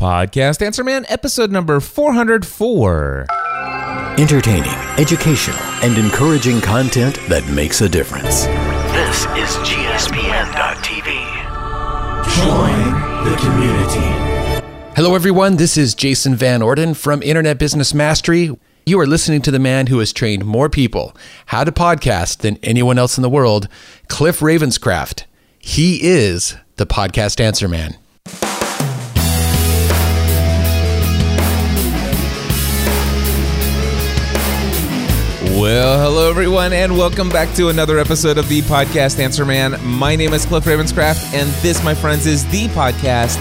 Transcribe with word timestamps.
Podcast 0.00 0.64
Answer 0.64 0.84
Man, 0.84 1.04
episode 1.08 1.50
number 1.50 1.80
404. 1.80 3.26
Entertaining, 4.16 4.70
educational, 4.96 5.58
and 5.82 5.98
encouraging 5.98 6.60
content 6.60 7.18
that 7.28 7.44
makes 7.48 7.80
a 7.80 7.88
difference. 7.88 8.44
This 8.94 9.22
is 9.34 9.56
GSPN.TV. 9.66 11.04
Join 12.36 12.78
the 13.24 13.36
community. 13.40 14.94
Hello, 14.94 15.16
everyone. 15.16 15.56
This 15.56 15.76
is 15.76 15.96
Jason 15.96 16.36
Van 16.36 16.62
Orden 16.62 16.94
from 16.94 17.20
Internet 17.20 17.58
Business 17.58 17.92
Mastery. 17.92 18.56
You 18.86 19.00
are 19.00 19.06
listening 19.06 19.42
to 19.42 19.50
the 19.50 19.58
man 19.58 19.88
who 19.88 19.98
has 19.98 20.12
trained 20.12 20.44
more 20.44 20.68
people 20.68 21.16
how 21.46 21.64
to 21.64 21.72
podcast 21.72 22.38
than 22.38 22.60
anyone 22.62 22.98
else 22.98 23.18
in 23.18 23.22
the 23.22 23.28
world, 23.28 23.66
Cliff 24.06 24.38
Ravenscraft. 24.38 25.24
He 25.58 25.98
is 26.04 26.56
the 26.76 26.86
podcast 26.86 27.40
answer 27.40 27.66
man. 27.66 27.96
Well, 35.58 35.98
hello 36.00 36.30
everyone, 36.30 36.72
and 36.72 36.96
welcome 36.96 37.28
back 37.28 37.52
to 37.56 37.68
another 37.68 37.98
episode 37.98 38.38
of 38.38 38.48
the 38.48 38.62
Podcast 38.62 39.18
Answer 39.18 39.44
Man. 39.44 39.74
My 39.84 40.14
name 40.14 40.32
is 40.32 40.46
Cliff 40.46 40.64
Ravenscraft, 40.64 41.34
and 41.34 41.50
this, 41.62 41.82
my 41.82 41.96
friends, 41.96 42.26
is 42.26 42.46
the 42.52 42.68
podcast 42.68 43.36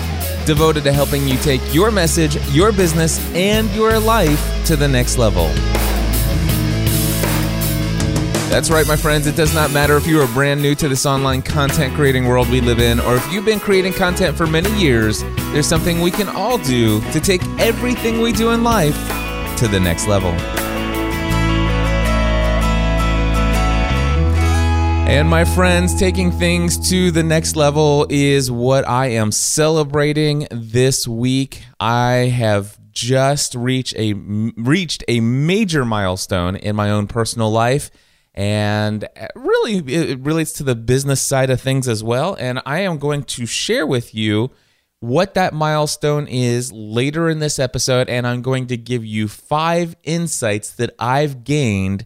devoted 0.48 0.84
to 0.86 0.92
helping 0.92 1.28
you 1.28 1.38
take 1.38 1.62
your 1.76 1.92
message, 1.92 2.36
your 2.48 2.72
business, 2.72 3.20
and 3.36 3.70
your 3.76 4.00
life 4.00 4.66
to 4.66 4.76
the 4.76 4.88
next 4.88 5.20
level. 5.20 5.48
That's 8.50 8.72
right, 8.72 8.88
my 8.88 8.96
friends. 8.96 9.28
It 9.28 9.36
does 9.36 9.54
not 9.54 9.72
matter 9.72 9.96
if 9.96 10.08
you 10.08 10.20
are 10.20 10.28
brand 10.30 10.60
new 10.60 10.74
to 10.74 10.90
this 10.90 11.06
online 11.06 11.44
content 11.44 11.94
creating 11.94 12.26
world 12.26 12.50
we 12.50 12.62
live 12.62 12.80
in, 12.80 13.00
or 13.00 13.18
if 13.18 13.32
you've 13.32 13.46
been 13.46 13.60
creating 13.60 13.94
content 13.94 14.36
for 14.36 14.48
many 14.48 14.76
years, 14.76 15.22
there's 15.52 15.68
something 15.68 16.02
we 16.02 16.10
can 16.10 16.30
all 16.30 16.58
do 16.58 17.00
to 17.12 17.20
take 17.20 17.46
everything 17.60 18.22
we 18.22 18.32
do 18.32 18.50
in 18.54 18.64
life 18.64 18.98
to 19.60 19.68
the 19.68 19.80
next 19.80 20.08
level. 20.08 20.36
And 25.08 25.30
my 25.30 25.46
friends, 25.46 25.98
taking 25.98 26.32
things 26.32 26.90
to 26.90 27.12
the 27.12 27.24
next 27.24 27.56
level 27.56 28.06
is 28.10 28.52
what 28.52 28.86
I 28.86 29.08
am 29.12 29.32
celebrating 29.32 30.48
this 30.52 31.08
week. 31.08 31.64
I 31.80 32.30
have 32.36 32.78
just 32.92 33.56
reached 33.56 33.96
a 33.96 34.14
reached 34.14 35.06
a 35.08 35.22
major 35.22 35.86
milestone 35.86 36.58
in 36.58 36.76
my 36.76 36.90
own 36.92 37.08
personal 37.08 37.50
life. 37.50 37.90
And 38.34 39.08
really 39.34 39.78
it 39.78 40.20
relates 40.20 40.52
to 40.54 40.64
the 40.64 40.76
business 40.76 41.22
side 41.22 41.52
of 41.52 41.62
things 41.62 41.88
as 41.88 42.04
well. 42.04 42.36
And 42.38 42.62
I 42.66 42.82
am 42.82 42.98
going 42.98 43.24
to 43.24 43.46
share 43.46 43.88
with 43.88 44.14
you 44.14 44.52
what 45.00 45.36
that 45.36 45.54
milestone 45.54 46.28
is 46.28 46.74
later 46.74 47.30
in 47.30 47.40
this 47.40 47.60
episode. 47.60 48.10
And 48.10 48.28
I'm 48.28 48.42
going 48.42 48.68
to 48.68 48.76
give 48.76 49.06
you 49.06 49.30
5 49.30 49.96
insights 50.04 50.72
that 50.72 50.94
I've 51.00 51.46
gained 51.46 52.06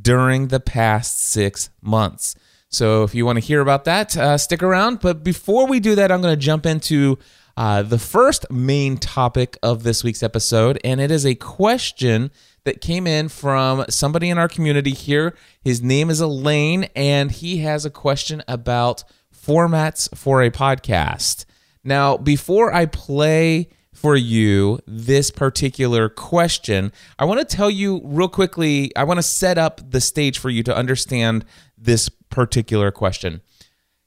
during 0.00 0.48
the 0.48 0.60
past 0.60 1.20
six 1.20 1.70
months. 1.80 2.34
So 2.68 3.02
if 3.02 3.14
you 3.14 3.26
want 3.26 3.36
to 3.36 3.44
hear 3.44 3.60
about 3.60 3.84
that, 3.84 4.16
uh, 4.16 4.38
stick 4.38 4.62
around. 4.62 5.00
But 5.00 5.22
before 5.22 5.66
we 5.66 5.78
do 5.78 5.94
that, 5.94 6.10
I'm 6.10 6.22
going 6.22 6.34
to 6.34 6.40
jump 6.40 6.64
into 6.64 7.18
uh, 7.56 7.82
the 7.82 7.98
first 7.98 8.50
main 8.50 8.96
topic 8.96 9.58
of 9.62 9.82
this 9.82 10.02
week's 10.02 10.22
episode, 10.22 10.78
and 10.82 11.00
it 11.00 11.10
is 11.10 11.26
a 11.26 11.34
question 11.34 12.30
that 12.64 12.80
came 12.80 13.06
in 13.06 13.28
from 13.28 13.84
somebody 13.90 14.30
in 14.30 14.38
our 14.38 14.48
community 14.48 14.92
here. 14.92 15.36
His 15.60 15.82
name 15.82 16.08
is 16.08 16.20
Alain, 16.20 16.84
and 16.96 17.30
he 17.30 17.58
has 17.58 17.84
a 17.84 17.90
question 17.90 18.42
about 18.48 19.04
formats 19.34 20.08
for 20.16 20.42
a 20.42 20.50
podcast. 20.50 21.44
Now, 21.84 22.16
before 22.16 22.72
I 22.72 22.86
play 22.86 23.68
for 24.02 24.16
you 24.16 24.80
this 24.84 25.30
particular 25.30 26.08
question. 26.08 26.90
I 27.20 27.24
want 27.24 27.38
to 27.38 27.56
tell 27.56 27.70
you 27.70 28.00
real 28.02 28.28
quickly, 28.28 28.90
I 28.96 29.04
want 29.04 29.18
to 29.18 29.22
set 29.22 29.58
up 29.58 29.80
the 29.92 30.00
stage 30.00 30.40
for 30.40 30.50
you 30.50 30.64
to 30.64 30.76
understand 30.76 31.44
this 31.78 32.08
particular 32.08 32.90
question. 32.90 33.42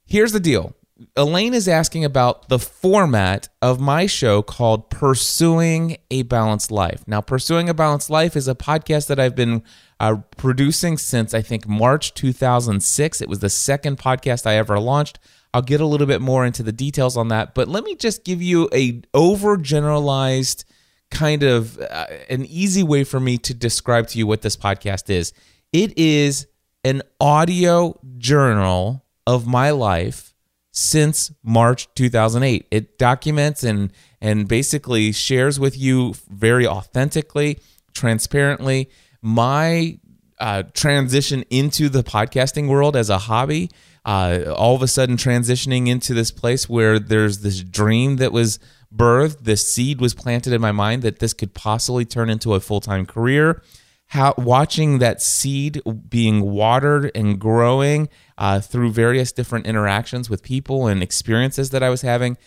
Here's 0.06 0.34
the 0.34 0.42
deal 0.42 0.76
Alain 1.16 1.54
is 1.54 1.70
asking 1.70 2.04
about 2.04 2.50
the 2.50 2.60
format 2.60 3.48
of 3.62 3.80
my 3.80 4.06
show 4.06 4.42
called 4.42 4.90
Pursuing 4.90 5.96
a 6.12 6.24
Balanced 6.24 6.72
Life. 6.72 7.04
Now, 7.08 7.22
Pursuing 7.22 7.70
a 7.70 7.74
Balanced 7.74 8.10
Life 8.10 8.36
is 8.36 8.50
a 8.50 8.56
podcast 8.56 9.08
that 9.08 9.20
I've 9.20 9.36
been 9.36 9.64
uh, 10.02 10.18
producing 10.36 10.98
since 10.98 11.34
I 11.34 11.42
think 11.42 11.70
March 11.70 12.14
2006. 12.16 13.22
It 13.22 13.30
was 13.30 13.40
the 13.40 13.50
second 13.50 13.98
podcast 13.98 14.46
I 14.46 14.56
ever 14.56 14.78
launched. 14.78 15.20
I'll 15.56 15.62
get 15.62 15.80
a 15.80 15.86
little 15.86 16.06
bit 16.06 16.20
more 16.20 16.46
into 16.46 16.64
the 16.64 16.74
details 16.74 17.16
on 17.16 17.30
that, 17.30 17.56
but 17.56 17.70
let 17.70 17.86
me 17.86 17.96
just 17.96 18.26
give 18.26 18.42
you 18.42 18.68
a 18.74 19.00
overgeneralized 19.14 20.66
kind 21.10 21.44
of 21.44 21.80
uh, 21.80 22.08
an 22.30 22.46
easy 22.48 22.84
way 22.84 23.06
for 23.06 23.22
me 23.22 23.38
to 23.38 23.54
describe 23.54 24.08
to 24.10 24.18
you 24.18 24.28
what 24.28 24.42
this 24.42 24.58
podcast 24.58 25.10
is. 25.10 25.32
It 25.72 25.98
is 25.98 26.48
an 26.84 27.04
audio 27.22 27.98
journal 28.18 29.06
of 29.26 29.48
my 29.48 29.70
life 29.70 30.34
since 30.72 31.32
March 31.42 31.88
2008. 31.96 32.68
It 32.70 32.98
documents 32.98 33.64
and 33.64 33.94
and 34.20 34.50
basically 34.50 35.14
shares 35.14 35.58
with 35.58 35.78
you 35.78 36.16
very 36.30 36.68
authentically, 36.68 37.60
transparently 37.94 38.90
my 39.22 40.00
uh, 40.38 40.64
transition 40.74 41.46
into 41.50 41.88
the 41.88 42.04
podcasting 42.04 42.68
world 42.68 42.98
as 42.98 43.10
a 43.10 43.20
hobby 43.20 43.70
uh, 44.06 44.54
all 44.56 44.76
of 44.76 44.82
a 44.82 44.88
sudden 44.88 45.18
transitioning 45.18 45.88
into 45.88 46.14
this 46.14 46.32
place 46.32 46.70
where 46.70 47.00
there's 47.00 47.40
this 47.40 47.62
dream 47.62 48.18
that 48.18 48.32
was 48.32 48.60
birthed, 48.96 49.40
this 49.42 49.68
seed 49.68 50.00
was 50.00 50.14
planted 50.14 50.54
in 50.54 50.62
my 50.62 50.72
mind 50.72 51.02
that 51.02 51.20
this 51.20 51.34
could 51.34 51.54
possibly 51.54 52.06
turn 52.06 52.30
into 52.30 52.54
a 52.54 52.60
full 52.60 52.80
time 52.80 53.06
career. 53.06 53.62
How 54.10 54.36
watching 54.38 55.00
that 55.00 55.22
seed 55.22 55.82
being 56.08 56.52
watered 56.52 57.12
and 57.16 57.40
growing 57.40 58.08
uh, 58.38 58.60
through 58.60 58.92
various 58.92 59.32
different 59.32 59.66
interactions 59.66 60.30
with 60.30 60.44
people 60.44 60.86
and 60.86 61.02
experiences 61.02 61.72
that 61.72 61.82
I 61.82 61.90
was 61.90 62.04
having, 62.04 62.38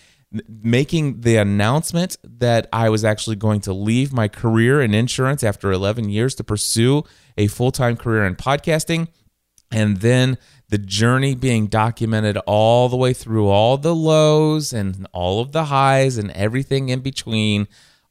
making 0.48 1.22
the 1.22 1.36
announcement 1.36 2.16
that 2.22 2.68
I 2.72 2.88
was 2.90 3.04
actually 3.04 3.36
going 3.36 3.60
to 3.62 3.72
leave 3.72 4.12
my 4.12 4.28
career 4.28 4.80
in 4.80 4.94
insurance 4.94 5.42
after 5.42 5.72
11 5.72 6.08
years 6.08 6.36
to 6.36 6.44
pursue 6.44 7.02
a 7.36 7.48
full 7.48 7.72
time 7.72 7.96
career 7.96 8.24
in 8.24 8.36
podcasting, 8.36 9.08
and 9.72 9.96
then 9.98 10.38
the 10.70 10.78
journey 10.78 11.34
being 11.34 11.66
documented 11.66 12.36
all 12.46 12.88
the 12.88 12.96
way 12.96 13.12
through 13.12 13.48
all 13.48 13.78
the 13.78 13.94
lows 13.94 14.72
and 14.72 15.06
all 15.12 15.40
of 15.40 15.52
the 15.52 15.64
highs 15.64 16.18
and 16.18 16.30
everything 16.32 16.90
in 16.90 17.00
between, 17.00 17.66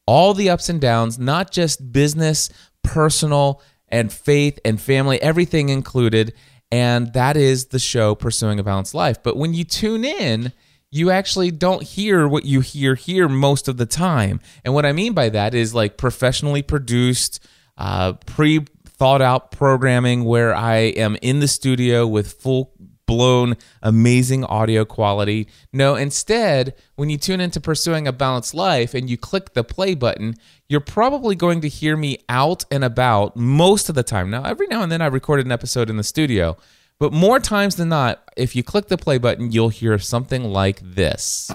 all 0.06 0.34
the 0.34 0.50
ups 0.50 0.70
and 0.70 0.82
downs, 0.82 1.20
not 1.20 1.52
just 1.52 1.92
business, 1.92 2.50
personal, 2.84 3.62
and 3.90 4.12
faith 4.12 4.60
and 4.66 4.82
family, 4.82 5.22
everything 5.22 5.70
included. 5.70 6.34
And 6.72 7.14
that 7.14 7.38
is 7.38 7.68
the 7.68 7.80
show 7.80 8.16
Pursuing 8.16 8.60
a 8.60 8.64
Balanced 8.64 8.94
Life. 8.94 9.22
But 9.24 9.38
when 9.38 9.54
you 9.54 9.64
tune 9.64 10.04
in, 10.04 10.52
you 10.90 11.12
actually 11.12 11.52
don't 11.52 11.84
hear 11.84 12.28
what 12.28 12.46
you 12.46 12.62
hear 12.62 12.96
here 12.96 13.30
most 13.30 13.68
of 13.68 13.78
the 13.78 13.86
time. 13.86 14.40
And 14.66 14.74
what 14.74 14.86
I 14.86 14.94
mean 14.94 15.14
by 15.14 15.30
that 15.30 15.54
is 15.54 15.76
like 15.76 15.98
professionally 15.98 16.62
produced, 16.64 17.46
uh, 17.78 18.14
pre 18.26 18.66
thought 18.98 19.22
out 19.22 19.52
programming 19.52 20.24
where 20.24 20.56
I 20.56 20.78
am 20.78 21.18
in 21.22 21.40
the 21.40 21.48
studio 21.48 22.08
with 22.08 22.34
full 22.34 22.74
blown 23.06 23.56
amazing 23.82 24.44
audio 24.44 24.84
quality. 24.84 25.48
No, 25.72 25.96
instead, 25.96 26.76
when 26.96 27.10
you 27.10 27.18
tune 27.18 27.40
into 27.40 27.62
Pursuing 27.62 28.08
a 28.08 28.12
Balanced 28.12 28.54
Life 28.54 28.94
and 28.94 29.10
you 29.10 29.18
click 29.18 29.54
the 29.54 29.64
play 29.64 29.96
button, 29.96 30.36
you're 30.68 30.82
probably 30.82 31.36
going 31.36 31.62
to 31.62 31.70
hear 31.70 31.96
me 31.96 32.20
out 32.28 32.66
and 32.70 32.84
about 32.84 33.38
most 33.38 33.88
of 33.88 33.96
the 33.96 34.04
time. 34.04 34.30
Now, 34.30 34.44
every 34.44 34.68
now 34.68 34.84
and 34.84 34.92
then 34.92 35.02
I 35.02 35.08
recorded 35.08 35.46
an 35.46 35.52
episode 35.52 35.90
in 35.90 35.98
the 35.98 36.04
studio, 36.04 36.58
but 37.00 37.14
more 37.14 37.40
times 37.40 37.78
than 37.78 37.90
not, 37.90 38.30
if 38.36 38.56
you 38.56 38.64
click 38.64 38.88
the 38.88 38.98
play 38.98 39.18
button, 39.18 39.52
you'll 39.52 39.70
hear 39.70 39.98
something 40.00 40.44
like 40.44 40.82
this. 40.84 41.50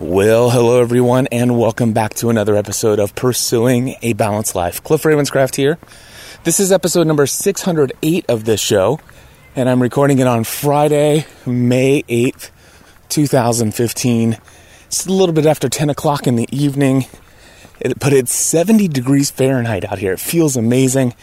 Well, 0.00 0.50
hello 0.50 0.80
everyone, 0.80 1.28
and 1.28 1.58
welcome 1.58 1.92
back 1.92 2.14
to 2.14 2.30
another 2.30 2.56
episode 2.56 2.98
of 2.98 3.14
Pursuing 3.14 3.96
a 4.00 4.14
Balanced 4.14 4.54
Life. 4.54 4.82
Cliff 4.82 5.02
Ravenscraft 5.02 5.56
here. 5.56 5.78
This 6.42 6.58
is 6.58 6.72
episode 6.72 7.06
number 7.06 7.26
608 7.26 8.24
of 8.26 8.46
this 8.46 8.60
show, 8.60 8.98
and 9.54 9.68
I'm 9.68 9.82
recording 9.82 10.20
it 10.20 10.26
on 10.26 10.44
Friday, 10.44 11.26
May 11.44 12.02
8th, 12.04 12.50
2015. 13.10 14.38
It's 14.86 15.06
a 15.06 15.12
little 15.12 15.34
bit 15.34 15.44
after 15.44 15.68
10 15.68 15.90
o'clock 15.90 16.26
in 16.26 16.36
the 16.36 16.48
evening, 16.50 17.04
but 17.98 18.14
it's 18.14 18.32
70 18.32 18.88
degrees 18.88 19.30
Fahrenheit 19.30 19.84
out 19.84 19.98
here. 19.98 20.14
It 20.14 20.20
feels 20.20 20.56
amazing. 20.56 21.14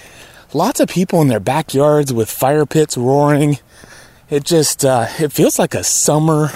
Lots 0.53 0.79
of 0.79 0.87
people 0.87 1.19
in 1.23 1.29
their 1.29 1.39
backyards 1.39 2.13
with 2.13 2.29
fire 2.29 2.67
pits 2.67 2.95
roaring. 2.95 3.57
It 4.29 4.43
just, 4.43 4.85
uh, 4.85 5.07
it 5.17 5.33
feels 5.33 5.57
like 5.57 5.73
a 5.73 5.83
summer 5.83 6.51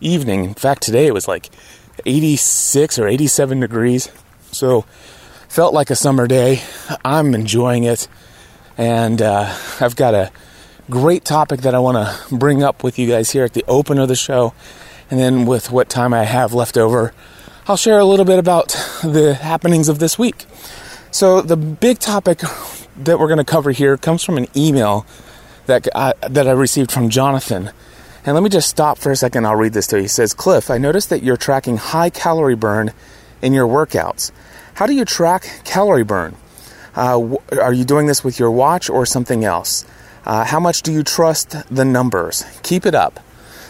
evening. 0.00 0.44
In 0.44 0.54
fact, 0.54 0.82
today 0.82 1.06
it 1.06 1.14
was 1.14 1.26
like 1.26 1.50
86 2.06 2.96
or 2.96 3.08
87 3.08 3.58
degrees. 3.58 4.08
So, 4.52 4.84
felt 5.54 5.72
like 5.72 5.88
a 5.88 5.94
summer 5.94 6.26
day. 6.26 6.60
I'm 7.04 7.32
enjoying 7.32 7.84
it. 7.84 8.08
And 8.76 9.22
uh, 9.22 9.56
I've 9.80 9.94
got 9.94 10.12
a 10.12 10.32
great 10.90 11.24
topic 11.24 11.60
that 11.60 11.76
I 11.76 11.78
want 11.78 11.96
to 11.96 12.34
bring 12.34 12.64
up 12.64 12.82
with 12.82 12.98
you 12.98 13.06
guys 13.06 13.30
here 13.30 13.44
at 13.44 13.52
the 13.52 13.64
open 13.68 14.00
of 14.00 14.08
the 14.08 14.16
show. 14.16 14.52
And 15.12 15.20
then 15.20 15.46
with 15.46 15.70
what 15.70 15.88
time 15.88 16.12
I 16.12 16.24
have 16.24 16.52
left 16.54 16.76
over, 16.76 17.14
I'll 17.68 17.76
share 17.76 18.00
a 18.00 18.04
little 18.04 18.24
bit 18.24 18.40
about 18.40 18.70
the 19.04 19.38
happenings 19.40 19.88
of 19.88 20.00
this 20.00 20.18
week. 20.18 20.44
So, 21.12 21.40
the 21.40 21.56
big 21.56 22.00
topic 22.00 22.40
that 22.96 23.20
we're 23.20 23.28
going 23.28 23.38
to 23.38 23.44
cover 23.44 23.70
here 23.70 23.96
comes 23.96 24.24
from 24.24 24.36
an 24.36 24.48
email 24.56 25.06
that 25.66 25.86
I, 25.94 26.14
that 26.30 26.48
I 26.48 26.50
received 26.50 26.90
from 26.90 27.10
Jonathan. 27.10 27.70
And 28.26 28.34
let 28.34 28.42
me 28.42 28.50
just 28.50 28.68
stop 28.68 28.98
for 28.98 29.12
a 29.12 29.16
second. 29.16 29.46
I'll 29.46 29.54
read 29.54 29.72
this 29.72 29.86
to 29.88 29.96
you. 29.98 30.02
He 30.02 30.08
says, 30.08 30.34
Cliff, 30.34 30.68
I 30.68 30.78
noticed 30.78 31.10
that 31.10 31.22
you're 31.22 31.36
tracking 31.36 31.76
high 31.76 32.10
calorie 32.10 32.56
burn 32.56 32.92
in 33.40 33.52
your 33.52 33.68
workouts. 33.68 34.32
How 34.74 34.86
do 34.86 34.92
you 34.92 35.04
track 35.04 35.60
calorie 35.64 36.02
burn? 36.02 36.34
Uh, 36.96 37.36
are 37.62 37.72
you 37.72 37.84
doing 37.84 38.08
this 38.08 38.24
with 38.24 38.40
your 38.40 38.50
watch 38.50 38.90
or 38.90 39.06
something 39.06 39.44
else? 39.44 39.84
Uh, 40.24 40.44
how 40.44 40.58
much 40.58 40.82
do 40.82 40.92
you 40.92 41.04
trust 41.04 41.54
the 41.72 41.84
numbers? 41.84 42.44
Keep 42.64 42.84
it 42.84 42.94
up. 42.94 43.20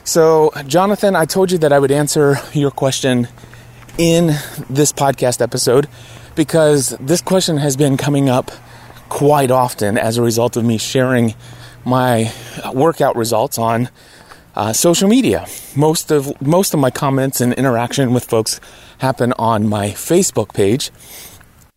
So, 0.05 0.51
Jonathan, 0.67 1.15
I 1.15 1.27
told 1.27 1.53
you 1.53 1.59
that 1.59 1.75
I 1.75 1.79
would 1.79 1.91
answer 1.91 2.37
your 2.55 2.71
question 2.71 3.29
in 3.99 4.29
this 4.71 4.93
podcast 4.93 5.43
episode 5.43 5.89
because 6.35 6.97
this 6.99 7.21
question 7.21 7.59
has 7.59 7.77
been 7.77 7.99
coming 7.99 8.31
up 8.31 8.51
quite 9.11 9.51
often 9.51 9.99
as 9.99 10.17
a 10.17 10.23
result 10.23 10.57
of 10.57 10.65
me 10.65 10.79
sharing 10.79 11.35
my 11.85 12.33
workout 12.73 13.15
results 13.15 13.59
on 13.59 13.91
uh, 14.57 14.73
social 14.73 15.09
media. 15.09 15.47
Most 15.77 16.11
of 16.11 16.41
most 16.41 16.75
of 16.75 16.81
my 16.81 16.91
comments 16.91 17.41
and 17.41 17.53
interaction 17.55 18.13
with 18.13 18.25
folks 18.25 18.61
happen 18.99 19.33
on 19.39 19.69
my 19.69 19.89
Facebook 19.91 20.55
page. 20.55 20.91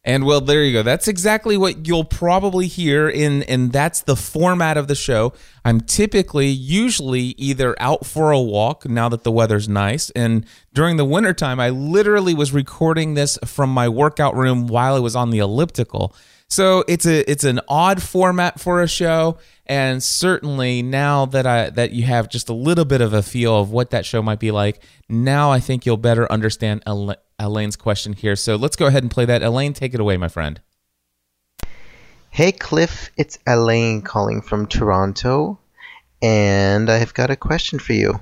And 0.07 0.23
well, 0.23 0.39
there 0.39 0.63
you 0.63 0.71
go. 0.71 0.83
That's 0.83 1.09
exactly 1.09 1.57
what 1.57 1.85
you'll 1.85 2.05
probably 2.05 2.67
hear 2.67 3.09
in 3.09 3.43
and 3.43 3.73
that's 3.73 3.99
the 4.01 4.15
format 4.15 4.77
of 4.77 4.87
the 4.87 4.95
show. 4.95 5.33
I'm 5.65 5.81
typically 5.81 6.47
usually 6.47 7.35
either 7.37 7.75
out 7.77 8.05
for 8.05 8.31
a 8.31 8.39
walk 8.39 8.87
now 8.87 9.09
that 9.09 9.23
the 9.23 9.33
weather's 9.33 9.67
nice 9.67 10.09
and 10.11 10.45
during 10.73 10.95
the 10.95 11.03
wintertime 11.03 11.59
I 11.59 11.71
literally 11.71 12.33
was 12.33 12.53
recording 12.53 13.15
this 13.15 13.37
from 13.43 13.69
my 13.69 13.89
workout 13.89 14.33
room 14.33 14.67
while 14.67 14.95
I 14.95 14.99
was 14.99 15.13
on 15.13 15.29
the 15.29 15.39
elliptical. 15.39 16.15
So 16.49 16.85
it's 16.87 17.05
a 17.05 17.29
it's 17.29 17.43
an 17.43 17.59
odd 17.67 18.01
format 18.01 18.61
for 18.61 18.81
a 18.81 18.87
show, 18.87 19.37
and 19.67 20.01
certainly 20.01 20.81
now 20.81 21.25
that 21.25 21.45
I 21.45 21.69
that 21.69 21.91
you 21.91 22.03
have 22.05 22.29
just 22.29 22.49
a 22.49 22.53
little 22.53 22.85
bit 22.85 23.01
of 23.01 23.13
a 23.13 23.21
feel 23.21 23.59
of 23.59 23.71
what 23.71 23.91
that 23.91 24.05
show 24.05 24.21
might 24.21 24.39
be 24.39 24.51
like, 24.51 24.81
now 25.09 25.51
I 25.51 25.59
think 25.59 25.85
you'll 25.85 25.97
better 25.97 26.31
understand 26.31 26.83
Alain's 27.39 27.75
question 27.75 28.13
here. 28.13 28.35
So 28.35 28.55
let's 28.55 28.75
go 28.75 28.87
ahead 28.87 29.03
and 29.03 29.11
play 29.11 29.25
that. 29.25 29.43
Alain, 29.43 29.73
take 29.73 29.93
it 29.93 29.99
away, 29.99 30.17
my 30.17 30.27
friend. 30.27 30.61
Hey 32.29 32.51
Cliff, 32.51 33.09
it's 33.17 33.39
Alain 33.47 34.01
calling 34.01 34.41
from 34.41 34.67
Toronto, 34.67 35.59
and 36.21 36.89
I've 36.89 37.13
got 37.13 37.31
a 37.31 37.35
question 37.35 37.79
for 37.79 37.93
you. 37.93 38.19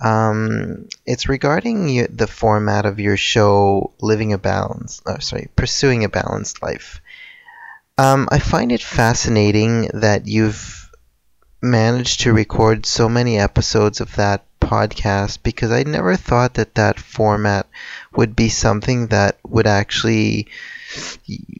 Um, 0.00 0.88
it's 1.04 1.28
regarding 1.28 2.06
the 2.14 2.28
format 2.28 2.86
of 2.86 3.00
your 3.00 3.16
show, 3.16 3.92
Living 4.00 4.32
a 4.32 4.38
Balanced, 4.38 5.02
oh, 5.06 5.18
sorry, 5.18 5.48
Pursuing 5.56 6.04
a 6.04 6.08
Balanced 6.08 6.62
Life. 6.62 7.00
Um, 7.98 8.28
I 8.30 8.38
find 8.38 8.72
it 8.72 8.82
fascinating 8.82 9.90
that 9.92 10.26
you've 10.26 10.90
managed 11.60 12.20
to 12.20 12.32
record 12.32 12.86
so 12.86 13.08
many 13.08 13.38
episodes 13.38 14.00
of 14.00 14.14
that 14.16 14.44
podcast 14.60 15.42
because 15.42 15.72
I 15.72 15.82
never 15.82 16.14
thought 16.14 16.54
that 16.54 16.76
that 16.76 17.00
format 17.00 17.66
would 18.14 18.36
be 18.36 18.48
something 18.48 19.08
that 19.08 19.38
would 19.44 19.66
actually 19.66 20.46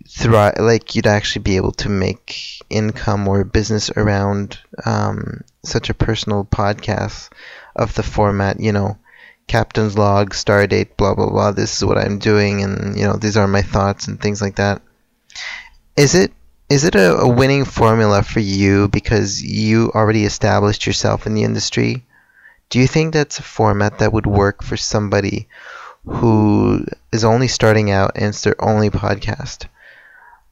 thrive, 0.08 0.54
like 0.60 0.94
you'd 0.94 1.06
actually 1.06 1.42
be 1.42 1.56
able 1.56 1.72
to 1.72 1.88
make 1.88 2.62
income 2.70 3.26
or 3.26 3.44
business 3.44 3.90
around 3.90 4.58
um, 4.86 5.40
such 5.64 5.90
a 5.90 5.94
personal 5.94 6.44
podcast 6.44 7.30
of 7.74 7.94
the 7.94 8.02
format, 8.02 8.60
you 8.60 8.72
know, 8.72 8.96
captain's 9.48 9.98
log, 9.98 10.34
star 10.34 10.66
date, 10.66 10.96
blah, 10.96 11.14
blah, 11.14 11.30
blah. 11.30 11.50
This 11.52 11.76
is 11.76 11.84
what 11.84 11.98
I'm 11.98 12.18
doing, 12.18 12.62
and, 12.62 12.96
you 12.96 13.04
know, 13.04 13.14
these 13.14 13.36
are 13.36 13.48
my 13.48 13.62
thoughts 13.62 14.06
and 14.06 14.20
things 14.20 14.40
like 14.40 14.56
that. 14.56 14.82
Is 15.98 16.14
it 16.14 16.32
is 16.70 16.84
it 16.84 16.94
a, 16.94 17.16
a 17.16 17.28
winning 17.28 17.64
formula 17.64 18.22
for 18.22 18.38
you 18.38 18.86
because 18.86 19.42
you 19.42 19.90
already 19.96 20.24
established 20.24 20.86
yourself 20.86 21.26
in 21.26 21.34
the 21.34 21.42
industry? 21.42 22.04
Do 22.70 22.78
you 22.78 22.86
think 22.86 23.12
that's 23.12 23.40
a 23.40 23.42
format 23.42 23.98
that 23.98 24.12
would 24.12 24.24
work 24.26 24.62
for 24.62 24.76
somebody 24.76 25.48
who 26.04 26.86
is 27.10 27.24
only 27.24 27.48
starting 27.48 27.90
out 27.90 28.12
and 28.14 28.26
it's 28.26 28.42
their 28.42 28.54
only 28.62 28.90
podcast? 28.90 29.66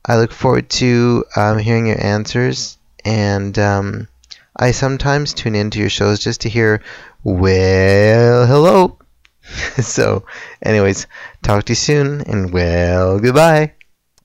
I 0.04 0.16
look 0.16 0.32
forward 0.32 0.69
to 0.82 1.25
um, 1.37 1.58
hearing 1.58 1.87
your 1.87 2.04
answers, 2.04 2.76
and 3.04 3.56
um, 3.56 4.08
I 4.56 4.72
sometimes 4.72 5.32
tune 5.32 5.54
into 5.54 5.78
your 5.78 5.90
shows 5.90 6.19
just 6.19 6.40
to 6.40 6.49
hear, 6.49 6.82
well, 7.22 8.46
hello. 8.46 8.99
so, 9.81 10.25
anyways, 10.60 11.06
talk 11.42 11.66
to 11.66 11.70
you 11.70 11.76
soon, 11.76 12.22
and 12.22 12.52
well, 12.52 13.20
goodbye. 13.20 13.75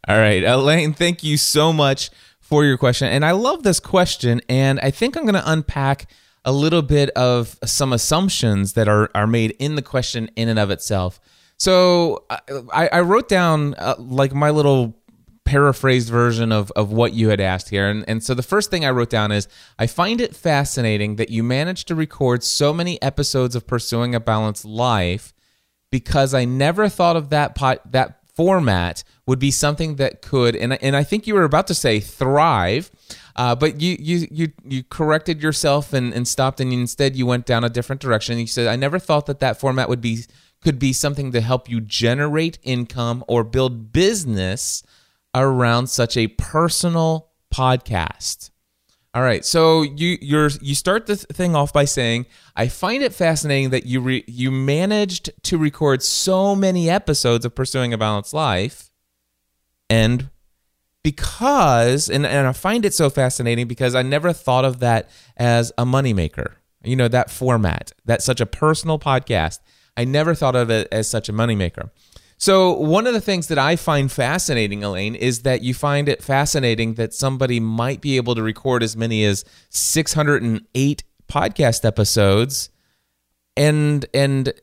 All 0.07 0.17
right, 0.17 0.43
Alain, 0.43 0.93
thank 0.93 1.23
you 1.23 1.37
so 1.37 1.71
much 1.71 2.09
for 2.39 2.65
your 2.65 2.77
question. 2.77 3.07
And 3.07 3.23
I 3.23 3.31
love 3.31 3.63
this 3.63 3.79
question. 3.79 4.41
And 4.49 4.79
I 4.81 4.91
think 4.91 5.15
I'm 5.15 5.23
going 5.23 5.35
to 5.35 5.51
unpack 5.51 6.09
a 6.43 6.51
little 6.51 6.81
bit 6.81 7.09
of 7.11 7.57
some 7.63 7.93
assumptions 7.93 8.73
that 8.73 8.87
are, 8.87 9.09
are 9.13 9.27
made 9.27 9.51
in 9.59 9.75
the 9.75 9.81
question 9.81 10.29
in 10.35 10.49
and 10.49 10.57
of 10.57 10.71
itself. 10.71 11.19
So 11.57 12.25
I, 12.73 12.87
I 12.87 13.01
wrote 13.01 13.29
down 13.29 13.75
uh, 13.75 13.93
like 13.99 14.33
my 14.33 14.49
little 14.49 14.97
paraphrased 15.45 16.09
version 16.09 16.51
of, 16.51 16.71
of 16.71 16.91
what 16.91 17.13
you 17.13 17.29
had 17.29 17.39
asked 17.39 17.69
here. 17.69 17.87
And, 17.87 18.03
and 18.07 18.23
so 18.23 18.33
the 18.33 18.41
first 18.41 18.71
thing 18.71 18.83
I 18.83 18.89
wrote 18.89 19.11
down 19.11 19.31
is 19.31 19.47
I 19.77 19.85
find 19.85 20.19
it 20.19 20.35
fascinating 20.35 21.17
that 21.17 21.29
you 21.29 21.43
managed 21.43 21.87
to 21.89 21.95
record 21.95 22.43
so 22.43 22.73
many 22.73 22.99
episodes 23.03 23.55
of 23.55 23.67
Pursuing 23.67 24.15
a 24.15 24.19
Balanced 24.19 24.65
Life 24.65 25.33
because 25.91 26.33
I 26.33 26.45
never 26.45 26.89
thought 26.89 27.15
of 27.15 27.29
that 27.29 27.53
pot, 27.53 27.91
that 27.91 28.20
format 28.35 29.03
would 29.25 29.39
be 29.39 29.51
something 29.51 29.95
that 29.95 30.21
could, 30.21 30.55
and 30.55 30.73
and 30.81 30.95
I 30.95 31.03
think 31.03 31.27
you 31.27 31.33
were 31.33 31.43
about 31.43 31.67
to 31.67 31.73
say 31.73 31.99
thrive, 31.99 32.91
uh, 33.35 33.55
but 33.55 33.81
you 33.81 33.97
you 33.99 34.27
you 34.31 34.51
you 34.63 34.83
corrected 34.83 35.41
yourself 35.41 35.93
and, 35.93 36.13
and 36.13 36.27
stopped, 36.27 36.59
and 36.59 36.71
instead 36.71 37.15
you 37.15 37.25
went 37.25 37.45
down 37.45 37.63
a 37.63 37.69
different 37.69 38.01
direction. 38.01 38.37
You 38.37 38.47
said, 38.47 38.67
"I 38.67 38.75
never 38.75 38.99
thought 38.99 39.25
that 39.25 39.39
that 39.39 39.59
format 39.59 39.89
would 39.89 40.01
be 40.01 40.25
could 40.63 40.79
be 40.79 40.93
something 40.93 41.31
to 41.31 41.41
help 41.41 41.69
you 41.69 41.81
generate 41.81 42.59
income 42.63 43.23
or 43.27 43.43
build 43.43 43.91
business 43.91 44.83
around 45.33 45.87
such 45.87 46.15
a 46.15 46.27
personal 46.27 47.29
podcast." 47.53 48.50
All 49.13 49.21
right, 49.21 49.43
so 49.43 49.81
you 49.81 50.17
you're 50.21 50.49
you 50.61 50.73
start 50.73 51.05
the 51.05 51.17
thing 51.17 51.53
off 51.53 51.73
by 51.73 51.83
saying, 51.83 52.27
"I 52.55 52.69
find 52.69 53.03
it 53.03 53.13
fascinating 53.13 53.71
that 53.71 53.85
you 53.85 53.99
re, 53.99 54.23
you 54.25 54.51
managed 54.51 55.31
to 55.43 55.57
record 55.57 56.01
so 56.01 56.55
many 56.55 56.89
episodes 56.89 57.43
of 57.43 57.53
Pursuing 57.53 57.91
a 57.91 57.97
Balanced 57.97 58.33
Life." 58.33 58.89
And 59.89 60.29
because 61.03 62.09
and, 62.09 62.25
and 62.25 62.47
I 62.47 62.53
find 62.53 62.85
it 62.85 62.93
so 62.93 63.09
fascinating 63.09 63.67
because 63.67 63.95
I 63.95 64.01
never 64.01 64.31
thought 64.31 64.63
of 64.63 64.79
that 64.79 65.09
as 65.35 65.73
a 65.77 65.85
moneymaker. 65.85 66.53
You 66.81 66.95
know, 66.95 67.09
that 67.09 67.29
format, 67.29 67.91
that's 68.05 68.23
such 68.23 68.39
a 68.39 68.45
personal 68.45 68.97
podcast. 68.97 69.59
I 69.97 70.05
never 70.05 70.33
thought 70.33 70.55
of 70.55 70.69
it 70.69 70.87
as 70.89 71.09
such 71.09 71.27
a 71.27 71.33
moneymaker. 71.33 71.89
So, 72.41 72.73
one 72.73 73.05
of 73.05 73.13
the 73.13 73.21
things 73.21 73.49
that 73.49 73.59
I 73.59 73.75
find 73.75 74.11
fascinating, 74.11 74.83
Alain, 74.83 75.13
is 75.13 75.43
that 75.43 75.61
you 75.61 75.75
find 75.75 76.09
it 76.09 76.23
fascinating 76.23 76.95
that 76.95 77.13
somebody 77.13 77.59
might 77.59 78.01
be 78.01 78.17
able 78.17 78.33
to 78.33 78.41
record 78.41 78.81
as 78.81 78.97
many 78.97 79.23
as 79.25 79.45
608 79.69 81.03
podcast 81.31 81.85
episodes 81.85 82.71
and 83.55 84.07
and 84.15 84.53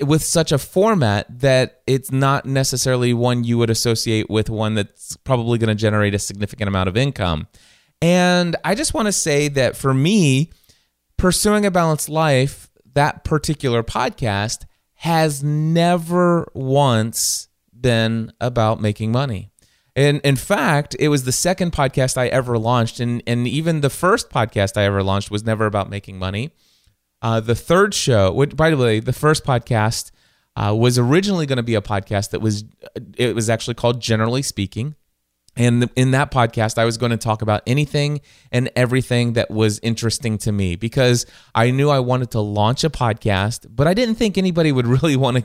with 0.00 0.22
such 0.22 0.52
a 0.52 0.58
format 0.58 1.26
that 1.40 1.82
it's 1.88 2.12
not 2.12 2.46
necessarily 2.46 3.12
one 3.12 3.42
you 3.42 3.58
would 3.58 3.68
associate 3.68 4.30
with 4.30 4.48
one 4.48 4.76
that's 4.76 5.16
probably 5.16 5.58
going 5.58 5.66
to 5.66 5.74
generate 5.74 6.14
a 6.14 6.20
significant 6.20 6.68
amount 6.68 6.88
of 6.88 6.96
income. 6.96 7.48
And 8.00 8.54
I 8.64 8.76
just 8.76 8.94
want 8.94 9.06
to 9.06 9.12
say 9.12 9.48
that 9.48 9.76
for 9.76 9.92
me, 9.92 10.52
pursuing 11.16 11.66
a 11.66 11.70
balanced 11.72 12.08
life, 12.08 12.70
that 12.94 13.24
particular 13.24 13.82
podcast 13.82 14.66
has 15.02 15.42
never 15.42 16.48
once 16.54 17.48
been 17.78 18.32
about 18.40 18.80
making 18.80 19.10
money. 19.10 19.50
And 19.96 20.20
in 20.20 20.36
fact, 20.36 20.94
it 21.00 21.08
was 21.08 21.24
the 21.24 21.32
second 21.32 21.72
podcast 21.72 22.16
I 22.16 22.28
ever 22.28 22.56
launched. 22.56 23.00
And, 23.00 23.20
and 23.26 23.48
even 23.48 23.80
the 23.80 23.90
first 23.90 24.30
podcast 24.30 24.76
I 24.76 24.84
ever 24.84 25.02
launched 25.02 25.28
was 25.28 25.42
never 25.42 25.66
about 25.66 25.90
making 25.90 26.20
money. 26.20 26.52
Uh, 27.20 27.40
the 27.40 27.56
third 27.56 27.94
show, 27.94 28.32
which, 28.32 28.54
by 28.54 28.70
the 28.70 28.76
way, 28.76 29.00
the 29.00 29.12
first 29.12 29.44
podcast 29.44 30.12
uh, 30.54 30.72
was 30.72 31.00
originally 31.00 31.46
going 31.46 31.56
to 31.56 31.64
be 31.64 31.74
a 31.74 31.82
podcast 31.82 32.30
that 32.30 32.40
was, 32.40 32.64
it 33.16 33.34
was 33.34 33.50
actually 33.50 33.74
called 33.74 34.00
Generally 34.00 34.42
Speaking. 34.42 34.94
And 35.56 35.90
in 35.96 36.12
that 36.12 36.30
podcast, 36.30 36.78
I 36.78 36.84
was 36.86 36.96
going 36.96 37.10
to 37.10 37.18
talk 37.18 37.42
about 37.42 37.62
anything 37.66 38.22
and 38.50 38.70
everything 38.74 39.34
that 39.34 39.50
was 39.50 39.78
interesting 39.82 40.38
to 40.38 40.52
me 40.52 40.76
because 40.76 41.26
I 41.54 41.70
knew 41.70 41.90
I 41.90 41.98
wanted 41.98 42.30
to 42.30 42.40
launch 42.40 42.84
a 42.84 42.90
podcast, 42.90 43.66
but 43.68 43.86
I 43.86 43.92
didn't 43.92 44.14
think 44.14 44.38
anybody 44.38 44.72
would 44.72 44.86
really 45.02 45.16
want 45.16 45.44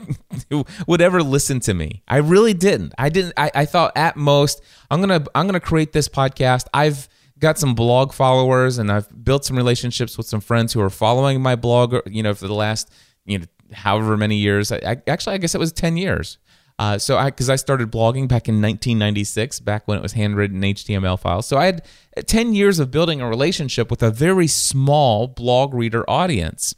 to 0.50 0.64
would 0.86 1.02
ever 1.02 1.22
listen 1.22 1.60
to 1.60 1.74
me. 1.74 2.02
I 2.08 2.18
really 2.18 2.54
didn't. 2.54 2.94
I 2.96 3.10
didn't. 3.10 3.34
I, 3.36 3.50
I 3.54 3.64
thought 3.66 3.92
at 3.96 4.16
most 4.16 4.62
I'm 4.90 5.00
gonna 5.00 5.24
I'm 5.34 5.46
gonna 5.46 5.60
create 5.60 5.92
this 5.92 6.08
podcast. 6.08 6.66
I've 6.72 7.08
got 7.38 7.58
some 7.58 7.74
blog 7.74 8.12
followers 8.12 8.78
and 8.78 8.90
I've 8.90 9.24
built 9.24 9.44
some 9.44 9.56
relationships 9.56 10.16
with 10.16 10.26
some 10.26 10.40
friends 10.40 10.72
who 10.72 10.80
are 10.80 10.90
following 10.90 11.42
my 11.42 11.54
blog. 11.54 11.94
You 12.06 12.22
know, 12.22 12.34
for 12.34 12.46
the 12.46 12.54
last 12.54 12.90
you 13.26 13.40
know 13.40 13.44
however 13.72 14.16
many 14.16 14.36
years. 14.36 14.72
I, 14.72 14.76
I, 14.76 14.96
actually, 15.06 15.34
I 15.34 15.38
guess 15.38 15.54
it 15.54 15.58
was 15.58 15.72
10 15.72 15.96
years. 15.96 16.38
Uh, 16.78 16.96
so 16.96 17.16
I, 17.16 17.26
because 17.26 17.50
I 17.50 17.56
started 17.56 17.90
blogging 17.90 18.28
back 18.28 18.48
in 18.48 18.56
1996, 18.62 19.60
back 19.60 19.88
when 19.88 19.98
it 19.98 20.02
was 20.02 20.12
handwritten 20.12 20.60
HTML 20.60 21.18
files. 21.18 21.46
So 21.46 21.56
I 21.56 21.66
had 21.66 21.84
10 22.26 22.54
years 22.54 22.78
of 22.78 22.90
building 22.90 23.20
a 23.20 23.28
relationship 23.28 23.90
with 23.90 24.02
a 24.02 24.10
very 24.10 24.46
small 24.46 25.26
blog 25.26 25.74
reader 25.74 26.08
audience. 26.08 26.74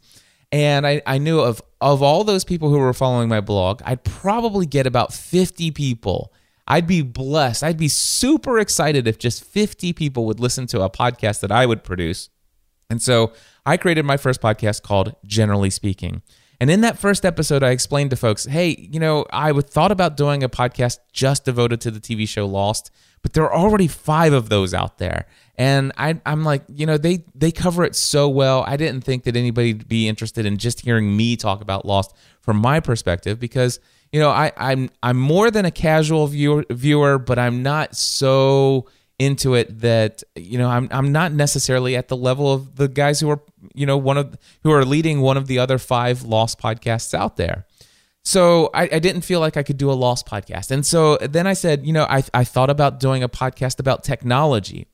And 0.51 0.87
I, 0.87 1.03
I 1.07 1.19
knew 1.19 1.41
of, 1.41 1.63
of 1.81 2.03
all 2.03 2.25
those 2.25 2.45
people 2.45 2.71
who 2.71 2.79
were 2.79 2.95
following 2.95 3.29
my 3.29 3.41
blog, 3.41 3.83
I'd 3.85 4.03
probably 4.03 4.65
get 4.65 4.87
about 4.87 5.13
50 5.13 5.71
people. 5.73 6.33
I'd 6.67 6.87
be 6.87 7.03
blessed. 7.03 7.63
I'd 7.63 7.77
be 7.77 7.89
super 7.89 8.59
excited 8.59 9.07
if 9.07 9.19
just 9.19 9.45
50 9.45 9.93
people 9.93 10.25
would 10.27 10.41
listen 10.41 10.67
to 10.69 10.83
a 10.83 10.89
podcast 10.91 11.41
that 11.41 11.53
I 11.53 11.67
would 11.67 11.85
produce. 11.85 12.31
And 12.89 13.03
so 13.03 13.33
I 13.67 13.77
created 13.77 14.05
my 14.05 14.17
first 14.17 14.41
podcast 14.41 14.83
called 14.83 15.15
Generally 15.27 15.71
Speaking. 15.71 16.23
And 16.61 16.71
in 16.71 16.83
that 16.83 16.99
first 16.99 17.25
episode, 17.25 17.63
I 17.63 17.71
explained 17.71 18.11
to 18.11 18.17
folks, 18.17 18.45
hey, 18.45 18.77
you 18.93 19.01
know, 19.01 19.25
I 19.33 19.51
would 19.51 19.69
thought 19.69 19.91
about 19.91 20.19
doing 20.19 20.43
a 20.43 20.49
podcast 20.49 20.99
just 21.11 21.47
devoted 21.47 21.81
to 21.81 21.91
the 21.91 22.01
TV 22.01 22.29
show 22.29 22.47
Lost, 22.47 22.91
but 23.23 23.33
there 23.33 23.45
are 23.45 23.55
already 23.55 23.89
five 23.89 24.35
of 24.35 24.51
those 24.51 24.75
out 24.75 24.99
there. 24.99 25.27
And 25.57 25.91
I, 25.97 26.21
I'm 26.27 26.45
like, 26.45 26.63
you 26.69 26.85
know, 26.85 26.99
they 26.99 27.25
they 27.35 27.51
cover 27.51 27.85
it 27.85 27.97
so 27.97 28.29
well. 28.29 28.63
I 28.67 28.77
didn't 28.77 29.05
think 29.05 29.25
that 29.25 29.37
anybody'd 29.37 29.89
be 29.89 30.07
interested 30.07 30.45
in 30.45 30.59
just 30.59 30.81
hearing 30.81 31.17
me 31.17 31.37
talk 31.37 31.63
about 31.63 31.87
Lost 31.87 32.15
from 32.41 32.59
my 32.59 32.79
perspective 32.81 33.41
because, 33.41 33.81
you 34.13 34.21
know, 34.21 34.31
I, 34.31 34.53
I'm 34.59 34.91
I'm 35.03 35.19
more 35.19 35.51
than 35.51 35.65
a 35.65 35.71
casual 35.71 36.27
viewer, 36.27 36.65
viewer, 36.71 37.19
but 37.19 37.39
I'm 37.39 37.63
not 37.63 37.97
so 37.97 38.87
into 39.21 39.53
it 39.55 39.81
that 39.81 40.23
you 40.35 40.57
know 40.57 40.69
I'm 40.69 40.89
I'm 40.91 41.13
not 41.13 41.33
necessarily 41.33 41.95
at 41.95 42.09
the 42.09 42.17
level 42.17 42.51
of 42.51 42.77
the 42.77 42.89
guys 42.89 43.21
who 43.21 43.29
are 43.29 43.41
you 43.75 43.85
know 43.85 43.99
one 43.99 44.17
of 44.17 44.37
who 44.63 44.73
are 44.73 44.85
leading 44.85 45.21
one 45.21 45.37
of 45.37 45.47
the 45.47 45.59
other 45.59 45.77
five 45.77 46.23
lost 46.23 46.59
podcasts 46.59 47.13
out 47.13 47.37
there. 47.37 47.67
So 48.25 48.71
I, 48.75 48.83
I 48.93 48.99
didn't 48.99 49.23
feel 49.23 49.41
like 49.41 49.57
I 49.57 49.63
could 49.63 49.77
do 49.77 49.91
a 49.91 49.93
lost 49.93 50.27
podcast, 50.27 50.71
and 50.71 50.85
so 50.85 51.19
then 51.19 51.47
I 51.47 51.53
said, 51.53 51.87
you 51.87 51.93
know, 51.93 52.05
I 52.05 52.25
I 52.33 52.45
thought 52.45 52.71
about 52.71 52.99
doing 52.99 53.23
a 53.23 53.29
podcast 53.29 53.79
about 53.79 54.05
technology. 54.05 54.87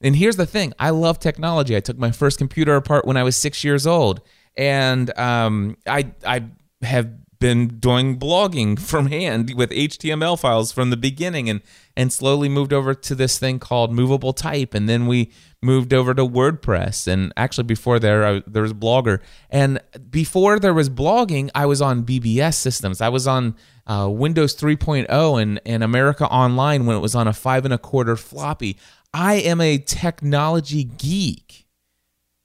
And 0.00 0.16
here's 0.16 0.36
the 0.36 0.46
thing: 0.46 0.72
I 0.78 0.88
love 0.90 1.18
technology. 1.18 1.76
I 1.76 1.80
took 1.80 1.98
my 1.98 2.10
first 2.10 2.38
computer 2.38 2.76
apart 2.76 3.04
when 3.04 3.18
I 3.18 3.22
was 3.22 3.36
six 3.36 3.64
years 3.64 3.86
old, 3.86 4.22
and 4.56 5.16
um, 5.18 5.76
I 5.86 6.10
I 6.26 6.44
have 6.80 7.10
been 7.38 7.68
doing 7.78 8.18
blogging 8.18 8.78
from 8.90 9.08
hand 9.08 9.52
with 9.54 9.68
HTML 9.70 10.40
files 10.40 10.72
from 10.72 10.88
the 10.88 10.96
beginning 10.96 11.50
and 11.50 11.60
and 11.96 12.12
slowly 12.12 12.48
moved 12.48 12.72
over 12.72 12.94
to 12.94 13.14
this 13.14 13.38
thing 13.38 13.58
called 13.58 13.92
movable 13.92 14.32
type 14.32 14.74
and 14.74 14.88
then 14.88 15.06
we 15.06 15.30
moved 15.62 15.94
over 15.94 16.12
to 16.14 16.26
WordPress. 16.26 17.06
And 17.06 17.32
actually 17.36 17.64
before 17.64 17.98
there 17.98 18.24
I, 18.24 18.42
there 18.46 18.62
was 18.62 18.72
Blogger. 18.72 19.20
And 19.48 19.80
before 20.10 20.58
there 20.58 20.74
was 20.74 20.90
blogging 20.90 21.50
I 21.54 21.66
was 21.66 21.80
on 21.80 22.04
BBS 22.04 22.54
systems. 22.54 23.00
I 23.00 23.08
was 23.08 23.26
on 23.26 23.56
uh, 23.86 24.08
Windows 24.10 24.56
3.0 24.56 25.42
and, 25.42 25.60
and 25.64 25.84
America 25.84 26.26
Online 26.26 26.86
when 26.86 26.96
it 26.96 27.00
was 27.00 27.14
on 27.14 27.28
a 27.28 27.32
five 27.32 27.64
and 27.64 27.74
a 27.74 27.78
quarter 27.78 28.16
floppy. 28.16 28.76
I 29.12 29.34
am 29.34 29.60
a 29.60 29.78
technology 29.78 30.84
geek. 30.84 31.66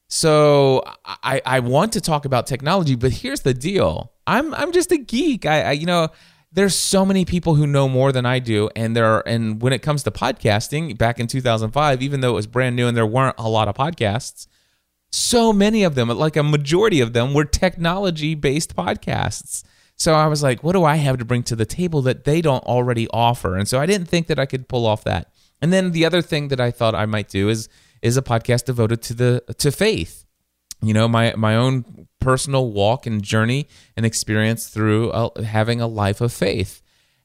So 0.07 0.83
I, 1.05 1.41
I 1.45 1.59
want 1.59 1.93
to 1.93 2.01
talk 2.01 2.25
about 2.25 2.47
technology, 2.47 2.95
but 2.95 3.11
here's 3.11 3.41
the 3.41 3.53
deal. 3.53 4.11
I'm 4.25 4.53
I'm 4.55 4.71
just 4.71 4.91
a 4.91 4.97
geek. 4.97 5.45
I, 5.45 5.61
I 5.61 5.71
you 5.73 5.85
know 5.85 6.09
there's 6.51 6.75
so 6.75 7.05
many 7.05 7.25
people 7.25 7.55
who 7.55 7.67
know 7.67 7.87
more 7.87 8.11
than 8.11 8.25
I 8.25 8.39
do, 8.39 8.69
and 8.75 8.95
there 8.95 9.05
are, 9.05 9.23
and 9.25 9.61
when 9.61 9.73
it 9.73 9.81
comes 9.81 10.03
to 10.03 10.11
podcasting, 10.11 10.97
back 10.97 11.19
in 11.19 11.27
2005, 11.27 12.01
even 12.01 12.21
though 12.21 12.31
it 12.31 12.35
was 12.35 12.47
brand 12.47 12.75
new 12.75 12.87
and 12.87 12.97
there 12.97 13.05
weren't 13.05 13.35
a 13.37 13.47
lot 13.47 13.67
of 13.67 13.75
podcasts, 13.75 14.47
so 15.11 15.53
many 15.53 15.83
of 15.83 15.95
them, 15.95 16.09
like 16.09 16.35
a 16.35 16.43
majority 16.43 17.01
of 17.01 17.13
them, 17.13 17.33
were 17.33 17.45
technology 17.45 18.35
based 18.35 18.75
podcasts. 18.75 19.63
So 19.95 20.13
I 20.13 20.27
was 20.27 20.41
like, 20.41 20.63
what 20.63 20.73
do 20.73 20.83
I 20.85 20.95
have 20.95 21.17
to 21.17 21.25
bring 21.25 21.43
to 21.43 21.55
the 21.55 21.65
table 21.65 22.01
that 22.03 22.23
they 22.23 22.41
don't 22.41 22.63
already 22.63 23.07
offer? 23.09 23.57
And 23.57 23.67
so 23.67 23.79
I 23.79 23.85
didn't 23.85 24.07
think 24.07 24.27
that 24.27 24.39
I 24.39 24.45
could 24.45 24.69
pull 24.69 24.85
off 24.85 25.03
that. 25.03 25.31
And 25.61 25.73
then 25.73 25.91
the 25.91 26.05
other 26.05 26.21
thing 26.21 26.47
that 26.49 26.61
I 26.61 26.71
thought 26.71 26.95
I 26.95 27.05
might 27.05 27.27
do 27.27 27.49
is 27.49 27.67
is 28.01 28.15
a 28.15 28.21
podcast 28.21 28.63
devoted 28.63 29.01
to 29.03 29.13
the 29.13 29.43
to 29.57 29.71
faith. 29.71 30.25
You 30.81 30.93
know, 30.93 31.07
my 31.07 31.33
my 31.35 31.55
own 31.55 32.07
personal 32.19 32.71
walk 32.71 33.05
and 33.05 33.21
journey 33.21 33.67
and 33.95 34.05
experience 34.05 34.67
through 34.67 35.11
a, 35.11 35.43
having 35.43 35.81
a 35.81 35.87
life 35.87 36.21
of 36.21 36.31
faith. 36.33 36.81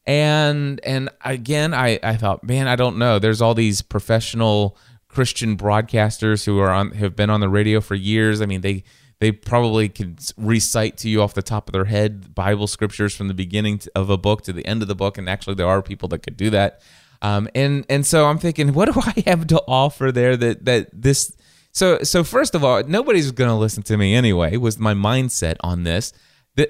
And 0.07 0.81
and 0.85 1.09
again, 1.25 1.73
I 1.73 1.99
I 2.03 2.17
thought, 2.17 2.45
man, 2.45 2.69
I 2.69 2.77
don't 2.77 2.99
know. 2.99 3.19
There's 3.19 3.41
all 3.41 3.55
these 3.55 3.83
professional 3.83 4.77
Christian 5.09 5.57
broadcasters 5.57 6.45
who 6.45 6.59
are 6.59 6.71
on 6.71 6.91
have 6.93 7.15
been 7.17 7.31
on 7.31 7.41
the 7.41 7.49
radio 7.49 7.81
for 7.81 7.95
years. 7.95 8.43
I 8.43 8.47
mean, 8.47 8.61
they 8.61 8.85
they 9.21 9.33
probably 9.33 9.89
could 9.89 10.21
recite 10.37 10.99
to 10.99 11.09
you 11.09 11.23
off 11.23 11.35
the 11.35 11.43
top 11.43 11.69
of 11.69 11.73
their 11.73 11.85
head 11.85 12.35
Bible 12.35 12.67
scriptures 12.67 13.15
from 13.15 13.29
the 13.29 13.35
beginning 13.35 13.81
of 13.95 14.11
a 14.11 14.19
book 14.19 14.43
to 14.43 14.53
the 14.53 14.67
end 14.67 14.83
of 14.83 14.89
the 14.89 14.95
book, 14.95 15.17
and 15.17 15.29
actually, 15.29 15.55
there 15.55 15.69
are 15.69 15.81
people 15.81 16.09
that 16.11 16.19
could 16.19 16.37
do 16.37 16.51
that. 16.51 16.83
Um, 17.23 17.49
and 17.55 17.87
and 17.89 18.05
so 18.05 18.27
I'm 18.27 18.39
thinking, 18.39 18.73
what 18.75 18.93
do 18.93 19.01
I 19.01 19.23
have 19.27 19.47
to 19.47 19.63
offer 19.67 20.13
there 20.13 20.37
that 20.37 20.65
that 20.65 20.89
this? 20.93 21.35
So 21.75 21.99
so 22.03 22.25
first 22.25 22.55
of 22.55 22.65
all, 22.65 22.83
nobody's 22.85 23.31
going 23.33 23.51
to 23.51 23.57
listen 23.57 23.83
to 23.85 23.97
me 23.97 24.15
anyway. 24.15 24.57
Was 24.57 24.79
my 24.79 24.95
mindset 24.95 25.57
on 25.61 25.83
this? 25.83 26.13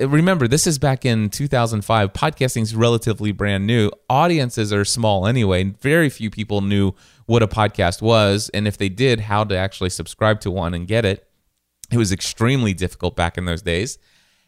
remember, 0.00 0.49
this 0.49 0.66
is 0.66 0.78
back 0.78 1.04
in 1.04 1.28
2005. 1.28 2.14
Podcasting's 2.14 2.75
relatively 2.75 3.32
brand 3.32 3.66
new. 3.66 3.90
Audiences 4.08 4.73
are 4.73 4.84
small 4.84 5.26
anyway. 5.26 5.64
Very 5.82 6.08
few 6.08 6.30
people 6.30 6.62
knew 6.62 6.92
what 7.26 7.42
a 7.42 7.46
podcast 7.46 8.00
was, 8.00 8.50
and 8.54 8.66
if 8.66 8.78
they 8.78 8.88
did, 8.88 9.20
how 9.20 9.44
to 9.44 9.56
actually 9.56 9.90
subscribe 9.90 10.40
to 10.40 10.50
one 10.50 10.73
and 10.73 10.87
get 10.87 11.04
it. 11.04 11.28
It 11.92 11.99
was 11.99 12.12
extremely 12.12 12.73
difficult 12.73 13.14
back 13.14 13.37
in 13.37 13.44
those 13.44 13.61
days. 13.61 13.99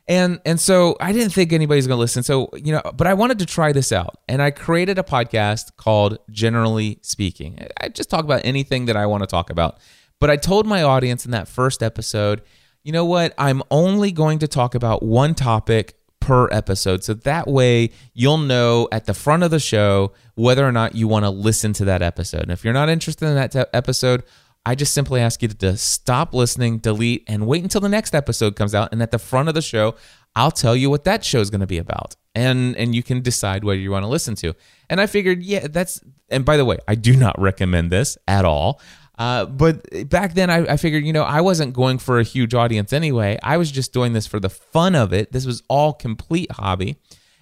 And 0.09 0.41
and 0.47 0.59
so 0.59 0.97
I 1.01 1.13
didn't 1.13 1.35
think 1.35 1.53
anybody's 1.53 1.87
going 1.87 1.97
to 1.97 2.01
listen. 2.01 2.23
So, 2.23 2.49
you 2.55 2.73
know, 2.73 2.81
but 2.95 3.07
I 3.07 3.13
wanted 3.13 3.41
to 3.41 3.47
try 3.47 3.73
this 3.73 3.93
out. 3.93 4.19
And 4.29 4.41
I 4.41 4.53
created 4.53 4.99
a 4.99 5.03
podcast 5.03 5.77
called 5.77 6.19
Generally 6.31 7.01
Speaking. 7.03 7.59
I 7.81 7.89
just 7.89 8.09
talk 8.09 8.25
about 8.25 8.41
anything 8.45 8.87
that 8.87 8.97
I 8.97 9.05
want 9.07 9.23
to 9.23 9.27
talk 9.27 9.51
about. 9.51 9.81
But 10.21 10.31
I 10.31 10.37
told 10.37 10.67
my 10.67 10.83
audience 10.83 11.25
in 11.25 11.31
that 11.33 11.49
first 11.49 11.83
episode, 11.83 12.43
you 12.83 12.93
know 12.93 13.05
what? 13.05 13.35
I'm 13.37 13.63
only 13.71 14.13
going 14.13 14.39
to 14.41 14.49
talk 14.49 14.75
about 14.75 15.03
one 15.03 15.35
topic 15.35 15.99
per 16.21 16.49
episode. 16.51 17.05
So 17.05 17.15
that 17.15 17.47
way 17.47 17.91
you'll 18.15 18.39
know 18.39 18.89
at 18.91 19.05
the 19.05 19.15
front 19.15 19.43
of 19.43 19.51
the 19.51 19.61
show 19.61 20.13
whether 20.35 20.67
or 20.67 20.73
not 20.73 20.95
you 20.95 21.07
want 21.07 21.25
to 21.25 21.31
listen 21.31 21.73
to 21.75 21.85
that 21.87 22.03
episode. 22.03 22.43
And 22.43 22.51
if 22.51 22.65
you're 22.65 22.75
not 22.75 22.89
interested 22.89 23.27
in 23.29 23.35
that 23.35 23.69
episode, 23.73 24.25
I 24.65 24.75
just 24.75 24.93
simply 24.93 25.21
ask 25.21 25.43
you 25.43 25.49
to 25.49 25.77
stop 25.77 26.35
listening, 26.35 26.79
delete, 26.79 27.23
and 27.29 27.47
wait 27.47 27.63
until 27.63 27.81
the 27.81 27.89
next 27.89 28.15
episode 28.15 28.57
comes 28.57 28.75
out. 28.75 28.89
And 28.91 29.01
at 29.01 29.13
the 29.13 29.19
front 29.19 29.49
of 29.49 29.55
the 29.55 29.63
show, 29.63 29.95
I'll 30.35 30.51
tell 30.51 30.75
you 30.75 30.91
what 30.91 31.05
that 31.05 31.25
show 31.25 31.41
is 31.41 31.51
going 31.51 31.61
to 31.61 31.67
be 31.67 31.79
about, 31.79 32.17
and 32.35 32.77
and 32.77 32.95
you 32.95 33.03
can 33.03 33.23
decide 33.23 33.65
whether 33.65 33.79
you 33.79 33.91
want 33.91 34.03
to 34.03 34.09
listen 34.09 34.35
to. 34.37 34.55
And 34.91 35.01
I 35.01 35.07
figured, 35.07 35.43
yeah, 35.43 35.69
that's. 35.69 36.03
And 36.29 36.45
by 36.45 36.57
the 36.57 36.65
way, 36.65 36.79
I 36.89 36.97
do 36.97 37.17
not 37.17 37.41
recommend 37.41 37.91
this 37.91 38.19
at 38.27 38.45
all. 38.45 38.81
Uh, 39.19 39.47
but 39.47 40.09
back 40.11 40.35
then, 40.35 40.51
I, 40.51 40.73
I 40.73 40.77
figured, 40.77 41.05
you 41.05 41.13
know, 41.13 41.23
I 41.23 41.41
wasn't 41.41 41.73
going 41.73 41.99
for 41.99 42.19
a 42.19 42.23
huge 42.23 42.55
audience 42.55 42.93
anyway. 42.93 43.39
I 43.43 43.57
was 43.57 43.71
just 43.71 43.93
doing 43.93 44.13
this 44.13 44.27
for 44.27 44.39
the 44.39 44.51
fun 44.51 44.95
of 44.95 45.13
it. 45.13 45.33
This 45.33 45.47
was 45.47 45.63
all 45.69 45.93
complete 45.93 46.53
hobby. 46.53 46.97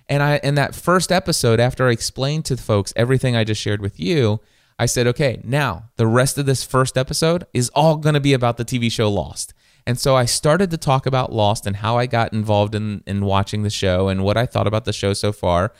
And 0.08 0.22
I, 0.22 0.38
in 0.44 0.54
that 0.54 0.74
first 0.74 1.10
episode, 1.10 1.58
after 1.58 1.88
I 1.88 1.92
explained 1.92 2.44
to 2.46 2.56
folks 2.56 2.92
everything 2.94 3.34
I 3.34 3.44
just 3.44 3.60
shared 3.60 3.80
with 3.80 3.98
you, 3.98 4.40
I 4.78 4.86
said, 4.86 5.06
okay, 5.08 5.40
now 5.44 5.90
the 5.96 6.06
rest 6.06 6.38
of 6.38 6.46
this 6.46 6.62
first 6.62 6.96
episode 6.96 7.46
is 7.52 7.70
all 7.70 7.96
going 7.96 8.14
to 8.14 8.20
be 8.20 8.34
about 8.34 8.56
the 8.56 8.64
TV 8.64 8.90
show 8.90 9.10
Lost. 9.10 9.54
And 9.86 9.98
so 9.98 10.16
I 10.16 10.24
started 10.24 10.70
to 10.70 10.76
talk 10.76 11.06
about 11.06 11.32
Lost 11.32 11.66
and 11.66 11.76
how 11.76 11.98
I 11.98 12.06
got 12.06 12.32
involved 12.32 12.74
in, 12.74 13.02
in 13.06 13.24
watching 13.24 13.62
the 13.62 13.70
show 13.70 14.08
and 14.08 14.22
what 14.24 14.36
I 14.36 14.46
thought 14.46 14.66
about 14.66 14.84
the 14.84 14.92
show 14.92 15.12
so 15.12 15.32
far 15.32 15.72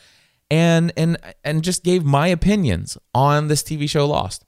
and 0.51 0.93
and 0.95 1.17
and 1.43 1.63
just 1.63 1.83
gave 1.83 2.03
my 2.03 2.27
opinions 2.27 2.97
on 3.13 3.47
this 3.47 3.63
TV 3.63 3.89
show 3.89 4.05
Lost. 4.05 4.44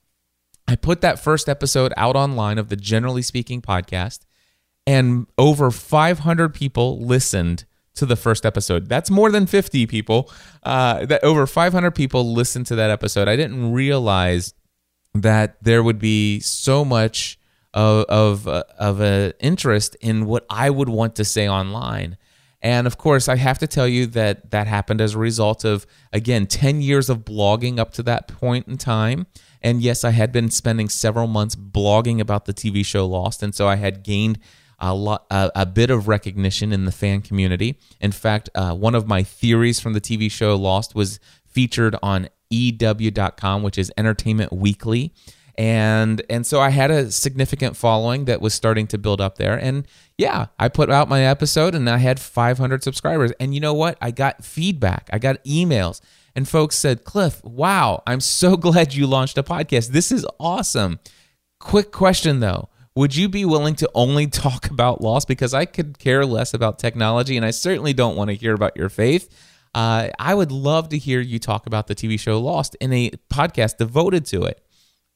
I 0.68 0.76
put 0.76 1.02
that 1.02 1.20
first 1.20 1.48
episode 1.48 1.94
out 1.96 2.16
online 2.16 2.58
of 2.58 2.70
the 2.70 2.76
Generally 2.76 3.22
Speaking 3.22 3.62
podcast 3.62 4.20
and 4.86 5.28
over 5.38 5.72
500 5.72 6.54
people 6.54 7.00
listened 7.00 7.66
to 7.96 8.06
the 8.06 8.16
first 8.16 8.46
episode. 8.46 8.88
That's 8.88 9.10
more 9.10 9.32
than 9.32 9.48
50 9.48 9.86
people. 9.88 10.32
Uh, 10.64 11.06
that 11.06 11.24
over 11.24 11.48
500 11.48 11.92
people 11.92 12.34
listened 12.34 12.66
to 12.68 12.76
that 12.76 12.90
episode. 12.90 13.28
I 13.28 13.36
didn't 13.36 13.72
realize 13.74 14.54
that 15.14 15.62
there 15.64 15.82
would 15.82 16.00
be 16.00 16.40
so 16.40 16.86
much 16.86 17.40
of 17.74 18.06
of, 18.06 18.48
uh, 18.48 18.64
of 18.80 19.02
an 19.02 19.34
interest 19.40 19.96
in 20.02 20.26
what 20.26 20.46
I 20.50 20.70
would 20.70 20.90
want 20.90 21.16
to 21.16 21.26
say 21.26 21.50
online. 21.50 22.18
And 22.62 22.88
of 22.88 22.98
course, 22.98 23.30
I 23.30 23.36
have 23.36 23.60
to 23.60 23.68
tell 23.68 23.88
you 23.88 24.08
that 24.08 24.52
that 24.52 24.68
happened 24.68 25.00
as 25.00 25.14
a 25.14 25.20
result 25.20 25.64
of, 25.64 25.86
again, 26.12 26.48
10 26.48 26.82
years 26.82 27.10
of 27.10 27.20
blogging 27.20 27.78
up 27.78 27.94
to 27.94 28.04
that 28.04 28.28
point 28.28 28.68
in 28.68 28.78
time. 28.78 29.28
And 29.62 29.82
yes, 29.82 30.04
I 30.04 30.12
had 30.12 30.32
been 30.32 30.50
spending 30.50 30.90
several 30.90 31.28
months 31.28 31.56
blogging 31.56 32.20
about 32.20 32.46
the 32.46 32.54
TV 32.54 32.86
show 32.86 33.06
Lost. 33.06 33.44
And 33.44 33.54
so 33.54 33.68
I 33.68 33.76
had 33.76 34.04
gained 34.04 34.40
a, 34.80 34.94
lot, 34.94 35.26
a, 35.32 35.52
a, 35.56 35.66
bit 35.66 35.90
of 35.90 36.08
recognition 36.08 36.72
in 36.72 36.86
the 36.86 36.92
fan 36.92 37.22
community. 37.22 37.80
In 38.00 38.12
fact, 38.12 38.50
uh, 38.54 38.74
one 38.76 38.96
of 38.96 39.08
my 39.08 39.24
theories 39.24 39.80
from 39.80 39.94
the 39.94 40.02
TV 40.02 40.30
show 40.30 40.56
Lost 40.56 40.94
was 40.94 41.20
featured 41.48 41.96
on 42.04 42.30
EW.com, 42.50 43.64
which 43.64 43.78
is 43.78 43.92
Entertainment 43.98 44.54
Weekly. 44.54 45.14
and 45.58 46.22
and 46.30 46.46
so 46.46 46.62
I 46.62 46.70
had 46.70 46.92
a 46.92 47.12
significant 47.12 47.76
following 47.76 48.26
that 48.26 48.42
was 48.42 48.54
starting 48.54 48.86
to 48.88 48.98
build 48.98 49.20
up 49.20 49.38
there. 49.38 49.58
And 49.58 49.88
yeah, 50.18 50.48
I 50.60 50.70
put 50.70 50.92
out 50.92 51.10
my 51.10 51.24
episode, 51.24 51.74
and 51.74 51.90
I 51.90 51.98
had 51.98 52.20
500 52.20 52.84
subscribers. 52.84 53.32
And 53.40 53.56
you 53.56 53.60
know 53.60 53.74
what? 53.74 53.98
I 54.02 54.12
got 54.12 54.46
feedback. 54.46 55.10
I 55.12 55.18
got 55.18 55.44
emails, 55.44 56.02
and 56.38 56.48
folks 56.48 56.78
said, 56.78 57.04
"Cliff, 57.04 57.44
wow, 57.44 58.02
I'm 58.08 58.22
so 58.22 58.56
glad 58.66 58.94
you 58.94 59.08
launched 59.08 59.38
a 59.38 59.44
podcast. 59.44 59.90
This 59.90 60.12
is 60.12 60.26
awesome." 60.40 61.00
Quick 61.60 61.92
question 61.92 62.40
though. 62.40 62.70
Would 62.96 63.16
you 63.16 63.28
be 63.28 63.44
willing 63.44 63.76
to 63.76 63.90
only 63.94 64.28
talk 64.46 64.70
about 64.70 65.02
loss? 65.02 65.26
Because 65.26 65.54
I 65.54 65.66
could 65.66 66.00
care 66.00 66.26
less 66.26 66.54
about 66.54 66.80
technology, 66.80 67.36
and 67.36 67.46
I 67.46 67.52
certainly 67.52 67.92
don't 67.92 68.16
want 68.16 68.30
to 68.30 68.36
hear 68.36 68.54
about 68.54 68.78
your 68.78 68.88
faith. 68.88 69.30
Uh, 69.76 70.10
I 70.18 70.34
would 70.34 70.52
love 70.52 70.90
to 70.90 70.98
hear 70.98 71.20
you 71.20 71.40
talk 71.40 71.68
about 71.68 71.88
the 71.88 71.96
TV 71.96 72.20
show 72.20 72.40
Lost 72.40 72.76
in 72.80 72.94
a 72.94 73.12
podcast 73.32 73.78
devoted 73.78 74.26
to 74.28 74.44
it. 74.44 74.64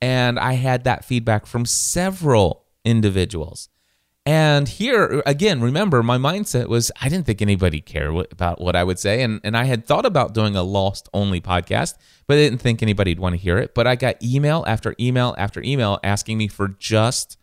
And 0.02 0.40
I 0.40 0.54
had 0.54 0.84
that 0.84 1.06
feedback 1.06 1.46
from 1.46 1.66
several 1.66 2.66
individuals. 2.84 3.70
And 4.26 4.68
here 4.68 5.24
again, 5.26 5.62
remember 5.62 6.04
my 6.04 6.18
mindset 6.18 6.68
was 6.68 6.92
I 7.02 7.10
didn't 7.10 7.26
think 7.26 7.42
anybody 7.42 7.82
cared 7.82 8.12
what, 8.12 8.32
about 8.32 8.62
what 8.62 8.76
I 8.76 8.84
would 8.84 9.00
say, 9.00 9.24
and 9.24 9.42
and 9.44 9.58
I 9.58 9.64
had 9.64 9.88
thought 9.88 10.06
about 10.06 10.36
doing 10.36 10.56
a 10.56 10.62
lost 10.62 11.10
only 11.12 11.42
podcast, 11.42 11.96
but 12.28 12.36
I 12.36 12.42
didn't 12.42 12.60
think 12.60 12.84
anybody'd 12.84 13.20
want 13.20 13.34
to 13.34 13.38
hear 13.38 13.58
it. 13.58 13.74
But 13.74 13.88
I 13.88 13.96
got 13.96 14.22
email 14.24 14.64
after 14.68 14.96
email 15.00 15.34
after 15.40 15.64
email 15.64 16.00
asking 16.04 16.38
me 16.38 16.48
for 16.48 16.68
just 16.68 17.38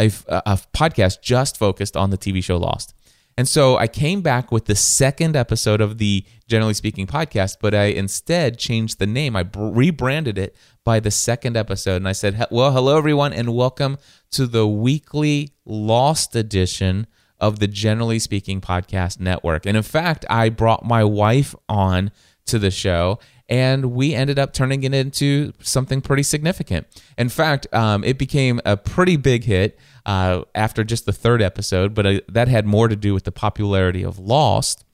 a, 0.00 0.06
a 0.28 0.58
podcast 0.74 1.20
just 1.20 1.58
focused 1.58 1.96
on 1.96 2.08
the 2.08 2.18
TV 2.18 2.42
show 2.42 2.56
Lost. 2.56 2.94
And 3.38 3.46
so 3.46 3.76
I 3.76 3.86
came 3.86 4.20
back 4.20 4.50
with 4.50 4.64
the 4.64 4.74
second 4.74 5.36
episode 5.36 5.80
of 5.80 5.98
the 5.98 6.24
Generally 6.48 6.74
Speaking 6.74 7.06
podcast, 7.06 7.58
but 7.60 7.72
I 7.72 7.84
instead 7.84 8.58
changed 8.58 8.98
the 8.98 9.06
name. 9.06 9.36
I 9.36 9.48
rebranded 9.56 10.36
it 10.36 10.56
by 10.82 10.98
the 10.98 11.12
second 11.12 11.56
episode. 11.56 11.98
And 11.98 12.08
I 12.08 12.12
said, 12.12 12.44
Well, 12.50 12.72
hello, 12.72 12.98
everyone, 12.98 13.32
and 13.32 13.54
welcome 13.54 13.98
to 14.32 14.48
the 14.48 14.66
weekly 14.66 15.50
Lost 15.64 16.34
edition 16.34 17.06
of 17.38 17.60
the 17.60 17.68
Generally 17.68 18.18
Speaking 18.18 18.60
Podcast 18.60 19.20
Network. 19.20 19.66
And 19.66 19.76
in 19.76 19.84
fact, 19.84 20.26
I 20.28 20.48
brought 20.48 20.84
my 20.84 21.04
wife 21.04 21.54
on 21.68 22.10
to 22.46 22.58
the 22.58 22.72
show 22.72 23.20
and 23.48 23.92
we 23.92 24.14
ended 24.14 24.38
up 24.38 24.52
turning 24.52 24.82
it 24.82 24.92
into 24.92 25.52
something 25.60 26.00
pretty 26.00 26.22
significant. 26.22 26.86
In 27.16 27.28
fact, 27.28 27.72
um, 27.72 28.02
it 28.02 28.18
became 28.18 28.60
a 28.64 28.76
pretty 28.76 29.16
big 29.16 29.44
hit 29.44 29.78
uh, 30.08 30.42
after 30.54 30.84
just 30.84 31.04
the 31.04 31.12
third 31.12 31.42
episode, 31.42 31.92
but 31.92 32.06
uh, 32.06 32.20
that 32.28 32.48
had 32.48 32.66
more 32.66 32.88
to 32.88 32.96
do 32.96 33.12
with 33.12 33.24
the 33.24 33.30
popularity 33.30 34.02
of 34.02 34.18
Lost. 34.18 34.86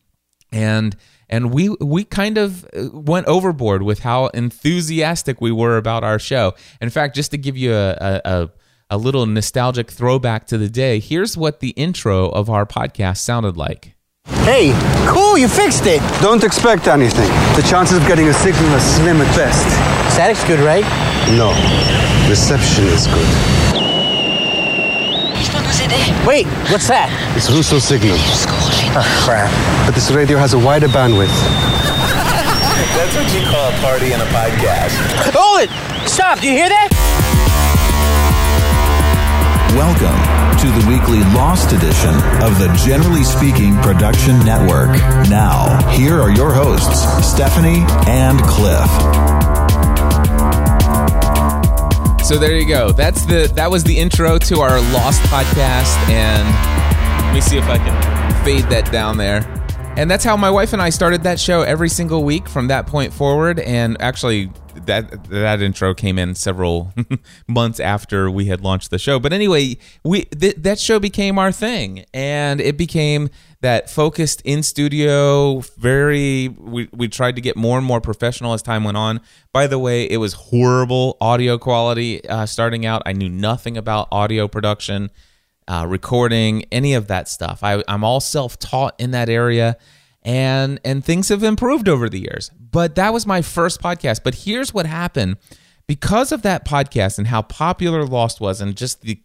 And 0.50 0.96
and 1.28 1.52
we 1.52 1.68
we 1.80 2.02
kind 2.02 2.36
of 2.36 2.64
uh, 2.76 2.90
went 2.92 3.28
overboard 3.28 3.84
with 3.84 4.00
how 4.00 4.26
enthusiastic 4.28 5.40
we 5.40 5.52
were 5.52 5.76
about 5.76 6.02
our 6.02 6.18
show. 6.18 6.54
In 6.80 6.90
fact, 6.90 7.14
just 7.14 7.30
to 7.30 7.38
give 7.38 7.56
you 7.56 7.72
a, 7.72 8.20
a, 8.24 8.50
a 8.90 8.98
little 8.98 9.24
nostalgic 9.26 9.88
throwback 9.88 10.48
to 10.48 10.58
the 10.58 10.68
day, 10.68 10.98
here's 10.98 11.36
what 11.36 11.60
the 11.60 11.70
intro 11.70 12.28
of 12.28 12.50
our 12.50 12.66
podcast 12.66 13.18
sounded 13.18 13.56
like. 13.56 13.94
Hey, 14.42 14.72
cool, 15.06 15.38
you 15.38 15.46
fixed 15.46 15.86
it. 15.86 16.00
Don't 16.20 16.42
expect 16.42 16.88
anything. 16.88 17.28
The 17.54 17.64
chances 17.70 17.98
of 17.98 18.06
getting 18.08 18.26
a 18.26 18.32
signal 18.32 18.68
are 18.70 18.80
slim 18.80 19.20
at 19.20 19.36
best. 19.36 19.68
Static's 20.12 20.42
good, 20.44 20.58
right? 20.58 20.84
No. 21.36 21.50
Reception 22.28 22.84
is 22.86 23.06
good. 23.06 23.63
Wait, 26.26 26.46
what's 26.72 26.88
that? 26.88 27.12
It's 27.36 27.50
Rousseau 27.50 27.78
signal. 27.78 28.16
Oh, 28.96 29.04
crap. 29.28 29.52
But 29.84 29.94
this 29.94 30.10
radio 30.10 30.38
has 30.38 30.54
a 30.54 30.58
wider 30.58 30.88
bandwidth. 30.88 31.28
That's 32.96 33.12
what 33.12 33.28
you 33.36 33.44
call 33.44 33.68
a 33.68 33.76
party 33.84 34.14
in 34.14 34.20
a 34.20 34.28
podcast. 34.32 34.96
Hold 35.36 35.68
it! 35.68 36.08
Stop, 36.08 36.40
do 36.40 36.48
you 36.48 36.56
hear 36.56 36.70
that? 36.70 36.88
Welcome 39.76 40.16
to 40.64 40.68
the 40.80 40.88
weekly 40.88 41.20
Lost 41.36 41.72
edition 41.72 42.14
of 42.40 42.58
the 42.58 42.72
Generally 42.86 43.24
Speaking 43.24 43.76
Production 43.82 44.38
Network. 44.46 44.96
Now, 45.28 45.90
here 45.90 46.18
are 46.18 46.30
your 46.30 46.54
hosts, 46.54 47.04
Stephanie 47.28 47.84
and 48.08 48.40
Cliff. 48.40 49.33
So 52.24 52.38
there 52.38 52.56
you 52.56 52.66
go. 52.66 52.90
That's 52.90 53.26
the 53.26 53.52
that 53.54 53.70
was 53.70 53.84
the 53.84 53.98
intro 53.98 54.38
to 54.38 54.60
our 54.60 54.80
Lost 54.94 55.20
podcast, 55.24 55.94
and 56.08 56.48
let 57.26 57.34
me 57.34 57.42
see 57.42 57.58
if 57.58 57.68
I 57.68 57.76
can 57.76 58.44
fade 58.46 58.64
that 58.70 58.90
down 58.90 59.18
there. 59.18 59.42
And 59.98 60.10
that's 60.10 60.24
how 60.24 60.34
my 60.34 60.50
wife 60.50 60.72
and 60.72 60.80
I 60.80 60.88
started 60.88 61.22
that 61.24 61.38
show 61.38 61.60
every 61.60 61.90
single 61.90 62.24
week 62.24 62.48
from 62.48 62.68
that 62.68 62.86
point 62.86 63.12
forward. 63.12 63.60
And 63.60 64.00
actually, 64.00 64.50
that 64.86 65.24
that 65.24 65.60
intro 65.60 65.92
came 65.92 66.18
in 66.18 66.34
several 66.34 66.94
months 67.46 67.78
after 67.78 68.30
we 68.30 68.46
had 68.46 68.62
launched 68.62 68.90
the 68.90 68.98
show. 68.98 69.20
But 69.20 69.34
anyway, 69.34 69.76
we 70.02 70.22
th- 70.24 70.56
that 70.56 70.80
show 70.80 70.98
became 70.98 71.38
our 71.38 71.52
thing, 71.52 72.06
and 72.14 72.58
it 72.58 72.78
became 72.78 73.28
that 73.64 73.88
focused 73.88 74.42
in 74.42 74.62
studio. 74.62 75.60
Very, 75.78 76.48
we 76.48 76.88
we 76.92 77.08
tried 77.08 77.34
to 77.36 77.40
get 77.40 77.56
more 77.56 77.78
and 77.78 77.86
more 77.86 78.00
professional 78.00 78.52
as 78.52 78.60
time 78.60 78.84
went 78.84 78.98
on. 78.98 79.20
By 79.52 79.66
the 79.66 79.78
way, 79.78 80.04
it 80.04 80.18
was 80.18 80.34
horrible 80.34 81.16
audio 81.20 81.56
quality 81.56 82.26
uh, 82.28 82.44
starting 82.44 82.84
out. 82.84 83.02
I 83.06 83.12
knew 83.12 83.28
nothing 83.28 83.76
about 83.76 84.08
audio 84.12 84.48
production. 84.48 85.10
Uh, 85.66 85.86
recording, 85.88 86.66
any 86.70 86.92
of 86.92 87.06
that 87.06 87.26
stuff. 87.26 87.60
I, 87.62 87.82
I'm 87.88 88.04
all 88.04 88.20
self 88.20 88.58
taught 88.58 88.94
in 88.98 89.12
that 89.12 89.30
area 89.30 89.78
and 90.22 90.78
and 90.84 91.02
things 91.02 91.30
have 91.30 91.42
improved 91.42 91.88
over 91.88 92.10
the 92.10 92.20
years. 92.20 92.50
But 92.58 92.96
that 92.96 93.14
was 93.14 93.26
my 93.26 93.40
first 93.40 93.80
podcast. 93.80 94.20
But 94.24 94.34
here's 94.34 94.74
what 94.74 94.84
happened 94.84 95.38
because 95.86 96.32
of 96.32 96.42
that 96.42 96.66
podcast 96.66 97.18
and 97.18 97.26
how 97.28 97.42
popular 97.42 98.06
Lost 98.06 98.40
was, 98.40 98.60
and 98.60 98.76
just 98.76 99.02
the 99.02 99.20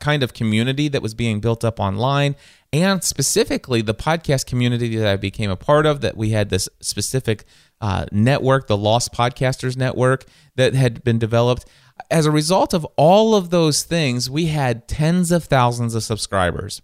kind 0.00 0.22
of 0.22 0.34
community 0.34 0.88
that 0.88 1.02
was 1.02 1.14
being 1.14 1.40
built 1.40 1.64
up 1.64 1.78
online, 1.78 2.34
and 2.72 3.04
specifically 3.04 3.82
the 3.82 3.94
podcast 3.94 4.46
community 4.46 4.96
that 4.96 5.06
I 5.06 5.16
became 5.16 5.50
a 5.50 5.56
part 5.56 5.84
of, 5.84 6.00
that 6.00 6.16
we 6.16 6.30
had 6.30 6.48
this 6.48 6.68
specific 6.80 7.44
uh, 7.80 8.06
network, 8.10 8.66
the 8.66 8.76
Lost 8.76 9.12
Podcasters 9.12 9.76
Network, 9.76 10.24
that 10.56 10.74
had 10.74 11.04
been 11.04 11.18
developed. 11.18 11.66
As 12.10 12.24
a 12.24 12.30
result 12.30 12.72
of 12.72 12.86
all 12.96 13.34
of 13.34 13.50
those 13.50 13.82
things, 13.82 14.30
we 14.30 14.46
had 14.46 14.88
tens 14.88 15.30
of 15.30 15.44
thousands 15.44 15.94
of 15.94 16.02
subscribers. 16.02 16.80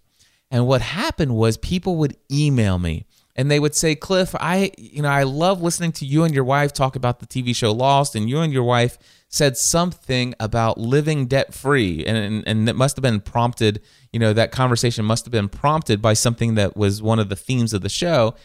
And 0.51 0.67
what 0.67 0.81
happened 0.81 1.35
was 1.35 1.57
people 1.57 1.95
would 1.97 2.17
email 2.31 2.77
me 2.79 3.05
and 3.35 3.49
they 3.49 3.59
would 3.59 3.75
say, 3.75 3.95
"Cliff, 3.95 4.35
I 4.35 4.71
you 4.77 5.01
know, 5.01 5.09
I 5.09 5.23
love 5.23 5.61
listening 5.61 5.91
to 5.93 6.05
you 6.05 6.23
and 6.23 6.33
your 6.33 6.43
wife 6.43 6.73
talk 6.73 6.95
about 6.95 7.19
the 7.19 7.27
TV 7.27 7.55
show 7.55 7.71
Lost 7.71 8.15
and 8.15 8.29
you 8.29 8.39
and 8.39 8.51
your 8.51 8.63
wife 8.63 8.97
said 9.29 9.55
something 9.55 10.33
about 10.39 10.77
living 10.77 11.27
debt 11.27 11.53
free 11.53 12.03
and, 12.05 12.43
and 12.45 12.67
it 12.67 12.75
must 12.75 12.95
have 12.97 13.03
been 13.03 13.21
prompted, 13.21 13.81
you 14.11 14.19
know, 14.19 14.33
that 14.33 14.51
conversation 14.51 15.05
must 15.05 15.23
have 15.25 15.31
been 15.31 15.47
prompted 15.47 16.01
by 16.01 16.13
something 16.13 16.55
that 16.55 16.75
was 16.75 17.01
one 17.01 17.19
of 17.19 17.29
the 17.29 17.35
themes 17.35 17.73
of 17.73 17.81
the 17.81 17.89
show." 17.89 18.35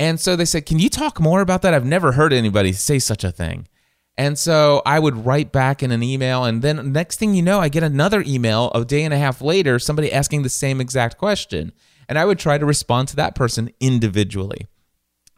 And 0.00 0.18
so 0.18 0.34
they 0.34 0.44
said, 0.44 0.66
"Can 0.66 0.78
you 0.78 0.88
talk 0.88 1.20
more 1.20 1.40
about 1.40 1.62
that? 1.62 1.74
I've 1.74 1.86
never 1.86 2.12
heard 2.12 2.32
anybody 2.32 2.72
say 2.72 2.98
such 2.98 3.22
a 3.22 3.30
thing." 3.30 3.68
And 4.18 4.38
so 4.38 4.82
I 4.84 4.98
would 4.98 5.24
write 5.24 5.52
back 5.52 5.82
in 5.82 5.90
an 5.90 6.02
email, 6.02 6.44
and 6.44 6.60
then 6.60 6.92
next 6.92 7.18
thing 7.18 7.34
you 7.34 7.42
know, 7.42 7.60
I 7.60 7.68
get 7.68 7.82
another 7.82 8.22
email 8.26 8.70
a 8.74 8.84
day 8.84 9.04
and 9.04 9.14
a 9.14 9.18
half 9.18 9.40
later, 9.40 9.78
somebody 9.78 10.12
asking 10.12 10.42
the 10.42 10.50
same 10.50 10.80
exact 10.80 11.16
question 11.16 11.72
and 12.12 12.18
I 12.18 12.26
would 12.26 12.38
try 12.38 12.58
to 12.58 12.66
respond 12.66 13.08
to 13.08 13.16
that 13.16 13.34
person 13.34 13.70
individually. 13.80 14.66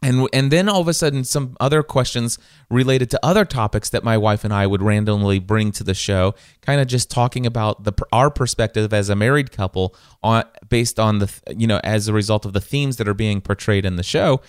And, 0.01 0.27
and 0.33 0.51
then 0.51 0.69
all 0.69 0.81
of 0.81 0.87
a 0.87 0.93
sudden, 0.93 1.23
some 1.23 1.57
other 1.59 1.81
questions 1.81 2.37
related 2.69 3.09
to 3.11 3.19
other 3.23 3.43
topics 3.43 3.89
that 3.89 4.03
my 4.03 4.17
wife 4.17 4.43
and 4.43 4.53
I 4.53 4.67
would 4.67 4.83
randomly 4.83 5.39
bring 5.39 5.71
to 5.73 5.83
the 5.83 5.95
show, 5.95 6.35
kind 6.61 6.79
of 6.79 6.87
just 6.87 7.09
talking 7.09 7.45
about 7.45 7.85
the 7.85 7.93
our 8.11 8.29
perspective 8.29 8.93
as 8.93 9.09
a 9.09 9.15
married 9.15 9.51
couple 9.51 9.95
on 10.21 10.43
based 10.69 10.99
on 10.99 11.19
the 11.19 11.33
you 11.55 11.65
know 11.65 11.79
as 11.83 12.07
a 12.07 12.13
result 12.13 12.45
of 12.45 12.53
the 12.53 12.61
themes 12.61 12.97
that 12.97 13.07
are 13.07 13.15
being 13.15 13.41
portrayed 13.41 13.85
in 13.85 13.95
the 13.95 14.03
show. 14.03 14.41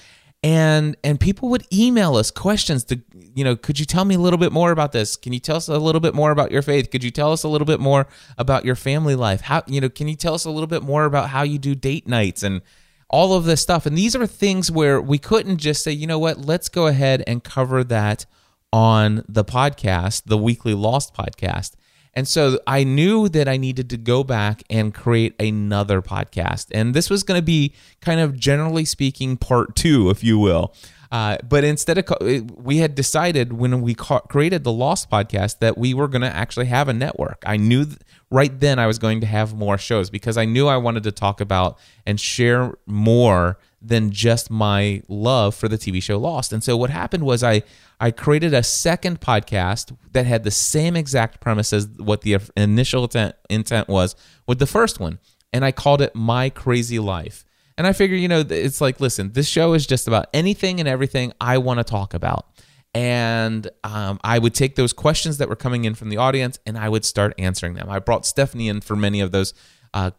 And 0.42 0.96
and 1.02 1.18
people 1.18 1.48
would 1.48 1.66
email 1.72 2.16
us 2.16 2.30
questions 2.30 2.84
to 2.84 3.00
you 3.14 3.42
know 3.42 3.56
could 3.56 3.78
you 3.78 3.86
tell 3.86 4.04
me 4.04 4.16
a 4.16 4.18
little 4.18 4.38
bit 4.38 4.52
more 4.52 4.72
about 4.72 4.92
this? 4.92 5.16
Can 5.16 5.32
you 5.32 5.40
tell 5.40 5.56
us 5.56 5.68
a 5.68 5.78
little 5.78 6.00
bit 6.00 6.14
more 6.14 6.32
about 6.32 6.50
your 6.50 6.62
faith? 6.62 6.90
Could 6.90 7.02
you 7.02 7.10
tell 7.10 7.32
us 7.32 7.44
a 7.44 7.48
little 7.48 7.66
bit 7.66 7.80
more 7.80 8.06
about 8.36 8.64
your 8.66 8.76
family 8.76 9.14
life? 9.14 9.40
How 9.40 9.62
you 9.66 9.80
know 9.80 9.88
can 9.88 10.06
you 10.06 10.16
tell 10.16 10.34
us 10.34 10.44
a 10.44 10.50
little 10.50 10.66
bit 10.66 10.82
more 10.82 11.06
about 11.06 11.30
how 11.30 11.42
you 11.42 11.58
do 11.58 11.74
date 11.74 12.06
nights 12.06 12.42
and 12.42 12.60
all 13.08 13.34
of 13.34 13.44
this 13.44 13.60
stuff 13.60 13.86
and 13.86 13.96
these 13.96 14.16
are 14.16 14.26
things 14.26 14.70
where 14.70 15.00
we 15.00 15.18
couldn't 15.18 15.58
just 15.58 15.82
say 15.82 15.92
you 15.92 16.06
know 16.06 16.18
what 16.18 16.38
let's 16.38 16.68
go 16.68 16.86
ahead 16.86 17.22
and 17.26 17.44
cover 17.44 17.84
that 17.84 18.26
on 18.72 19.24
the 19.28 19.44
podcast 19.44 20.22
the 20.26 20.38
weekly 20.38 20.74
lost 20.74 21.14
podcast 21.14 21.72
and 22.16 22.26
so 22.26 22.58
I 22.66 22.82
knew 22.82 23.28
that 23.28 23.46
I 23.46 23.58
needed 23.58 23.90
to 23.90 23.98
go 23.98 24.24
back 24.24 24.62
and 24.70 24.94
create 24.94 25.34
another 25.38 26.00
podcast. 26.00 26.68
And 26.72 26.94
this 26.94 27.10
was 27.10 27.22
going 27.22 27.38
to 27.38 27.44
be 27.44 27.74
kind 28.00 28.20
of 28.20 28.40
generally 28.40 28.86
speaking 28.86 29.36
part 29.36 29.76
two, 29.76 30.08
if 30.08 30.24
you 30.24 30.38
will. 30.38 30.74
Uh, 31.16 31.38
but 31.48 31.64
instead 31.64 31.96
of, 31.96 32.50
we 32.58 32.76
had 32.76 32.94
decided 32.94 33.54
when 33.54 33.80
we 33.80 33.94
ca- 33.94 34.20
created 34.20 34.64
the 34.64 34.72
Lost 34.72 35.08
podcast 35.08 35.60
that 35.60 35.78
we 35.78 35.94
were 35.94 36.08
going 36.08 36.20
to 36.20 36.28
actually 36.28 36.66
have 36.66 36.88
a 36.88 36.92
network. 36.92 37.42
I 37.46 37.56
knew 37.56 37.86
th- 37.86 37.96
right 38.30 38.60
then 38.60 38.78
I 38.78 38.86
was 38.86 38.98
going 38.98 39.22
to 39.22 39.26
have 39.26 39.54
more 39.54 39.78
shows 39.78 40.10
because 40.10 40.36
I 40.36 40.44
knew 40.44 40.66
I 40.66 40.76
wanted 40.76 41.04
to 41.04 41.12
talk 41.12 41.40
about 41.40 41.78
and 42.04 42.20
share 42.20 42.74
more 42.84 43.58
than 43.80 44.10
just 44.10 44.50
my 44.50 45.00
love 45.08 45.54
for 45.54 45.68
the 45.68 45.78
TV 45.78 46.02
show 46.02 46.18
Lost. 46.18 46.52
And 46.52 46.62
so 46.62 46.76
what 46.76 46.90
happened 46.90 47.24
was 47.24 47.42
I 47.42 47.62
I 47.98 48.10
created 48.10 48.52
a 48.52 48.62
second 48.62 49.22
podcast 49.22 49.96
that 50.12 50.26
had 50.26 50.44
the 50.44 50.50
same 50.50 50.96
exact 50.96 51.40
premise 51.40 51.72
as 51.72 51.88
what 51.96 52.20
the 52.20 52.36
initial 52.58 53.04
intent, 53.04 53.36
intent 53.48 53.88
was 53.88 54.16
with 54.46 54.58
the 54.58 54.66
first 54.66 55.00
one, 55.00 55.18
and 55.50 55.64
I 55.64 55.72
called 55.72 56.02
it 56.02 56.14
My 56.14 56.50
Crazy 56.50 56.98
Life. 56.98 57.45
And 57.78 57.86
I 57.86 57.92
figure, 57.92 58.16
you 58.16 58.28
know, 58.28 58.40
it's 58.40 58.80
like, 58.80 59.00
listen, 59.00 59.32
this 59.32 59.48
show 59.48 59.74
is 59.74 59.86
just 59.86 60.08
about 60.08 60.26
anything 60.32 60.80
and 60.80 60.88
everything 60.88 61.32
I 61.40 61.58
want 61.58 61.78
to 61.78 61.84
talk 61.84 62.14
about. 62.14 62.46
And 62.94 63.68
um, 63.84 64.18
I 64.24 64.38
would 64.38 64.54
take 64.54 64.76
those 64.76 64.94
questions 64.94 65.36
that 65.38 65.50
were 65.50 65.56
coming 65.56 65.84
in 65.84 65.94
from 65.94 66.08
the 66.08 66.16
audience 66.16 66.58
and 66.64 66.78
I 66.78 66.88
would 66.88 67.04
start 67.04 67.34
answering 67.38 67.74
them. 67.74 67.90
I 67.90 67.98
brought 67.98 68.24
Stephanie 68.24 68.68
in 68.68 68.80
for 68.80 68.96
many 68.96 69.20
of 69.20 69.32
those 69.32 69.52
uh, 69.92 70.10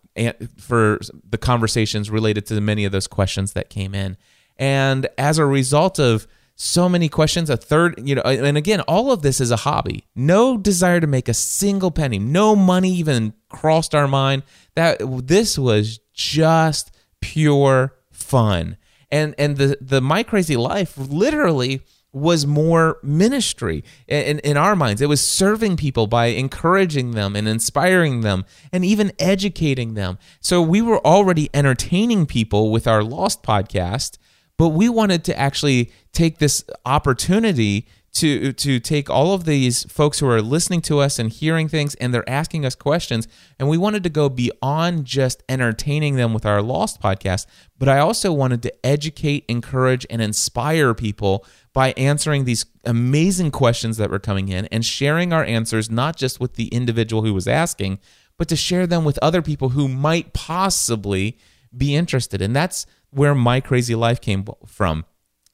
for 0.59 0.99
the 1.27 1.37
conversations 1.37 2.09
related 2.09 2.45
to 2.47 2.61
many 2.61 2.85
of 2.85 2.91
those 2.91 3.07
questions 3.07 3.53
that 3.53 3.69
came 3.69 3.95
in. 3.95 4.17
And 4.57 5.07
as 5.17 5.37
a 5.37 5.45
result 5.45 5.99
of 5.99 6.27
so 6.55 6.89
many 6.89 7.09
questions, 7.09 7.49
a 7.49 7.57
third, 7.57 8.07
you 8.07 8.15
know, 8.15 8.21
and 8.21 8.57
again, 8.57 8.81
all 8.81 9.11
of 9.11 9.21
this 9.21 9.39
is 9.39 9.51
a 9.51 9.57
hobby. 9.57 10.03
No 10.15 10.57
desire 10.57 10.99
to 10.99 11.07
make 11.07 11.29
a 11.29 11.33
single 11.33 11.91
penny, 11.91 12.17
no 12.17 12.55
money 12.55 12.91
even 12.93 13.33
crossed 13.49 13.93
our 13.93 14.07
mind. 14.07 14.43
That 14.75 14.97
this 15.27 15.57
was 15.57 15.99
just 16.13 16.91
pure 17.21 17.95
fun. 18.12 18.77
And 19.10 19.36
and 19.38 19.58
the 19.58 19.77
the 19.80 20.01
my 20.01 20.23
crazy 20.23 20.58
life 20.58 20.97
literally 20.97 21.82
was 22.13 22.45
more 22.45 22.97
ministry 23.03 23.84
in, 24.08 24.39
in 24.39 24.58
our 24.58 24.75
minds. 24.75 25.01
It 25.01 25.10
was 25.10 25.21
serving 25.21 25.77
people 25.77 26.08
by 26.08 26.27
encouraging 26.27 27.12
them 27.12 27.36
and 27.36 27.47
inspiring 27.47 28.21
them 28.21 28.45
and 28.71 28.84
even 28.84 29.12
educating 29.19 29.93
them. 29.93 30.17
So 30.39 30.62
we 30.62 30.82
were 30.82 31.06
already 31.06 31.49
entertaining 31.53 32.25
people 32.25 32.71
with 32.71 32.88
our 32.88 33.03
Lost 33.03 33.43
podcast, 33.43 34.17
but 34.58 34.69
we 34.69 34.89
wanted 34.89 35.23
to 35.25 35.38
actually 35.38 35.91
take 36.12 36.39
this 36.39 36.63
opportunity 36.86 37.88
to 38.17 38.53
to 38.53 38.80
take 38.80 39.10
all 39.10 39.34
of 39.34 39.45
these 39.45 39.84
folks 39.91 40.19
who 40.19 40.27
are 40.27 40.41
listening 40.41 40.82
to 40.82 40.99
us 40.99 41.17
and 41.19 41.32
hearing 41.32 41.67
things 41.67 41.95
and 41.95 42.13
they're 42.13 42.30
asking 42.30 42.65
us 42.65 42.75
questions 42.75 43.27
and 43.58 43.69
we 43.69 43.77
wanted 43.77 44.03
to 44.03 44.10
go 44.10 44.30
beyond 44.30 45.06
just 45.06 45.43
entertaining 45.49 46.15
them 46.15 46.34
with 46.34 46.45
our 46.45 46.62
lost 46.62 47.01
podcast 47.01 47.45
but 47.77 47.89
i 47.89 47.99
also 47.99 48.32
wanted 48.32 48.62
to 48.62 48.86
educate 48.86 49.45
encourage 49.47 50.06
and 50.10 50.21
inspire 50.21 50.93
people 50.93 51.45
by 51.73 51.91
answering 51.97 52.45
these 52.45 52.65
amazing 52.86 53.51
questions 53.51 53.97
that 53.97 54.10
were 54.10 54.19
coming 54.19 54.49
in 54.49 54.65
and 54.67 54.86
sharing 54.86 55.34
our 55.34 55.43
answers 55.43 55.89
not 55.89 56.15
just 56.15 56.39
with 56.39 56.56
the 56.56 56.67
individual 56.67 57.23
who 57.23 57.34
was 57.34 57.47
asking 57.47 57.99
but 58.38 58.47
to 58.47 58.56
share 58.56 58.88
them 58.88 59.03
with 59.03 59.19
other 59.21 59.41
people 59.41 59.69
who 59.69 59.88
might 59.88 60.34
possibly 60.34 61.38
be 61.75 61.95
interested. 61.95 62.41
And 62.41 62.56
that's 62.56 62.86
where 63.10 63.36
my 63.36 63.60
crazy 63.60 63.95
life 63.95 64.21
came 64.21 64.45
from 64.65 65.06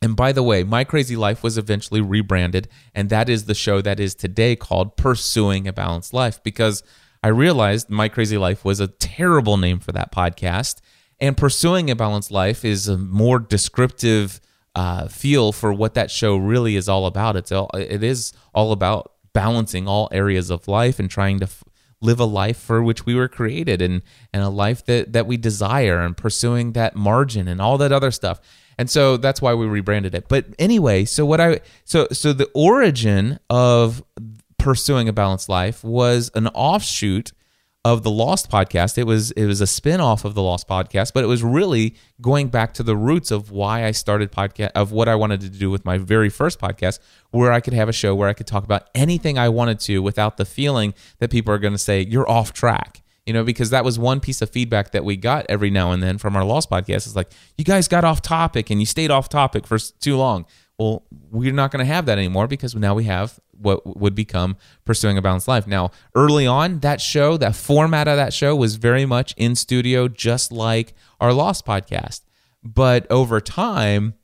and 0.03 0.17
by 0.17 0.33
the 0.33 0.43
way, 0.43 0.65
My 0.65 0.83
Crazy 0.83 1.15
Life 1.15 1.43
was 1.43 1.57
eventually 1.57 2.01
rebranded, 2.01 2.67
and 2.93 3.09
that 3.09 3.29
is 3.29 3.45
the 3.45 3.55
show 3.55 3.79
that 3.79 4.01
is 4.01 4.13
today 4.13 4.53
called 4.53 4.97
Pursuing 4.97 5.65
a 5.65 5.71
Balanced 5.71 6.13
Life 6.13 6.43
because 6.43 6.83
I 7.23 7.29
realized 7.29 7.89
My 7.89 8.09
Crazy 8.09 8.37
Life 8.37 8.65
was 8.65 8.81
a 8.81 8.87
terrible 8.87 9.55
name 9.55 9.79
for 9.79 9.93
that 9.93 10.11
podcast. 10.11 10.81
And 11.21 11.37
Pursuing 11.37 11.89
a 11.89 11.95
Balanced 11.95 12.31
Life 12.31 12.65
is 12.65 12.89
a 12.89 12.97
more 12.97 13.39
descriptive 13.39 14.41
uh, 14.75 15.07
feel 15.07 15.53
for 15.53 15.71
what 15.71 15.93
that 15.93 16.11
show 16.11 16.35
really 16.35 16.75
is 16.75 16.89
all 16.89 17.05
about. 17.05 17.37
It's 17.37 17.53
all, 17.53 17.69
it 17.73 18.03
is 18.03 18.33
all 18.53 18.73
about 18.73 19.13
balancing 19.31 19.87
all 19.87 20.09
areas 20.11 20.49
of 20.49 20.67
life 20.67 20.99
and 20.99 21.09
trying 21.09 21.39
to 21.39 21.45
f- 21.45 21.63
live 22.01 22.19
a 22.19 22.25
life 22.25 22.57
for 22.57 22.83
which 22.83 23.05
we 23.05 23.15
were 23.15 23.29
created 23.29 23.81
and, 23.81 24.01
and 24.33 24.43
a 24.43 24.49
life 24.49 24.83
that, 24.85 25.13
that 25.13 25.27
we 25.27 25.37
desire 25.37 26.01
and 26.01 26.17
pursuing 26.17 26.73
that 26.73 26.93
margin 26.93 27.47
and 27.47 27.61
all 27.61 27.77
that 27.77 27.93
other 27.93 28.11
stuff 28.11 28.41
and 28.77 28.89
so 28.89 29.17
that's 29.17 29.41
why 29.41 29.53
we 29.53 29.65
rebranded 29.65 30.15
it. 30.15 30.27
But 30.27 30.45
anyway, 30.59 31.05
so 31.05 31.25
what 31.25 31.39
I 31.39 31.61
so 31.85 32.07
so 32.11 32.33
the 32.33 32.49
origin 32.53 33.39
of 33.49 34.03
pursuing 34.57 35.09
a 35.09 35.13
balanced 35.13 35.49
life 35.49 35.83
was 35.83 36.31
an 36.35 36.47
offshoot 36.47 37.31
of 37.85 38.03
the 38.03 38.11
Lost 38.11 38.49
podcast. 38.49 38.97
It 38.97 39.03
was 39.03 39.31
it 39.31 39.45
was 39.45 39.59
a 39.59 39.67
spin-off 39.67 40.23
of 40.23 40.35
the 40.35 40.41
Lost 40.41 40.67
podcast, 40.67 41.13
but 41.13 41.23
it 41.23 41.27
was 41.27 41.43
really 41.43 41.95
going 42.21 42.47
back 42.47 42.73
to 42.75 42.83
the 42.83 42.95
roots 42.95 43.29
of 43.29 43.51
why 43.51 43.85
I 43.85 43.91
started 43.91 44.31
podcast 44.31 44.71
of 44.73 44.91
what 44.91 45.09
I 45.09 45.15
wanted 45.15 45.41
to 45.41 45.49
do 45.49 45.69
with 45.69 45.83
my 45.83 45.97
very 45.97 46.29
first 46.29 46.59
podcast, 46.59 46.99
where 47.31 47.51
I 47.51 47.59
could 47.59 47.73
have 47.73 47.89
a 47.89 47.93
show 47.93 48.15
where 48.15 48.29
I 48.29 48.33
could 48.33 48.47
talk 48.47 48.63
about 48.63 48.89
anything 48.95 49.37
I 49.37 49.49
wanted 49.49 49.79
to 49.81 50.01
without 50.01 50.37
the 50.37 50.45
feeling 50.45 50.93
that 51.19 51.29
people 51.29 51.53
are 51.53 51.59
going 51.59 51.73
to 51.73 51.79
say 51.79 52.01
you're 52.01 52.29
off 52.29 52.53
track 52.53 53.02
you 53.25 53.33
know, 53.33 53.43
because 53.43 53.69
that 53.69 53.85
was 53.85 53.97
one 53.97 54.19
piece 54.19 54.41
of 54.41 54.49
feedback 54.49 54.91
that 54.91 55.05
we 55.05 55.15
got 55.15 55.45
every 55.47 55.69
now 55.69 55.91
and 55.91 56.03
then 56.03 56.17
from 56.17 56.35
our 56.35 56.43
Lost 56.43 56.69
podcast. 56.69 57.07
It's 57.07 57.15
like, 57.15 57.31
you 57.57 57.63
guys 57.63 57.87
got 57.87 58.03
off 58.03 58.21
topic 58.21 58.69
and 58.69 58.79
you 58.79 58.85
stayed 58.85 59.11
off 59.11 59.29
topic 59.29 59.65
for 59.65 59.77
too 59.77 60.17
long. 60.17 60.45
Well, 60.77 61.05
we're 61.31 61.53
not 61.53 61.71
going 61.71 61.85
to 61.85 61.91
have 61.91 62.05
that 62.07 62.17
anymore 62.17 62.47
because 62.47 62.75
now 62.75 62.95
we 62.95 63.05
have 63.05 63.39
what 63.51 63.97
would 63.97 64.15
become 64.15 64.57
Pursuing 64.85 65.17
a 65.17 65.21
Balanced 65.21 65.47
Life. 65.47 65.67
Now, 65.67 65.91
early 66.15 66.45
on, 66.47 66.79
that 66.79 66.99
show, 66.99 67.37
that 67.37 67.55
format 67.55 68.07
of 68.07 68.17
that 68.17 68.33
show 68.33 68.55
was 68.55 68.75
very 68.75 69.05
much 69.05 69.33
in 69.37 69.55
studio, 69.55 70.07
just 70.07 70.51
like 70.51 70.93
our 71.21 71.31
Lost 71.31 71.65
podcast. 71.65 72.21
But 72.63 73.09
over 73.09 73.39
time, 73.39 74.15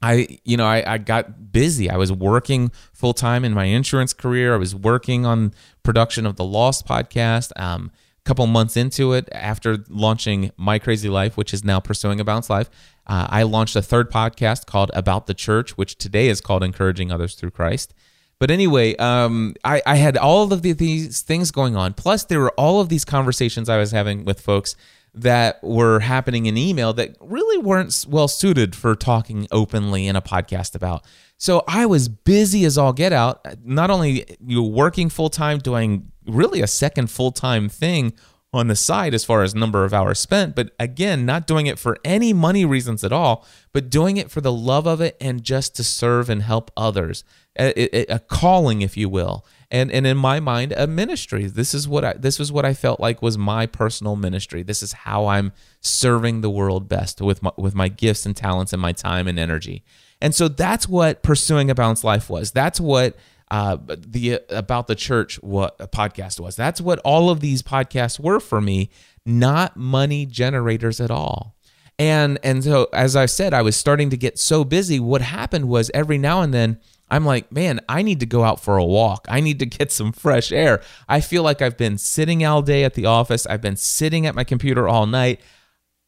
I, 0.00 0.40
you 0.44 0.56
know, 0.56 0.66
I, 0.66 0.94
I 0.94 0.98
got 0.98 1.52
busy. 1.52 1.88
I 1.88 1.96
was 1.96 2.10
working 2.10 2.72
full 2.92 3.14
time 3.14 3.44
in 3.44 3.52
my 3.52 3.64
insurance 3.64 4.12
career. 4.12 4.54
I 4.54 4.56
was 4.58 4.74
working 4.74 5.24
on 5.24 5.54
production 5.84 6.26
of 6.26 6.36
the 6.36 6.44
Lost 6.44 6.86
podcast. 6.86 7.52
Um, 7.56 7.92
couple 8.24 8.46
months 8.46 8.76
into 8.76 9.12
it, 9.12 9.28
after 9.32 9.84
launching 9.88 10.52
My 10.56 10.78
Crazy 10.78 11.08
Life, 11.08 11.36
which 11.36 11.52
is 11.52 11.64
now 11.64 11.80
pursuing 11.80 12.20
a 12.20 12.24
balanced 12.24 12.50
life, 12.50 12.70
uh, 13.06 13.26
I 13.28 13.42
launched 13.42 13.74
a 13.76 13.82
third 13.82 14.10
podcast 14.10 14.66
called 14.66 14.90
About 14.94 15.26
the 15.26 15.34
Church, 15.34 15.76
which 15.76 15.98
today 15.98 16.28
is 16.28 16.40
called 16.40 16.62
Encouraging 16.62 17.10
Others 17.10 17.34
Through 17.34 17.50
Christ. 17.50 17.94
But 18.38 18.50
anyway, 18.50 18.96
um, 18.96 19.54
I, 19.64 19.82
I, 19.86 19.96
had 19.96 20.16
all 20.16 20.52
of 20.52 20.62
the, 20.62 20.72
these 20.72 21.22
things 21.22 21.52
going 21.52 21.76
on. 21.76 21.94
Plus, 21.94 22.24
there 22.24 22.40
were 22.40 22.52
all 22.52 22.80
of 22.80 22.88
these 22.88 23.04
conversations 23.04 23.68
I 23.68 23.78
was 23.78 23.92
having 23.92 24.24
with 24.24 24.40
folks 24.40 24.74
that 25.14 25.62
were 25.62 26.00
happening 26.00 26.46
in 26.46 26.56
email 26.56 26.92
that 26.94 27.16
really 27.20 27.58
weren't 27.58 28.06
well 28.08 28.28
suited 28.28 28.74
for 28.74 28.94
talking 28.94 29.46
openly 29.52 30.06
in 30.06 30.16
a 30.16 30.22
podcast 30.22 30.74
about. 30.74 31.04
So 31.36 31.62
I 31.68 31.86
was 31.86 32.08
busy 32.08 32.64
as 32.64 32.78
all 32.78 32.92
get 32.92 33.12
out, 33.12 33.44
not 33.64 33.90
only 33.90 34.24
you 34.44 34.62
working 34.62 35.08
full 35.08 35.28
time, 35.28 35.58
doing 35.58 36.11
really 36.26 36.60
a 36.60 36.66
second 36.66 37.10
full 37.10 37.32
time 37.32 37.68
thing 37.68 38.12
on 38.54 38.68
the 38.68 38.76
side 38.76 39.14
as 39.14 39.24
far 39.24 39.42
as 39.42 39.54
number 39.54 39.84
of 39.84 39.94
hours 39.94 40.20
spent, 40.20 40.54
but 40.54 40.72
again, 40.78 41.24
not 41.24 41.46
doing 41.46 41.66
it 41.66 41.78
for 41.78 41.96
any 42.04 42.34
money 42.34 42.66
reasons 42.66 43.02
at 43.02 43.12
all, 43.12 43.46
but 43.72 43.88
doing 43.88 44.18
it 44.18 44.30
for 44.30 44.42
the 44.42 44.52
love 44.52 44.86
of 44.86 45.00
it 45.00 45.16
and 45.20 45.42
just 45.42 45.74
to 45.74 45.82
serve 45.82 46.28
and 46.28 46.42
help 46.42 46.70
others. 46.76 47.24
A, 47.58 47.96
a, 47.96 48.14
a 48.14 48.18
calling, 48.18 48.82
if 48.82 48.96
you 48.96 49.08
will. 49.08 49.44
And, 49.70 49.90
and 49.90 50.06
in 50.06 50.18
my 50.18 50.38
mind, 50.38 50.72
a 50.72 50.86
ministry. 50.86 51.46
This 51.46 51.72
is 51.72 51.88
what 51.88 52.04
I 52.04 52.12
this 52.12 52.38
was 52.38 52.52
what 52.52 52.66
I 52.66 52.74
felt 52.74 53.00
like 53.00 53.22
was 53.22 53.38
my 53.38 53.66
personal 53.66 54.16
ministry. 54.16 54.62
This 54.62 54.82
is 54.82 54.92
how 54.92 55.26
I'm 55.26 55.52
serving 55.80 56.42
the 56.42 56.50
world 56.50 56.88
best 56.88 57.22
with 57.22 57.42
my, 57.42 57.52
with 57.56 57.74
my 57.74 57.88
gifts 57.88 58.26
and 58.26 58.36
talents 58.36 58.74
and 58.74 58.82
my 58.82 58.92
time 58.92 59.26
and 59.28 59.38
energy. 59.38 59.82
And 60.20 60.34
so 60.34 60.48
that's 60.48 60.88
what 60.88 61.22
pursuing 61.22 61.70
a 61.70 61.74
balanced 61.74 62.04
life 62.04 62.30
was. 62.30 62.52
That's 62.52 62.80
what 62.80 63.16
uh, 63.52 63.76
the 63.86 64.40
about 64.48 64.86
the 64.86 64.94
church 64.94 65.36
what 65.42 65.76
a 65.78 65.86
podcast 65.86 66.40
was. 66.40 66.56
That's 66.56 66.80
what 66.80 66.98
all 67.00 67.28
of 67.28 67.40
these 67.40 67.62
podcasts 67.62 68.18
were 68.18 68.40
for 68.40 68.62
me, 68.62 68.88
not 69.26 69.76
money 69.76 70.24
generators 70.24 71.02
at 71.02 71.10
all. 71.10 71.54
And 71.98 72.38
and 72.42 72.64
so 72.64 72.88
as 72.94 73.14
I 73.14 73.26
said, 73.26 73.52
I 73.52 73.60
was 73.60 73.76
starting 73.76 74.08
to 74.08 74.16
get 74.16 74.38
so 74.38 74.64
busy. 74.64 74.98
What 74.98 75.20
happened 75.20 75.68
was 75.68 75.90
every 75.92 76.16
now 76.16 76.40
and 76.40 76.54
then 76.54 76.80
I'm 77.10 77.26
like, 77.26 77.52
man, 77.52 77.80
I 77.90 78.00
need 78.00 78.20
to 78.20 78.26
go 78.26 78.42
out 78.42 78.58
for 78.58 78.78
a 78.78 78.84
walk. 78.86 79.26
I 79.28 79.40
need 79.40 79.58
to 79.58 79.66
get 79.66 79.92
some 79.92 80.12
fresh 80.12 80.50
air. 80.50 80.80
I 81.06 81.20
feel 81.20 81.42
like 81.42 81.60
I've 81.60 81.76
been 81.76 81.98
sitting 81.98 82.46
all 82.46 82.62
day 82.62 82.84
at 82.84 82.94
the 82.94 83.04
office. 83.04 83.46
I've 83.46 83.60
been 83.60 83.76
sitting 83.76 84.26
at 84.26 84.34
my 84.34 84.44
computer 84.44 84.88
all 84.88 85.04
night. 85.04 85.42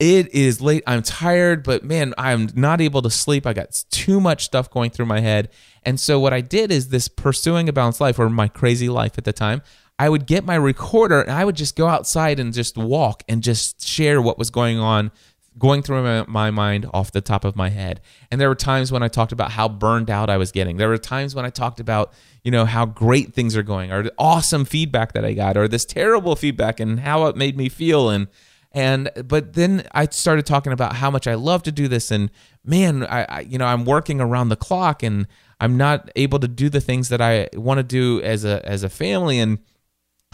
It 0.06 0.34
is 0.34 0.60
late. 0.60 0.82
I'm 0.86 1.00
tired, 1.00 1.62
but 1.62 1.82
man, 1.82 2.12
I'm 2.18 2.50
not 2.54 2.82
able 2.82 3.00
to 3.00 3.08
sleep. 3.08 3.46
I 3.46 3.54
got 3.54 3.82
too 3.90 4.20
much 4.20 4.44
stuff 4.44 4.70
going 4.70 4.90
through 4.90 5.06
my 5.06 5.20
head. 5.20 5.48
And 5.82 5.98
so 5.98 6.20
what 6.20 6.34
I 6.34 6.42
did 6.42 6.70
is 6.70 6.90
this 6.90 7.08
pursuing 7.08 7.70
a 7.70 7.72
balanced 7.72 8.02
life 8.02 8.18
or 8.18 8.28
my 8.28 8.48
crazy 8.48 8.90
life 8.90 9.16
at 9.16 9.24
the 9.24 9.32
time. 9.32 9.62
I 9.98 10.10
would 10.10 10.26
get 10.26 10.44
my 10.44 10.56
recorder 10.56 11.22
and 11.22 11.30
I 11.30 11.46
would 11.46 11.56
just 11.56 11.74
go 11.74 11.86
outside 11.86 12.38
and 12.38 12.52
just 12.52 12.76
walk 12.76 13.22
and 13.30 13.42
just 13.42 13.82
share 13.82 14.20
what 14.20 14.36
was 14.36 14.50
going 14.50 14.78
on 14.78 15.10
going 15.58 15.80
through 15.80 16.02
my, 16.02 16.26
my, 16.28 16.50
mind 16.50 16.84
off 16.92 17.10
the 17.10 17.22
top 17.22 17.46
of 17.46 17.56
my 17.56 17.70
head. 17.70 18.02
And 18.30 18.38
there 18.38 18.50
were 18.50 18.54
times 18.54 18.92
when 18.92 19.02
I 19.02 19.08
talked 19.08 19.32
about 19.32 19.52
how 19.52 19.70
burned 19.70 20.10
out 20.10 20.28
I 20.28 20.36
was 20.36 20.52
getting. 20.52 20.76
There 20.76 20.90
were 20.90 20.98
times 20.98 21.34
when 21.34 21.46
I 21.46 21.50
talked 21.50 21.80
about, 21.80 22.12
you 22.42 22.50
know, 22.50 22.66
how 22.66 22.84
great 22.84 23.32
things 23.32 23.56
are 23.56 23.62
going 23.62 23.90
or 23.90 24.02
the 24.02 24.12
awesome 24.18 24.66
feedback 24.66 25.14
that 25.14 25.24
I 25.24 25.32
got 25.32 25.56
or 25.56 25.66
this 25.66 25.86
terrible 25.86 26.36
feedback 26.36 26.78
and 26.78 27.00
how 27.00 27.24
it 27.24 27.36
made 27.36 27.56
me 27.56 27.70
feel 27.70 28.10
and 28.10 28.26
and 28.74 29.10
but 29.24 29.54
then 29.54 29.86
I 29.92 30.06
started 30.06 30.44
talking 30.44 30.72
about 30.72 30.96
how 30.96 31.10
much 31.10 31.26
I 31.26 31.34
love 31.34 31.62
to 31.62 31.72
do 31.72 31.88
this 31.88 32.10
and 32.10 32.30
man, 32.64 33.04
I, 33.04 33.24
I 33.24 33.40
you 33.40 33.56
know, 33.56 33.66
I'm 33.66 33.84
working 33.84 34.20
around 34.20 34.50
the 34.50 34.56
clock 34.56 35.02
and 35.02 35.26
I'm 35.60 35.76
not 35.76 36.10
able 36.16 36.40
to 36.40 36.48
do 36.48 36.68
the 36.68 36.80
things 36.80 37.08
that 37.08 37.20
I 37.20 37.48
want 37.54 37.78
to 37.78 37.84
do 37.84 38.20
as 38.22 38.44
a 38.44 38.66
as 38.68 38.82
a 38.82 38.90
family 38.90 39.38
and 39.38 39.58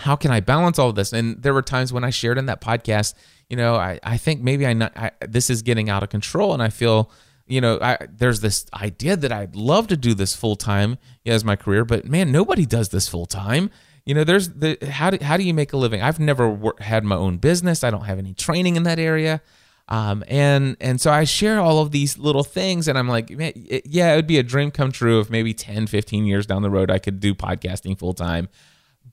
how 0.00 0.16
can 0.16 0.30
I 0.30 0.40
balance 0.40 0.78
all 0.78 0.88
of 0.88 0.94
this? 0.94 1.12
And 1.12 1.42
there 1.42 1.52
were 1.52 1.62
times 1.62 1.92
when 1.92 2.04
I 2.04 2.10
shared 2.10 2.38
in 2.38 2.46
that 2.46 2.62
podcast, 2.62 3.12
you 3.50 3.56
know, 3.56 3.74
I, 3.74 4.00
I 4.02 4.16
think 4.16 4.40
maybe 4.40 4.66
I, 4.66 4.72
not, 4.72 4.96
I 4.96 5.10
this 5.20 5.50
is 5.50 5.60
getting 5.60 5.90
out 5.90 6.02
of 6.02 6.08
control, 6.08 6.54
and 6.54 6.62
I 6.62 6.70
feel, 6.70 7.10
you 7.46 7.60
know, 7.60 7.78
I, 7.82 7.98
there's 8.10 8.40
this 8.40 8.64
idea 8.72 9.16
that 9.16 9.30
I'd 9.30 9.54
love 9.54 9.88
to 9.88 9.98
do 9.98 10.14
this 10.14 10.34
full 10.34 10.56
time 10.56 10.96
as 11.26 11.44
my 11.44 11.54
career, 11.54 11.84
but 11.84 12.06
man, 12.06 12.32
nobody 12.32 12.64
does 12.64 12.88
this 12.88 13.08
full 13.08 13.26
time. 13.26 13.70
You 14.10 14.14
know, 14.14 14.24
there's 14.24 14.48
the 14.48 14.76
how 14.90 15.10
do 15.10 15.24
how 15.24 15.36
do 15.36 15.44
you 15.44 15.54
make 15.54 15.72
a 15.72 15.76
living? 15.76 16.02
I've 16.02 16.18
never 16.18 16.50
wor- 16.50 16.74
had 16.80 17.04
my 17.04 17.14
own 17.14 17.36
business. 17.36 17.84
I 17.84 17.92
don't 17.92 18.06
have 18.06 18.18
any 18.18 18.34
training 18.34 18.74
in 18.74 18.82
that 18.82 18.98
area. 18.98 19.40
Um, 19.86 20.24
and 20.26 20.76
and 20.80 21.00
so 21.00 21.12
I 21.12 21.22
share 21.22 21.60
all 21.60 21.78
of 21.78 21.92
these 21.92 22.18
little 22.18 22.42
things, 22.42 22.88
and 22.88 22.98
I'm 22.98 23.06
like, 23.06 23.30
man, 23.30 23.52
it, 23.54 23.86
yeah, 23.86 24.12
it 24.12 24.16
would 24.16 24.26
be 24.26 24.38
a 24.38 24.42
dream 24.42 24.72
come 24.72 24.90
true 24.90 25.20
if 25.20 25.30
maybe 25.30 25.54
10, 25.54 25.86
15 25.86 26.26
years 26.26 26.44
down 26.44 26.62
the 26.62 26.70
road 26.70 26.90
I 26.90 26.98
could 26.98 27.20
do 27.20 27.36
podcasting 27.36 27.96
full 27.96 28.12
time. 28.12 28.48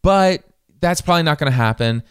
But 0.02 0.44
that's 0.80 1.02
probably 1.02 1.22
not 1.22 1.38
going 1.38 1.52
to 1.52 1.56
happen. 1.56 2.02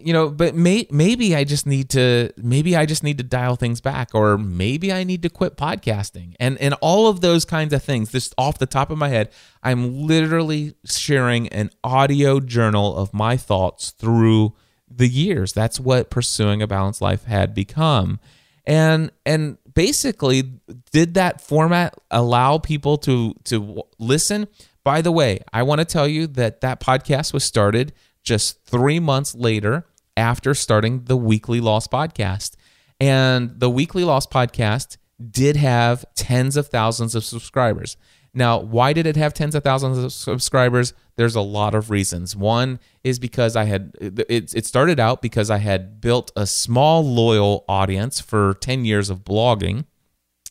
You 0.00 0.12
know, 0.12 0.28
but 0.28 0.56
may, 0.56 0.88
maybe 0.90 1.36
I 1.36 1.44
just 1.44 1.66
need 1.66 1.90
to 1.90 2.30
maybe 2.36 2.76
I 2.76 2.84
just 2.84 3.04
need 3.04 3.18
to 3.18 3.24
dial 3.24 3.54
things 3.54 3.80
back, 3.80 4.10
or 4.12 4.36
maybe 4.36 4.92
I 4.92 5.04
need 5.04 5.22
to 5.22 5.30
quit 5.30 5.56
podcasting, 5.56 6.34
and 6.40 6.58
and 6.60 6.74
all 6.80 7.06
of 7.06 7.20
those 7.20 7.44
kinds 7.44 7.72
of 7.72 7.82
things. 7.82 8.10
Just 8.10 8.34
off 8.36 8.58
the 8.58 8.66
top 8.66 8.90
of 8.90 8.98
my 8.98 9.08
head, 9.08 9.30
I'm 9.62 10.02
literally 10.06 10.74
sharing 10.84 11.48
an 11.48 11.70
audio 11.84 12.40
journal 12.40 12.96
of 12.96 13.14
my 13.14 13.36
thoughts 13.36 13.92
through 13.92 14.54
the 14.90 15.08
years. 15.08 15.52
That's 15.52 15.78
what 15.78 16.10
pursuing 16.10 16.62
a 16.62 16.66
balanced 16.66 17.00
life 17.00 17.24
had 17.24 17.54
become. 17.54 18.20
And 18.66 19.10
and 19.26 19.58
basically 19.74 20.42
did 20.90 21.14
that 21.14 21.40
format 21.40 21.94
allow 22.10 22.58
people 22.58 22.96
to 22.98 23.34
to 23.44 23.82
listen? 23.98 24.48
By 24.82 25.00
the 25.00 25.12
way, 25.12 25.40
I 25.52 25.62
want 25.62 25.80
to 25.80 25.84
tell 25.84 26.08
you 26.08 26.26
that 26.28 26.60
that 26.60 26.80
podcast 26.80 27.32
was 27.32 27.44
started 27.44 27.92
just 28.24 28.64
3 28.64 28.98
months 28.98 29.34
later 29.34 29.86
after 30.16 30.54
starting 30.54 31.04
the 31.04 31.16
Weekly 31.16 31.60
Lost 31.60 31.90
podcast. 31.90 32.56
And 33.00 33.60
the 33.60 33.70
Weekly 33.70 34.04
Lost 34.04 34.30
podcast 34.30 34.96
did 35.30 35.56
have 35.56 36.04
tens 36.16 36.56
of 36.56 36.68
thousands 36.68 37.14
of 37.14 37.24
subscribers. 37.24 37.96
Now, 38.36 38.58
why 38.58 38.92
did 38.92 39.06
it 39.06 39.14
have 39.14 39.32
tens 39.32 39.54
of 39.54 39.62
thousands 39.62 39.98
of 39.98 40.12
subscribers? 40.12 40.92
There's 41.16 41.36
a 41.36 41.40
lot 41.40 41.74
of 41.74 41.90
reasons. 41.90 42.34
One 42.34 42.80
is 43.04 43.20
because 43.20 43.54
I 43.54 43.64
had 43.64 43.92
it, 44.00 44.52
it 44.52 44.66
started 44.66 44.98
out 44.98 45.22
because 45.22 45.50
I 45.50 45.58
had 45.58 46.00
built 46.00 46.32
a 46.34 46.44
small 46.46 47.04
loyal 47.04 47.64
audience 47.68 48.20
for 48.20 48.54
10 48.54 48.84
years 48.84 49.08
of 49.08 49.24
blogging. 49.24 49.84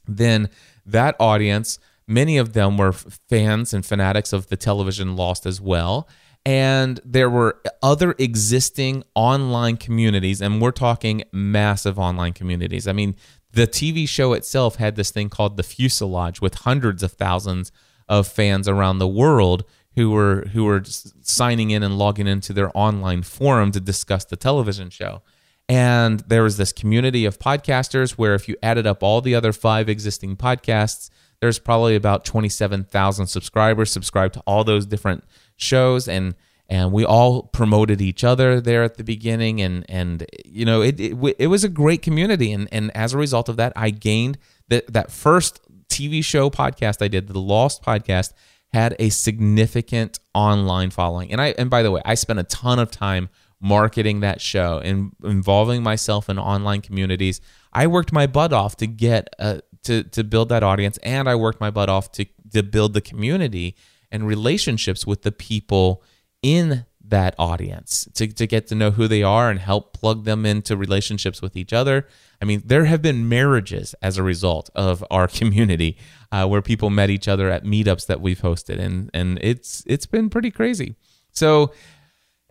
Then 0.07 0.49
that 0.85 1.17
audience, 1.19 1.77
many 2.07 2.37
of 2.37 2.53
them 2.53 2.77
were 2.77 2.93
fans 2.93 3.73
and 3.73 3.85
fanatics 3.85 4.31
of 4.31 4.47
the 4.47 4.57
television 4.57 5.17
Lost 5.17 5.45
as 5.45 5.59
well. 5.59 6.07
And 6.45 6.99
there 7.05 7.29
were 7.29 7.61
other 7.81 8.15
existing 8.17 9.03
online 9.15 9.77
communities, 9.77 10.41
and 10.41 10.61
we're 10.61 10.71
talking 10.71 11.23
massive 11.31 11.97
online 11.97 12.33
communities. 12.33 12.87
I 12.87 12.91
mean, 12.91 13.15
the 13.53 13.67
TV 13.67 14.07
show 14.07 14.33
itself 14.33 14.75
had 14.75 14.95
this 14.95 15.11
thing 15.11 15.29
called 15.29 15.55
the 15.55 15.63
Fuselage 15.63 16.41
with 16.41 16.55
hundreds 16.55 17.01
of 17.01 17.13
thousands 17.13 17.71
of 18.09 18.27
fans 18.27 18.67
around 18.67 18.99
the 18.99 19.07
world 19.07 19.63
who 19.95 20.09
were 20.09 20.47
who 20.53 20.65
were 20.65 20.83
signing 21.21 21.69
in 21.71 21.83
and 21.83 21.97
logging 21.97 22.27
into 22.27 22.51
their 22.51 22.75
online 22.75 23.21
forum 23.21 23.71
to 23.71 23.79
discuss 23.79 24.25
the 24.25 24.35
television 24.35 24.89
show. 24.89 25.21
And 25.69 26.19
there 26.21 26.43
was 26.43 26.57
this 26.57 26.73
community 26.73 27.25
of 27.25 27.39
podcasters 27.39 28.11
where 28.11 28.33
if 28.33 28.49
you 28.49 28.57
added 28.61 28.85
up 28.85 29.01
all 29.01 29.21
the 29.21 29.35
other 29.35 29.53
five 29.53 29.87
existing 29.87 30.35
podcasts, 30.35 31.09
there's 31.39 31.59
probably 31.59 31.95
about 31.95 32.25
27,000 32.25 33.27
subscribers 33.27 33.91
subscribed 33.91 34.33
to 34.33 34.39
all 34.41 34.63
those 34.63 34.85
different 34.85 35.23
shows 35.63 36.07
and 36.07 36.35
and 36.69 36.91
we 36.91 37.03
all 37.05 37.43
promoted 37.43 38.01
each 38.01 38.23
other 38.23 38.61
there 38.61 38.83
at 38.83 38.97
the 38.97 39.03
beginning 39.03 39.61
and 39.61 39.85
and 39.89 40.25
you 40.45 40.65
know 40.65 40.81
it 40.81 40.99
it, 40.99 41.35
it 41.39 41.47
was 41.47 41.63
a 41.63 41.69
great 41.69 42.01
community 42.01 42.51
and 42.51 42.67
and 42.71 42.95
as 42.95 43.13
a 43.13 43.17
result 43.17 43.49
of 43.49 43.57
that 43.57 43.73
I 43.75 43.89
gained 43.89 44.37
that 44.69 44.91
that 44.93 45.11
first 45.11 45.59
TV 45.87 46.23
show 46.23 46.49
podcast 46.49 47.01
I 47.01 47.07
did 47.07 47.27
the 47.27 47.39
Lost 47.39 47.83
podcast 47.83 48.33
had 48.73 48.95
a 48.97 49.09
significant 49.09 50.19
online 50.33 50.89
following. 50.89 51.31
And 51.31 51.39
I 51.39 51.53
and 51.57 51.69
by 51.69 51.83
the 51.83 51.91
way 51.91 52.01
I 52.05 52.15
spent 52.15 52.39
a 52.39 52.43
ton 52.43 52.79
of 52.79 52.91
time 52.91 53.29
marketing 53.61 54.19
that 54.19 54.41
show 54.41 54.81
and 54.83 55.13
involving 55.23 55.81
myself 55.81 56.27
in 56.29 56.37
online 56.37 56.81
communities. 56.81 57.39
I 57.71 57.87
worked 57.87 58.11
my 58.11 58.27
butt 58.27 58.51
off 58.51 58.75
to 58.77 58.87
get 58.87 59.29
uh, 59.39 59.59
to 59.83 60.03
to 60.03 60.23
build 60.23 60.49
that 60.49 60.63
audience 60.63 60.97
and 60.97 61.29
I 61.29 61.35
worked 61.35 61.61
my 61.61 61.71
butt 61.71 61.89
off 61.89 62.11
to 62.13 62.25
to 62.51 62.61
build 62.61 62.93
the 62.93 63.01
community 63.01 63.75
and 64.13 64.25
relationships 64.25 65.05
with 65.05 65.23
the 65.23 65.31
people 65.31 66.03
in 66.41 66.85
that 67.05 67.35
audience 67.37 68.07
to, 68.13 68.27
to 68.27 68.47
get 68.47 68.67
to 68.67 68.75
know 68.75 68.91
who 68.91 69.07
they 69.07 69.21
are 69.21 69.49
and 69.49 69.59
help 69.59 69.93
plug 69.93 70.23
them 70.23 70.45
into 70.45 70.77
relationships 70.77 71.41
with 71.41 71.57
each 71.57 71.73
other. 71.73 72.07
I 72.41 72.45
mean, 72.45 72.63
there 72.65 72.85
have 72.85 73.01
been 73.01 73.27
marriages 73.27 73.93
as 74.01 74.17
a 74.17 74.23
result 74.23 74.69
of 74.73 75.03
our 75.11 75.27
community 75.39 75.97
uh, 76.31 76.47
where 76.47 76.61
people 76.61 76.89
met 76.89 77.09
each 77.09 77.27
other 77.27 77.49
at 77.49 77.65
meetups 77.65 78.05
that 78.07 78.21
we've 78.21 78.39
hosted, 78.39 78.79
and 78.79 79.09
and 79.13 79.37
it's 79.41 79.83
it's 79.85 80.05
been 80.05 80.29
pretty 80.29 80.51
crazy. 80.51 80.95
So 81.31 81.73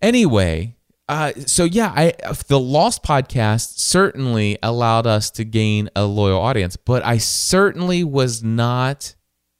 anyway, 0.01 0.77
uh, 1.09 1.33
so 1.47 1.65
yeah, 1.65 1.93
I 1.95 2.13
the 2.49 2.61
Lost 2.61 3.03
podcast 3.03 3.79
certainly 3.79 4.59
allowed 4.63 5.07
us 5.07 5.31
to 5.31 5.45
gain 5.45 5.89
a 5.97 6.05
loyal 6.05 6.41
audience, 6.41 6.77
but 6.77 7.05
I 7.05 7.19
certainly 7.19 8.05
was 8.05 8.43
not 8.43 9.15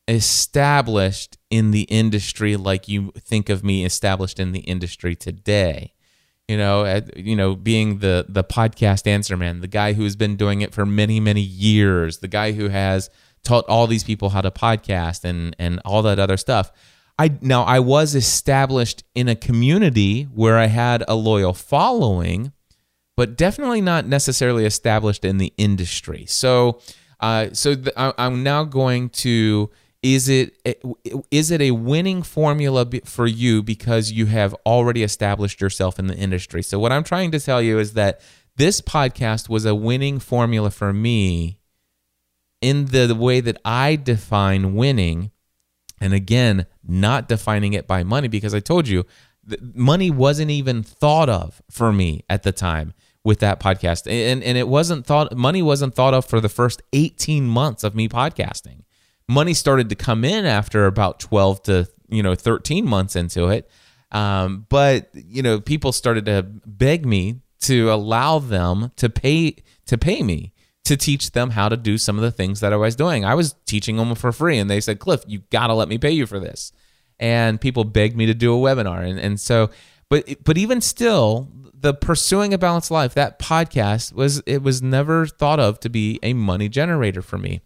established 0.09 1.39
in 1.51 1.71
the 1.71 1.83
industry 1.83 2.57
like 2.57 2.89
you 2.89 3.13
think 3.19 3.49
of 3.49 3.63
me 3.63 3.85
established 3.85 4.41
in 4.41 4.53
the 4.53 4.61
industry 4.61 5.15
today. 5.15 5.95
You 6.49 6.57
know, 6.59 6.85
at, 6.85 7.17
you 7.17 7.37
know, 7.37 7.55
being 7.55 7.99
the 8.01 8.27
the 8.29 8.45
podcast 8.45 9.07
answer 9.07 9.37
man, 9.37 9.61
the 9.61 9.69
guy 9.69 9.93
who's 9.93 10.17
been 10.17 10.37
doing 10.37 10.61
it 10.61 10.75
for 10.75 10.85
many 10.85 11.21
many 11.21 11.41
years, 11.41 12.19
the 12.19 12.29
guy 12.29 12.53
who 12.53 12.69
has 12.69 13.11
taught 13.45 13.65
all 13.69 13.87
these 13.87 14.05
people 14.05 14.31
how 14.31 14.41
to 14.41 14.51
podcast 14.51 15.25
and 15.25 15.55
and 15.59 15.81
all 15.85 16.03
that 16.03 16.19
other 16.19 16.37
stuff. 16.37 16.73
I 17.19 17.39
now 17.41 17.63
I 17.63 17.79
was 17.79 18.15
established 18.15 19.05
in 19.15 19.29
a 19.29 19.37
community 19.37 20.25
where 20.25 20.59
I 20.59 20.67
had 20.67 21.05
a 21.07 21.15
loyal 21.15 21.55
following, 21.55 22.53
but 23.17 23.37
definitely 23.37 23.81
not 23.81 24.07
necessarily 24.07 24.65
established 24.65 25.25
in 25.25 25.39
the 25.39 25.53
industry. 25.57 26.27
So, 26.27 26.81
uh, 27.21 27.51
so 27.53 27.77
the, 27.77 27.99
I, 27.99 28.13
I'm 28.19 28.43
now 28.43 28.65
going 28.65 29.11
to 29.11 29.71
is 30.03 30.29
it 30.29 30.57
is 31.31 31.51
it 31.51 31.61
a 31.61 31.71
winning 31.71 32.23
formula 32.23 32.87
for 33.05 33.27
you 33.27 33.63
because 33.63 34.11
you 34.11 34.27
have 34.27 34.55
already 34.67 35.03
established 35.03 35.61
yourself 35.61 35.99
in 35.99 36.09
the 36.09 36.17
industry? 36.17 36.63
So 36.63 36.79
what 36.79 36.93
i'm 36.93 37.05
trying 37.05 37.31
to 37.31 37.41
tell 37.41 37.63
you 37.63 37.79
is 37.79 37.93
that 37.95 38.21
this 38.57 38.81
podcast 38.81 39.49
was 39.49 39.65
a 39.65 39.75
winning 39.75 40.19
formula 40.19 40.71
for 40.71 40.93
me 40.93 41.59
in 42.61 42.87
the 42.87 43.15
way 43.15 43.41
that 43.41 43.59
i 43.65 43.97
define 43.97 44.75
winning. 44.75 45.31
And 46.01 46.13
again 46.13 46.67
not 46.85 47.29
defining 47.29 47.75
it 47.75 47.87
by 47.87 48.03
money 48.03 48.27
because 48.27 48.55
i 48.55 48.61
told 48.61 48.89
you 48.89 49.07
money 49.73 50.11
wasn't 50.11 50.51
even 50.51 50.83
thought 50.83 51.29
of 51.29 51.63
for 51.71 51.93
me 51.93 52.25
at 52.29 52.43
the 52.43 52.51
time 52.51 52.93
with 53.25 53.39
that 53.39 53.61
podcast. 53.61 54.11
And 54.11 54.43
and 54.43 54.59
it 54.59 54.67
wasn't 54.67 55.07
thought 55.07 55.37
money 55.37 55.63
wasn't 55.63 55.95
thought 55.95 56.13
of 56.13 56.27
for 56.27 56.41
the 56.41 56.49
first 56.49 56.83
18 56.93 57.47
months 57.47 57.85
of 57.85 57.95
me 57.95 58.09
podcasting 58.09 58.83
money 59.29 59.55
started 59.55 59.89
to 59.89 59.95
come 59.95 60.25
in 60.25 60.45
after 60.45 60.87
about 60.87 61.21
12 61.21 61.63
to 61.65 61.89
you 62.09 62.23
know 62.23 62.35
13 62.35 62.87
months 62.87 63.17
into 63.17 63.49
it 63.49 63.71
um, 64.11 64.67
but 64.69 65.11
you 65.15 65.43
know 65.43 65.61
people 65.61 65.93
started 65.93 66.27
to 66.27 66.43
beg 66.67 67.07
me 67.07 67.41
to 67.61 67.93
allow 67.93 68.39
them 68.39 68.91
to 68.97 69.09
pay 69.09 69.57
to 69.87 69.97
pay 69.97 70.23
me 70.23 70.53
to 70.85 70.97
teach 70.97 71.31
them 71.31 71.51
how 71.51 71.69
to 71.69 71.77
do 71.77 71.97
some 71.97 72.17
of 72.17 72.23
the 72.23 72.31
things 72.31 72.61
that 72.61 72.73
I 72.73 72.77
was 72.77 72.97
doing. 72.97 73.25
I 73.25 73.35
was 73.35 73.55
teaching 73.67 73.97
them 73.97 74.15
for 74.15 74.33
free, 74.33 74.59
and 74.59 74.69
they 74.69 74.81
said, 74.81 74.99
"Cliff, 74.99 75.23
you 75.27 75.41
got 75.51 75.69
to 75.69 75.75
let 75.75 75.89
me 75.89 75.99
pay 75.99 76.11
you 76.11 76.27
for 76.27 76.41
this." 76.41 76.73
And 77.21 77.61
people 77.61 77.85
begged 77.85 78.17
me 78.17 78.27
to 78.27 78.35
do 78.35 78.53
a 78.53 78.59
webinar, 78.59 79.09
and 79.09 79.19
and 79.19 79.41
so, 79.41 79.71
but 80.09 80.45
but 80.45 80.59
even 80.59 80.81
still, 80.81 81.49
the 81.73 81.95
pursuing 81.95 82.53
a 82.53 82.59
balanced 82.59 82.91
life 82.91 83.15
that 83.15 83.39
podcast 83.39 84.13
was 84.13 84.43
it 84.47 84.63
was 84.63 84.83
never 84.83 85.27
thought 85.27 85.61
of 85.61 85.79
to 85.81 85.89
be 85.89 86.19
a 86.23 86.33
money 86.33 86.69
generator 86.69 87.23
for 87.23 87.39
me. 87.39 87.61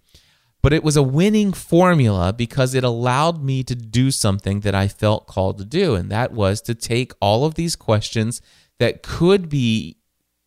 But 0.67 0.73
it 0.73 0.83
was 0.83 0.97
a 0.97 1.03
winning 1.05 1.53
formula 1.53 2.33
because 2.33 2.75
it 2.75 2.83
allowed 2.83 3.41
me 3.41 3.63
to 3.63 3.77
do 3.77 4.11
something 4.11 4.63
that 4.63 4.75
I 4.75 4.89
felt 4.89 5.29
called 5.29 5.59
to 5.59 5.65
do. 5.65 5.95
And 5.95 6.11
that 6.11 6.33
was 6.33 6.61
to 6.63 6.75
take 6.75 7.13
all 7.21 7.45
of 7.45 7.55
these 7.55 7.77
questions 7.77 8.43
that 8.81 9.05
could 9.05 9.49
be 9.49 9.99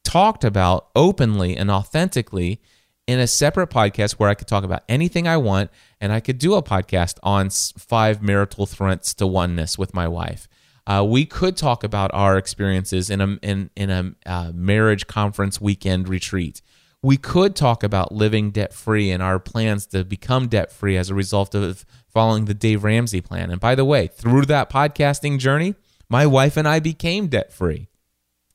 talked 0.03 0.43
about 0.43 0.89
openly 0.93 1.55
and 1.55 1.71
authentically 1.71 2.60
in 3.08 3.17
a 3.17 3.27
separate 3.27 3.69
podcast 3.69 4.15
where 4.15 4.27
I 4.27 4.34
could 4.34 4.49
talk 4.49 4.65
about 4.65 4.84
anything 4.89 5.25
I 5.25 5.38
want. 5.38 5.71
And 6.01 6.12
I 6.12 6.19
could 6.19 6.38
do 6.38 6.55
a 6.55 6.62
podcast 6.62 7.17
on 7.23 7.49
five 7.49 8.21
marital 8.21 8.65
threats 8.65 9.13
to 9.13 9.25
oneness 9.25 9.77
with 9.77 9.93
my 9.93 10.10
wife. 10.10 10.49
Uh, 10.86 11.05
we 11.08 11.25
could 11.25 11.55
talk 11.55 11.86
about 11.86 12.12
our 12.13 12.38
experiences 12.38 13.10
in 13.10 13.21
a 13.21 13.38
in 13.41 13.69
in 13.73 13.89
a 13.89 14.13
uh, 14.25 14.51
marriage 14.53 15.08
conference 15.08 15.62
weekend 15.62 16.10
retreat 16.10 16.62
we 17.01 17.17
could 17.17 17.55
talk 17.55 17.83
about 17.83 18.12
living 18.12 18.51
debt 18.51 18.73
free 18.73 19.09
and 19.09 19.23
our 19.23 19.39
plans 19.39 19.85
to 19.88 20.03
become 20.03 20.47
debt 20.47 20.71
free 20.71 20.97
as 20.97 21.09
a 21.09 21.15
result 21.15 21.55
of 21.55 21.85
following 22.07 22.45
the 22.45 22.53
Dave 22.53 22.83
Ramsey 22.83 23.21
plan. 23.21 23.51
And 23.51 23.62
by 23.62 23.75
the 23.75 23.85
way, 23.85 24.07
through 24.07 24.45
that 24.45 24.69
podcasting 24.69 25.38
journey, 25.39 25.75
my 26.09 26.25
wife 26.25 26.57
and 26.57 26.67
I 26.67 26.79
became 26.79 27.27
debt 27.27 27.53
free. 27.53 27.88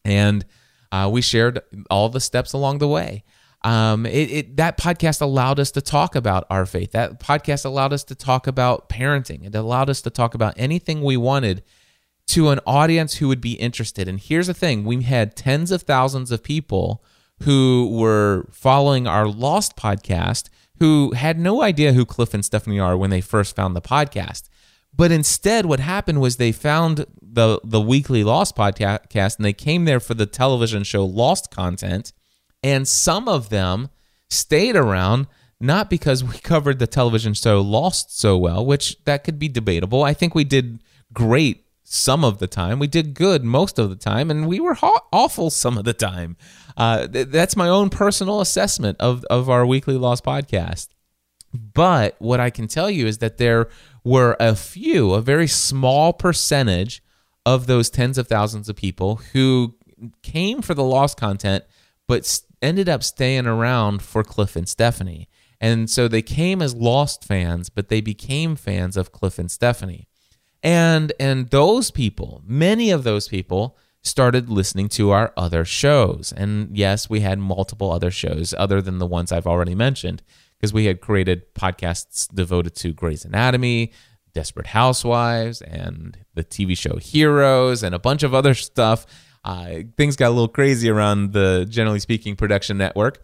And 0.04 0.44
uh, 0.92 1.08
we 1.10 1.22
shared 1.22 1.60
all 1.88 2.08
the 2.08 2.20
steps 2.20 2.52
along 2.52 2.78
the 2.78 2.88
way. 2.88 3.24
Um, 3.62 4.04
it, 4.04 4.30
it, 4.30 4.56
that 4.58 4.76
podcast 4.76 5.22
allowed 5.22 5.58
us 5.58 5.70
to 5.70 5.80
talk 5.80 6.14
about 6.14 6.46
our 6.50 6.66
faith. 6.66 6.92
That 6.92 7.18
podcast 7.18 7.64
allowed 7.64 7.94
us 7.94 8.04
to 8.04 8.14
talk 8.14 8.46
about 8.46 8.90
parenting. 8.90 9.46
It 9.46 9.54
allowed 9.54 9.88
us 9.88 10.02
to 10.02 10.10
talk 10.10 10.34
about 10.34 10.52
anything 10.58 11.00
we 11.00 11.16
wanted 11.16 11.62
to 12.26 12.50
an 12.50 12.60
audience 12.66 13.14
who 13.14 13.28
would 13.28 13.40
be 13.40 13.54
interested. 13.54 14.06
And 14.06 14.20
here's 14.20 14.48
the 14.48 14.54
thing 14.54 14.84
we 14.84 15.02
had 15.02 15.34
tens 15.34 15.70
of 15.70 15.82
thousands 15.82 16.30
of 16.30 16.42
people 16.42 17.02
who 17.42 17.90
were 17.92 18.46
following 18.50 19.06
our 19.06 19.26
Lost 19.26 19.76
podcast 19.76 20.48
who 20.78 21.12
had 21.12 21.38
no 21.38 21.62
idea 21.62 21.92
who 21.92 22.04
Cliff 22.04 22.34
and 22.34 22.44
Stephanie 22.44 22.80
are 22.80 22.96
when 22.96 23.10
they 23.10 23.20
first 23.20 23.54
found 23.54 23.76
the 23.76 23.82
podcast. 23.82 24.48
But 24.96 25.12
instead, 25.12 25.66
what 25.66 25.80
happened 25.80 26.20
was 26.20 26.36
they 26.36 26.52
found 26.52 27.06
the 27.20 27.60
the 27.64 27.80
weekly 27.80 28.22
Lost 28.22 28.56
podcast 28.56 29.36
and 29.36 29.44
they 29.44 29.52
came 29.52 29.84
there 29.84 30.00
for 30.00 30.14
the 30.14 30.26
television 30.26 30.84
show 30.84 31.04
Lost 31.04 31.50
content. 31.50 32.12
And 32.62 32.86
some 32.88 33.28
of 33.28 33.50
them 33.50 33.90
stayed 34.30 34.76
around 34.76 35.26
not 35.60 35.90
because 35.90 36.22
we 36.22 36.38
covered 36.42 36.78
the 36.78 36.86
television 36.86 37.34
show 37.34 37.60
Lost 37.60 38.18
so 38.18 38.36
well, 38.38 38.64
which 38.64 39.02
that 39.04 39.24
could 39.24 39.38
be 39.38 39.48
debatable. 39.48 40.02
I 40.02 40.14
think 40.14 40.34
we 40.34 40.44
did 40.44 40.82
great 41.12 41.64
some 41.82 42.24
of 42.24 42.38
the 42.38 42.46
time. 42.46 42.78
We 42.78 42.86
did 42.86 43.14
good 43.14 43.44
most 43.44 43.78
of 43.78 43.90
the 43.90 43.96
time, 43.96 44.30
and 44.30 44.48
we 44.48 44.58
were 44.58 44.76
awful 45.12 45.50
some 45.50 45.76
of 45.76 45.84
the 45.84 45.92
time. 45.92 46.36
Uh, 46.76 47.06
th- 47.06 47.28
that's 47.28 47.56
my 47.56 47.68
own 47.68 47.90
personal 47.90 48.40
assessment 48.40 48.96
of, 49.00 49.24
of 49.24 49.48
our 49.48 49.64
weekly 49.66 49.96
Lost 49.96 50.24
podcast. 50.24 50.88
But 51.52 52.16
what 52.18 52.40
I 52.40 52.50
can 52.50 52.66
tell 52.66 52.90
you 52.90 53.06
is 53.06 53.18
that 53.18 53.38
there 53.38 53.68
were 54.02 54.36
a 54.40 54.56
few, 54.56 55.12
a 55.12 55.20
very 55.20 55.46
small 55.46 56.12
percentage 56.12 57.02
of 57.46 57.66
those 57.66 57.90
tens 57.90 58.18
of 58.18 58.26
thousands 58.26 58.68
of 58.68 58.76
people 58.76 59.16
who 59.32 59.76
came 60.22 60.62
for 60.62 60.74
the 60.74 60.82
Lost 60.82 61.16
content, 61.16 61.64
but 62.08 62.40
ended 62.60 62.88
up 62.88 63.02
staying 63.02 63.46
around 63.46 64.02
for 64.02 64.24
Cliff 64.24 64.56
and 64.56 64.68
Stephanie. 64.68 65.28
And 65.60 65.88
so 65.88 66.08
they 66.08 66.22
came 66.22 66.60
as 66.60 66.74
Lost 66.74 67.24
fans, 67.24 67.68
but 67.68 67.88
they 67.88 68.00
became 68.00 68.56
fans 68.56 68.96
of 68.96 69.12
Cliff 69.12 69.38
and 69.38 69.50
Stephanie 69.50 70.08
and 70.64 71.12
and 71.20 71.50
those 71.50 71.90
people 71.92 72.42
many 72.44 72.90
of 72.90 73.04
those 73.04 73.28
people 73.28 73.76
started 74.04 74.48
listening 74.50 74.88
to 74.88 75.10
our 75.10 75.32
other 75.36 75.64
shows 75.64 76.32
and 76.36 76.76
yes 76.76 77.08
we 77.08 77.20
had 77.20 77.38
multiple 77.38 77.90
other 77.90 78.10
shows 78.10 78.54
other 78.58 78.80
than 78.82 78.98
the 78.98 79.06
ones 79.06 79.32
i've 79.32 79.46
already 79.46 79.74
mentioned 79.74 80.22
because 80.64 80.72
we 80.72 80.86
had 80.86 81.02
created 81.02 81.54
podcasts 81.54 82.26
devoted 82.34 82.74
to 82.74 82.94
Grey's 82.94 83.26
Anatomy, 83.26 83.92
Desperate 84.32 84.68
Housewives, 84.68 85.60
and 85.60 86.16
the 86.32 86.42
TV 86.42 86.74
show 86.74 86.96
Heroes, 86.96 87.82
and 87.82 87.94
a 87.94 87.98
bunch 87.98 88.22
of 88.22 88.32
other 88.32 88.54
stuff. 88.54 89.04
Uh, 89.44 89.80
things 89.98 90.16
got 90.16 90.28
a 90.28 90.30
little 90.30 90.48
crazy 90.48 90.88
around 90.88 91.34
the 91.34 91.66
Generally 91.68 92.00
Speaking 92.00 92.34
production 92.34 92.78
network 92.78 93.22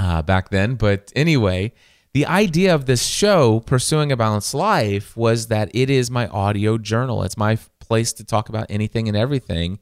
uh, 0.00 0.20
back 0.22 0.48
then. 0.48 0.74
But 0.74 1.12
anyway, 1.14 1.74
the 2.12 2.26
idea 2.26 2.74
of 2.74 2.86
this 2.86 3.06
show, 3.06 3.60
Pursuing 3.60 4.10
a 4.10 4.16
Balanced 4.16 4.52
Life, 4.52 5.16
was 5.16 5.46
that 5.46 5.70
it 5.72 5.88
is 5.88 6.10
my 6.10 6.26
audio 6.26 6.76
journal. 6.76 7.22
It's 7.22 7.36
my 7.36 7.56
place 7.88 8.12
to 8.14 8.24
talk 8.24 8.48
about 8.48 8.66
anything 8.68 9.08
and 9.08 9.16
everything. 9.16 9.78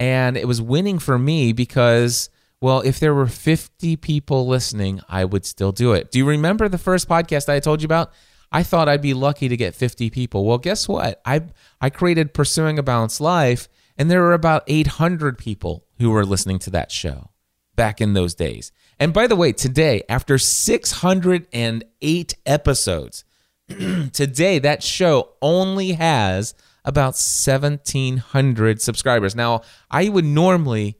And 0.00 0.36
it 0.36 0.48
was 0.48 0.60
winning 0.60 0.98
for 0.98 1.18
me 1.18 1.52
because, 1.52 2.28
well, 2.60 2.80
if 2.80 2.98
there 2.98 3.14
were 3.14 3.28
50 3.28 3.96
people 3.96 4.46
listening, 4.48 5.00
I 5.08 5.24
would 5.24 5.46
still 5.46 5.70
do 5.70 5.92
it. 5.92 6.10
Do 6.10 6.18
you 6.18 6.26
remember 6.26 6.68
the 6.68 6.78
first 6.78 7.08
podcast 7.08 7.48
I 7.48 7.60
told 7.60 7.82
you 7.82 7.86
about? 7.86 8.12
I 8.50 8.62
thought 8.62 8.88
I'd 8.88 9.00
be 9.00 9.14
lucky 9.14 9.48
to 9.48 9.56
get 9.56 9.74
50 9.74 10.10
people. 10.10 10.44
Well, 10.44 10.58
guess 10.58 10.88
what? 10.88 11.22
I 11.24 11.42
I 11.80 11.88
created 11.88 12.34
Pursuing 12.34 12.78
a 12.78 12.82
Balanced 12.82 13.20
Life, 13.20 13.68
and 13.96 14.10
there 14.10 14.20
were 14.20 14.34
about 14.34 14.64
800 14.66 15.38
people 15.38 15.86
who 15.98 16.10
were 16.10 16.26
listening 16.26 16.58
to 16.60 16.70
that 16.70 16.92
show 16.92 17.30
back 17.76 18.00
in 18.00 18.12
those 18.12 18.34
days. 18.34 18.70
And 18.98 19.12
by 19.14 19.26
the 19.26 19.36
way, 19.36 19.52
today, 19.52 20.02
after 20.08 20.36
608 20.36 22.34
episodes, 22.44 23.24
today 24.12 24.58
that 24.58 24.82
show 24.82 25.30
only 25.40 25.92
has 25.92 26.54
about 26.84 27.14
1,700 27.14 28.82
subscribers. 28.82 29.36
Now, 29.36 29.62
I 29.90 30.08
would 30.08 30.24
normally 30.24 30.98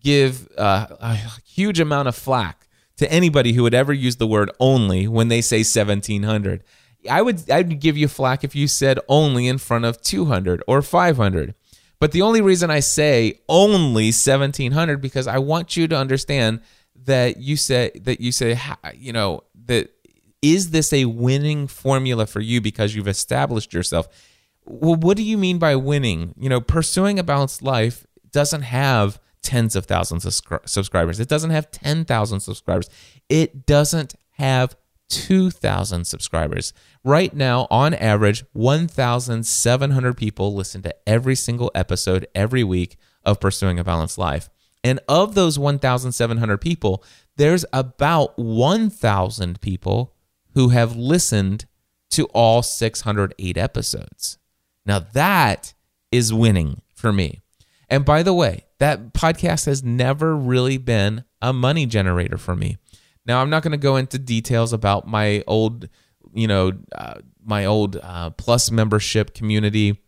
give 0.00 0.48
uh, 0.58 0.86
a 1.00 1.14
huge 1.44 1.80
amount 1.80 2.08
of 2.08 2.14
flack 2.14 2.68
to 2.98 3.10
anybody 3.10 3.54
who 3.54 3.62
would 3.62 3.74
ever 3.74 3.92
use 3.92 4.16
the 4.16 4.26
word 4.26 4.50
only 4.60 5.08
when 5.08 5.28
they 5.28 5.40
say 5.40 5.58
1,700. 5.58 6.62
I 7.10 7.22
would 7.22 7.50
I'd 7.50 7.80
give 7.80 7.96
you 7.96 8.08
flack 8.08 8.44
if 8.44 8.54
you 8.54 8.66
said 8.66 8.98
only 9.08 9.46
in 9.46 9.58
front 9.58 9.84
of 9.84 10.00
200 10.00 10.62
or 10.66 10.82
500. 10.82 11.54
But 12.00 12.12
the 12.12 12.22
only 12.22 12.40
reason 12.40 12.70
I 12.70 12.80
say 12.80 13.40
only 13.48 14.06
1700 14.06 15.00
because 15.00 15.26
I 15.26 15.38
want 15.38 15.76
you 15.76 15.88
to 15.88 15.96
understand 15.96 16.60
that 17.04 17.38
you 17.38 17.56
say 17.56 17.90
that 18.02 18.20
you 18.20 18.32
say 18.32 18.58
you 18.94 19.12
know 19.12 19.42
that 19.66 19.90
is 20.40 20.70
this 20.70 20.92
a 20.92 21.06
winning 21.06 21.66
formula 21.66 22.26
for 22.26 22.40
you 22.40 22.60
because 22.60 22.94
you've 22.94 23.08
established 23.08 23.72
yourself 23.72 24.08
well 24.64 24.96
what 24.96 25.16
do 25.16 25.22
you 25.22 25.38
mean 25.38 25.58
by 25.58 25.74
winning 25.74 26.34
you 26.38 26.48
know 26.48 26.60
pursuing 26.60 27.18
a 27.18 27.22
balanced 27.22 27.62
life 27.62 28.06
doesn't 28.30 28.62
have 28.62 29.20
tens 29.42 29.76
of 29.76 29.86
thousands 29.86 30.24
of 30.24 30.32
subscribers 30.66 31.20
it 31.20 31.28
doesn't 31.28 31.50
have 31.50 31.70
10,000 31.70 32.40
subscribers 32.40 32.88
it 33.28 33.66
doesn't 33.66 34.14
have 34.32 34.74
2,000 35.08 36.04
subscribers. 36.06 36.72
Right 37.02 37.34
now, 37.34 37.66
on 37.70 37.94
average, 37.94 38.44
1,700 38.52 40.16
people 40.16 40.54
listen 40.54 40.82
to 40.82 40.94
every 41.06 41.36
single 41.36 41.70
episode 41.74 42.26
every 42.34 42.64
week 42.64 42.96
of 43.24 43.40
Pursuing 43.40 43.78
a 43.78 43.84
Balanced 43.84 44.18
Life. 44.18 44.48
And 44.82 45.00
of 45.08 45.34
those 45.34 45.58
1,700 45.58 46.60
people, 46.60 47.04
there's 47.36 47.64
about 47.72 48.38
1,000 48.38 49.60
people 49.60 50.14
who 50.54 50.68
have 50.70 50.96
listened 50.96 51.66
to 52.10 52.26
all 52.26 52.62
608 52.62 53.56
episodes. 53.56 54.38
Now, 54.86 55.00
that 55.14 55.74
is 56.12 56.32
winning 56.32 56.82
for 56.94 57.12
me. 57.12 57.40
And 57.88 58.04
by 58.04 58.22
the 58.22 58.34
way, 58.34 58.64
that 58.78 59.12
podcast 59.12 59.66
has 59.66 59.82
never 59.82 60.36
really 60.36 60.78
been 60.78 61.24
a 61.40 61.52
money 61.52 61.86
generator 61.86 62.38
for 62.38 62.56
me. 62.56 62.78
Now, 63.26 63.40
I'm 63.40 63.50
not 63.50 63.62
going 63.62 63.72
to 63.72 63.78
go 63.78 63.96
into 63.96 64.18
details 64.18 64.72
about 64.72 65.06
my 65.06 65.42
old, 65.46 65.88
you 66.34 66.46
know, 66.46 66.72
uh, 66.94 67.20
my 67.44 67.64
old 67.66 67.96
uh, 67.96 68.30
Plus 68.30 68.70
membership 68.70 69.34
community 69.34 70.00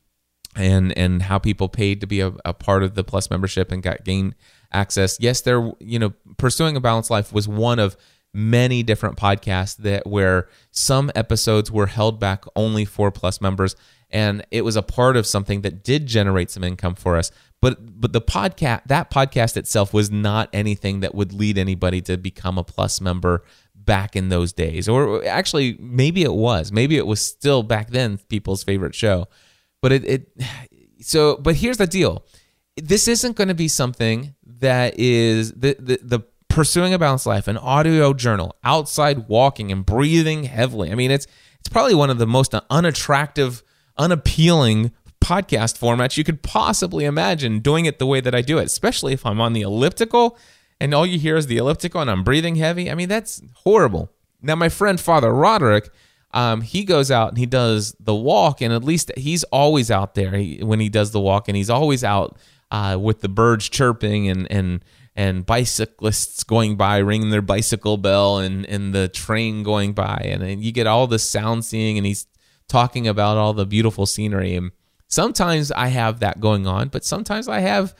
and 0.55 0.97
and 0.97 1.23
how 1.23 1.39
people 1.39 1.69
paid 1.69 2.01
to 2.01 2.07
be 2.07 2.21
a, 2.21 2.33
a 2.45 2.55
part 2.55 2.83
of 2.83 2.95
the 2.95 3.05
Plus 3.05 3.31
membership 3.31 3.71
and 3.71 3.83
got 3.83 4.05
gain 4.05 4.35
access. 4.73 5.19
Yes, 5.21 5.41
there, 5.43 5.71
you 5.81 5.99
know, 5.99 6.12
pursuing 6.37 6.77
a 6.77 6.81
balanced 6.81 7.11
life 7.11 7.33
was 7.33 7.49
one 7.49 7.79
of 7.79 7.97
many 8.35 8.83
different 8.83 9.17
podcasts 9.17 9.77
that 9.79 10.07
where 10.07 10.49
some 10.71 11.11
episodes 11.15 11.71
were 11.71 11.87
held 11.87 12.21
back 12.21 12.45
only 12.55 12.85
for 12.85 13.11
plus 13.11 13.41
members 13.41 13.75
and 14.16 14.46
it 14.50 14.64
was 14.64 14.76
a 14.76 14.83
part 14.83 15.14
of 15.14 15.26
something 15.26 15.61
that 15.61 15.85
did 15.85 16.07
generate 16.07 16.50
some 16.50 16.64
income 16.64 16.94
for 16.94 17.18
us. 17.18 17.31
But 17.61 18.00
but 18.00 18.14
the 18.14 18.22
podcast 18.22 18.85
that 18.87 19.11
podcast 19.11 19.59
itself 19.59 19.92
was 19.92 20.11
not 20.11 20.48
anything 20.55 21.00
that 21.00 21.14
would 21.14 21.35
lead 21.35 21.59
anybody 21.59 22.00
to 22.02 22.16
become 22.16 22.57
a 22.57 22.64
plus 22.64 22.98
member 22.98 23.44
back 23.74 24.16
in 24.16 24.31
those 24.31 24.55
days. 24.55 24.88
Or 24.88 25.22
actually 25.26 25.76
maybe 25.79 26.22
it 26.22 26.33
was. 26.33 26.72
Maybe 26.72 26.96
it 26.96 27.07
was 27.07 27.20
still 27.20 27.62
back 27.62 27.90
then 27.90 28.18
people's 28.31 28.64
favorite 28.64 28.94
show. 28.94 29.29
But 29.83 29.92
it, 29.92 30.05
it 30.07 30.42
so 31.02 31.37
but 31.37 31.57
here's 31.57 31.76
the 31.76 31.87
deal. 31.87 32.24
This 32.76 33.09
isn't 33.09 33.37
going 33.37 33.48
to 33.48 33.55
be 33.55 33.68
something 33.68 34.35
that 34.61 34.98
is 34.98 35.52
the, 35.52 35.76
the, 35.79 35.98
the 36.02 36.20
pursuing 36.48 36.94
a 36.94 36.98
balanced 36.98 37.26
life, 37.26 37.48
an 37.48 37.59
audio 37.59 38.14
journal, 38.14 38.57
outside 38.64 39.29
walking 39.29 39.70
and 39.70 39.85
breathing 39.85 40.44
heavily. 40.44 40.90
I 40.90 40.94
mean, 40.94 41.11
it's 41.11 41.26
it's 41.61 41.68
probably 41.68 41.94
one 41.94 42.09
of 42.09 42.18
the 42.18 42.26
most 42.26 42.55
unattractive, 42.70 43.62
unappealing 43.99 44.93
podcast 45.21 45.79
formats 45.79 46.17
you 46.17 46.25
could 46.25 46.43
possibly 46.43 47.05
imagine 47.05 47.59
doing 47.61 47.87
it 47.87 47.99
the 47.99 48.07
way 48.07 48.21
that 48.21 48.35
I 48.35 48.43
do 48.43 48.59
it, 48.59 48.65
especially 48.65 49.13
if 49.13 49.27
I'm 49.27 49.41
on 49.41 49.55
the 49.55 49.63
elliptical 49.63 50.39
and 50.81 50.95
all 50.95 51.07
you 51.07 51.19
hear 51.19 51.37
is 51.37 51.47
the 51.47 51.57
elliptical 51.57 52.01
and 52.01 52.11
I'm 52.11 52.23
breathing 52.23 52.57
heavy. 52.57 52.91
I 52.91 52.95
mean, 52.95 53.09
that's 53.09 53.43
horrible. 53.55 54.13
Now, 54.43 54.55
my 54.55 54.69
friend 54.69 55.01
Father 55.01 55.33
Roderick, 55.33 55.91
um, 56.33 56.61
he 56.61 56.85
goes 56.85 57.11
out 57.11 57.31
and 57.31 57.39
he 57.39 57.47
does 57.47 57.97
the 57.99 58.15
walk, 58.15 58.61
and 58.61 58.73
at 58.73 58.85
least 58.85 59.11
he's 59.17 59.43
always 59.45 59.91
out 59.91 60.15
there 60.15 60.39
when 60.61 60.81
he 60.81 60.89
does 60.89 61.13
the 61.13 61.21
walk, 61.21 61.49
and 61.49 61.57
he's 61.57 61.71
always 61.71 62.05
out 62.05 62.37
uh, 62.71 62.99
with 63.01 63.21
the 63.21 63.29
birds 63.29 63.69
chirping 63.69 64.29
and 64.29 64.51
and 64.51 64.85
and 65.15 65.47
bicyclists 65.47 66.45
going 66.45 66.77
by 66.77 66.99
ringing 66.99 67.31
their 67.31 67.40
bicycle 67.40 67.97
bell 67.97 68.38
and 68.38 68.67
and 68.67 68.94
the 68.94 69.09
train 69.09 69.63
going 69.63 69.94
by 69.94 70.21
and, 70.25 70.42
and 70.42 70.63
you 70.63 70.73
get 70.73 70.87
all 70.87 71.07
the 71.07 71.19
sound 71.19 71.65
seeing 71.65 71.97
and 71.97 72.07
he's 72.07 72.27
talking 72.69 73.06
about 73.06 73.37
all 73.37 73.52
the 73.52 73.67
beautiful 73.67 74.06
scenery 74.06 74.54
and 74.54 74.73
sometimes 75.08 75.71
I 75.71 75.88
have 75.88 76.21
that 76.21 76.40
going 76.40 76.67
on, 76.67 76.88
but 76.88 77.04
sometimes 77.04 77.48
I 77.48 77.60
have 77.60 77.94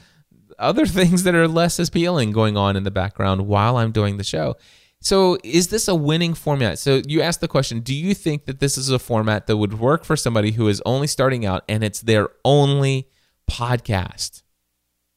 other 0.59 0.87
things 0.99 1.23
that 1.25 1.35
are 1.35 1.49
less 1.49 1.79
appealing 1.79 2.33
going 2.33 2.57
on 2.57 2.77
in 2.77 2.85
the 2.85 2.91
background 2.91 3.47
while 3.47 3.77
I'm 3.77 3.93
doing 3.93 4.17
the 4.17 4.25
show. 4.25 4.57
So, 5.01 5.39
is 5.45 5.69
this 5.69 5.89
a 5.89 5.95
winning 5.95 6.35
format? 6.35 6.79
So, 6.79 7.03
you 7.07 7.21
asked 7.21 7.41
the 7.41 7.49
question 7.49 7.81
Do 7.81 7.95
you 7.95 8.15
think 8.15 8.47
that 8.47 8.61
this 8.61 8.79
is 8.79 8.89
a 8.89 8.99
format 8.99 9.47
that 9.47 9.59
would 9.59 9.79
work 9.79 10.05
for 10.05 10.17
somebody 10.17 10.53
who 10.53 10.69
is 10.69 10.83
only 10.87 11.07
starting 11.07 11.45
out 11.45 11.65
and 11.69 11.85
it's 11.85 12.01
their 12.01 12.31
only 12.45 13.09
podcast. 13.51 14.43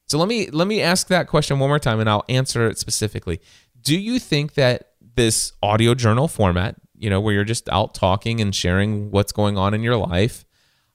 So 0.07 0.17
let 0.17 0.27
me 0.27 0.49
let 0.49 0.67
me 0.67 0.81
ask 0.81 1.07
that 1.07 1.27
question 1.27 1.59
one 1.59 1.69
more 1.69 1.79
time 1.79 1.99
and 1.99 2.09
I'll 2.09 2.25
answer 2.29 2.67
it 2.67 2.77
specifically. 2.77 3.39
Do 3.81 3.97
you 3.97 4.19
think 4.19 4.55
that 4.55 4.89
this 5.15 5.53
audio 5.61 5.93
journal 5.93 6.27
format, 6.27 6.75
you 6.99 7.09
know, 7.09 7.21
where 7.21 7.33
you're 7.33 7.43
just 7.43 7.69
out 7.69 7.95
talking 7.95 8.41
and 8.41 8.53
sharing 8.53 9.09
what's 9.11 9.31
going 9.31 9.57
on 9.57 9.73
in 9.73 9.81
your 9.81 9.95
life, 9.95 10.45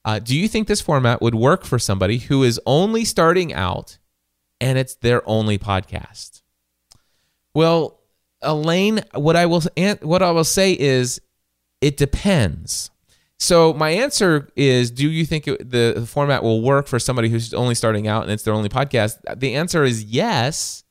uh, 0.05 0.19
do 0.19 0.37
you 0.37 0.47
think 0.47 0.67
this 0.67 0.81
format 0.81 1.21
would 1.21 1.35
work 1.35 1.65
for 1.65 1.79
somebody 1.79 2.19
who 2.19 2.43
is 2.43 2.61
only 2.65 3.03
starting 3.03 3.53
out 3.53 3.97
and 4.61 4.77
it's 4.77 4.95
their 4.95 5.27
only 5.27 5.57
podcast? 5.57 6.43
Well, 7.53 7.99
Alain, 8.41 9.01
what 9.13 9.35
I 9.35 9.47
will 9.47 9.63
what 10.01 10.21
I 10.21 10.31
will 10.31 10.43
say 10.43 10.73
is 10.73 11.19
it 11.81 11.97
depends. 11.97 12.91
So 13.39 13.73
my 13.73 13.89
answer 13.89 14.49
is: 14.55 14.91
Do 14.91 15.09
you 15.09 15.25
think 15.25 15.47
it, 15.47 15.69
the, 15.69 15.93
the 15.97 16.05
format 16.05 16.43
will 16.43 16.61
work 16.61 16.87
for 16.87 16.99
somebody 16.99 17.29
who's 17.29 17.53
only 17.53 17.75
starting 17.75 18.07
out 18.07 18.23
and 18.23 18.31
it's 18.31 18.43
their 18.43 18.53
only 18.53 18.69
podcast? 18.69 19.17
The 19.35 19.55
answer 19.55 19.83
is 19.83 20.03
yes, 20.03 20.83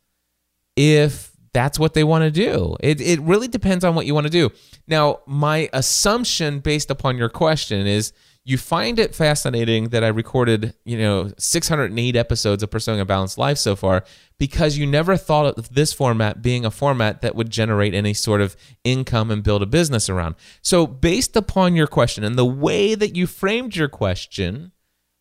if 0.76 1.33
that's 1.54 1.78
what 1.78 1.94
they 1.94 2.04
want 2.04 2.22
to 2.22 2.30
do. 2.30 2.76
It 2.80 3.00
it 3.00 3.20
really 3.20 3.48
depends 3.48 3.84
on 3.84 3.94
what 3.94 4.04
you 4.04 4.12
want 4.12 4.26
to 4.26 4.30
do. 4.30 4.50
Now, 4.86 5.20
my 5.26 5.70
assumption 5.72 6.58
based 6.60 6.90
upon 6.90 7.16
your 7.16 7.30
question 7.30 7.86
is 7.86 8.12
you 8.46 8.58
find 8.58 8.98
it 8.98 9.14
fascinating 9.14 9.88
that 9.88 10.04
I 10.04 10.08
recorded, 10.08 10.74
you 10.84 10.98
know, 10.98 11.32
608 11.38 12.14
episodes 12.14 12.62
of 12.62 12.70
Pursuing 12.70 13.00
a 13.00 13.06
Balanced 13.06 13.38
Life 13.38 13.56
so 13.56 13.74
far 13.74 14.04
because 14.36 14.76
you 14.76 14.86
never 14.86 15.16
thought 15.16 15.56
of 15.56 15.72
this 15.72 15.94
format 15.94 16.42
being 16.42 16.66
a 16.66 16.70
format 16.70 17.22
that 17.22 17.34
would 17.34 17.48
generate 17.48 17.94
any 17.94 18.12
sort 18.12 18.42
of 18.42 18.54
income 18.82 19.30
and 19.30 19.42
build 19.42 19.62
a 19.62 19.66
business 19.66 20.10
around. 20.10 20.34
So, 20.60 20.86
based 20.86 21.36
upon 21.36 21.74
your 21.74 21.86
question 21.86 22.22
and 22.22 22.36
the 22.36 22.44
way 22.44 22.94
that 22.94 23.16
you 23.16 23.26
framed 23.26 23.76
your 23.76 23.88
question, 23.88 24.72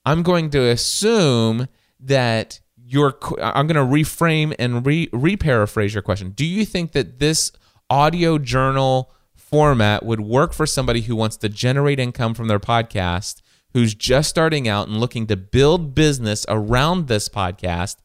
I'm 0.04 0.24
going 0.24 0.50
to 0.50 0.70
assume 0.70 1.70
that 2.02 2.60
your 2.94 3.18
I'm 3.42 3.68
going 3.68 3.76
to 3.76 3.94
reframe 3.94 4.56
and 4.58 4.86
re 4.86 5.36
paraphrase 5.36 5.94
your 5.94 6.04
question. 6.04 6.32
Do 6.32 6.46
you 6.46 6.66
think 6.66 6.94
that 6.94 7.20
this 7.20 7.52
audio 7.90 8.38
journal 8.38 9.12
format 9.54 10.04
would 10.04 10.20
work 10.20 10.52
for 10.52 10.66
somebody 10.66 11.02
who 11.02 11.16
wants 11.16 11.38
to 11.38 11.48
generate 11.48 12.00
income 12.00 12.34
from 12.34 12.48
their 12.48 12.60
podcast, 12.60 13.44
who's 13.74 13.94
just 13.94 14.28
starting 14.28 14.68
out 14.68 14.88
and 14.88 14.98
looking 14.98 15.28
to 15.28 15.38
build 15.38 15.94
business 15.94 16.44
around 16.50 17.08
this 17.08 17.30
podcast. 17.30 17.98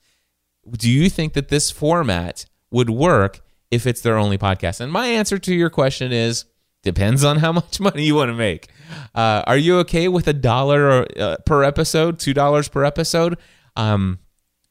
Do 0.70 0.90
you 0.90 1.08
think 1.08 1.32
that 1.32 1.48
this 1.48 1.70
format 1.70 2.44
would 2.70 2.90
work 2.90 3.40
if 3.70 3.86
it's 3.86 4.02
their 4.02 4.18
only 4.18 4.36
podcast? 4.36 4.80
And 4.80 4.92
my 4.92 5.06
answer 5.06 5.38
to 5.38 5.54
your 5.54 5.70
question 5.70 6.12
is 6.12 6.44
depends 6.82 7.24
on 7.24 7.38
how 7.38 7.52
much 7.52 7.80
money 7.80 8.04
you 8.04 8.14
want 8.14 8.28
to 8.28 8.34
make. 8.34 8.68
Uh, 9.14 9.42
are 9.46 9.56
you 9.56 9.78
okay 9.78 10.08
with 10.08 10.28
a 10.28 10.34
dollar 10.34 11.06
uh, 11.18 11.36
per 11.46 11.64
episode, 11.64 12.18
two 12.18 12.34
dollars 12.34 12.68
per 12.68 12.84
episode? 12.84 13.38
Um, 13.74 14.18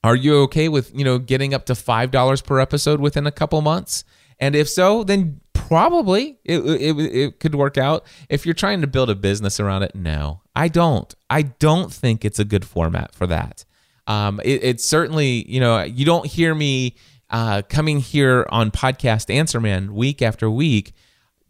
are 0.03 0.15
you 0.15 0.37
okay 0.41 0.69
with 0.69 0.93
you 0.97 1.03
know 1.03 1.19
getting 1.19 1.53
up 1.53 1.65
to 1.65 1.75
five 1.75 2.11
dollars 2.11 2.41
per 2.41 2.59
episode 2.59 2.99
within 2.99 3.27
a 3.27 3.31
couple 3.31 3.61
months? 3.61 4.03
And 4.39 4.55
if 4.55 4.69
so, 4.69 5.03
then 5.03 5.41
probably 5.53 6.37
it, 6.45 6.59
it, 6.59 6.99
it 6.99 7.39
could 7.39 7.55
work 7.55 7.77
out. 7.77 8.05
If 8.29 8.45
you're 8.45 8.55
trying 8.55 8.81
to 8.81 8.87
build 8.87 9.09
a 9.09 9.15
business 9.15 9.59
around 9.59 9.83
it, 9.83 9.95
no, 9.95 10.41
I 10.55 10.67
don't. 10.67 11.13
I 11.29 11.41
don't 11.41 11.91
think 11.91 12.23
it's 12.23 12.39
a 12.39 12.45
good 12.45 12.63
format 12.65 13.13
for 13.13 13.27
that. 13.27 13.65
Um, 14.05 14.39
it, 14.45 14.63
it's 14.63 14.85
certainly, 14.85 15.49
you 15.51 15.59
know, 15.59 15.83
you 15.83 16.05
don't 16.05 16.25
hear 16.25 16.55
me 16.55 16.95
uh, 17.29 17.63
coming 17.67 17.99
here 17.99 18.45
on 18.49 18.71
Podcast 18.71 19.33
Answer 19.33 19.59
Man 19.59 19.93
week 19.93 20.21
after 20.21 20.49
week. 20.49 20.93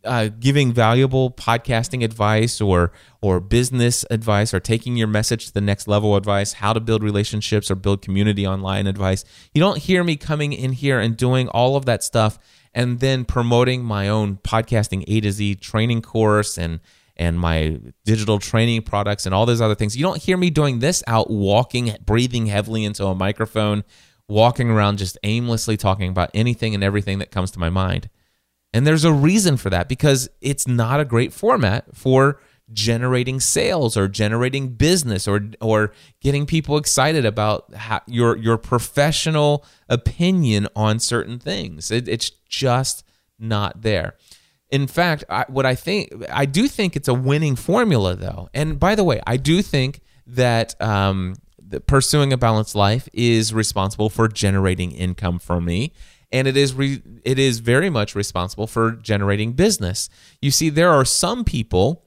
Uh, 0.08 0.30
giving 0.40 0.72
valuable 0.72 1.30
podcasting 1.32 2.04
advice 2.04 2.62
or 2.62 2.92
or 3.22 3.40
business 3.40 4.06
advice 4.10 4.54
or 4.54 4.60
taking 4.60 4.96
your 4.96 5.08
message 5.08 5.48
to 5.48 5.54
the 5.54 5.62
next 5.62 5.88
level 5.88 6.16
advice 6.16 6.54
how 6.54 6.72
to 6.72 6.80
build 6.80 7.04
relationships 7.04 7.70
or 7.70 7.76
build 7.76 8.02
community 8.02 8.48
online 8.48 8.88
advice 8.88 9.26
you 9.54 9.60
don't 9.60 9.80
hear 9.80 10.04
me 10.04 10.16
coming 10.16 10.54
in 10.54 10.72
here 10.72 11.00
and 11.00 11.18
doing 11.18 11.50
all 11.50 11.76
of 11.76 11.86
that 11.86 12.04
stuff 12.04 12.40
and 12.74 13.00
then 13.00 13.26
promoting 13.26 13.84
my 13.84 14.08
own 14.08 14.38
podcasting 14.38 15.04
A 15.08 15.20
to 15.22 15.32
Z 15.32 15.56
training 15.56 16.02
course 16.02 16.58
and 16.58 16.80
and 17.18 17.40
my 17.40 17.80
digital 18.06 18.40
training 18.40 18.84
products 18.84 19.26
and 19.26 19.34
all 19.34 19.46
those 19.46 19.62
other 19.62 19.76
things. 19.76 19.98
You 19.98 20.04
don't 20.04 20.22
hear 20.22 20.38
me 20.38 20.52
doing 20.52 20.80
this 20.80 21.04
out 21.08 21.30
walking, 21.30 21.96
breathing 22.06 22.46
heavily 22.46 22.86
into 22.86 23.06
a 23.06 23.16
microphone, 23.16 23.84
walking 24.28 24.70
around 24.70 25.00
just 25.00 25.18
aimlessly 25.24 25.78
talking 25.78 26.10
about 26.10 26.30
anything 26.34 26.76
and 26.76 26.84
everything 26.84 27.18
that 27.20 27.32
comes 27.32 27.50
to 27.52 27.60
my 27.60 27.70
mind. 27.70 28.10
And 28.78 28.86
there's 28.86 29.04
a 29.04 29.12
reason 29.12 29.58
for 29.58 29.72
that 29.72 29.90
because 29.90 30.30
it's 30.40 30.68
not 30.68 31.00
a 31.00 31.06
great 31.06 31.34
format 31.34 31.96
for 31.96 32.40
generating 32.72 33.40
sales 33.40 33.98
or 33.98 34.08
generating 34.08 34.70
business 34.70 35.28
or 35.28 35.50
or 35.60 35.92
getting 36.22 36.46
people 36.46 36.78
excited 36.78 37.26
about 37.26 37.74
how, 37.74 38.02
your 38.06 38.38
your 38.38 38.56
professional 38.60 39.66
opinion 39.90 40.68
on 40.76 41.00
certain 41.00 41.40
things. 41.40 41.90
It, 41.90 42.08
it's 42.08 42.30
just 42.30 43.04
not 43.40 43.82
there. 43.82 44.14
In 44.70 44.86
fact, 44.86 45.24
I, 45.28 45.46
what 45.48 45.66
I 45.66 45.74
think 45.74 46.14
I 46.32 46.46
do 46.46 46.68
think 46.68 46.96
it's 46.96 47.08
a 47.08 47.16
winning 47.16 47.56
formula 47.56 48.16
though. 48.16 48.48
And 48.54 48.80
by 48.80 48.94
the 48.94 49.04
way, 49.04 49.22
I 49.26 49.38
do 49.38 49.64
think 49.64 50.02
that 50.28 50.80
um, 50.80 51.34
pursuing 51.88 52.32
a 52.32 52.38
balanced 52.38 52.76
life 52.76 53.10
is 53.12 53.56
responsible 53.56 54.12
for 54.12 54.28
generating 54.28 54.92
income 54.92 55.40
for 55.40 55.60
me 55.60 55.94
and 56.32 56.48
it 56.48 56.58
is 56.58 56.74
re- 56.74 57.02
it 57.24 57.40
is 57.40 57.60
very 57.60 57.90
much 57.90 58.16
responsible 58.16 58.68
for 58.68 58.92
generating 58.92 59.54
business. 59.54 60.10
You 60.42 60.52
see 60.52 60.70
there 60.70 60.92
are 60.92 61.06
some 61.06 61.44
people 61.44 62.06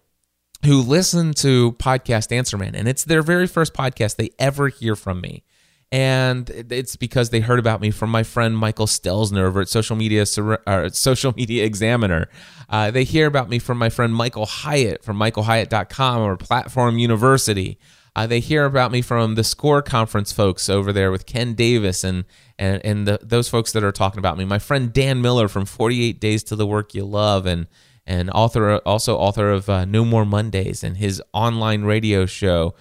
who 0.65 0.83
listen 0.83 1.33
to 1.35 1.73
Podcast 1.73 2.33
Answer 2.33 2.59
Man, 2.59 2.75
and 2.75 2.87
it's 2.87 3.05
their 3.05 3.23
very 3.23 3.47
first 3.47 3.73
podcast 3.73 4.17
they 4.17 4.31
ever 4.39 4.69
hear 4.69 4.95
from 4.95 5.21
me. 5.21 5.45
And 5.93 6.49
it's 6.71 6.95
because 6.95 7.31
they 7.31 7.41
heard 7.41 7.59
about 7.59 7.81
me 7.81 7.91
from 7.91 8.11
my 8.11 8.23
friend 8.23 8.57
Michael 8.57 8.87
Stelzner 8.87 9.43
over 9.43 9.61
at 9.61 9.69
Social 9.69 9.97
Media 9.97 10.25
uh, 10.67 10.89
Social 10.91 11.33
Media 11.33 11.65
Examiner. 11.65 12.29
Uh, 12.69 12.93
they 12.93 13.03
hear 13.03 13.27
about 13.27 13.49
me 13.49 13.59
from 13.59 13.77
my 13.77 13.89
friend 13.89 14.15
Michael 14.15 14.47
Hyatt 14.47 15.03
from 15.03 15.17
michaelhyatt.com 15.19 16.23
or 16.23 16.37
Platform 16.37 16.99
University. 16.99 17.79
Uh, 18.17 18.27
they 18.27 18.41
hear 18.41 18.65
about 18.65 18.91
me 18.91 19.03
from 19.03 19.35
the 19.35 19.45
SCORRE 19.45 19.83
Conference 19.83 20.33
folks 20.33 20.69
over 20.69 20.93
there 20.93 21.11
with 21.11 21.27
Ken 21.27 21.55
Davis 21.55 22.05
and 22.05 22.25
and 22.59 22.85
and 22.85 23.07
the, 23.07 23.21
those 23.23 23.49
folks 23.49 23.73
that 23.73 23.85
are 23.85 23.93
talking 23.93 24.19
about 24.19 24.37
me. 24.37 24.45
My 24.45 24.59
friend 24.59 24.93
Dan 24.93 25.23
Miller 25.23 25.49
from 25.49 25.65
48 25.65 26.21
Days 26.21 26.43
to 26.45 26.57
the 26.57 26.67
Work 26.67 26.95
You 26.95 27.05
Love 27.05 27.47
and 27.47 27.67
and 28.07 28.31
author 28.31 28.79
also 28.79 29.17
author 29.17 29.51
of 29.51 29.69
uh, 29.69 29.85
No 29.85 30.05
More 30.05 30.25
Mondays 30.25 30.83
and 30.83 30.97
his 30.97 31.23
online 31.33 31.85
radio 31.85 32.27
show. 32.27 32.75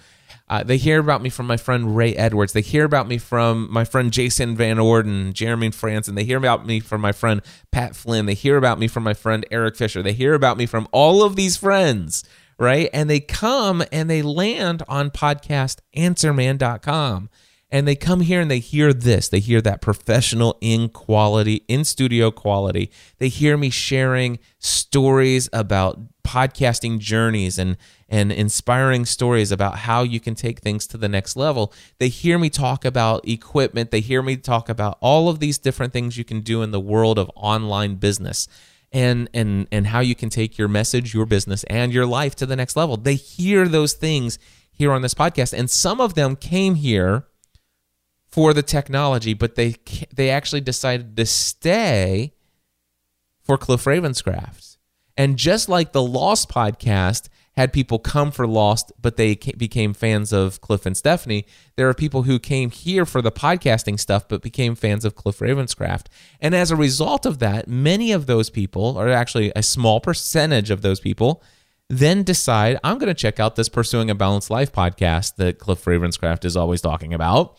Uh, 0.50 0.64
they 0.64 0.76
hear 0.78 0.98
about 0.98 1.22
me 1.22 1.30
from 1.30 1.46
my 1.46 1.56
friend 1.56 1.96
Ray 1.96 2.12
Edwards. 2.16 2.52
They 2.52 2.60
hear 2.60 2.84
about 2.84 3.06
me 3.06 3.18
from 3.18 3.68
my 3.70 3.84
friend 3.84 4.12
Jason 4.12 4.56
Van 4.56 4.80
Orden, 4.80 5.32
Jeremy 5.32 5.70
Frandsen. 5.70 6.16
They 6.16 6.24
hear 6.24 6.38
about 6.38 6.66
me 6.66 6.80
from 6.80 7.00
my 7.00 7.12
friend 7.12 7.40
Pat 7.70 7.94
Flynn. 7.94 8.26
They 8.26 8.34
hear 8.34 8.56
about 8.56 8.80
me 8.80 8.88
from 8.88 9.04
my 9.04 9.14
friend 9.14 9.46
Erik 9.52 9.76
Fisher. 9.76 10.02
They 10.02 10.12
hear 10.12 10.34
about 10.34 10.56
me 10.56 10.66
from 10.66 10.88
all 10.90 11.22
of 11.22 11.36
these 11.36 11.56
friends, 11.56 12.24
right? 12.60 12.88
And 12.92 13.10
they 13.10 13.18
come 13.18 13.82
and 13.90 14.08
they 14.08 14.22
land 14.22 14.84
on 14.86 15.10
podcastanswerman.com 15.10 17.30
and 17.72 17.86
they 17.88 17.94
come 17.96 18.20
here 18.20 18.40
and 18.40 18.50
they 18.50 18.58
hear 18.58 18.92
this. 18.92 19.28
They 19.28 19.38
hear 19.40 19.60
that 19.62 19.80
professional 19.80 20.58
in 20.60 20.90
quality 20.90 21.64
in 21.68 21.84
studio 21.84 22.30
quality. 22.30 22.92
They 23.18 23.28
hear 23.28 23.56
me 23.56 23.70
sharing 23.70 24.38
stories 24.58 25.48
about 25.52 26.00
podcasting 26.22 26.98
journeys 26.98 27.58
and 27.58 27.76
and 28.08 28.32
inspiring 28.32 29.06
stories 29.06 29.52
about 29.52 29.78
how 29.78 30.02
you 30.02 30.20
can 30.20 30.34
take 30.34 30.60
things 30.60 30.86
to 30.88 30.98
the 30.98 31.08
next 31.08 31.36
level. 31.36 31.72
They 31.98 32.08
hear 32.08 32.38
me 32.38 32.50
talk 32.50 32.84
about 32.84 33.26
equipment. 33.26 33.92
They 33.92 34.00
hear 34.00 34.20
me 34.20 34.36
talk 34.36 34.68
about 34.68 34.98
all 35.00 35.28
of 35.28 35.38
these 35.38 35.58
different 35.58 35.92
things 35.92 36.18
you 36.18 36.24
can 36.24 36.40
do 36.40 36.62
in 36.62 36.72
the 36.72 36.80
world 36.80 37.18
of 37.18 37.30
online 37.36 37.94
business 37.94 38.48
and 38.92 39.28
and 39.32 39.68
and 39.70 39.86
how 39.88 40.00
you 40.00 40.14
can 40.14 40.28
take 40.28 40.58
your 40.58 40.68
message 40.68 41.14
your 41.14 41.26
business 41.26 41.62
and 41.64 41.92
your 41.92 42.06
life 42.06 42.34
to 42.34 42.44
the 42.44 42.56
next 42.56 42.74
level 42.74 42.96
they 42.96 43.14
hear 43.14 43.68
those 43.68 43.92
things 43.92 44.38
here 44.72 44.92
on 44.92 45.02
this 45.02 45.14
podcast 45.14 45.56
and 45.56 45.70
some 45.70 46.00
of 46.00 46.14
them 46.14 46.34
came 46.34 46.74
here 46.74 47.26
for 48.30 48.54
the 48.54 48.62
technology, 48.62 49.34
but 49.34 49.56
they 49.56 49.74
they 50.14 50.30
actually 50.30 50.60
decided 50.60 51.16
to 51.16 51.26
stay 51.26 52.32
for 53.42 53.58
Cliff 53.58 53.84
Ravenscraft. 53.84 54.76
And 55.16 55.36
just 55.36 55.68
like 55.68 55.92
the 55.92 56.02
Lost 56.02 56.48
podcast 56.48 57.28
had 57.56 57.72
people 57.72 57.98
come 57.98 58.30
for 58.30 58.46
Lost, 58.46 58.92
but 59.00 59.16
they 59.16 59.34
became 59.34 59.92
fans 59.92 60.32
of 60.32 60.60
Cliff 60.60 60.86
and 60.86 60.96
Stephanie, 60.96 61.46
there 61.76 61.88
are 61.88 61.94
people 61.94 62.22
who 62.22 62.38
came 62.38 62.70
here 62.70 63.04
for 63.04 63.20
the 63.20 63.32
podcasting 63.32 63.98
stuff, 63.98 64.28
but 64.28 64.42
became 64.42 64.74
fans 64.74 65.04
of 65.04 65.16
Cliff 65.16 65.40
Ravenscraft. 65.40 66.06
And 66.40 66.54
as 66.54 66.70
a 66.70 66.76
result 66.76 67.26
of 67.26 67.38
that, 67.40 67.68
many 67.68 68.12
of 68.12 68.26
those 68.26 68.50
people, 68.50 68.96
or 68.96 69.08
actually 69.08 69.52
a 69.56 69.62
small 69.62 70.00
percentage 70.00 70.70
of 70.70 70.82
those 70.82 71.00
people, 71.00 71.42
then 71.88 72.22
decide 72.22 72.78
I'm 72.84 72.98
going 72.98 73.08
to 73.08 73.14
check 73.14 73.40
out 73.40 73.56
this 73.56 73.68
Pursuing 73.68 74.10
a 74.10 74.14
Balanced 74.14 74.48
Life 74.48 74.72
podcast 74.72 75.36
that 75.36 75.58
Cliff 75.58 75.84
Ravenscraft 75.84 76.44
is 76.44 76.56
always 76.56 76.80
talking 76.80 77.12
about 77.12 77.58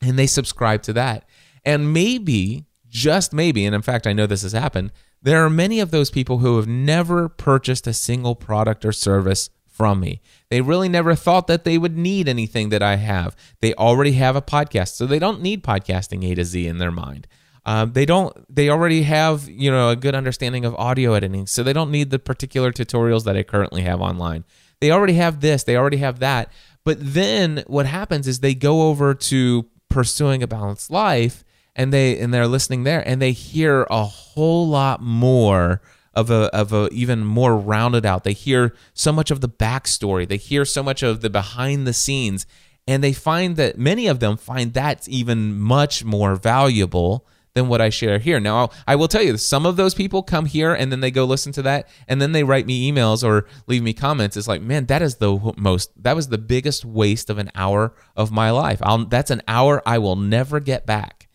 and 0.00 0.18
they 0.18 0.26
subscribe 0.26 0.82
to 0.82 0.92
that. 0.92 1.28
And 1.64 1.92
maybe, 1.92 2.66
just 2.88 3.32
maybe, 3.32 3.66
and 3.66 3.74
in 3.74 3.82
fact, 3.82 4.06
I 4.06 4.12
know 4.12 4.26
this 4.26 4.42
has 4.42 4.52
happened, 4.52 4.92
there 5.26 5.44
are 5.44 5.50
many 5.50 5.80
of 5.80 5.90
those 5.90 6.08
people 6.08 6.38
who 6.38 6.54
have 6.54 6.68
never 6.68 7.28
purchased 7.28 7.88
a 7.88 7.92
single 7.92 8.36
product 8.36 8.84
or 8.84 8.92
service 8.92 9.50
from 9.66 9.98
me. 9.98 10.20
They 10.50 10.60
really 10.60 10.88
never 10.88 11.16
thought 11.16 11.48
that 11.48 11.64
they 11.64 11.78
would 11.78 11.98
need 11.98 12.28
anything 12.28 12.68
that 12.68 12.80
I 12.80 12.94
have. 12.94 13.34
They 13.60 13.74
already 13.74 14.12
have 14.12 14.36
a 14.36 14.40
podcast, 14.40 14.94
so 14.94 15.04
they 15.04 15.18
don't 15.18 15.42
need 15.42 15.64
podcasting 15.64 16.24
A 16.30 16.36
to 16.36 16.44
Z 16.44 16.68
in 16.68 16.78
their 16.78 16.92
mind. 16.92 17.26
Um, 17.64 17.92
they 17.92 18.06
don't. 18.06 18.32
They 18.54 18.70
already 18.70 19.02
have 19.02 19.48
you 19.48 19.68
know 19.68 19.88
a 19.90 19.96
good 19.96 20.14
understanding 20.14 20.64
of 20.64 20.76
audio 20.76 21.14
editing, 21.14 21.48
so 21.48 21.64
they 21.64 21.72
don't 21.72 21.90
need 21.90 22.10
the 22.10 22.20
particular 22.20 22.70
tutorials 22.70 23.24
that 23.24 23.36
I 23.36 23.42
currently 23.42 23.82
have 23.82 24.00
online. 24.00 24.44
They 24.80 24.92
already 24.92 25.14
have 25.14 25.40
this. 25.40 25.64
They 25.64 25.76
already 25.76 25.96
have 25.96 26.20
that. 26.20 26.52
But 26.84 26.98
then 27.00 27.64
what 27.66 27.86
happens 27.86 28.28
is 28.28 28.38
they 28.38 28.54
go 28.54 28.82
over 28.82 29.12
to 29.12 29.66
pursuing 29.88 30.44
a 30.44 30.46
balanced 30.46 30.88
life, 30.88 31.42
and 31.76 31.92
they 31.92 32.18
and 32.18 32.34
they're 32.34 32.48
listening 32.48 32.82
there, 32.82 33.06
and 33.06 33.22
they 33.22 33.32
hear 33.32 33.86
a 33.90 34.04
whole 34.04 34.66
lot 34.66 35.00
more 35.00 35.80
of 36.14 36.30
a 36.30 36.52
of 36.54 36.72
a 36.72 36.88
even 36.90 37.24
more 37.24 37.56
rounded 37.56 38.04
out. 38.04 38.24
They 38.24 38.32
hear 38.32 38.74
so 38.94 39.12
much 39.12 39.30
of 39.30 39.42
the 39.42 39.48
backstory. 39.48 40.26
They 40.26 40.38
hear 40.38 40.64
so 40.64 40.82
much 40.82 41.02
of 41.04 41.20
the 41.20 41.30
behind 41.30 41.86
the 41.86 41.92
scenes, 41.92 42.46
and 42.88 43.04
they 43.04 43.12
find 43.12 43.56
that 43.56 43.78
many 43.78 44.08
of 44.08 44.18
them 44.18 44.36
find 44.36 44.72
that's 44.72 45.08
even 45.08 45.56
much 45.56 46.04
more 46.04 46.34
valuable 46.34 47.26
than 47.52 47.68
what 47.68 47.80
I 47.80 47.88
share 47.88 48.18
here. 48.18 48.38
Now, 48.38 48.68
I 48.86 48.96
will 48.96 49.08
tell 49.08 49.22
you, 49.22 49.38
some 49.38 49.64
of 49.64 49.76
those 49.76 49.94
people 49.94 50.22
come 50.22 50.44
here 50.44 50.74
and 50.74 50.92
then 50.92 51.00
they 51.00 51.10
go 51.10 51.24
listen 51.24 51.52
to 51.52 51.62
that 51.62 51.88
and 52.06 52.20
then 52.20 52.32
they 52.32 52.44
write 52.44 52.66
me 52.66 52.92
emails 52.92 53.24
or 53.24 53.46
leave 53.66 53.82
me 53.82 53.94
comments. 53.94 54.36
It's 54.36 54.46
like, 54.46 54.60
man, 54.60 54.84
that 54.86 55.00
is 55.00 55.16
the 55.16 55.54
most, 55.56 55.90
that 56.02 56.14
was 56.14 56.28
the 56.28 56.36
biggest 56.36 56.84
waste 56.84 57.30
of 57.30 57.38
an 57.38 57.50
hour 57.54 57.94
of 58.14 58.30
my 58.30 58.50
life. 58.50 58.78
I'll, 58.82 59.06
that's 59.06 59.30
an 59.30 59.40
hour 59.48 59.82
I 59.86 59.96
will 59.96 60.16
never 60.16 60.60
get 60.60 60.84
back. 60.84 61.25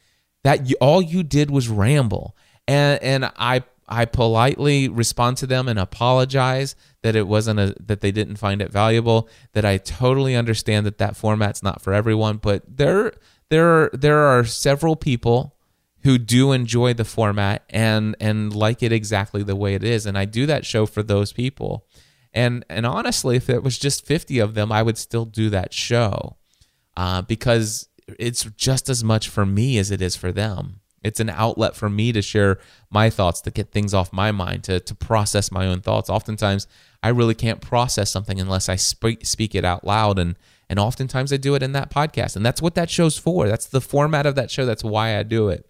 That 0.44 0.70
you, 0.70 0.76
all 0.82 1.02
you 1.02 1.24
did 1.24 1.52
was 1.52 1.70
ramble. 1.70 2.36
And, 2.68 3.02
and 3.04 3.32
I, 3.38 3.64
I 3.92 4.06
politely 4.06 4.88
respond 4.88 5.38
to 5.38 5.48
them 5.48 5.68
and 5.68 5.78
apologize 5.78 6.76
that 7.04 7.16
it 7.16 7.28
wasn't 7.28 7.60
a 7.60 7.76
that 7.86 8.00
they 8.00 8.12
didn't 8.12 8.38
find 8.38 8.62
it 8.62 8.72
valuable. 8.72 9.28
That 9.52 9.66
I 9.66 9.78
totally 9.78 10.36
understand 10.36 10.86
that 10.86 10.98
that 11.00 11.18
format's 11.18 11.62
not 11.62 11.82
for 11.82 11.94
everyone, 11.94 12.38
but 12.38 12.64
there 12.66 13.12
there 13.50 13.68
are, 13.68 13.90
there 13.92 14.20
are 14.20 14.46
several 14.46 14.96
people 14.96 15.58
who 16.04 16.18
do 16.18 16.54
enjoy 16.54 16.94
the 16.94 17.04
format 17.04 17.64
and 17.70 18.16
and 18.22 18.56
like 18.56 18.82
it 18.82 18.94
exactly 18.94 19.44
the 19.44 19.58
way 19.58 19.76
it 19.76 19.84
is 19.84 20.06
and 20.06 20.18
I 20.18 20.26
do 20.26 20.46
that 20.46 20.66
show 20.66 20.86
for 20.86 21.04
those 21.04 21.34
people. 21.34 21.86
And 22.34 22.64
and 22.70 22.86
honestly, 22.86 23.36
if 23.36 23.50
it 23.50 23.62
was 23.62 23.78
just 23.78 24.06
50 24.06 24.40
of 24.40 24.54
them, 24.54 24.72
I 24.72 24.84
would 24.84 24.98
still 24.98 25.26
do 25.26 25.50
that 25.50 25.74
show. 25.74 26.38
Uh, 26.98 27.22
because 27.22 27.88
it's 28.20 28.44
just 28.58 28.90
as 28.90 29.04
much 29.04 29.30
for 29.30 29.46
me 29.46 29.78
as 29.78 29.92
it 29.92 30.02
is 30.02 30.16
for 30.16 30.32
them. 30.32 30.80
It's 31.04 31.20
an 31.20 31.30
outlet 31.30 31.76
for 31.76 31.90
me 31.90 32.12
to 32.12 32.22
share 32.22 32.60
my 32.92 33.10
thoughts, 33.10 33.42
to 33.42 33.52
get 33.52 33.72
things 33.72 33.94
off 33.94 34.14
my 34.14 34.32
mind, 34.32 34.64
to 34.66 34.80
to 34.80 34.96
process 34.96 35.52
my 35.52 35.66
own 35.66 35.82
thoughts. 35.82 36.10
Oftentimes, 36.10 36.68
I 37.02 37.10
really 37.10 37.34
can't 37.34 37.60
process 37.62 38.12
something 38.12 38.40
unless 38.40 38.70
I 38.70 38.76
speak 38.76 39.26
speak 39.26 39.56
it 39.56 39.66
out 39.66 39.84
loud 39.84 40.20
and 40.20 40.38
and 40.70 40.80
oftentimes 40.80 41.34
I 41.34 41.38
do 41.38 41.56
it 41.56 41.64
in 41.64 41.72
that 41.74 41.92
podcast. 41.92 42.36
And 42.36 42.46
that's 42.46 42.62
what 42.62 42.76
that 42.76 42.90
show's 42.90 43.18
for. 43.18 43.48
That's 43.48 43.66
the 43.66 43.82
format 43.82 44.26
of 44.26 44.36
that 44.36 44.52
show. 44.52 44.66
That's 44.66 44.84
why 44.84 45.18
I 45.18 45.24
do 45.24 45.50
it 45.50 45.66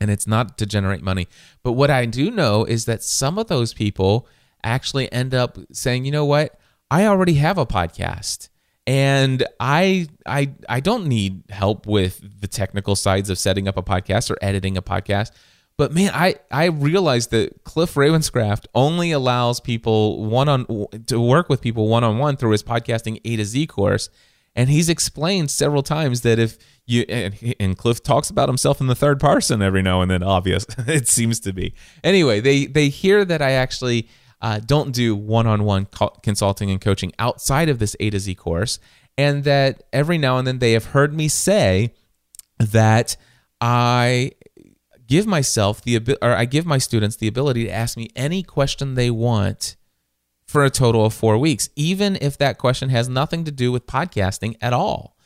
and 0.00 0.10
it's 0.10 0.26
not 0.26 0.58
to 0.58 0.66
generate 0.66 1.02
money. 1.02 1.28
But 1.62 1.72
what 1.72 1.90
I 1.90 2.06
do 2.06 2.30
know 2.30 2.64
is 2.64 2.84
that 2.84 3.02
some 3.02 3.38
of 3.38 3.48
those 3.48 3.74
people 3.74 4.26
actually 4.62 5.10
end 5.12 5.34
up 5.34 5.58
saying, 5.72 6.04
you 6.04 6.12
know 6.12 6.24
what, 6.24 6.58
I 6.90 7.06
already 7.06 7.34
have 7.34 7.58
a 7.58 7.66
podcast. 7.66 8.48
And 8.88 9.44
I 9.60 10.08
I 10.24 10.50
I 10.66 10.80
don't 10.80 11.08
need 11.08 11.42
help 11.50 11.86
with 11.86 12.40
the 12.40 12.48
technical 12.48 12.96
sides 12.96 13.28
of 13.28 13.38
setting 13.38 13.68
up 13.68 13.76
a 13.76 13.82
podcast 13.82 14.30
or 14.30 14.38
editing 14.40 14.78
a 14.78 14.82
podcast. 14.82 15.30
But 15.76 15.92
man, 15.92 16.10
I 16.14 16.36
I 16.50 16.68
realized 16.68 17.30
that 17.32 17.64
Cliff 17.64 17.96
Ravenscraft 17.96 18.64
only 18.74 19.12
allows 19.12 19.60
people 19.60 20.24
one 20.24 20.48
on 20.48 20.86
to 21.04 21.20
work 21.20 21.50
with 21.50 21.60
people 21.60 21.88
one 21.88 22.02
on 22.02 22.16
one 22.16 22.38
through 22.38 22.52
his 22.52 22.62
podcasting 22.62 23.20
A 23.26 23.36
to 23.36 23.44
Z 23.44 23.66
course, 23.66 24.08
and 24.56 24.70
he's 24.70 24.88
explained 24.88 25.50
several 25.50 25.82
times 25.82 26.22
that 26.22 26.38
if 26.38 26.56
you 26.86 27.02
and, 27.10 27.54
and 27.60 27.76
Cliff 27.76 28.02
talks 28.02 28.30
about 28.30 28.48
himself 28.48 28.80
in 28.80 28.86
the 28.86 28.94
third 28.94 29.20
person 29.20 29.60
every 29.60 29.82
now 29.82 30.00
and 30.00 30.10
then. 30.10 30.22
Obvious, 30.22 30.64
it 30.78 31.06
seems 31.06 31.40
to 31.40 31.52
be. 31.52 31.74
Anyway, 32.02 32.40
they 32.40 32.64
they 32.64 32.88
hear 32.88 33.26
that 33.26 33.42
I 33.42 33.50
actually 33.50 34.08
uh, 34.40 34.60
don't 34.60 34.92
do 34.92 35.16
one-on-one 35.16 35.86
co- 35.86 36.16
consulting 36.22 36.70
and 36.70 36.80
coaching 36.80 37.12
outside 37.18 37.68
of 37.68 37.78
this 37.78 37.96
A 38.00 38.10
to 38.10 38.20
Z 38.20 38.34
course, 38.36 38.78
and 39.16 39.44
that 39.44 39.82
every 39.92 40.18
now 40.18 40.38
and 40.38 40.46
then 40.46 40.58
they 40.58 40.72
have 40.72 40.86
heard 40.86 41.12
me 41.12 41.28
say 41.28 41.92
that 42.58 43.16
I 43.60 44.32
give 45.06 45.26
myself 45.26 45.82
the 45.82 46.16
or 46.22 46.30
I 46.30 46.44
give 46.44 46.66
my 46.66 46.78
students 46.78 47.16
the 47.16 47.26
ability 47.26 47.64
to 47.64 47.70
ask 47.70 47.96
me 47.96 48.10
any 48.14 48.42
question 48.42 48.94
they 48.94 49.10
want 49.10 49.76
for 50.46 50.64
a 50.64 50.70
total 50.70 51.04
of 51.04 51.12
4 51.12 51.36
weeks 51.36 51.68
even 51.76 52.16
if 52.22 52.38
that 52.38 52.56
question 52.56 52.88
has 52.88 53.08
nothing 53.08 53.44
to 53.44 53.50
do 53.50 53.72
with 53.72 53.86
podcasting 53.86 54.56
at 54.60 54.72
all. 54.72 55.16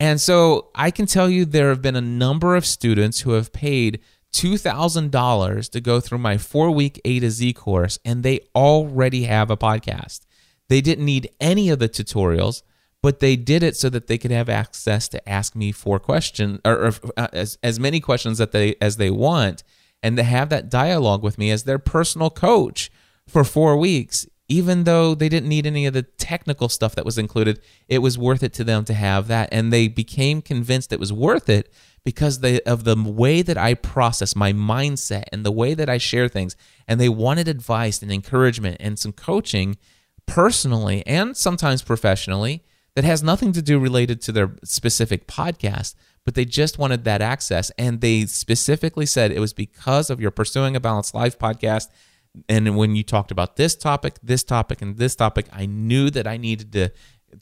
And 0.00 0.20
so 0.20 0.70
I 0.74 0.90
can 0.90 1.06
tell 1.06 1.28
you 1.28 1.44
there 1.44 1.70
have 1.70 1.82
been 1.82 1.96
a 1.96 2.00
number 2.00 2.54
of 2.54 2.64
students 2.64 3.20
who 3.20 3.32
have 3.32 3.52
paid 3.52 4.00
$2,000 4.32 5.70
to 5.70 5.80
go 5.80 6.00
through 6.00 6.18
my 6.18 6.38
four 6.38 6.70
week 6.70 7.00
A 7.04 7.20
to 7.20 7.30
Z 7.30 7.52
course, 7.54 7.98
and 8.04 8.22
they 8.22 8.40
already 8.54 9.24
have 9.24 9.50
a 9.50 9.56
podcast. 9.56 10.20
They 10.68 10.80
didn't 10.80 11.04
need 11.04 11.30
any 11.40 11.70
of 11.70 11.78
the 11.78 11.88
tutorials, 11.88 12.62
but 13.02 13.20
they 13.20 13.36
did 13.36 13.62
it 13.62 13.76
so 13.76 13.88
that 13.90 14.06
they 14.06 14.18
could 14.18 14.30
have 14.30 14.48
access 14.48 15.08
to 15.08 15.28
ask 15.28 15.54
me 15.54 15.72
four 15.72 15.98
questions 15.98 16.60
or, 16.64 16.88
or 16.88 16.92
uh, 17.16 17.28
as, 17.32 17.58
as 17.62 17.80
many 17.80 18.00
questions 18.00 18.38
that 18.38 18.52
they 18.52 18.74
as 18.80 18.96
they 18.96 19.10
want 19.10 19.62
and 20.02 20.16
to 20.16 20.22
have 20.22 20.48
that 20.48 20.68
dialogue 20.68 21.22
with 21.22 21.38
me 21.38 21.50
as 21.50 21.64
their 21.64 21.78
personal 21.78 22.30
coach 22.30 22.90
for 23.26 23.44
four 23.44 23.76
weeks 23.76 24.26
even 24.48 24.84
though 24.84 25.14
they 25.14 25.28
didn't 25.28 25.48
need 25.48 25.66
any 25.66 25.84
of 25.84 25.92
the 25.92 26.02
technical 26.02 26.68
stuff 26.68 26.94
that 26.94 27.04
was 27.04 27.18
included, 27.18 27.60
it 27.86 27.98
was 27.98 28.16
worth 28.16 28.42
it 28.42 28.52
to 28.54 28.64
them 28.64 28.84
to 28.86 28.94
have 28.94 29.28
that. 29.28 29.48
And 29.52 29.72
they 29.72 29.88
became 29.88 30.40
convinced 30.40 30.92
it 30.92 31.00
was 31.00 31.12
worth 31.12 31.50
it 31.50 31.70
because 32.02 32.40
they, 32.40 32.60
of 32.62 32.84
the 32.84 32.96
way 32.96 33.42
that 33.42 33.58
I 33.58 33.74
process 33.74 34.34
my 34.34 34.54
mindset 34.54 35.24
and 35.32 35.44
the 35.44 35.52
way 35.52 35.74
that 35.74 35.90
I 35.90 35.98
share 35.98 36.28
things. 36.28 36.56
And 36.86 36.98
they 36.98 37.10
wanted 37.10 37.46
advice 37.46 38.00
and 38.00 38.10
encouragement 38.10 38.78
and 38.80 38.98
some 38.98 39.12
coaching 39.12 39.76
personally 40.26 41.06
and 41.06 41.36
sometimes 41.36 41.82
professionally 41.82 42.62
that 42.94 43.04
has 43.04 43.22
nothing 43.22 43.52
to 43.52 43.62
do 43.62 43.78
related 43.78 44.20
to 44.22 44.32
their 44.32 44.56
specific 44.64 45.26
podcast 45.26 45.94
but 46.24 46.34
they 46.34 46.44
just 46.44 46.78
wanted 46.78 47.04
that 47.04 47.22
access 47.22 47.70
and 47.78 48.02
they 48.02 48.26
specifically 48.26 49.06
said 49.06 49.32
it 49.32 49.40
was 49.40 49.54
because 49.54 50.10
of 50.10 50.20
your 50.20 50.30
pursuing 50.30 50.76
a 50.76 50.80
balanced 50.80 51.14
life 51.14 51.38
podcast 51.38 51.88
and 52.48 52.76
when 52.76 52.96
you 52.96 53.02
talked 53.02 53.30
about 53.30 53.56
this 53.56 53.74
topic, 53.74 54.16
this 54.22 54.44
topic, 54.44 54.82
and 54.82 54.96
this 54.96 55.14
topic, 55.14 55.46
I 55.52 55.66
knew 55.66 56.10
that 56.10 56.26
I 56.26 56.36
needed 56.36 56.72
to 56.72 56.92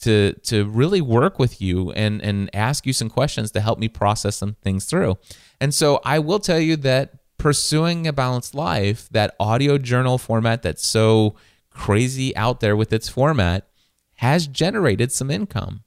to 0.00 0.32
to 0.42 0.66
really 0.66 1.00
work 1.00 1.38
with 1.38 1.60
you 1.60 1.92
and 1.92 2.20
and 2.22 2.50
ask 2.54 2.86
you 2.86 2.92
some 2.92 3.08
questions 3.08 3.50
to 3.52 3.60
help 3.60 3.78
me 3.78 3.88
process 3.88 4.36
some 4.36 4.54
things 4.62 4.84
through. 4.84 5.16
And 5.60 5.74
so 5.74 6.00
I 6.04 6.18
will 6.18 6.40
tell 6.40 6.60
you 6.60 6.76
that 6.78 7.14
pursuing 7.38 8.06
a 8.06 8.12
balanced 8.12 8.54
life, 8.54 9.08
that 9.10 9.34
audio 9.38 9.78
journal 9.78 10.18
format 10.18 10.62
that's 10.62 10.86
so 10.86 11.36
crazy 11.70 12.34
out 12.36 12.60
there 12.60 12.76
with 12.76 12.92
its 12.92 13.08
format, 13.08 13.68
has 14.14 14.46
generated 14.46 15.12
some 15.12 15.30
income 15.30 15.84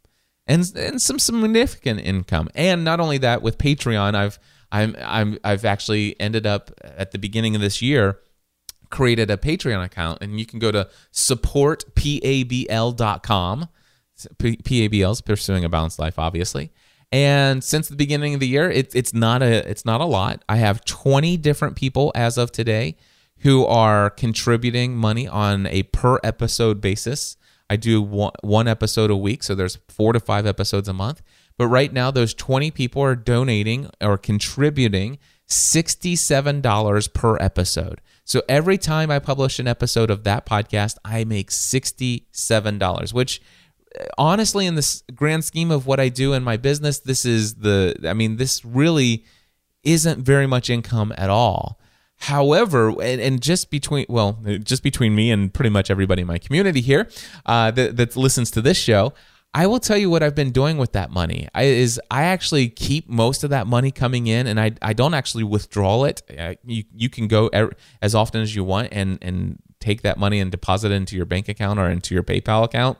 and 0.47 0.71
and 0.75 1.01
some 1.01 1.19
significant 1.19 1.99
income. 1.99 2.49
And 2.55 2.83
not 2.83 2.99
only 2.99 3.17
that, 3.19 3.41
with 3.41 3.57
Patreon, 3.57 4.15
I've 4.15 4.39
I'm 4.71 4.95
I'm 4.99 5.39
I've 5.43 5.65
actually 5.65 6.19
ended 6.19 6.45
up 6.45 6.71
at 6.83 7.11
the 7.11 7.19
beginning 7.19 7.55
of 7.55 7.61
this 7.61 7.81
year 7.81 8.19
created 8.89 9.31
a 9.31 9.37
Patreon 9.37 9.83
account, 9.83 10.19
and 10.21 10.39
you 10.39 10.45
can 10.45 10.59
go 10.59 10.71
to 10.71 10.89
supportpabl.com. 11.13 13.69
PABL 14.37 15.11
is 15.11 15.21
pursuing 15.21 15.63
a 15.63 15.69
balanced 15.69 15.99
life, 15.99 16.19
obviously. 16.19 16.71
And 17.11 17.63
since 17.63 17.87
the 17.87 17.95
beginning 17.95 18.33
of 18.33 18.39
the 18.39 18.47
year, 18.47 18.69
it, 18.69 18.93
it's 18.93 19.13
not 19.13 19.41
a 19.41 19.67
it's 19.69 19.85
not 19.85 20.01
a 20.01 20.05
lot. 20.05 20.43
I 20.47 20.57
have 20.57 20.85
20 20.85 21.37
different 21.37 21.75
people 21.75 22.11
as 22.13 22.37
of 22.37 22.51
today 22.51 22.97
who 23.39 23.65
are 23.65 24.09
contributing 24.09 24.95
money 24.95 25.27
on 25.27 25.65
a 25.67 25.83
per 25.83 26.19
episode 26.23 26.81
basis. 26.81 27.37
I 27.69 27.77
do 27.77 28.01
one, 28.01 28.31
one 28.41 28.67
episode 28.67 29.11
a 29.11 29.15
week, 29.15 29.43
so 29.43 29.55
there's 29.55 29.77
four 29.87 30.13
to 30.13 30.19
five 30.19 30.45
episodes 30.45 30.87
a 30.87 30.93
month. 30.93 31.21
But 31.57 31.67
right 31.67 31.91
now, 31.91 32.11
those 32.11 32.33
20 32.33 32.71
people 32.71 33.01
are 33.01 33.15
donating 33.15 33.89
or 34.01 34.17
contributing 34.17 35.19
$67 35.49 37.13
per 37.13 37.37
episode. 37.37 38.01
So 38.29 38.43
every 38.47 38.77
time 38.77 39.09
I 39.09 39.17
publish 39.17 39.57
an 39.57 39.67
episode 39.67 40.11
of 40.11 40.23
that 40.23 40.45
podcast, 40.45 40.97
I 41.03 41.23
make 41.23 41.49
$67, 41.49 43.11
which 43.11 43.41
uh, 43.99 44.03
honestly, 44.19 44.67
in 44.67 44.75
this 44.75 45.03
grand 45.15 45.43
scheme 45.43 45.71
of 45.71 45.87
what 45.87 45.99
I 45.99 46.09
do 46.09 46.33
in 46.33 46.43
my 46.43 46.55
business, 46.55 46.99
this 46.99 47.25
is 47.25 47.55
the, 47.55 47.95
I 48.05 48.13
mean, 48.13 48.37
this 48.37 48.63
really 48.63 49.25
isn't 49.81 50.19
very 50.19 50.45
much 50.45 50.69
income 50.69 51.11
at 51.17 51.31
all. 51.31 51.79
However, 52.17 52.89
and, 53.01 53.19
and, 53.19 53.41
just 53.41 53.71
between 53.71 54.05
well, 54.09 54.37
just 54.63 54.83
between 54.83 55.15
me 55.15 55.31
and 55.31 55.51
pretty 55.51 55.71
much 55.71 55.89
everybody 55.89 56.21
in 56.21 56.27
my 56.27 56.37
community 56.37 56.81
here 56.81 57.09
uh, 57.47 57.71
that, 57.71 57.97
that 57.97 58.15
listens 58.15 58.51
to 58.51 58.61
this 58.61 58.77
show, 58.77 59.11
I 59.53 59.65
will 59.65 59.79
tell 59.79 59.97
you 59.97 60.09
what 60.09 60.21
I've 60.21 60.35
been 60.35 60.51
doing 60.51 60.77
with 60.77 60.91
that 60.91 61.09
money. 61.09 61.47
I, 61.55 61.63
is 61.63 61.99
I 62.11 62.23
actually 62.25 62.69
keep 62.69 63.09
most 63.09 63.43
of 63.43 63.49
that 63.49 63.65
money 63.65 63.89
coming 63.91 64.27
in, 64.27 64.45
and 64.45 64.59
I, 64.59 64.71
I 64.81 64.93
don't 64.93 65.15
actually 65.15 65.43
withdraw 65.43 66.03
it. 66.03 66.21
Uh, 66.37 66.53
you 66.63 66.83
you 66.93 67.09
can 67.09 67.27
go 67.27 67.49
er, 67.53 67.71
as 68.01 68.13
often 68.13 68.41
as 68.41 68.55
you 68.55 68.63
want 68.63 68.89
and 68.91 69.17
and 69.21 69.59
take 69.79 70.03
that 70.03 70.17
money 70.19 70.39
and 70.39 70.51
deposit 70.51 70.91
it 70.91 70.95
into 70.95 71.15
your 71.15 71.25
bank 71.25 71.49
account 71.49 71.79
or 71.79 71.89
into 71.89 72.13
your 72.13 72.23
PayPal 72.23 72.63
account. 72.63 72.97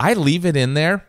I 0.00 0.14
leave 0.14 0.44
it 0.44 0.56
in 0.56 0.74
there, 0.74 1.06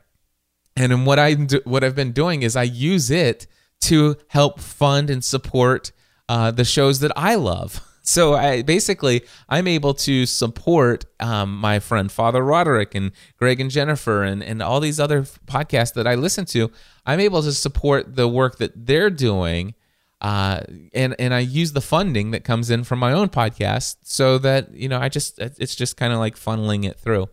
and 0.75 0.91
then 0.91 1.05
what 1.05 1.17
I 1.17 1.33
do, 1.33 1.61
what 1.63 1.83
I've 1.83 1.95
been 1.95 2.11
doing 2.11 2.43
is 2.43 2.55
I 2.55 2.63
use 2.63 3.09
it 3.09 3.47
to 3.81 4.17
help 4.27 4.59
fund 4.59 5.09
and 5.09 5.23
support 5.23 5.91
uh, 6.29 6.51
the 6.51 6.63
shows 6.65 6.99
that 6.99 7.11
I 7.15 7.35
love. 7.35 7.81
So 8.03 8.35
I 8.35 8.61
basically 8.61 9.23
I'm 9.47 9.65
able 9.65 9.93
to 9.95 10.25
support 10.25 11.05
um, 11.21 11.57
my 11.57 11.79
friend 11.79 12.11
Father 12.11 12.43
Roderick 12.43 12.95
and 12.95 13.11
Greg 13.37 13.61
and 13.61 13.71
Jennifer 13.71 14.23
and 14.23 14.43
and 14.43 14.61
all 14.61 14.81
these 14.81 14.99
other 14.99 15.23
podcasts 15.23 15.93
that 15.93 16.05
I 16.05 16.15
listen 16.15 16.43
to. 16.47 16.69
I'm 17.05 17.21
able 17.21 17.41
to 17.41 17.53
support 17.53 18.15
the 18.15 18.27
work 18.27 18.57
that 18.57 18.85
they're 18.85 19.09
doing. 19.09 19.73
Uh, 20.19 20.61
and 20.93 21.15
and 21.17 21.33
I 21.33 21.39
use 21.39 21.71
the 21.71 21.81
funding 21.81 22.31
that 22.31 22.43
comes 22.43 22.69
in 22.69 22.83
from 22.83 22.99
my 22.99 23.13
own 23.13 23.29
podcast 23.29 23.97
so 24.03 24.37
that 24.37 24.73
you 24.73 24.89
know 24.89 24.99
I 24.99 25.07
just 25.07 25.39
it's 25.39 25.75
just 25.75 25.95
kind 25.95 26.11
of 26.11 26.19
like 26.19 26.35
funneling 26.35 26.85
it 26.85 26.99
through. 26.99 27.29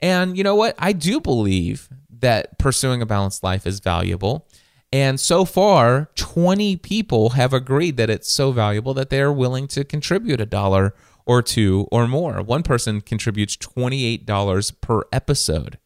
And 0.00 0.36
you 0.36 0.44
know 0.44 0.54
what? 0.54 0.74
I 0.78 0.92
do 0.92 1.20
believe 1.20 1.88
that 2.20 2.58
pursuing 2.58 3.02
a 3.02 3.06
balanced 3.06 3.42
life 3.42 3.66
is 3.66 3.80
valuable. 3.80 4.48
And 4.94 5.18
so 5.18 5.44
far, 5.44 6.08
20 6.14 6.76
people 6.76 7.30
have 7.30 7.52
agreed 7.52 7.96
that 7.96 8.08
it's 8.08 8.30
so 8.30 8.52
valuable 8.52 8.94
that 8.94 9.10
they're 9.10 9.32
willing 9.32 9.66
to 9.66 9.82
contribute 9.82 10.40
a 10.40 10.46
dollar 10.46 10.94
or 11.26 11.42
two 11.42 11.88
or 11.90 12.06
more. 12.06 12.40
One 12.40 12.62
person 12.62 13.00
contributes 13.00 13.56
$28 13.56 14.80
per 14.80 15.02
episode. 15.10 15.78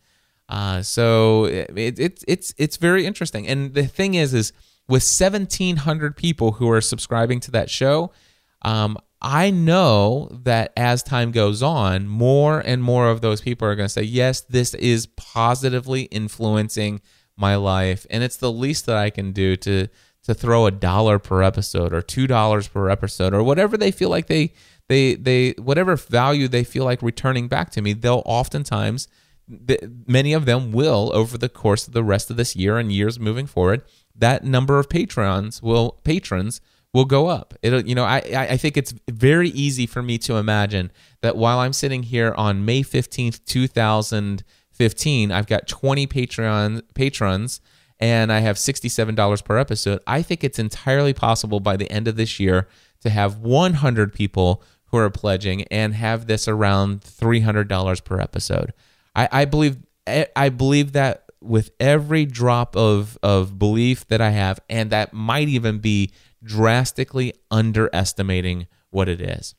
Uh, 0.46 0.82
so 0.82 1.46
it, 1.46 1.70
it, 1.98 2.24
it's 2.28 2.52
it's 2.58 2.76
very 2.76 3.06
interesting. 3.06 3.48
And 3.48 3.72
the 3.72 3.86
thing 3.86 4.12
is, 4.12 4.34
is 4.34 4.52
with 4.88 5.04
1,700 5.04 6.14
people 6.14 6.52
who 6.52 6.70
are 6.70 6.82
subscribing 6.82 7.40
to 7.40 7.50
that 7.52 7.70
show, 7.70 8.12
um, 8.60 8.98
I 9.22 9.50
know 9.50 10.28
that 10.42 10.74
as 10.76 11.02
time 11.02 11.32
goes 11.32 11.62
on, 11.62 12.08
more 12.08 12.60
and 12.60 12.82
more 12.82 13.08
of 13.08 13.22
those 13.22 13.40
people 13.40 13.68
are 13.68 13.74
going 13.74 13.86
to 13.88 13.92
say, 13.92 14.02
yes, 14.02 14.42
this 14.42 14.74
is 14.74 15.06
positively 15.16 16.02
influencing 16.02 17.00
my 17.38 17.56
life 17.56 18.06
and 18.10 18.22
it's 18.22 18.36
the 18.36 18.52
least 18.52 18.86
that 18.86 18.96
I 18.96 19.10
can 19.10 19.32
do 19.32 19.56
to 19.56 19.88
to 20.24 20.34
throw 20.34 20.66
a 20.66 20.70
dollar 20.70 21.18
per 21.18 21.42
episode 21.42 21.92
or 21.92 22.02
two 22.02 22.26
dollars 22.26 22.68
per 22.68 22.90
episode 22.90 23.32
or 23.32 23.42
whatever 23.42 23.76
they 23.76 23.90
feel 23.90 24.10
like 24.10 24.26
they 24.26 24.52
they 24.88 25.14
they 25.14 25.52
whatever 25.52 25.96
value 25.96 26.48
they 26.48 26.64
feel 26.64 26.84
like 26.84 27.00
returning 27.02 27.48
back 27.48 27.70
to 27.70 27.82
me. 27.82 27.92
They'll 27.92 28.22
oftentimes 28.26 29.08
many 30.06 30.34
of 30.34 30.44
them 30.44 30.72
will 30.72 31.10
over 31.14 31.38
the 31.38 31.48
course 31.48 31.86
of 31.86 31.94
the 31.94 32.04
rest 32.04 32.30
of 32.30 32.36
this 32.36 32.54
year 32.54 32.76
and 32.76 32.92
years 32.92 33.18
moving 33.18 33.46
forward 33.46 33.82
that 34.14 34.44
number 34.44 34.78
of 34.78 34.90
patrons 34.90 35.62
will 35.62 35.92
patrons 36.04 36.60
will 36.92 37.04
go 37.04 37.28
up. 37.28 37.54
It'll, 37.62 37.80
you 37.80 37.94
know 37.94 38.04
I 38.04 38.20
I 38.34 38.56
think 38.56 38.76
it's 38.76 38.92
very 39.08 39.50
easy 39.50 39.86
for 39.86 40.02
me 40.02 40.18
to 40.18 40.36
imagine 40.36 40.90
that 41.22 41.36
while 41.36 41.58
I'm 41.58 41.72
sitting 41.72 42.02
here 42.02 42.34
on 42.36 42.64
May 42.64 42.82
15th 42.82 43.44
2000 43.44 44.44
15, 44.78 45.32
I've 45.32 45.46
got 45.46 45.66
20 45.66 46.06
Patreon 46.06 46.82
patrons 46.94 47.60
and 48.00 48.32
I 48.32 48.40
have 48.40 48.56
$67 48.56 49.44
per 49.44 49.58
episode. 49.58 50.00
I 50.06 50.22
think 50.22 50.44
it's 50.44 50.58
entirely 50.58 51.12
possible 51.12 51.58
by 51.58 51.76
the 51.76 51.90
end 51.90 52.06
of 52.06 52.16
this 52.16 52.38
year 52.38 52.68
to 53.00 53.10
have 53.10 53.38
100 53.38 54.12
people 54.12 54.62
who 54.86 54.98
are 54.98 55.10
pledging 55.10 55.62
and 55.64 55.94
have 55.94 56.26
this 56.26 56.46
around 56.46 57.00
$300 57.00 58.04
per 58.04 58.20
episode. 58.20 58.72
I, 59.14 59.28
I 59.32 59.44
believe 59.44 59.78
eh, 60.06 60.26
I 60.36 60.48
believe 60.48 60.92
that 60.92 61.24
with 61.40 61.70
every 61.78 62.24
drop 62.24 62.76
of 62.76 63.18
of 63.22 63.58
belief 63.58 64.06
that 64.08 64.20
I 64.20 64.30
have, 64.30 64.60
and 64.68 64.90
that 64.90 65.12
might 65.12 65.48
even 65.48 65.78
be 65.78 66.12
drastically 66.42 67.34
underestimating 67.50 68.66
what 68.90 69.08
it 69.08 69.20
is. 69.20 69.54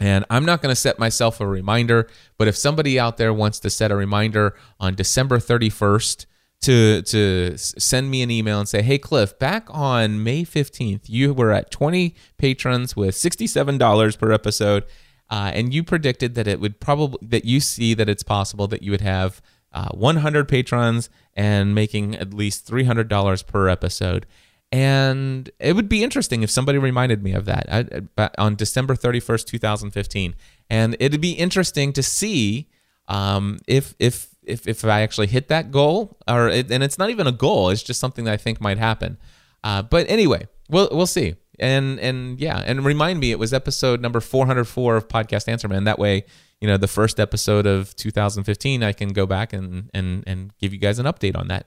And 0.00 0.24
I'm 0.30 0.44
not 0.44 0.62
going 0.62 0.72
to 0.72 0.80
set 0.80 0.98
myself 0.98 1.40
a 1.40 1.46
reminder, 1.46 2.08
but 2.38 2.48
if 2.48 2.56
somebody 2.56 2.98
out 2.98 3.18
there 3.18 3.32
wants 3.32 3.60
to 3.60 3.70
set 3.70 3.90
a 3.90 3.96
reminder 3.96 4.56
on 4.80 4.94
December 4.94 5.38
31st 5.38 6.26
to 6.62 7.02
to 7.02 7.58
send 7.58 8.10
me 8.10 8.22
an 8.22 8.30
email 8.30 8.58
and 8.58 8.68
say, 8.68 8.82
"Hey 8.82 8.98
Cliff, 8.98 9.38
back 9.38 9.66
on 9.68 10.22
May 10.22 10.44
15th, 10.44 11.08
you 11.08 11.34
were 11.34 11.50
at 11.50 11.70
20 11.70 12.14
patrons 12.38 12.96
with 12.96 13.14
$67 13.14 14.16
per 14.16 14.32
episode, 14.32 14.84
uh, 15.28 15.50
and 15.54 15.74
you 15.74 15.82
predicted 15.82 16.34
that 16.36 16.46
it 16.46 16.60
would 16.60 16.80
probably 16.80 17.18
that 17.22 17.44
you 17.44 17.60
see 17.60 17.94
that 17.94 18.08
it's 18.08 18.22
possible 18.22 18.68
that 18.68 18.82
you 18.82 18.92
would 18.92 19.00
have 19.00 19.42
uh, 19.72 19.88
100 19.90 20.48
patrons 20.48 21.10
and 21.34 21.74
making 21.74 22.14
at 22.14 22.32
least 22.32 22.66
$300 22.66 23.46
per 23.46 23.68
episode." 23.68 24.24
And 24.72 25.50
it 25.60 25.76
would 25.76 25.90
be 25.90 26.02
interesting 26.02 26.42
if 26.42 26.50
somebody 26.50 26.78
reminded 26.78 27.22
me 27.22 27.32
of 27.32 27.44
that 27.44 27.66
I, 27.70 28.30
on 28.38 28.56
December 28.56 28.94
31st, 28.94 29.44
2015. 29.44 30.34
And 30.70 30.96
it'd 30.98 31.20
be 31.20 31.32
interesting 31.32 31.92
to 31.92 32.02
see 32.02 32.70
um, 33.06 33.58
if, 33.68 33.94
if, 33.98 34.34
if, 34.42 34.66
if 34.66 34.82
I 34.86 35.02
actually 35.02 35.26
hit 35.26 35.48
that 35.48 35.70
goal, 35.70 36.16
or 36.26 36.48
it, 36.48 36.70
and 36.70 36.82
it's 36.82 36.98
not 36.98 37.10
even 37.10 37.26
a 37.26 37.32
goal, 37.32 37.68
it's 37.68 37.82
just 37.82 38.00
something 38.00 38.24
that 38.24 38.32
I 38.32 38.38
think 38.38 38.62
might 38.62 38.78
happen. 38.78 39.18
Uh, 39.62 39.82
but 39.82 40.08
anyway, 40.08 40.48
we'll, 40.70 40.88
we'll 40.90 41.06
see. 41.06 41.34
And, 41.58 42.00
and 42.00 42.40
yeah, 42.40 42.62
and 42.64 42.82
remind 42.82 43.20
me, 43.20 43.30
it 43.30 43.38
was 43.38 43.52
episode 43.52 44.00
number 44.00 44.20
404 44.20 44.96
of 44.96 45.06
Podcast 45.06 45.48
Answer 45.48 45.68
Man. 45.68 45.84
That 45.84 45.98
way, 45.98 46.24
you 46.62 46.66
know, 46.66 46.78
the 46.78 46.88
first 46.88 47.20
episode 47.20 47.66
of 47.66 47.94
2015, 47.96 48.82
I 48.82 48.94
can 48.94 49.10
go 49.10 49.26
back 49.26 49.52
and, 49.52 49.90
and, 49.92 50.24
and 50.26 50.56
give 50.58 50.72
you 50.72 50.78
guys 50.78 50.98
an 50.98 51.04
update 51.04 51.36
on 51.36 51.48
that. 51.48 51.66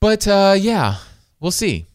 But 0.00 0.28
uh, 0.28 0.54
yeah, 0.56 0.98
we'll 1.40 1.50
see. 1.50 1.88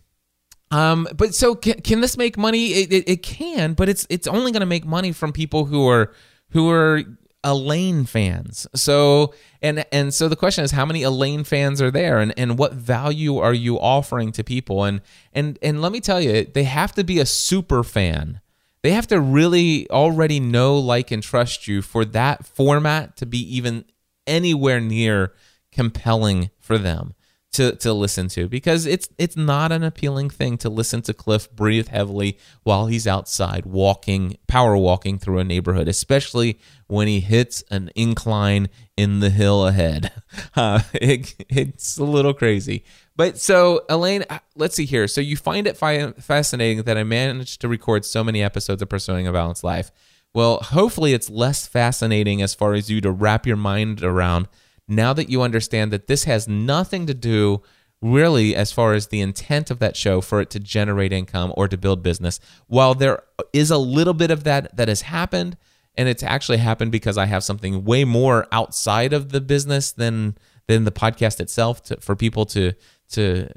Um, 0.72 1.08
but 1.16 1.34
so 1.34 1.56
can, 1.56 1.82
can 1.82 2.02
this 2.02 2.18
make 2.18 2.38
money? 2.38 2.68
It, 2.68 2.94
it, 2.94 3.10
it 3.10 3.24
can, 3.24 3.74
but 3.74 3.90
it's 3.90 4.06
it's 4.10 4.28
only 4.28 4.52
going 4.52 4.62
to 4.62 4.68
make 4.68 4.86
money 4.86 5.12
from 5.12 5.32
people 5.34 5.66
who 5.66 5.88
are 5.88 6.14
who 6.50 6.70
are 6.70 7.04
Alain 7.44 8.06
fans. 8.06 8.68
So 8.76 9.34
and 9.62 9.86
and 9.92 10.14
so 10.14 10.28
the 10.28 10.36
question 10.36 10.64
is 10.64 10.72
how 10.72 10.86
many 10.86 11.04
Alain 11.04 11.44
fans 11.44 11.82
are 11.82 11.90
there 11.92 12.20
and, 12.20 12.34
and 12.38 12.58
what 12.58 12.74
value 12.74 13.38
are 13.38 13.54
you 13.54 13.80
offering 13.80 14.32
to 14.34 14.44
people? 14.44 14.84
And 14.84 15.02
and 15.34 15.58
and 15.62 15.82
let 15.82 15.92
me 15.92 16.02
tell 16.02 16.22
you, 16.22 16.46
they 16.46 16.66
have 16.66 16.94
to 16.94 17.04
be 17.04 17.20
a 17.20 17.26
super 17.26 17.84
fan. 17.84 18.42
They 18.82 18.92
have 18.92 19.08
to 19.08 19.20
really 19.20 19.90
already 19.90 20.40
know, 20.40 20.78
like, 20.78 21.12
and 21.12 21.22
trust 21.22 21.68
you 21.68 21.82
for 21.82 22.06
that 22.06 22.46
format 22.46 23.18
to 23.18 23.26
be 23.26 23.40
even 23.58 23.84
anywhere 24.26 24.80
near 24.80 25.34
compelling 25.72 26.50
for 26.60 26.78
them 26.78 27.14
to 27.52 27.76
to 27.78 27.94
listen 27.94 28.28
to 28.28 28.48
because 28.48 28.86
it's 28.86 29.10
it's 29.18 29.36
not 29.36 29.72
an 29.72 29.84
appealing 29.84 30.30
thing 30.30 30.58
to 30.58 30.70
listen 30.70 31.02
to 31.02 31.14
Cliff 31.14 31.52
breathe 31.52 31.88
heavily 31.88 32.38
while 32.64 32.86
he's 32.86 33.08
outside 33.08 33.66
walking 33.66 34.38
power 34.48 34.78
walking 34.78 35.18
through 35.18 35.40
a 35.40 35.44
neighborhood 35.44 35.88
especially 35.88 36.60
when 36.88 37.08
he 37.08 37.20
hits 37.20 37.64
an 37.72 37.90
incline 37.96 38.70
in 38.98 39.20
the 39.20 39.30
hill 39.30 39.68
ahead. 39.68 40.12
Uh, 40.56 40.82
it, 40.94 41.34
it's 41.50 41.98
a 41.98 42.04
little 42.04 42.34
crazy. 42.34 42.84
But 43.16 43.40
so 43.40 43.84
Alain 43.90 44.26
uh, 44.30 44.40
let's 44.56 44.76
see 44.76 44.86
here. 44.86 45.08
So 45.08 45.22
you 45.22 45.36
find 45.36 45.66
it 45.66 45.76
fi- 45.76 46.12
fascinating 46.14 46.84
that 46.84 46.98
I 46.98 47.04
managed 47.04 47.62
to 47.62 47.68
record 47.68 48.06
so 48.06 48.24
many 48.24 48.44
episodes 48.44 48.82
of 48.82 48.90
pursuing 48.90 49.26
a 49.26 49.34
balanced 49.34 49.64
life. 49.64 49.92
Well 50.34 50.58
hopefully 50.58 51.14
it's 51.14 51.30
less 51.32 51.66
fascinating 51.68 52.44
as 52.44 52.54
far 52.54 52.74
as 52.74 52.92
you 52.92 53.02
to 53.02 53.12
wrap 53.12 53.48
your 53.48 53.58
mind 53.58 54.04
around 54.04 54.48
now 54.90 55.14
that 55.14 55.30
you 55.30 55.42
understand 55.42 55.92
that 55.92 56.08
this 56.08 56.24
has 56.26 56.48
nothing 56.48 57.06
to 57.08 57.14
do 57.14 57.62
really 58.02 58.56
as 58.56 58.72
far 58.72 58.94
as 58.94 59.08
the 59.08 59.20
intent 59.20 59.70
of 59.70 59.80
that 59.80 59.96
show 59.96 60.22
for 60.22 60.40
it 60.40 60.50
to 60.50 60.60
generate 60.60 61.12
income 61.12 61.54
or 61.58 61.68
to 61.68 61.78
build 61.78 62.02
business. 62.02 62.40
While 62.68 62.96
there 62.96 63.24
is 63.52 63.72
a 63.72 63.78
little 63.78 64.14
bit 64.14 64.32
of 64.32 64.46
that 64.46 64.76
that 64.76 64.88
has 64.88 65.02
happened 65.02 65.58
and 66.00 66.08
it's 66.08 66.24
actually 66.24 66.58
happened 66.58 66.92
because 66.92 67.18
i 67.18 67.26
have 67.26 67.44
something 67.44 67.84
way 67.84 68.04
more 68.06 68.48
outside 68.52 69.14
of 69.14 69.30
the 69.30 69.42
business 69.42 69.92
than 69.92 70.36
than 70.68 70.86
the 70.86 70.92
podcast 70.92 71.40
itself 71.40 71.84
to, 71.84 72.00
for 72.00 72.16
people 72.16 72.46
to 72.46 72.74
to 73.10 73.50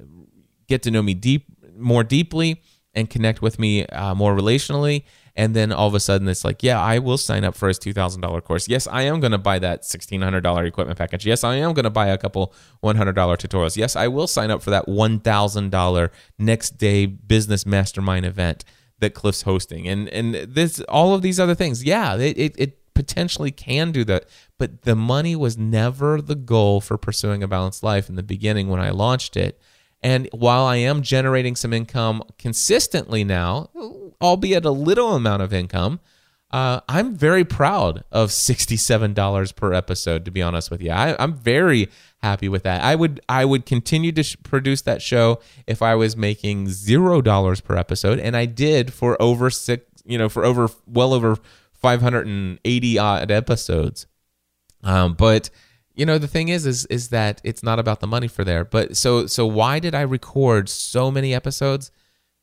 get 0.66 0.82
to 0.82 0.90
know 0.90 1.02
me 1.02 1.14
deep 1.14 1.46
more 1.76 2.04
deeply 2.04 2.60
and 2.94 3.08
connect 3.08 3.40
with 3.40 3.58
me 3.58 3.86
uh, 3.86 4.14
more 4.14 4.34
relationally 4.34 5.04
and 5.34 5.56
then 5.56 5.72
all 5.72 5.88
of 5.88 5.94
a 5.94 6.00
sudden 6.00 6.28
it's 6.28 6.44
like 6.44 6.62
yeah 6.62 6.80
i 6.80 6.98
will 6.98 7.18
sign 7.18 7.44
up 7.44 7.54
for 7.54 7.68
his 7.68 7.78
$2000 7.78 8.44
course. 8.44 8.68
Yes 8.68 8.86
i 8.86 9.02
am 9.02 9.20
going 9.20 9.32
to 9.32 9.38
buy 9.38 9.58
that 9.58 9.82
$1600 9.82 10.66
equipment 10.66 10.98
package. 10.98 11.26
Yes 11.26 11.44
i 11.44 11.54
am 11.56 11.72
going 11.74 11.84
to 11.84 11.90
buy 11.90 12.08
a 12.08 12.18
couple 12.18 12.54
$100 12.82 13.14
tutorials. 13.14 13.76
Yes 13.76 13.96
i 13.96 14.08
will 14.08 14.26
sign 14.26 14.50
up 14.50 14.62
for 14.62 14.70
that 14.70 14.86
$1000 14.86 16.10
next 16.38 16.70
day 16.78 17.06
business 17.06 17.66
mastermind 17.66 18.26
event 18.26 18.64
that 19.00 19.14
cliff's 19.14 19.42
hosting. 19.42 19.88
And 19.88 20.08
and 20.08 20.34
this 20.34 20.80
all 20.82 21.14
of 21.14 21.22
these 21.22 21.40
other 21.40 21.54
things. 21.54 21.84
Yeah 21.84 22.16
it, 22.16 22.38
it, 22.38 22.54
it 22.58 22.94
potentially 22.94 23.50
can 23.50 23.90
do 23.92 24.04
that. 24.04 24.26
But 24.58 24.82
the 24.82 24.94
money 24.94 25.34
was 25.34 25.56
never 25.56 26.20
the 26.20 26.34
goal 26.34 26.80
for 26.80 26.98
pursuing 26.98 27.42
a 27.42 27.48
balanced 27.48 27.82
life 27.82 28.08
in 28.08 28.16
the 28.16 28.22
beginning 28.22 28.68
when 28.68 28.80
i 28.80 28.90
launched 28.90 29.36
it. 29.36 29.60
And 30.02 30.28
while 30.32 30.64
I 30.64 30.76
am 30.76 31.02
generating 31.02 31.54
some 31.54 31.72
income 31.72 32.24
consistently 32.36 33.22
now, 33.22 33.70
albeit 34.22 34.64
a 34.64 34.70
little 34.70 35.14
amount 35.14 35.42
of 35.42 35.52
income, 35.52 36.00
uh, 36.52 36.80
I'm 36.88 37.14
very 37.14 37.44
proud 37.44 38.04
of 38.12 38.28
$67 38.28 39.56
per 39.56 39.72
episode. 39.72 40.24
To 40.26 40.30
be 40.30 40.42
honest 40.42 40.70
with 40.70 40.82
you, 40.82 40.90
I, 40.90 41.22
am 41.22 41.32
very 41.32 41.88
happy 42.22 42.48
with 42.48 42.62
that. 42.64 42.82
I 42.82 42.94
would 42.94 43.20
I 43.28 43.44
would 43.46 43.64
continue 43.64 44.12
to 44.12 44.22
sh- 44.22 44.36
produce 44.42 44.82
that 44.82 45.00
show 45.00 45.40
if 45.66 45.80
I 45.80 45.94
was 45.94 46.14
making 46.14 46.68
zero 46.68 47.22
dollars 47.22 47.62
per 47.62 47.76
episode, 47.76 48.18
and 48.18 48.36
I 48.36 48.44
did 48.44 48.92
for 48.92 49.20
over 49.20 49.48
six, 49.48 49.84
you 50.04 50.18
know, 50.18 50.28
for 50.28 50.44
over 50.44 50.68
well 50.86 51.14
over 51.14 51.36
580 51.72 52.98
odd 52.98 53.30
episodes. 53.30 54.06
Um, 54.84 55.14
but 55.14 55.48
you 55.94 56.06
know 56.06 56.18
the 56.18 56.28
thing 56.28 56.48
is 56.48 56.66
is 56.66 56.86
is 56.86 57.08
that 57.08 57.40
it's 57.44 57.62
not 57.62 57.78
about 57.78 58.00
the 58.00 58.06
money 58.06 58.28
for 58.28 58.44
there. 58.44 58.64
But 58.64 58.96
so 58.96 59.26
so 59.26 59.46
why 59.46 59.78
did 59.78 59.94
I 59.94 60.02
record 60.02 60.68
so 60.68 61.10
many 61.10 61.34
episodes? 61.34 61.90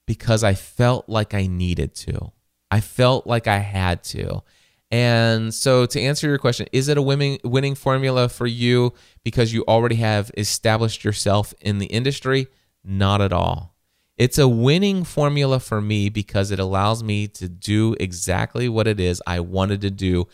Because 0.10 0.43
I 0.43 0.55
felt 0.55 1.07
like 1.07 1.36
I 1.36 1.45
needed 1.45 1.93
to. 1.93 2.32
I 2.72 2.80
felt 2.80 3.28
like 3.28 3.45
I 3.45 3.60
had 3.60 4.03
to. 4.05 4.41
And 4.89 5.53
so 5.53 5.86
to 5.86 6.01
answer 6.01 6.28
your 6.28 6.39
question, 6.39 6.66
is 6.72 6.88
it 6.88 6.97
a 6.97 7.01
winning 7.03 7.38
winning 7.43 7.76
formula 7.76 8.28
for 8.28 8.47
you 8.47 8.93
because 9.24 9.53
you 9.53 9.64
already 9.68 9.97
have 9.97 10.32
established 10.36 11.03
yourself 11.03 11.53
in 11.62 11.78
the 11.78 11.86
industry? 11.86 12.47
Not 12.84 13.22
at 13.22 13.32
all. 13.32 13.76
It's 14.18 14.39
a 14.39 14.47
winning 14.47 15.03
formula 15.03 15.60
for 15.60 15.80
me 15.80 16.10
because 16.10 16.49
it 16.49 16.60
allows 16.60 17.03
me 17.03 17.28
to 17.28 17.47
do 17.47 17.95
exactly 17.99 18.68
what 18.68 18.88
it 18.88 18.99
is 18.99 19.22
I 19.28 19.41
wanted 19.41 19.82
to 19.82 19.91
do 19.91 20.28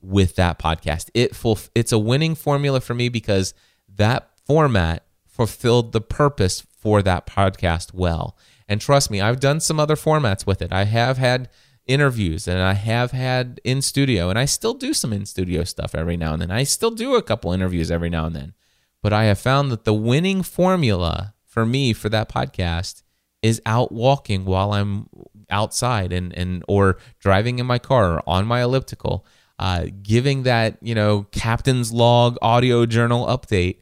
with 0.00 0.36
that 0.36 0.58
podcast. 0.58 1.10
It 1.12 1.36
full, 1.36 1.58
it's 1.74 1.92
a 1.92 1.98
winning 1.98 2.34
formula 2.34 2.80
for 2.80 2.94
me 2.94 3.10
because 3.10 3.52
that 3.96 4.30
format 4.46 5.04
fulfilled 5.26 5.92
the 5.92 6.00
purpose 6.00 6.62
for 6.62 7.02
that 7.02 7.26
podcast 7.26 7.92
well. 7.92 8.34
And 8.70 8.80
trust 8.80 9.10
me, 9.10 9.20
I've 9.20 9.40
done 9.40 9.58
some 9.58 9.80
other 9.80 9.96
formats 9.96 10.46
with 10.46 10.62
it. 10.62 10.72
I 10.72 10.84
have 10.84 11.18
had 11.18 11.48
interviews 11.86 12.46
and 12.46 12.60
I 12.60 12.74
have 12.74 13.10
had 13.10 13.60
in 13.64 13.82
studio 13.82 14.30
and 14.30 14.38
I 14.38 14.44
still 14.44 14.74
do 14.74 14.94
some 14.94 15.12
in 15.12 15.26
studio 15.26 15.64
stuff 15.64 15.92
every 15.92 16.16
now 16.16 16.34
and 16.34 16.40
then. 16.40 16.52
I 16.52 16.62
still 16.62 16.92
do 16.92 17.16
a 17.16 17.22
couple 17.22 17.52
interviews 17.52 17.90
every 17.90 18.08
now 18.08 18.26
and 18.26 18.36
then. 18.36 18.54
But 19.02 19.12
I 19.12 19.24
have 19.24 19.40
found 19.40 19.72
that 19.72 19.84
the 19.84 19.92
winning 19.92 20.44
formula 20.44 21.34
for 21.44 21.66
me 21.66 21.92
for 21.92 22.08
that 22.10 22.28
podcast 22.28 23.02
is 23.42 23.60
out 23.66 23.90
walking 23.90 24.44
while 24.44 24.72
I'm 24.72 25.08
outside 25.50 26.12
and, 26.12 26.32
and 26.38 26.62
or 26.68 26.98
driving 27.18 27.58
in 27.58 27.66
my 27.66 27.80
car 27.80 28.18
or 28.18 28.22
on 28.28 28.46
my 28.46 28.62
elliptical, 28.62 29.26
uh, 29.58 29.86
giving 30.00 30.44
that 30.44 30.76
you 30.80 30.94
know 30.94 31.26
captain's 31.32 31.92
log 31.92 32.36
audio 32.40 32.86
journal 32.86 33.26
update, 33.26 33.78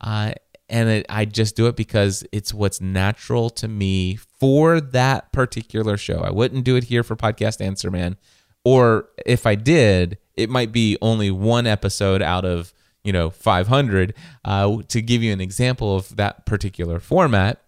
uh, 0.00 0.32
and 0.72 0.88
it, 0.88 1.06
I 1.08 1.24
just 1.24 1.54
do 1.54 1.66
it 1.68 1.76
because 1.76 2.24
it's 2.32 2.52
what's 2.52 2.80
natural 2.80 3.50
to 3.50 3.68
me 3.68 4.16
for 4.16 4.80
that 4.80 5.32
particular 5.32 5.96
show. 5.96 6.18
I 6.18 6.30
wouldn't 6.30 6.64
do 6.64 6.74
it 6.74 6.84
here 6.84 7.04
for 7.04 7.14
Podcast 7.14 7.64
Answer 7.64 7.90
Man, 7.90 8.16
or 8.64 9.08
if 9.24 9.46
I 9.46 9.54
did, 9.54 10.18
it 10.36 10.50
might 10.50 10.72
be 10.72 10.98
only 11.00 11.30
one 11.30 11.68
episode 11.68 12.22
out 12.22 12.44
of 12.44 12.74
you 13.04 13.12
know 13.12 13.30
500 13.30 14.14
uh, 14.44 14.78
to 14.88 15.00
give 15.00 15.22
you 15.22 15.32
an 15.32 15.40
example 15.40 15.94
of 15.94 16.16
that 16.16 16.46
particular 16.46 16.98
format 16.98 17.62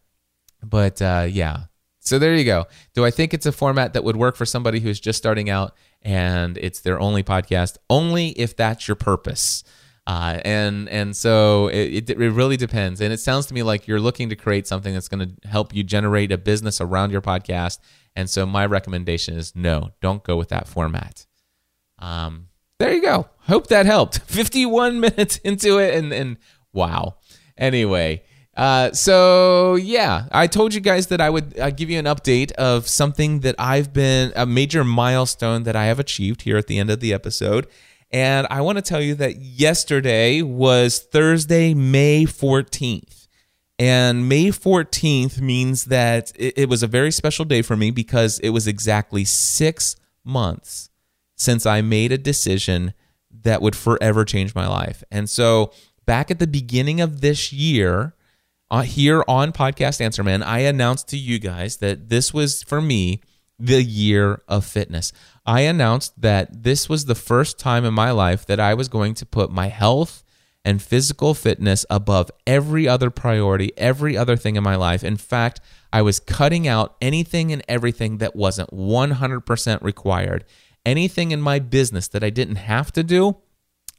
but 0.64 1.00
uh, 1.02 1.26
yeah, 1.28 1.64
so 2.00 2.18
there 2.18 2.34
you 2.34 2.44
go. 2.44 2.66
Do 2.94 3.04
I 3.04 3.10
think 3.10 3.34
it's 3.34 3.46
a 3.46 3.52
format 3.52 3.92
that 3.92 4.04
would 4.04 4.16
work 4.16 4.36
for 4.36 4.46
somebody 4.46 4.80
who's 4.80 5.00
just 5.00 5.18
starting 5.18 5.50
out 5.50 5.74
and 6.02 6.58
it's 6.58 6.80
their 6.80 6.98
only 6.98 7.22
podcast? 7.22 7.76
Only 7.88 8.30
if 8.30 8.56
that's 8.56 8.88
your 8.88 8.94
purpose. 8.94 9.62
Uh, 10.06 10.38
and 10.44 10.88
and 10.90 11.16
so 11.16 11.68
it, 11.68 12.10
it 12.10 12.18
really 12.18 12.56
depends. 12.56 13.00
And 13.00 13.12
it 13.12 13.20
sounds 13.20 13.46
to 13.46 13.54
me 13.54 13.62
like 13.62 13.88
you're 13.88 14.00
looking 14.00 14.28
to 14.28 14.36
create 14.36 14.66
something 14.66 14.92
that's 14.92 15.08
going 15.08 15.26
to 15.26 15.48
help 15.48 15.74
you 15.74 15.82
generate 15.82 16.30
a 16.30 16.38
business 16.38 16.80
around 16.80 17.10
your 17.10 17.22
podcast. 17.22 17.78
And 18.14 18.28
so 18.28 18.44
my 18.44 18.66
recommendation 18.66 19.36
is 19.36 19.56
no, 19.56 19.90
don't 20.00 20.22
go 20.22 20.36
with 20.36 20.50
that 20.50 20.68
format. 20.68 21.26
Um, 21.98 22.48
there 22.78 22.92
you 22.92 23.00
go. 23.00 23.28
Hope 23.46 23.68
that 23.68 23.86
helped. 23.86 24.18
51 24.26 25.00
minutes 25.00 25.38
into 25.38 25.78
it, 25.78 25.94
and 25.94 26.12
and 26.12 26.36
wow. 26.72 27.16
Anyway. 27.56 28.22
Uh, 28.56 28.92
so 28.92 29.74
yeah, 29.74 30.28
I 30.30 30.46
told 30.46 30.74
you 30.74 30.80
guys 30.80 31.08
that 31.08 31.20
I 31.20 31.28
would 31.28 31.58
uh, 31.58 31.70
give 31.70 31.90
you 31.90 31.98
an 31.98 32.04
update 32.04 32.52
of 32.52 32.86
something 32.86 33.40
that 33.40 33.56
I've 33.58 33.92
been 33.92 34.32
a 34.36 34.46
major 34.46 34.84
milestone 34.84 35.64
that 35.64 35.74
I 35.74 35.86
have 35.86 35.98
achieved 35.98 36.42
here 36.42 36.56
at 36.56 36.68
the 36.68 36.78
end 36.78 36.88
of 36.88 37.00
the 37.00 37.12
episode. 37.12 37.66
And 38.14 38.46
I 38.48 38.60
want 38.60 38.78
to 38.78 38.82
tell 38.82 39.00
you 39.00 39.16
that 39.16 39.40
yesterday 39.40 40.40
was 40.40 41.00
Thursday, 41.00 41.74
May 41.74 42.26
14th. 42.26 43.26
And 43.76 44.28
May 44.28 44.50
14th 44.50 45.40
means 45.40 45.86
that 45.86 46.30
it, 46.36 46.56
it 46.56 46.68
was 46.68 46.84
a 46.84 46.86
very 46.86 47.10
special 47.10 47.44
day 47.44 47.60
for 47.60 47.76
me 47.76 47.90
because 47.90 48.38
it 48.38 48.50
was 48.50 48.68
exactly 48.68 49.24
six 49.24 49.96
months 50.22 50.90
since 51.34 51.66
I 51.66 51.80
made 51.80 52.12
a 52.12 52.16
decision 52.16 52.94
that 53.42 53.60
would 53.60 53.74
forever 53.74 54.24
change 54.24 54.54
my 54.54 54.68
life. 54.68 55.02
And 55.10 55.28
so 55.28 55.72
back 56.06 56.30
at 56.30 56.38
the 56.38 56.46
beginning 56.46 57.00
of 57.00 57.20
this 57.20 57.52
year, 57.52 58.14
uh, 58.70 58.82
here 58.82 59.24
on 59.26 59.50
Podcast 59.50 60.00
Answer 60.00 60.22
Man, 60.22 60.40
I 60.40 60.60
announced 60.60 61.08
to 61.08 61.18
you 61.18 61.40
guys 61.40 61.78
that 61.78 62.10
this 62.10 62.32
was 62.32 62.62
for 62.62 62.80
me 62.80 63.22
the 63.58 63.82
year 63.82 64.40
of 64.46 64.64
fitness. 64.64 65.12
I 65.46 65.62
announced 65.62 66.20
that 66.20 66.62
this 66.62 66.88
was 66.88 67.04
the 67.04 67.14
first 67.14 67.58
time 67.58 67.84
in 67.84 67.92
my 67.92 68.10
life 68.10 68.46
that 68.46 68.60
I 68.60 68.74
was 68.74 68.88
going 68.88 69.14
to 69.14 69.26
put 69.26 69.50
my 69.50 69.68
health 69.68 70.24
and 70.64 70.80
physical 70.80 71.34
fitness 71.34 71.84
above 71.90 72.30
every 72.46 72.88
other 72.88 73.10
priority, 73.10 73.72
every 73.76 74.16
other 74.16 74.36
thing 74.36 74.56
in 74.56 74.64
my 74.64 74.76
life. 74.76 75.04
In 75.04 75.18
fact, 75.18 75.60
I 75.92 76.00
was 76.00 76.18
cutting 76.18 76.66
out 76.66 76.96
anything 77.02 77.52
and 77.52 77.62
everything 77.68 78.18
that 78.18 78.34
wasn't 78.34 78.70
100% 78.70 79.82
required. 79.82 80.44
Anything 80.86 81.30
in 81.30 81.42
my 81.42 81.58
business 81.58 82.08
that 82.08 82.24
I 82.24 82.30
didn't 82.30 82.56
have 82.56 82.90
to 82.92 83.02
do 83.02 83.36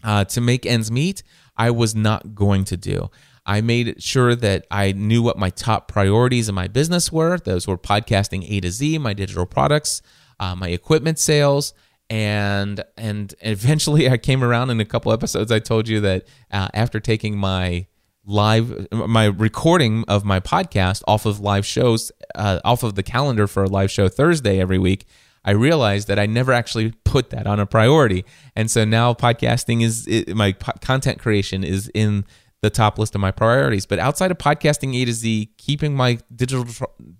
uh, 0.04 0.26
to 0.26 0.41
make 0.41 0.66
ends 0.66 0.91
meet, 0.91 1.22
I 1.56 1.70
was 1.70 1.96
not 1.96 2.34
going 2.34 2.64
to 2.66 2.78
do. 2.78 3.12
I 3.46 3.62
made 3.62 4.02
sure 4.02 4.36
that 4.36 4.66
I 4.72 4.91
knew 4.91 5.22
what 5.22 5.38
my 5.38 5.52
top 5.52 5.88
priorities 5.88 6.50
in 6.50 6.56
my 6.56 6.68
business 6.68 7.12
were. 7.12 7.38
Those 7.38 7.68
were 7.68 7.78
podcasting 7.78 8.50
A 8.50 8.60
to 8.62 8.72
Z, 8.72 8.98
my 8.98 9.14
digital 9.14 9.46
products, 9.46 10.02
uh, 10.40 10.56
my 10.56 10.70
equipment 10.70 11.20
sales, 11.20 11.74
and 12.10 12.84
and 12.98 13.34
eventually 13.42 14.10
I 14.10 14.18
came 14.18 14.44
around 14.44 14.70
in 14.70 14.80
a 14.80 14.86
couple 14.86 15.12
episodes. 15.12 15.52
I 15.52 15.60
told 15.60 15.88
you 15.88 16.00
that 16.02 16.28
uh, 16.52 16.70
after 16.74 17.00
taking 17.00 17.38
my 17.38 17.88
live 18.26 18.88
my 18.92 19.26
recording 19.26 20.04
of 20.08 20.26
my 20.26 20.40
podcast 20.40 21.04
off 21.08 21.26
of 21.26 21.40
live 21.40 21.66
shows 21.66 22.12
uh, 22.34 22.60
off 22.66 22.84
of 22.84 22.96
the 22.96 23.04
calendar 23.04 23.48
for 23.48 23.64
a 23.64 23.68
live 23.68 23.92
show 23.92 24.10
Thursday 24.10 24.60
every 24.60 24.80
week. 24.80 25.06
I 25.48 25.52
realized 25.52 26.08
that 26.08 26.18
I 26.18 26.26
never 26.26 26.52
actually 26.52 26.92
put 27.04 27.30
that 27.30 27.46
on 27.46 27.60
a 27.60 27.68
priority, 27.68 28.26
and 28.56 28.70
so 28.70 28.84
now 28.84 29.14
podcasting 29.14 29.84
is 29.84 30.08
it, 30.08 30.36
my 30.36 30.54
po- 30.54 30.74
content 30.82 31.20
creation 31.20 31.64
is 31.64 31.90
in 31.94 32.26
the 32.62 32.72
top 32.72 32.98
list 32.98 33.14
of 33.14 33.22
my 33.22 33.30
priorities. 33.30 33.86
But 33.86 34.00
outside 34.00 34.32
of 34.32 34.40
podcasting 34.40 35.00
A 35.00 35.06
to 35.06 35.14
Z, 35.14 35.52
keeping 35.58 35.96
my 35.96 36.18
digital 36.36 36.66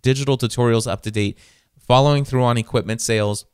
digital 0.01 0.39
tutorials 0.39 0.91
up 0.91 1.03
to 1.03 1.11
date, 1.11 1.38
following 1.88 2.25
through 2.25 2.43
on 2.43 2.57
equipment 2.57 3.01
sales, 3.01 3.45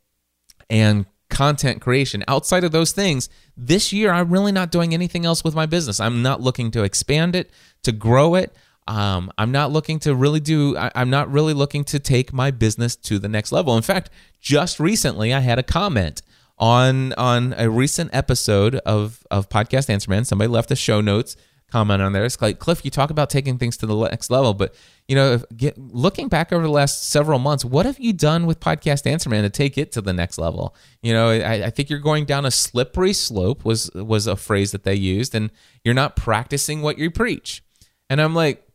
and 0.70 1.06
content 1.30 1.82
creation. 1.82 2.24
Outside 2.28 2.64
of 2.64 2.72
those 2.72 2.92
things, 2.92 3.30
this 3.58 3.92
year 3.92 4.12
I'm 4.12 4.30
really 4.30 4.52
not 4.52 4.72
doing 4.72 4.94
anything 4.94 5.26
else 5.26 5.44
with 5.44 5.56
my 5.56 5.66
business. 5.66 6.00
I'm 6.00 6.22
not 6.22 6.42
looking 6.42 6.72
to 6.72 6.84
expand 6.84 7.36
it, 7.36 7.50
to 7.84 7.92
grow 7.92 8.36
it. 8.36 8.56
Um, 8.88 9.32
I'm 9.38 9.52
not 9.52 9.72
looking 9.72 10.00
to 10.00 10.14
really 10.14 10.40
do. 10.40 10.78
I, 10.78 10.92
I'm 10.96 11.10
not 11.10 11.32
really 11.32 11.54
looking 11.54 11.84
to 11.86 12.00
take 12.00 12.34
my 12.34 12.52
business 12.52 12.96
to 12.98 13.20
the 13.20 13.30
next 13.30 13.52
level. 13.52 13.76
In 13.76 13.84
fact, 13.84 14.10
just 14.40 14.80
recently 14.80 15.34
I 15.34 15.40
had 15.40 15.60
a 15.60 15.64
comment 15.64 16.22
on 16.58 17.14
on 17.14 17.56
a 17.58 17.70
recent 17.70 18.10
episode 18.14 18.76
of 18.78 19.26
of 19.32 19.50
podcast 19.50 19.90
Answer 19.90 20.10
Man. 20.10 20.26
Somebody 20.26 20.50
left 20.50 20.70
the 20.70 20.76
show 20.76 21.00
notes 21.00 21.36
comment 21.72 22.02
on 22.02 22.12
there. 22.12 22.26
It's 22.26 22.42
like 22.42 22.60
Cliff, 22.60 22.84
you 22.84 22.92
talk 22.92 23.10
about 23.10 23.30
taking 23.30 23.58
things 23.58 23.78
to 23.78 23.86
the 23.86 23.96
next 24.10 24.30
level, 24.30 24.54
but 24.54 24.76
you 25.12 25.16
know, 25.16 25.42
get, 25.58 25.78
looking 25.78 26.30
back 26.30 26.54
over 26.54 26.64
the 26.64 26.72
last 26.72 27.10
several 27.10 27.38
months, 27.38 27.66
what 27.66 27.86
have 27.86 28.00
you 28.00 28.14
done 28.14 28.46
with 28.46 28.62
Podcast 28.62 29.06
Answer 29.06 29.30
Man 29.30 29.44
to 29.44 29.50
take 29.50 29.78
it 29.78 29.92
to 29.92 30.00
the 30.00 30.14
next 30.14 30.38
level? 30.38 30.74
You 31.02 31.12
know, 31.12 31.32
I, 31.32 31.66
I 31.66 31.70
think 31.70 31.90
you're 31.90 32.00
going 32.00 32.24
down 32.24 32.46
a 32.46 32.50
slippery 32.50 33.12
slope 33.12 33.66
was 33.66 33.92
was 33.94 34.26
a 34.26 34.38
phrase 34.38 34.72
that 34.72 34.86
they 34.86 34.96
used, 34.96 35.36
and 35.36 35.52
you're 35.84 35.94
not 35.94 36.16
practicing 36.16 36.82
what 36.82 36.98
you 36.98 37.12
preach. 37.12 37.62
And 38.10 38.22
I'm 38.22 38.34
like, 38.34 38.66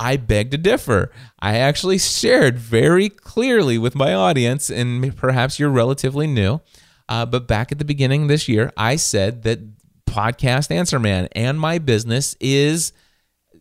I 0.00 0.16
beg 0.16 0.50
to 0.50 0.58
differ. 0.58 1.12
I 1.38 1.58
actually 1.58 1.98
shared 1.98 2.58
very 2.58 3.08
clearly 3.08 3.78
with 3.78 3.94
my 3.94 4.14
audience, 4.14 4.70
and 4.70 5.16
perhaps 5.16 5.60
you're 5.60 5.70
relatively 5.70 6.26
new. 6.26 6.60
Uh, 7.08 7.26
but 7.26 7.46
back 7.46 7.70
at 7.70 7.78
the 7.78 7.84
beginning 7.84 8.26
this 8.26 8.48
year, 8.48 8.72
I 8.76 8.96
said 8.96 9.44
that 9.44 9.60
podcast 10.04 10.72
answer 10.72 10.98
man 10.98 11.28
and 11.30 11.60
my 11.60 11.78
business 11.78 12.34
is 12.40 12.92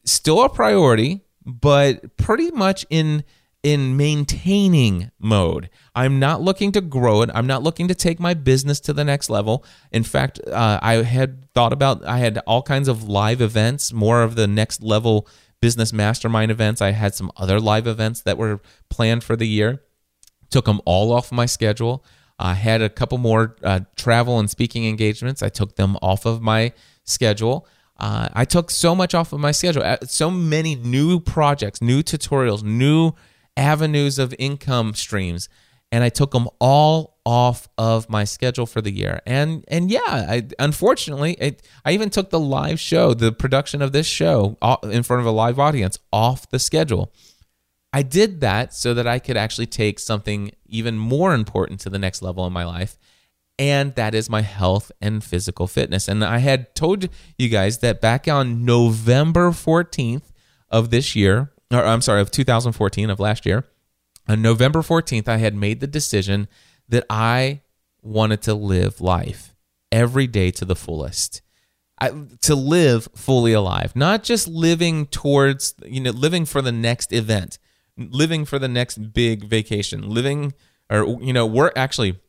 still 0.05 0.41
a 0.41 0.49
priority 0.49 1.21
but 1.47 2.17
pretty 2.17 2.51
much 2.51 2.85
in 2.89 3.23
in 3.63 3.97
maintaining 3.97 5.09
mode. 5.19 5.69
I'm 5.95 6.19
not 6.19 6.41
looking 6.41 6.71
to 6.73 6.81
grow 6.81 7.23
it. 7.23 7.31
I'm 7.33 7.47
not 7.47 7.63
looking 7.63 7.87
to 7.87 7.95
take 7.95 8.19
my 8.19 8.35
business 8.35 8.79
to 8.81 8.93
the 8.93 9.03
next 9.03 9.29
level. 9.29 9.65
In 9.91 10.03
fact 10.03 10.39
uh, 10.47 10.79
i 10.81 10.95
had 11.03 11.51
thought 11.53 11.73
about 11.73 12.05
i 12.05 12.19
had 12.19 12.37
all 12.45 12.61
kinds 12.61 12.87
of 12.87 13.09
live 13.09 13.41
events 13.41 13.91
more 13.91 14.21
of 14.21 14.35
the 14.35 14.47
next 14.47 14.83
level 14.83 15.27
business 15.61 15.91
mastermind 15.91 16.51
events. 16.51 16.81
I 16.81 16.91
had 16.91 17.15
some 17.15 17.31
other 17.37 17.59
live 17.59 17.87
events 17.87 18.21
that 18.21 18.37
were 18.37 18.61
planned 18.89 19.23
for 19.23 19.35
the 19.35 19.47
year. 19.47 19.83
Took 20.49 20.65
them 20.65 20.81
all 20.85 21.11
off 21.11 21.31
my 21.31 21.45
schedule. 21.45 22.05
I 22.39 22.53
had 22.53 22.81
a 22.81 22.89
couple 22.89 23.17
more 23.17 23.55
uh, 23.63 23.81
travel 23.95 24.39
and 24.39 24.49
speaking 24.49 24.85
engagements. 24.85 25.41
I 25.41 25.49
took 25.49 25.75
them 25.75 25.97
off 26.01 26.25
of 26.25 26.41
my 26.41 26.73
schedule. 27.03 27.67
Uh, 27.99 28.29
I 28.33 28.45
took 28.45 28.69
so 28.71 28.93
much 28.93 29.13
off 29.15 29.33
of 29.33 29.39
my 29.39 29.51
schedule. 29.51 29.83
Uh, 29.83 29.97
so 30.03 30.29
many 30.29 30.75
new 30.75 31.19
projects, 31.19 31.81
new 31.81 32.03
tutorials, 32.03 32.63
new 32.63 33.13
avenues 33.55 34.19
of 34.19 34.35
income 34.37 34.93
streams. 34.93 35.49
and 35.91 36.03
I 36.03 36.09
took 36.09 36.31
them 36.31 36.49
all 36.59 37.17
off 37.25 37.67
of 37.77 38.09
my 38.09 38.23
schedule 38.23 38.65
for 38.65 38.81
the 38.81 38.91
year. 38.91 39.21
And 39.25 39.63
and 39.67 39.89
yeah, 39.89 39.99
I, 40.07 40.47
unfortunately, 40.59 41.33
it, 41.39 41.61
I 41.85 41.91
even 41.91 42.09
took 42.09 42.29
the 42.29 42.39
live 42.39 42.79
show, 42.79 43.13
the 43.13 43.31
production 43.31 43.81
of 43.81 43.91
this 43.91 44.07
show 44.07 44.57
in 44.83 45.03
front 45.03 45.21
of 45.21 45.25
a 45.25 45.31
live 45.31 45.59
audience 45.59 45.99
off 46.11 46.49
the 46.49 46.59
schedule. 46.59 47.13
I 47.93 48.01
did 48.03 48.41
that 48.41 48.73
so 48.73 48.93
that 48.93 49.07
I 49.07 49.17
could 49.19 49.37
actually 49.37 49.65
take 49.65 49.99
something 49.99 50.51
even 50.67 50.97
more 50.97 51.33
important 51.33 51.79
to 51.81 51.89
the 51.89 51.97
next 51.97 52.21
level 52.21 52.45
in 52.45 52.53
my 52.53 52.65
life. 52.65 52.97
And 53.59 53.95
that 53.95 54.13
is 54.13 54.29
my 54.29 54.41
health 54.41 54.91
and 55.01 55.23
physical 55.23 55.65
fitness. 55.65 56.07
And 56.07 56.23
I 56.23 56.37
had 56.39 56.75
told 56.75 57.09
you 57.37 57.49
guys 57.49 57.79
that 57.79 58.01
back 58.01 58.27
on 58.27 58.65
November 58.65 59.49
14th 59.49 60.31
of 60.69 60.91
this 60.91 61.15
year, 61.15 61.51
or 61.71 61.83
I'm 61.83 62.01
sorry, 62.01 62.21
of 62.21 62.29
2014 62.29 63.09
of 63.09 63.19
last 63.19 63.45
year, 63.45 63.65
on 64.27 64.41
November 64.41 64.79
14th, 64.79 65.27
I 65.27 65.37
had 65.37 65.55
made 65.55 65.79
the 65.79 65.87
decision 65.87 66.47
that 66.89 67.05
I 67.09 67.61
wanted 68.01 68.41
to 68.43 68.53
live 68.53 69.01
life 69.01 69.55
every 69.91 70.27
day 70.27 70.51
to 70.51 70.65
the 70.65 70.75
fullest. 70.75 71.41
I, 71.99 72.11
to 72.41 72.53
live 72.53 73.09
fully 73.15 73.53
alive, 73.53 73.95
not 73.95 74.23
just 74.23 74.47
living 74.47 75.07
towards, 75.07 75.73
you 75.83 75.99
know, 75.99 76.11
living 76.11 76.45
for 76.45 76.61
the 76.61 76.71
next 76.71 77.11
event, 77.11 77.57
living 77.97 78.45
for 78.45 78.59
the 78.59 78.67
next 78.67 79.13
big 79.13 79.45
vacation, 79.45 80.07
living, 80.07 80.53
or, 80.91 81.17
you 81.19 81.33
know, 81.33 81.47
we're 81.47 81.71
actually 81.75 82.19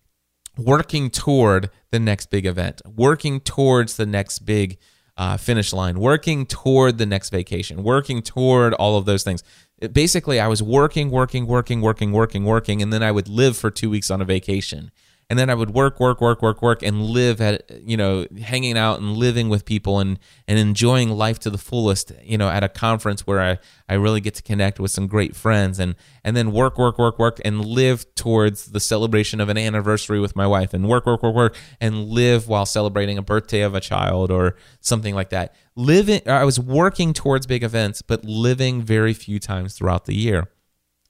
working 0.58 1.08
toward 1.10 1.70
the 1.90 2.00
next 2.00 2.26
big 2.26 2.44
event, 2.44 2.82
working 2.96 3.40
towards 3.40 3.96
the 3.96 4.06
next 4.06 4.40
big 4.40 4.78
uh, 5.16 5.36
finish 5.36 5.72
line, 5.72 5.98
working 5.98 6.46
toward 6.46 6.98
the 6.98 7.06
next 7.06 7.30
vacation, 7.30 7.82
working 7.82 8.22
toward 8.22 8.74
all 8.74 8.96
of 8.96 9.04
those 9.04 9.22
things. 9.24 9.42
It- 9.78 9.92
basically, 9.92 10.38
I 10.38 10.48
was 10.48 10.62
working, 10.62 11.10
working, 11.10 11.46
working, 11.46 11.80
working, 11.80 12.12
working, 12.12 12.44
working, 12.44 12.82
and 12.82 12.92
then 12.92 13.02
I 13.02 13.10
would 13.10 13.28
live 13.28 13.56
for 13.56 13.70
two 13.70 13.90
weeks 13.90 14.10
on 14.10 14.20
a 14.20 14.24
vacation. 14.24 14.90
And 15.30 15.38
then 15.38 15.50
I 15.50 15.54
would 15.54 15.74
work, 15.74 16.00
work, 16.00 16.22
work, 16.22 16.40
work, 16.40 16.62
work, 16.62 16.82
and 16.82 17.02
live 17.02 17.38
at, 17.42 17.70
you 17.82 17.98
know, 17.98 18.26
hanging 18.40 18.78
out 18.78 18.98
and 18.98 19.14
living 19.14 19.50
with 19.50 19.66
people 19.66 20.00
and, 20.00 20.18
and 20.46 20.58
enjoying 20.58 21.10
life 21.10 21.38
to 21.40 21.50
the 21.50 21.58
fullest, 21.58 22.12
you 22.22 22.38
know, 22.38 22.48
at 22.48 22.64
a 22.64 22.68
conference 22.68 23.26
where 23.26 23.38
I, 23.38 23.58
I 23.90 23.94
really 23.94 24.22
get 24.22 24.34
to 24.36 24.42
connect 24.42 24.80
with 24.80 24.90
some 24.90 25.06
great 25.06 25.36
friends 25.36 25.78
and, 25.78 25.96
and 26.24 26.34
then 26.34 26.50
work, 26.50 26.78
work, 26.78 26.98
work, 26.98 27.18
work, 27.18 27.42
and 27.44 27.62
live 27.62 28.06
towards 28.14 28.66
the 28.66 28.80
celebration 28.80 29.38
of 29.38 29.50
an 29.50 29.58
anniversary 29.58 30.18
with 30.18 30.34
my 30.34 30.46
wife 30.46 30.72
and 30.72 30.88
work, 30.88 31.04
work, 31.04 31.22
work, 31.22 31.34
work, 31.34 31.56
and 31.78 32.06
live 32.06 32.48
while 32.48 32.64
celebrating 32.64 33.18
a 33.18 33.22
birthday 33.22 33.60
of 33.60 33.74
a 33.74 33.80
child 33.80 34.30
or 34.30 34.56
something 34.80 35.14
like 35.14 35.28
that. 35.28 35.54
Living, 35.76 36.22
I 36.26 36.44
was 36.44 36.58
working 36.58 37.12
towards 37.12 37.46
big 37.46 37.62
events, 37.62 38.00
but 38.00 38.24
living 38.24 38.80
very 38.80 39.12
few 39.12 39.38
times 39.38 39.74
throughout 39.74 40.06
the 40.06 40.14
year. 40.14 40.48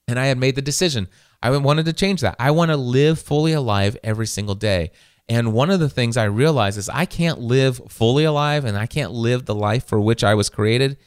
And 0.09 0.19
I 0.19 0.25
had 0.25 0.37
made 0.37 0.55
the 0.55 0.61
decision. 0.61 1.07
I 1.41 1.55
wanted 1.57 1.85
to 1.85 1.93
change 1.93 2.21
that. 2.21 2.35
I 2.39 2.51
want 2.51 2.69
to 2.71 2.77
live 2.77 3.19
fully 3.19 3.53
alive 3.53 3.97
every 4.03 4.27
single 4.27 4.55
day. 4.55 4.91
And 5.27 5.53
one 5.53 5.69
of 5.69 5.79
the 5.79 5.89
things 5.89 6.17
I 6.17 6.25
realized 6.25 6.77
is 6.77 6.89
I 6.89 7.05
can't 7.05 7.39
live 7.39 7.79
fully 7.87 8.23
alive 8.23 8.65
and 8.65 8.77
I 8.77 8.87
can't 8.87 9.11
live 9.11 9.45
the 9.45 9.55
life 9.55 9.85
for 9.85 9.99
which 9.99 10.23
I 10.23 10.33
was 10.33 10.49
created 10.49 10.97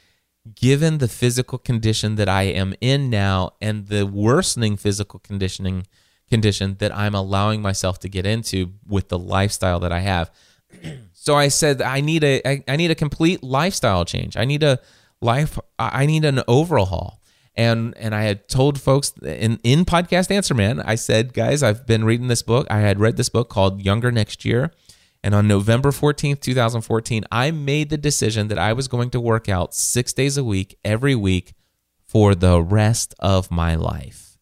given 0.54 0.98
the 0.98 1.08
physical 1.08 1.58
condition 1.58 2.16
that 2.16 2.28
I 2.28 2.44
am 2.44 2.74
in 2.80 3.10
now 3.10 3.52
and 3.60 3.86
the 3.86 4.06
worsening 4.06 4.76
physical 4.76 5.20
conditioning 5.20 5.86
condition 6.28 6.76
that 6.78 6.94
I'm 6.96 7.14
allowing 7.14 7.62
myself 7.62 7.98
to 8.00 8.08
get 8.08 8.26
into 8.26 8.72
with 8.86 9.08
the 9.08 9.18
lifestyle 9.18 9.78
that 9.80 9.92
I 9.92 10.00
have. 10.00 10.30
so 11.12 11.36
I 11.36 11.48
said 11.48 11.82
I 11.82 12.00
need 12.00 12.24
a 12.24 12.42
I, 12.46 12.64
I 12.66 12.76
need 12.76 12.90
a 12.90 12.96
complete 12.96 13.42
lifestyle 13.42 14.04
change. 14.04 14.36
I 14.36 14.44
need 14.44 14.62
a 14.62 14.80
life 15.20 15.58
I 15.78 16.06
need 16.06 16.24
an 16.24 16.42
overhaul. 16.48 17.21
And 17.54 17.94
and 17.98 18.14
I 18.14 18.22
had 18.22 18.48
told 18.48 18.80
folks 18.80 19.12
in 19.22 19.58
in 19.62 19.84
podcast 19.84 20.30
Answer 20.30 20.54
Man, 20.54 20.80
I 20.80 20.94
said, 20.94 21.34
guys, 21.34 21.62
I've 21.62 21.86
been 21.86 22.04
reading 22.04 22.28
this 22.28 22.42
book. 22.42 22.66
I 22.70 22.78
had 22.78 22.98
read 22.98 23.16
this 23.16 23.28
book 23.28 23.50
called 23.50 23.82
Younger 23.82 24.10
Next 24.10 24.44
Year. 24.44 24.72
And 25.22 25.34
on 25.34 25.46
November 25.46 25.90
14th, 25.90 26.40
2014, 26.40 27.24
I 27.30 27.52
made 27.52 27.90
the 27.90 27.96
decision 27.96 28.48
that 28.48 28.58
I 28.58 28.72
was 28.72 28.88
going 28.88 29.10
to 29.10 29.20
work 29.20 29.48
out 29.48 29.72
6 29.72 30.12
days 30.14 30.36
a 30.36 30.42
week 30.42 30.78
every 30.84 31.14
week 31.14 31.54
for 32.04 32.34
the 32.34 32.60
rest 32.60 33.14
of 33.20 33.50
my 33.50 33.76
life. 33.76 34.38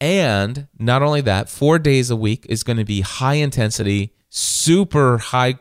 And 0.00 0.68
not 0.78 1.02
only 1.02 1.22
that, 1.22 1.48
4 1.48 1.78
days 1.80 2.08
a 2.10 2.16
week 2.16 2.46
is 2.48 2.62
going 2.62 2.76
to 2.76 2.84
be 2.84 3.00
high 3.00 3.34
intensity 3.34 4.14
super 4.30 5.18
high 5.18 5.58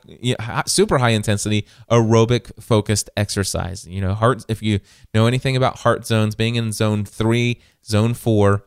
super 0.65 0.99
high 0.99 1.09
intensity 1.09 1.65
aerobic 1.91 2.51
focused 2.61 3.09
exercise. 3.17 3.87
You 3.87 4.01
know 4.01 4.13
heart 4.13 4.45
if 4.47 4.61
you 4.61 4.79
know 5.13 5.25
anything 5.25 5.55
about 5.57 5.79
heart 5.79 6.05
zones 6.05 6.35
being 6.35 6.55
in 6.55 6.71
zone 6.71 7.03
3 7.03 7.59
zone 7.85 8.13
4 8.13 8.65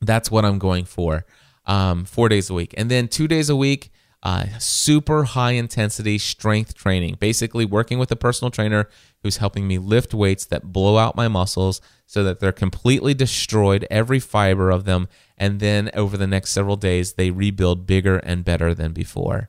that's 0.00 0.30
what 0.30 0.44
i'm 0.44 0.58
going 0.58 0.84
for 0.84 1.24
um, 1.66 2.04
four 2.04 2.28
days 2.28 2.50
a 2.50 2.54
week. 2.54 2.74
And 2.76 2.90
then 2.90 3.08
two 3.08 3.28
days 3.28 3.48
a 3.48 3.56
week 3.56 3.90
uh, 4.24 4.46
super 4.58 5.24
high 5.24 5.52
intensity 5.52 6.16
strength 6.16 6.74
training 6.74 7.16
basically 7.18 7.64
working 7.64 7.98
with 7.98 8.10
a 8.12 8.16
personal 8.16 8.52
trainer 8.52 8.88
who's 9.22 9.38
helping 9.38 9.66
me 9.66 9.78
lift 9.78 10.14
weights 10.14 10.44
that 10.46 10.72
blow 10.72 10.96
out 10.96 11.16
my 11.16 11.26
muscles 11.26 11.80
so 12.06 12.22
that 12.22 12.38
they're 12.38 12.52
completely 12.52 13.14
destroyed 13.14 13.84
every 13.90 14.20
fiber 14.20 14.70
of 14.70 14.84
them 14.84 15.08
and 15.42 15.58
then 15.58 15.90
over 15.94 16.16
the 16.16 16.28
next 16.28 16.50
several 16.50 16.76
days 16.76 17.14
they 17.14 17.32
rebuild 17.32 17.84
bigger 17.84 18.18
and 18.18 18.44
better 18.44 18.74
than 18.74 18.92
before. 18.92 19.48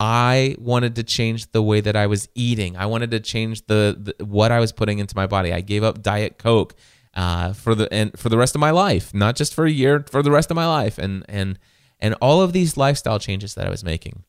I 0.00 0.56
wanted 0.58 0.96
to 0.96 1.02
change 1.02 1.52
the 1.52 1.62
way 1.62 1.82
that 1.82 1.94
i 1.94 2.06
was 2.06 2.30
eating. 2.34 2.78
I 2.78 2.86
wanted 2.86 3.10
to 3.10 3.20
change 3.20 3.66
the, 3.66 4.14
the 4.16 4.24
what 4.24 4.50
i 4.50 4.58
was 4.58 4.72
putting 4.72 5.00
into 5.00 5.14
my 5.14 5.26
body. 5.26 5.52
I 5.52 5.60
gave 5.60 5.84
up 5.84 6.00
diet 6.00 6.38
coke 6.38 6.74
uh, 7.12 7.52
for 7.52 7.74
the 7.74 7.92
and 7.92 8.18
for 8.18 8.30
the 8.30 8.38
rest 8.38 8.54
of 8.54 8.60
my 8.62 8.70
life 8.70 9.12
not 9.12 9.36
just 9.36 9.52
for 9.52 9.66
a 9.66 9.70
year 9.70 10.02
for 10.08 10.22
the 10.22 10.30
rest 10.30 10.50
of 10.50 10.54
my 10.54 10.66
life. 10.66 10.96
And 10.96 11.26
and 11.28 11.58
and 12.00 12.14
all 12.22 12.40
of 12.40 12.54
these 12.54 12.78
lifestyle 12.78 13.18
changes 13.18 13.54
that 13.54 13.66
i 13.66 13.70
was 13.70 13.84
making. 13.84 14.24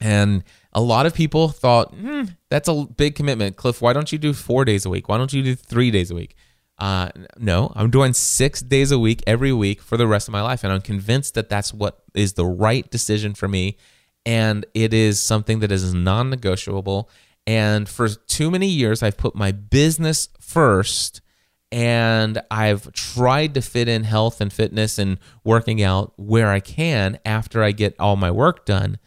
And 0.00 0.44
a 0.72 0.80
lot 0.80 1.04
of 1.04 1.12
people 1.12 1.48
thought 1.50 1.94
hmm, 1.94 2.22
that's 2.48 2.70
a 2.70 2.86
big 2.96 3.16
commitment. 3.16 3.56
Cliff 3.56 3.82
why 3.82 3.92
don't 3.92 4.12
you 4.12 4.18
do 4.18 4.32
four 4.32 4.64
days 4.64 4.86
a 4.86 4.88
week? 4.88 5.10
Why 5.10 5.18
don't 5.18 5.34
you 5.34 5.42
do 5.42 5.54
three 5.54 5.90
days 5.90 6.10
a 6.10 6.14
week 6.14 6.36
uh, 6.78 7.08
no, 7.36 7.72
I'm 7.74 7.90
doing 7.90 8.12
six 8.12 8.60
days 8.60 8.92
a 8.92 8.98
week 8.98 9.22
every 9.26 9.52
week 9.52 9.82
for 9.82 9.96
the 9.96 10.06
rest 10.06 10.28
of 10.28 10.32
my 10.32 10.42
life. 10.42 10.62
And 10.62 10.72
I'm 10.72 10.80
convinced 10.80 11.34
that 11.34 11.48
that's 11.48 11.74
what 11.74 12.02
is 12.14 12.34
the 12.34 12.46
right 12.46 12.88
decision 12.90 13.34
for 13.34 13.48
me. 13.48 13.76
And 14.24 14.64
it 14.74 14.94
is 14.94 15.20
something 15.20 15.58
that 15.60 15.72
is 15.72 15.92
non 15.92 16.30
negotiable. 16.30 17.10
And 17.46 17.88
for 17.88 18.08
too 18.08 18.50
many 18.50 18.68
years, 18.68 19.02
I've 19.02 19.16
put 19.16 19.34
my 19.34 19.52
business 19.52 20.28
first 20.38 21.20
and 21.72 22.40
I've 22.50 22.92
tried 22.92 23.54
to 23.54 23.62
fit 23.62 23.88
in 23.88 24.04
health 24.04 24.40
and 24.40 24.52
fitness 24.52 24.98
and 24.98 25.18
working 25.44 25.82
out 25.82 26.12
where 26.16 26.50
I 26.50 26.60
can 26.60 27.18
after 27.24 27.62
I 27.62 27.72
get 27.72 27.96
all 27.98 28.16
my 28.16 28.30
work 28.30 28.64
done. 28.64 28.98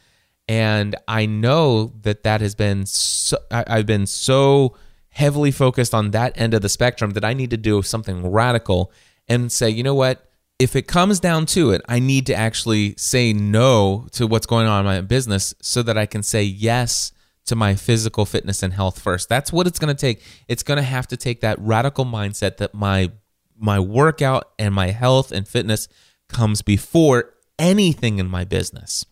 And 0.47 0.95
I 1.07 1.25
know 1.25 1.93
that 2.01 2.23
that 2.23 2.41
has 2.41 2.55
been 2.55 2.85
so, 2.85 3.37
I've 3.49 3.85
been 3.85 4.05
so 4.05 4.75
heavily 5.11 5.51
focused 5.51 5.93
on 5.93 6.11
that 6.11 6.39
end 6.39 6.53
of 6.53 6.61
the 6.61 6.69
spectrum 6.69 7.11
that 7.11 7.23
I 7.23 7.33
need 7.33 7.49
to 7.51 7.57
do 7.57 7.81
something 7.81 8.31
radical 8.31 8.91
and 9.27 9.51
say, 9.51 9.69
you 9.69 9.83
know 9.83 9.95
what? 9.95 10.27
If 10.57 10.75
it 10.75 10.87
comes 10.87 11.19
down 11.19 11.47
to 11.47 11.71
it, 11.71 11.81
I 11.87 11.99
need 11.99 12.25
to 12.27 12.35
actually 12.35 12.95
say 12.97 13.33
no 13.33 14.07
to 14.11 14.27
what's 14.27 14.45
going 14.45 14.67
on 14.67 14.81
in 14.81 14.85
my 14.85 15.01
business 15.01 15.53
so 15.61 15.81
that 15.83 15.97
I 15.97 16.05
can 16.05 16.23
say 16.23 16.43
yes 16.43 17.11
to 17.45 17.55
my 17.55 17.75
physical 17.75 18.25
fitness 18.25 18.61
and 18.61 18.73
health 18.73 18.99
first. 18.99 19.27
That's 19.27 19.51
what 19.51 19.67
it's 19.67 19.79
going 19.79 19.93
to 19.93 19.99
take. 19.99 20.21
It's 20.47 20.63
going 20.63 20.77
to 20.77 20.83
have 20.83 21.07
to 21.07 21.17
take 21.17 21.41
that 21.41 21.57
radical 21.59 22.05
mindset 22.05 22.57
that 22.57 22.73
my 22.73 23.11
my 23.57 23.79
workout 23.79 24.51
and 24.57 24.73
my 24.73 24.87
health 24.87 25.31
and 25.31 25.47
fitness 25.47 25.87
comes 26.29 26.61
before 26.61 27.33
anything 27.59 28.17
in 28.17 28.27
my 28.27 28.43
business. 28.43 29.05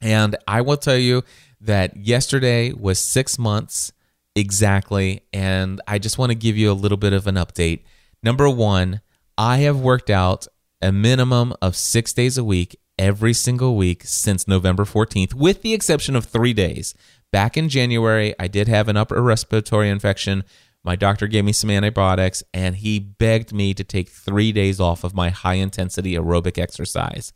And 0.00 0.36
I 0.48 0.62
will 0.62 0.76
tell 0.76 0.96
you 0.96 1.22
that 1.60 1.96
yesterday 1.96 2.72
was 2.72 2.98
6 2.98 3.38
months 3.38 3.92
exactly. 4.34 5.22
And 5.32 5.80
I 5.86 5.98
just 5.98 6.18
want 6.18 6.30
to 6.30 6.34
give 6.34 6.56
you 6.56 6.70
a 6.70 6.74
little 6.74 6.98
bit 6.98 7.12
of 7.12 7.26
an 7.26 7.36
update. 7.36 7.80
Number 8.22 8.48
one, 8.48 9.00
I 9.36 9.58
have 9.58 9.80
worked 9.80 10.10
out 10.10 10.46
a 10.80 10.92
minimum 10.92 11.54
of 11.60 11.76
six 11.76 12.12
days 12.12 12.38
a 12.38 12.44
week 12.44 12.78
every 12.98 13.32
single 13.32 13.76
week 13.76 14.02
since 14.04 14.46
November 14.46 14.84
14th, 14.84 15.34
with 15.34 15.62
the 15.62 15.74
exception 15.74 16.14
of 16.14 16.24
three 16.24 16.52
days. 16.52 16.94
Back 17.32 17.56
in 17.56 17.68
January, 17.68 18.34
I 18.38 18.46
did 18.46 18.68
have 18.68 18.88
an 18.88 18.96
upper 18.96 19.20
respiratory 19.20 19.88
infection. 19.88 20.44
My 20.84 20.94
doctor 20.94 21.26
gave 21.26 21.44
me 21.44 21.52
some 21.52 21.70
antibiotics, 21.70 22.42
and 22.52 22.76
he 22.76 23.00
begged 23.00 23.52
me 23.52 23.74
to 23.74 23.82
take 23.82 24.08
three 24.08 24.52
days 24.52 24.78
off 24.78 25.02
of 25.02 25.14
my 25.14 25.30
high 25.30 25.54
intensity 25.54 26.14
aerobic 26.14 26.58
exercise. 26.58 27.32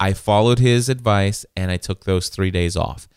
I 0.00 0.12
followed 0.12 0.58
his 0.58 0.88
advice 0.88 1.46
and 1.56 1.70
I 1.70 1.76
took 1.76 2.04
those 2.04 2.28
three 2.28 2.50
days 2.50 2.76
off 2.76 3.08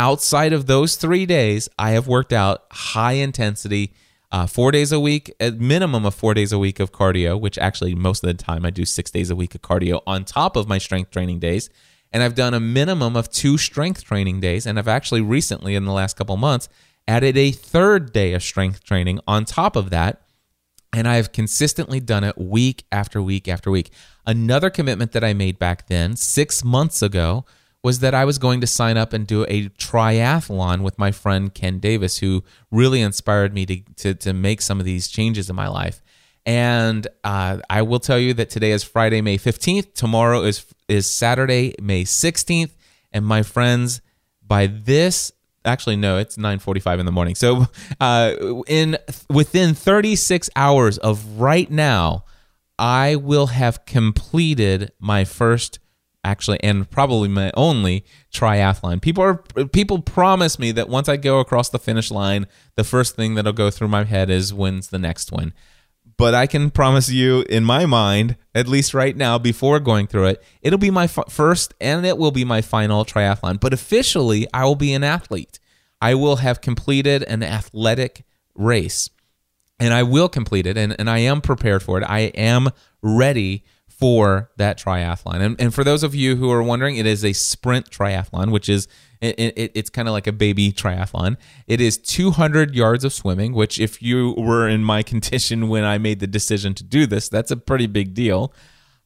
outside 0.00 0.54
of 0.54 0.66
those 0.66 0.96
three 0.96 1.26
days, 1.26 1.68
I 1.78 1.90
have 1.90 2.08
worked 2.08 2.32
out 2.32 2.64
high 2.72 3.12
intensity, 3.12 3.92
uh, 4.32 4.46
four 4.46 4.72
days 4.72 4.92
a 4.92 4.98
week, 4.98 5.30
a 5.38 5.50
minimum 5.50 6.06
of 6.06 6.14
four 6.14 6.32
days 6.32 6.52
a 6.52 6.58
week 6.58 6.80
of 6.80 6.90
cardio, 6.90 7.38
which 7.38 7.58
actually 7.58 7.94
most 7.94 8.24
of 8.24 8.28
the 8.28 8.42
time 8.42 8.64
I 8.64 8.70
do 8.70 8.86
six 8.86 9.10
days 9.10 9.28
a 9.28 9.36
week 9.36 9.54
of 9.54 9.60
cardio 9.60 10.00
on 10.06 10.24
top 10.24 10.56
of 10.56 10.66
my 10.66 10.78
strength 10.78 11.10
training 11.10 11.38
days. 11.38 11.68
And 12.14 12.22
I've 12.22 12.34
done 12.34 12.54
a 12.54 12.60
minimum 12.60 13.14
of 13.14 13.28
two 13.30 13.58
strength 13.58 14.02
training 14.02 14.40
days. 14.40 14.64
And 14.64 14.78
I've 14.78 14.88
actually 14.88 15.20
recently, 15.20 15.74
in 15.74 15.84
the 15.84 15.92
last 15.92 16.16
couple 16.16 16.38
months, 16.38 16.70
added 17.06 17.36
a 17.36 17.50
third 17.50 18.14
day 18.14 18.32
of 18.32 18.42
strength 18.42 18.82
training 18.82 19.20
on 19.28 19.44
top 19.44 19.76
of 19.76 19.90
that. 19.90 20.22
And 20.94 21.06
I've 21.06 21.30
consistently 21.30 22.00
done 22.00 22.24
it 22.24 22.38
week 22.38 22.84
after 22.90 23.20
week 23.20 23.48
after 23.48 23.70
week. 23.70 23.90
Another 24.26 24.70
commitment 24.70 25.12
that 25.12 25.22
I 25.22 25.34
made 25.34 25.58
back 25.58 25.88
then, 25.88 26.16
six 26.16 26.64
months 26.64 27.02
ago, 27.02 27.44
was 27.82 28.00
that 28.00 28.14
I 28.14 28.24
was 28.24 28.38
going 28.38 28.60
to 28.60 28.66
sign 28.66 28.96
up 28.96 29.12
and 29.12 29.26
do 29.26 29.44
a 29.48 29.68
triathlon 29.70 30.82
with 30.82 30.98
my 30.98 31.12
friend 31.12 31.52
Ken 31.52 31.78
Davis, 31.78 32.18
who 32.18 32.44
really 32.70 33.00
inspired 33.00 33.54
me 33.54 33.66
to, 33.66 33.80
to, 33.96 34.14
to 34.14 34.32
make 34.32 34.60
some 34.60 34.78
of 34.78 34.84
these 34.84 35.08
changes 35.08 35.48
in 35.48 35.56
my 35.56 35.68
life. 35.68 36.02
And 36.44 37.06
uh, 37.24 37.58
I 37.68 37.82
will 37.82 38.00
tell 38.00 38.18
you 38.18 38.34
that 38.34 38.50
today 38.50 38.72
is 38.72 38.82
Friday, 38.82 39.20
May 39.20 39.38
15th. 39.38 39.94
Tomorrow 39.94 40.42
is 40.44 40.66
is 40.88 41.06
Saturday, 41.06 41.74
May 41.80 42.04
16th. 42.04 42.72
And 43.12 43.26
my 43.26 43.42
friends, 43.42 44.00
by 44.46 44.66
this 44.66 45.32
actually 45.64 45.96
no 45.96 46.16
it's 46.16 46.36
9:45 46.36 47.00
in 47.00 47.06
the 47.06 47.12
morning 47.12 47.34
so 47.34 47.66
uh, 48.00 48.34
in 48.66 48.96
within 49.28 49.74
36 49.74 50.48
hours 50.56 50.96
of 50.98 51.38
right 51.38 51.70
now 51.70 52.24
I 52.78 53.16
will 53.16 53.48
have 53.48 53.84
completed 53.84 54.90
my 54.98 55.24
first 55.24 55.78
actually 56.22 56.62
and 56.62 56.90
probably 56.90 57.28
my 57.28 57.50
only 57.54 58.04
triathlon 58.32 59.00
people 59.00 59.24
are 59.24 59.36
people 59.72 60.00
promise 60.00 60.58
me 60.58 60.70
that 60.70 60.88
once 60.88 61.08
I 61.08 61.16
go 61.16 61.40
across 61.40 61.70
the 61.70 61.78
finish 61.78 62.10
line 62.10 62.46
the 62.76 62.84
first 62.84 63.16
thing 63.16 63.34
that'll 63.34 63.52
go 63.52 63.70
through 63.70 63.88
my 63.88 64.04
head 64.04 64.28
is 64.28 64.52
when's 64.52 64.88
the 64.88 64.98
next 64.98 65.32
one 65.32 65.54
but 66.20 66.34
I 66.34 66.46
can 66.46 66.70
promise 66.70 67.08
you, 67.08 67.46
in 67.48 67.64
my 67.64 67.86
mind, 67.86 68.36
at 68.54 68.68
least 68.68 68.92
right 68.92 69.16
now, 69.16 69.38
before 69.38 69.80
going 69.80 70.06
through 70.06 70.26
it, 70.26 70.42
it'll 70.60 70.78
be 70.78 70.90
my 70.90 71.04
f- 71.04 71.30
first 71.30 71.72
and 71.80 72.04
it 72.04 72.18
will 72.18 72.30
be 72.30 72.44
my 72.44 72.60
final 72.60 73.06
triathlon. 73.06 73.58
But 73.58 73.72
officially, 73.72 74.46
I 74.52 74.66
will 74.66 74.74
be 74.74 74.92
an 74.92 75.02
athlete. 75.02 75.58
I 75.98 76.14
will 76.14 76.36
have 76.36 76.60
completed 76.60 77.22
an 77.22 77.42
athletic 77.42 78.26
race 78.54 79.08
and 79.78 79.94
I 79.94 80.02
will 80.02 80.28
complete 80.28 80.66
it. 80.66 80.76
And, 80.76 80.94
and 80.98 81.08
I 81.08 81.20
am 81.20 81.40
prepared 81.40 81.82
for 81.82 81.96
it. 81.96 82.04
I 82.04 82.20
am 82.34 82.68
ready 83.00 83.64
for 84.00 84.50
that 84.56 84.78
triathlon. 84.78 85.42
And, 85.42 85.60
and 85.60 85.74
for 85.74 85.84
those 85.84 86.02
of 86.02 86.14
you 86.14 86.36
who 86.36 86.50
are 86.50 86.62
wondering, 86.62 86.96
it 86.96 87.04
is 87.04 87.22
a 87.22 87.34
sprint 87.34 87.90
triathlon, 87.90 88.50
which 88.50 88.70
is 88.70 88.88
it, 89.20 89.38
it, 89.38 89.72
it's 89.74 89.90
kind 89.90 90.08
of 90.08 90.12
like 90.12 90.26
a 90.26 90.32
baby 90.32 90.72
triathlon. 90.72 91.36
It 91.66 91.82
is 91.82 91.98
200 91.98 92.74
yards 92.74 93.04
of 93.04 93.12
swimming, 93.12 93.52
which 93.52 93.78
if 93.78 94.02
you 94.02 94.34
were 94.38 94.66
in 94.66 94.82
my 94.82 95.02
condition 95.12 95.68
when 95.68 95.84
I 95.84 95.98
made 95.98 96.20
the 96.20 96.26
decision 96.26 96.72
to 96.74 96.82
do 96.82 97.06
this, 97.06 97.28
that's 97.28 97.50
a 97.50 97.58
pretty 97.58 97.86
big 97.86 98.14
deal. 98.14 98.54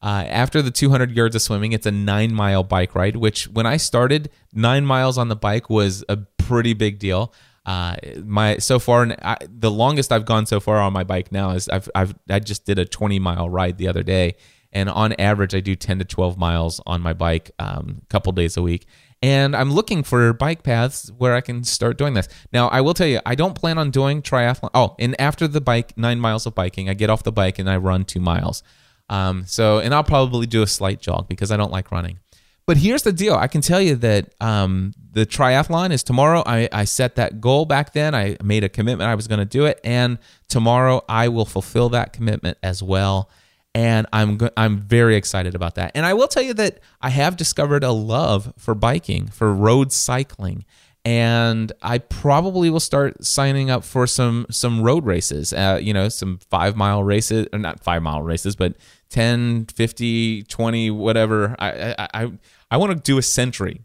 Uh, 0.01 0.23
after 0.29 0.61
the 0.61 0.71
200 0.71 1.11
yards 1.11 1.35
of 1.35 1.41
swimming, 1.41 1.73
it's 1.73 1.85
a 1.85 1.91
nine 1.91 2.33
mile 2.33 2.63
bike 2.63 2.95
ride, 2.95 3.17
which 3.17 3.49
when 3.49 3.65
I 3.65 3.75
started, 3.75 4.29
nine 4.53 4.85
miles 4.85 5.17
on 5.17 5.27
the 5.27 5.35
bike 5.35 5.69
was 5.69 6.05
a 6.07 6.17
pretty 6.37 6.73
big 6.73 6.99
deal. 6.99 7.33
Uh, 7.65 7.95
my 8.23 8.57
so 8.59 8.79
far, 8.79 9.13
I, 9.23 9.37
the 9.49 9.71
longest 9.71 10.11
I've 10.11 10.25
gone 10.25 10.45
so 10.45 10.59
far 10.61 10.77
on 10.77 10.93
my 10.93 11.03
bike 11.03 11.31
now 11.31 11.51
is 11.51 11.67
I've, 11.67 11.89
I've 11.95 12.15
I 12.29 12.39
just 12.39 12.65
did 12.65 12.77
a 12.79 12.85
20 12.85 13.19
mile 13.19 13.49
ride 13.49 13.77
the 13.77 13.87
other 13.87 14.03
day, 14.03 14.35
and 14.75 14.89
on 14.89 15.13
average, 15.13 15.55
I 15.55 15.61
do 15.61 15.73
10 15.73 15.99
to 15.99 16.05
12 16.05 16.37
miles 16.37 16.81
on 16.85 17.01
my 17.01 17.13
bike 17.13 17.49
um, 17.59 18.01
a 18.03 18.05
couple 18.07 18.33
days 18.33 18.57
a 18.57 18.61
week. 18.61 18.85
And 19.21 19.55
I'm 19.55 19.71
looking 19.71 20.03
for 20.03 20.33
bike 20.33 20.63
paths 20.63 21.09
where 21.17 21.33
I 21.33 21.39
can 21.39 21.63
start 21.63 21.97
doing 21.97 22.13
this. 22.13 22.27
Now, 22.51 22.67
I 22.67 22.81
will 22.81 22.93
tell 22.93 23.07
you, 23.07 23.21
I 23.25 23.35
don't 23.35 23.55
plan 23.55 23.77
on 23.77 23.89
doing 23.89 24.21
triathlon. 24.21 24.69
Oh, 24.73 24.95
and 24.99 25.19
after 25.19 25.47
the 25.47 25.61
bike, 25.61 25.97
nine 25.97 26.19
miles 26.19 26.45
of 26.45 26.53
biking, 26.53 26.89
I 26.89 26.93
get 26.93 27.09
off 27.09 27.23
the 27.23 27.31
bike 27.31 27.57
and 27.57 27.69
I 27.69 27.77
run 27.77 28.03
two 28.03 28.19
miles. 28.19 28.63
Um, 29.09 29.45
so, 29.47 29.79
and 29.79 29.95
I'll 29.95 30.03
probably 30.03 30.45
do 30.45 30.61
a 30.61 30.67
slight 30.67 30.99
jog 30.99 31.29
because 31.29 31.51
I 31.51 31.57
don't 31.57 31.71
like 31.71 31.89
running. 31.91 32.19
But 32.67 32.75
here's 32.75 33.03
the 33.03 33.13
deal. 33.13 33.35
I 33.35 33.47
can 33.47 33.61
tell 33.61 33.79
you 33.79 33.95
that 33.95 34.33
um, 34.41 34.93
the 35.13 35.25
triathlon 35.25 35.91
is 35.91 36.03
tomorrow. 36.03 36.43
I, 36.45 36.67
I 36.73 36.83
set 36.83 37.15
that 37.15 37.39
goal 37.39 37.65
back 37.65 37.93
then. 37.93 38.13
I 38.13 38.35
made 38.43 38.65
a 38.65 38.69
commitment 38.69 39.09
I 39.09 39.15
was 39.15 39.27
going 39.27 39.39
to 39.39 39.45
do 39.45 39.65
it. 39.65 39.79
And 39.85 40.17
tomorrow 40.49 41.05
I 41.07 41.29
will 41.29 41.45
fulfill 41.45 41.87
that 41.89 42.11
commitment 42.11 42.57
as 42.61 42.83
well 42.83 43.29
and 43.75 44.07
I'm 44.13 44.39
I'm 44.55 44.79
very 44.79 45.17
excited 45.17 45.53
about 45.53 45.75
that. 45.75 45.91
And 45.93 46.05
I 46.05 46.13
will 46.13 46.29
tell 46.29 46.41
you 46.41 46.53
that 46.53 46.79
I 47.01 47.09
have 47.09 47.35
discovered 47.35 47.83
a 47.83 47.91
love 47.91 48.53
for 48.57 48.73
biking, 48.73 49.27
for 49.27 49.53
road 49.53 49.91
cycling, 49.91 50.63
and 51.03 51.73
I 51.81 51.97
probably 51.97 52.69
will 52.69 52.79
start 52.79 53.25
signing 53.25 53.69
up 53.69 53.83
for 53.83 54.07
some 54.07 54.45
some 54.49 54.81
road 54.81 55.05
races. 55.05 55.51
Uh, 55.51 55.77
you 55.81 55.93
know, 55.93 56.07
some 56.07 56.39
five 56.49 56.77
mile 56.77 57.03
races, 57.03 57.47
or 57.51 57.59
not 57.59 57.83
five 57.83 58.01
mile 58.01 58.21
races, 58.23 58.55
but 58.55 58.75
10, 59.09 59.65
50, 59.65 60.43
20, 60.43 60.91
whatever. 60.91 61.53
I 61.59 61.95
I 61.97 62.07
I, 62.13 62.31
I 62.71 62.77
want 62.77 62.93
to 62.93 62.99
do 62.99 63.17
a 63.17 63.21
century. 63.21 63.81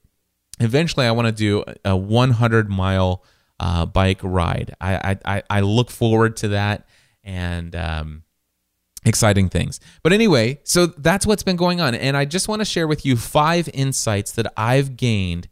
Eventually, 0.61 1.07
I 1.07 1.11
want 1.11 1.27
to 1.27 1.33
do 1.33 1.65
a 1.85 1.97
100 1.97 2.71
mile 2.71 3.25
uh, 3.59 3.87
bike 3.87 4.21
ride. 4.23 4.77
I, 4.81 5.19
I 5.25 5.43
I 5.51 5.61
look 5.61 5.91
forward 5.91 6.37
to 6.39 6.49
that, 6.49 6.87
and 7.25 7.75
um, 7.75 8.23
exciting 9.05 9.49
things. 9.49 9.81
But 10.03 10.13
anyway, 10.13 10.61
so 10.65 10.87
that's 10.87 11.27
what's 11.27 11.43
been 11.43 11.57
going 11.57 11.81
on. 11.81 11.95
And 11.95 12.17
I 12.17 12.25
just 12.25 12.49
want 12.49 12.61
to 12.61 12.65
share 12.65 12.87
with 12.87 13.05
you 13.07 13.17
five 13.17 13.69
insights 13.73 14.33
that 14.33 14.53
I've 14.57 14.97
gained 14.97 15.49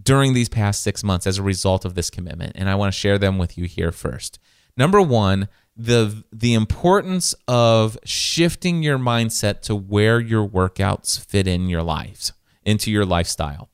during 0.00 0.32
these 0.32 0.48
past 0.48 0.82
six 0.82 1.04
months 1.04 1.26
as 1.26 1.38
a 1.38 1.42
result 1.42 1.84
of 1.84 1.94
this 1.94 2.10
commitment. 2.10 2.52
And 2.54 2.68
I 2.68 2.74
want 2.74 2.92
to 2.92 2.98
share 2.98 3.18
them 3.18 3.38
with 3.38 3.58
you 3.58 3.66
here 3.66 3.92
first. 3.92 4.38
Number 4.76 5.02
one, 5.02 5.48
the 5.76 6.24
the 6.32 6.54
importance 6.54 7.34
of 7.48 7.98
shifting 8.04 8.82
your 8.82 8.98
mindset 8.98 9.60
to 9.62 9.74
where 9.74 10.20
your 10.20 10.46
workouts 10.46 11.18
fit 11.24 11.46
in 11.46 11.68
your 11.68 11.82
lives, 11.82 12.32
into 12.64 12.90
your 12.90 13.04
lifestyle. 13.04 13.70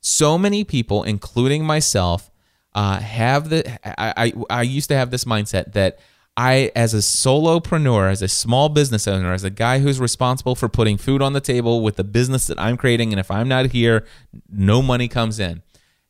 So 0.00 0.38
many 0.38 0.64
people, 0.64 1.02
including 1.04 1.64
myself, 1.64 2.30
uh, 2.74 3.00
have 3.00 3.50
the 3.50 3.78
I, 4.00 4.32
I 4.50 4.58
I 4.58 4.62
used 4.62 4.88
to 4.88 4.96
have 4.96 5.10
this 5.10 5.24
mindset 5.24 5.72
that 5.72 5.98
I, 6.36 6.72
as 6.74 6.94
a 6.94 6.98
solopreneur, 6.98 8.10
as 8.10 8.22
a 8.22 8.28
small 8.28 8.68
business 8.70 9.06
owner, 9.06 9.32
as 9.32 9.44
a 9.44 9.50
guy 9.50 9.80
who's 9.80 10.00
responsible 10.00 10.54
for 10.54 10.68
putting 10.68 10.96
food 10.96 11.20
on 11.20 11.34
the 11.34 11.40
table 11.40 11.82
with 11.82 11.96
the 11.96 12.04
business 12.04 12.46
that 12.46 12.58
I'm 12.58 12.76
creating, 12.76 13.12
and 13.12 13.20
if 13.20 13.30
I'm 13.30 13.48
not 13.48 13.66
here, 13.66 14.06
no 14.48 14.80
money 14.80 15.08
comes 15.08 15.38
in. 15.38 15.62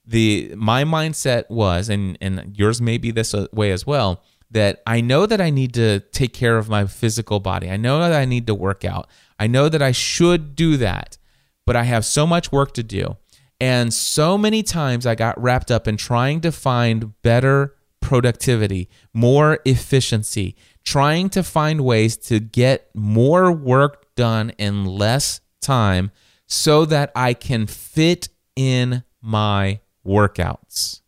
The 0.06 0.52
my 0.56 0.84
mindset 0.84 1.50
was, 1.50 1.88
and 1.88 2.16
and 2.20 2.54
yours 2.56 2.80
may 2.80 2.98
be 2.98 3.10
this 3.10 3.34
uh, 3.34 3.46
way 3.52 3.72
as 3.72 3.86
well, 3.86 4.22
that 4.50 4.82
I 4.86 5.00
know 5.00 5.26
that 5.26 5.40
I 5.40 5.50
need 5.50 5.74
to 5.74 6.00
take 6.00 6.32
care 6.32 6.56
of 6.56 6.68
my 6.68 6.86
physical 6.86 7.40
body. 7.40 7.68
I 7.70 7.76
know 7.76 7.98
that 8.00 8.12
I 8.12 8.24
need 8.24 8.46
to 8.46 8.54
work 8.54 8.84
out. 8.84 9.08
I 9.40 9.48
know 9.48 9.68
that 9.68 9.82
I 9.82 9.92
should 9.92 10.54
do 10.54 10.76
that, 10.76 11.18
but 11.66 11.74
I 11.74 11.84
have 11.84 12.04
so 12.04 12.26
much 12.26 12.52
work 12.52 12.74
to 12.74 12.82
do. 12.82 13.16
And 13.60 13.94
so 13.94 14.36
many 14.36 14.62
times 14.62 15.06
I 15.06 15.14
got 15.14 15.40
wrapped 15.40 15.70
up 15.70 15.86
in 15.86 15.96
trying 15.96 16.40
to 16.42 16.52
find 16.52 17.20
better 17.22 17.76
productivity, 18.02 18.90
more 19.14 19.60
efficiency, 19.64 20.54
trying 20.84 21.30
to 21.30 21.42
find 21.42 21.80
ways 21.80 22.18
to 22.18 22.38
get 22.40 22.90
more 22.94 23.50
work 23.50 24.14
done 24.14 24.50
in 24.58 24.84
less 24.84 25.40
time 25.62 26.10
so 26.46 26.84
that 26.84 27.10
I 27.16 27.32
can 27.32 27.66
fit 27.66 28.28
in 28.54 29.04
my 29.22 29.80
workouts. 30.06 31.00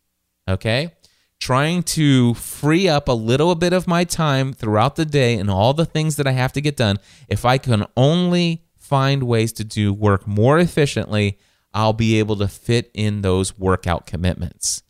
Okay? 0.47 0.95
Trying 1.39 1.83
to 1.83 2.33
free 2.33 2.87
up 2.87 3.07
a 3.07 3.13
little 3.13 3.53
bit 3.53 3.73
of 3.73 3.87
my 3.87 4.05
time 4.05 4.53
throughout 4.53 4.95
the 4.95 5.05
day 5.05 5.35
and 5.35 5.51
all 5.51 5.73
the 5.73 5.85
things 5.85 6.15
that 6.15 6.25
I 6.25 6.31
have 6.31 6.53
to 6.53 6.61
get 6.61 6.77
done. 6.77 6.97
If 7.27 7.45
I 7.45 7.59
can 7.59 7.85
only 7.95 8.63
find 8.79 9.23
ways 9.23 9.51
to 9.53 9.63
do 9.63 9.93
work 9.93 10.25
more 10.25 10.57
efficiently, 10.57 11.37
I'll 11.73 11.93
be 11.93 12.17
able 12.19 12.37
to 12.37 12.47
fit 12.47 12.89
in 12.93 13.21
those 13.21 13.59
workout 13.59 14.07
commitments. 14.07 14.81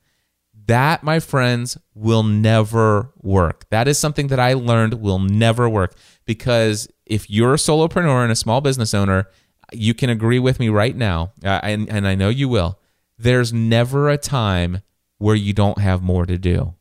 That, 0.68 1.04
my 1.04 1.20
friends, 1.20 1.78
will 1.94 2.24
never 2.24 3.12
work. 3.22 3.66
That 3.70 3.88
is 3.88 4.00
something 4.00 4.28
that 4.28 4.40
I 4.40 4.54
learned 4.54 4.96
will 4.96 5.20
never 5.20 5.70
work 5.70 5.96
because 6.26 6.88
if 7.06 7.30
you're 7.30 7.54
a 7.54 7.58
solopreneur 7.58 8.24
and 8.24 8.32
a 8.32 8.36
small 8.36 8.62
business 8.62 8.94
owner, 8.94 9.28
you 9.72 9.94
can 9.94 10.10
agree 10.10 10.40
with 10.40 10.60
me 10.60 10.70
right 10.70 10.96
now, 10.96 11.34
uh, 11.44 11.60
and, 11.64 11.90
and 11.90 12.08
I 12.08 12.16
know 12.16 12.30
you 12.30 12.48
will. 12.50 12.80
There's 13.18 13.54
never 13.54 14.10
a 14.10 14.18
time 14.18 14.82
where 15.18 15.36
you 15.36 15.54
don't 15.54 15.80
have 15.80 16.02
more 16.02 16.26
to 16.26 16.38
do. 16.38 16.76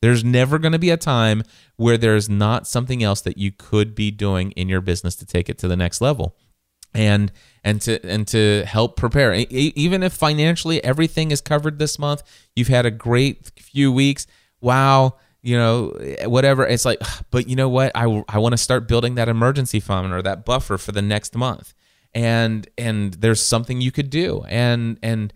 There's 0.00 0.22
never 0.22 0.58
going 0.58 0.72
to 0.72 0.78
be 0.78 0.90
a 0.90 0.96
time 0.96 1.42
where 1.76 1.98
there's 1.98 2.28
not 2.28 2.66
something 2.66 3.02
else 3.02 3.20
that 3.22 3.36
you 3.38 3.50
could 3.52 3.94
be 3.94 4.10
doing 4.10 4.52
in 4.52 4.68
your 4.68 4.80
business 4.80 5.16
to 5.16 5.26
take 5.26 5.48
it 5.48 5.58
to 5.58 5.68
the 5.68 5.76
next 5.76 6.00
level 6.00 6.36
and 6.94 7.32
and 7.64 7.80
to 7.82 8.04
and 8.06 8.26
to 8.28 8.64
help 8.66 8.96
prepare. 8.96 9.34
Even 9.34 10.02
if 10.02 10.12
financially 10.12 10.82
everything 10.82 11.30
is 11.30 11.40
covered 11.40 11.78
this 11.78 11.98
month 11.98 12.22
you've 12.54 12.68
had 12.68 12.86
a 12.86 12.90
great 12.90 13.52
few 13.58 13.92
weeks. 13.92 14.26
Wow 14.60 15.16
you 15.42 15.56
know 15.56 15.94
whatever. 16.24 16.66
It's 16.66 16.84
like 16.84 17.00
but 17.30 17.48
you 17.48 17.56
know 17.56 17.68
what? 17.68 17.92
I, 17.94 18.24
I 18.28 18.38
want 18.38 18.52
to 18.52 18.58
start 18.58 18.88
building 18.88 19.14
that 19.16 19.28
emergency 19.28 19.80
fund 19.80 20.12
or 20.12 20.22
that 20.22 20.44
buffer 20.44 20.78
for 20.78 20.92
the 20.92 21.02
next 21.02 21.34
month. 21.36 21.74
And 22.14 22.68
and 22.76 23.14
there's 23.14 23.42
something 23.42 23.80
you 23.80 23.92
could 23.92 24.10
do. 24.10 24.44
And 24.48 24.98
and 25.02 25.32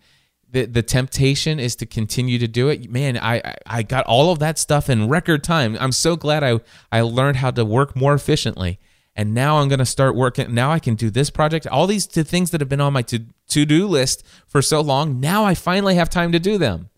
the, 0.49 0.65
the 0.65 0.83
temptation 0.83 1.59
is 1.59 1.75
to 1.77 1.85
continue 1.85 2.37
to 2.37 2.47
do 2.47 2.69
it. 2.69 2.91
Man 2.91 3.17
I, 3.17 3.55
I 3.65 3.83
got 3.83 4.05
all 4.05 4.31
of 4.31 4.39
that 4.39 4.59
stuff 4.59 4.89
in 4.89 5.07
record 5.07 5.43
time. 5.43 5.77
I'm 5.79 5.91
so 5.91 6.15
glad 6.15 6.43
i 6.43 6.59
i 6.91 7.01
learned 7.01 7.37
how 7.37 7.51
to 7.51 7.63
work 7.63 7.95
more 7.95 8.13
efficiently 8.13 8.79
and 9.15 9.33
now 9.33 9.57
I'm 9.59 9.69
going 9.69 9.79
to 9.79 9.85
start 9.85 10.15
working. 10.15 10.53
Now 10.53 10.71
I 10.71 10.79
can 10.79 10.95
do 10.95 11.09
this 11.09 11.29
project. 11.29 11.67
All 11.67 11.85
these 11.87 12.07
two 12.07 12.23
things 12.23 12.51
that 12.51 12.61
have 12.61 12.69
been 12.69 12.81
on 12.81 12.93
my 12.93 13.03
to 13.03 13.19
do 13.65 13.87
list 13.87 14.25
for 14.47 14.61
so 14.61 14.81
long. 14.81 15.19
Now 15.19 15.45
I 15.45 15.53
finally 15.53 15.95
have 15.95 16.09
time 16.09 16.31
to 16.31 16.39
do 16.39 16.57
them, 16.57 16.89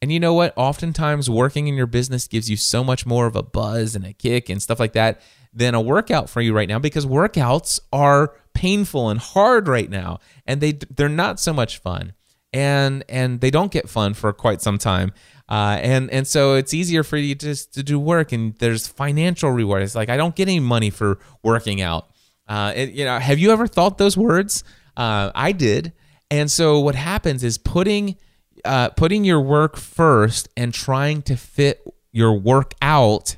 And 0.00 0.12
you 0.12 0.20
know 0.20 0.34
what? 0.34 0.52
Oftentimes, 0.56 1.28
working 1.30 1.66
in 1.68 1.74
your 1.74 1.86
business 1.86 2.28
gives 2.28 2.48
you 2.50 2.56
so 2.56 2.84
much 2.84 3.06
more 3.06 3.26
of 3.26 3.34
a 3.34 3.42
buzz 3.42 3.96
and 3.96 4.04
a 4.04 4.12
kick 4.12 4.48
and 4.48 4.62
stuff 4.62 4.78
like 4.78 4.92
that 4.92 5.20
than 5.52 5.74
a 5.74 5.80
workout 5.80 6.28
for 6.28 6.40
you 6.40 6.54
right 6.54 6.68
now 6.68 6.78
because 6.78 7.06
workouts 7.06 7.80
are 7.92 8.34
painful 8.54 9.08
and 9.08 9.18
hard 9.18 9.68
right 9.68 9.90
now, 9.90 10.20
and 10.46 10.60
they 10.60 10.72
they're 10.72 11.08
not 11.08 11.40
so 11.40 11.52
much 11.52 11.78
fun, 11.78 12.12
and 12.52 13.04
and 13.08 13.40
they 13.40 13.50
don't 13.50 13.72
get 13.72 13.88
fun 13.88 14.14
for 14.14 14.32
quite 14.32 14.60
some 14.62 14.78
time. 14.78 15.12
Uh, 15.48 15.78
and 15.80 16.10
and 16.10 16.26
so 16.26 16.54
it's 16.54 16.74
easier 16.74 17.02
for 17.04 17.16
you 17.16 17.34
just 17.34 17.72
to 17.74 17.82
do 17.82 17.98
work, 17.98 18.32
and 18.32 18.56
there's 18.58 18.86
financial 18.88 19.50
reward. 19.50 19.82
It's 19.82 19.94
like 19.94 20.08
I 20.08 20.16
don't 20.16 20.34
get 20.34 20.48
any 20.48 20.60
money 20.60 20.90
for 20.90 21.18
working 21.42 21.80
out. 21.80 22.08
Uh, 22.48 22.72
it, 22.74 22.90
you 22.90 23.04
know, 23.04 23.18
have 23.18 23.38
you 23.38 23.52
ever 23.52 23.66
thought 23.66 23.98
those 23.98 24.16
words? 24.16 24.64
Uh, 24.96 25.30
I 25.34 25.52
did, 25.52 25.92
and 26.30 26.50
so 26.50 26.80
what 26.80 26.94
happens 26.94 27.44
is 27.44 27.58
putting 27.58 28.16
uh, 28.64 28.88
putting 28.90 29.24
your 29.24 29.40
work 29.40 29.76
first 29.76 30.48
and 30.56 30.74
trying 30.74 31.22
to 31.22 31.36
fit 31.36 31.86
your 32.10 32.32
work 32.38 32.74
out 32.82 33.36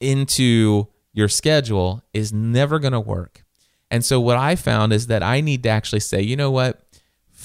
into 0.00 0.88
your 1.12 1.28
schedule 1.28 2.02
is 2.12 2.32
never 2.32 2.78
going 2.78 2.92
to 2.92 3.00
work. 3.00 3.44
And 3.90 4.04
so 4.04 4.20
what 4.20 4.36
I 4.36 4.56
found 4.56 4.92
is 4.92 5.06
that 5.06 5.22
I 5.22 5.40
need 5.40 5.62
to 5.62 5.68
actually 5.68 6.00
say, 6.00 6.20
you 6.20 6.36
know 6.36 6.50
what? 6.50 6.82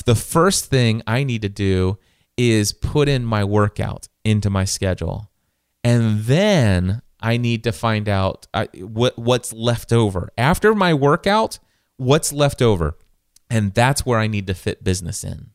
The 0.06 0.16
first 0.16 0.66
thing 0.66 1.04
I 1.06 1.24
need 1.24 1.41
to 1.43 1.49
do 1.49 1.99
is 2.38 2.74
put 2.74 3.08
in 3.08 3.26
my 3.26 3.44
workout 3.44 4.08
into 4.24 4.50
my 4.50 4.66
schedule. 4.66 5.30
And 5.84 6.22
then 6.22 7.02
I 7.20 7.38
need 7.38 7.64
to 7.64 7.72
find 7.72 8.10
out 8.10 8.48
what 8.76 9.18
what's 9.18 9.54
left 9.54 9.94
over. 9.94 10.30
After 10.38 10.74
my 10.74 10.94
workout, 10.94 11.60
what's 11.98 12.34
left 12.34 12.62
over? 12.62 12.98
And 13.50 13.74
that's 13.74 14.06
where 14.06 14.20
I 14.20 14.28
need 14.28 14.48
to 14.48 14.54
fit 14.54 14.84
business 14.84 15.24
in. 15.24 15.52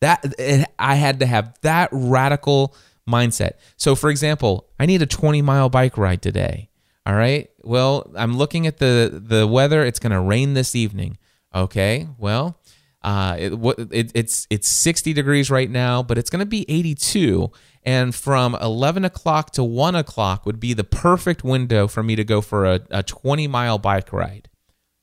That 0.00 0.34
it, 0.38 0.66
I 0.78 0.94
had 0.94 1.20
to 1.20 1.26
have 1.26 1.54
that 1.62 1.88
radical 1.92 2.74
mindset. 3.08 3.52
So 3.76 3.94
for 3.94 4.10
example, 4.10 4.68
I 4.78 4.86
need 4.86 5.02
a 5.02 5.06
20 5.06 5.42
mile 5.42 5.68
bike 5.68 5.98
ride 5.98 6.22
today. 6.22 6.70
All 7.04 7.14
right. 7.14 7.50
Well, 7.62 8.10
I'm 8.16 8.36
looking 8.36 8.66
at 8.66 8.78
the 8.78 9.22
the 9.22 9.46
weather. 9.46 9.84
It's 9.84 9.98
going 9.98 10.12
to 10.12 10.20
rain 10.20 10.54
this 10.54 10.74
evening. 10.74 11.18
Okay. 11.54 12.08
Well, 12.16 12.58
uh, 13.04 13.36
it, 13.38 13.52
it, 13.90 14.12
it's 14.14 14.46
it's 14.50 14.68
60 14.68 15.12
degrees 15.12 15.50
right 15.50 15.70
now, 15.70 16.02
but 16.02 16.18
it's 16.18 16.30
going 16.30 16.40
to 16.40 16.46
be 16.46 16.64
82. 16.68 17.50
And 17.84 18.14
from 18.14 18.54
11 18.60 19.04
o'clock 19.04 19.50
to 19.52 19.64
1 19.64 19.96
o'clock 19.96 20.46
would 20.46 20.60
be 20.60 20.72
the 20.72 20.84
perfect 20.84 21.42
window 21.42 21.88
for 21.88 22.02
me 22.02 22.14
to 22.14 22.22
go 22.22 22.40
for 22.40 22.64
a, 22.64 22.80
a 22.90 23.02
20 23.02 23.48
mile 23.48 23.78
bike 23.78 24.12
ride. 24.12 24.48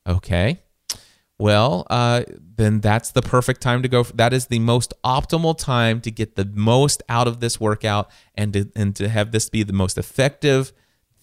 Okay. 0.08 0.62
Well, 1.38 1.88
uh, 1.89 2.24
then 2.58 2.82
that's 2.82 3.12
the 3.12 3.22
perfect 3.22 3.62
time 3.62 3.82
to 3.82 3.88
go. 3.88 4.04
That 4.04 4.34
is 4.34 4.47
the 4.47 4.60
most 4.60 4.93
optimal 5.06 5.58
time 5.58 6.02
to 6.02 6.12
get 6.12 6.36
the 6.36 6.45
most 6.45 7.02
out 7.08 7.28
of 7.28 7.39
this 7.39 7.60
workout 7.60 8.10
and 8.36 8.54
to, 8.54 8.72
and 8.76 8.95
to 8.97 9.08
have 9.08 9.32
this 9.32 9.50
be 9.50 9.64
the 9.64 9.74
most 9.74 9.97
effective 9.97 10.74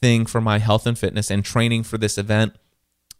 thing 0.01 0.24
for 0.24 0.41
my 0.41 0.59
health 0.59 0.87
and 0.87 0.99
fitness 0.99 1.31
and 1.31 1.45
training 1.45 1.83
for 1.83 1.99
this 1.99 2.16
event 2.16 2.55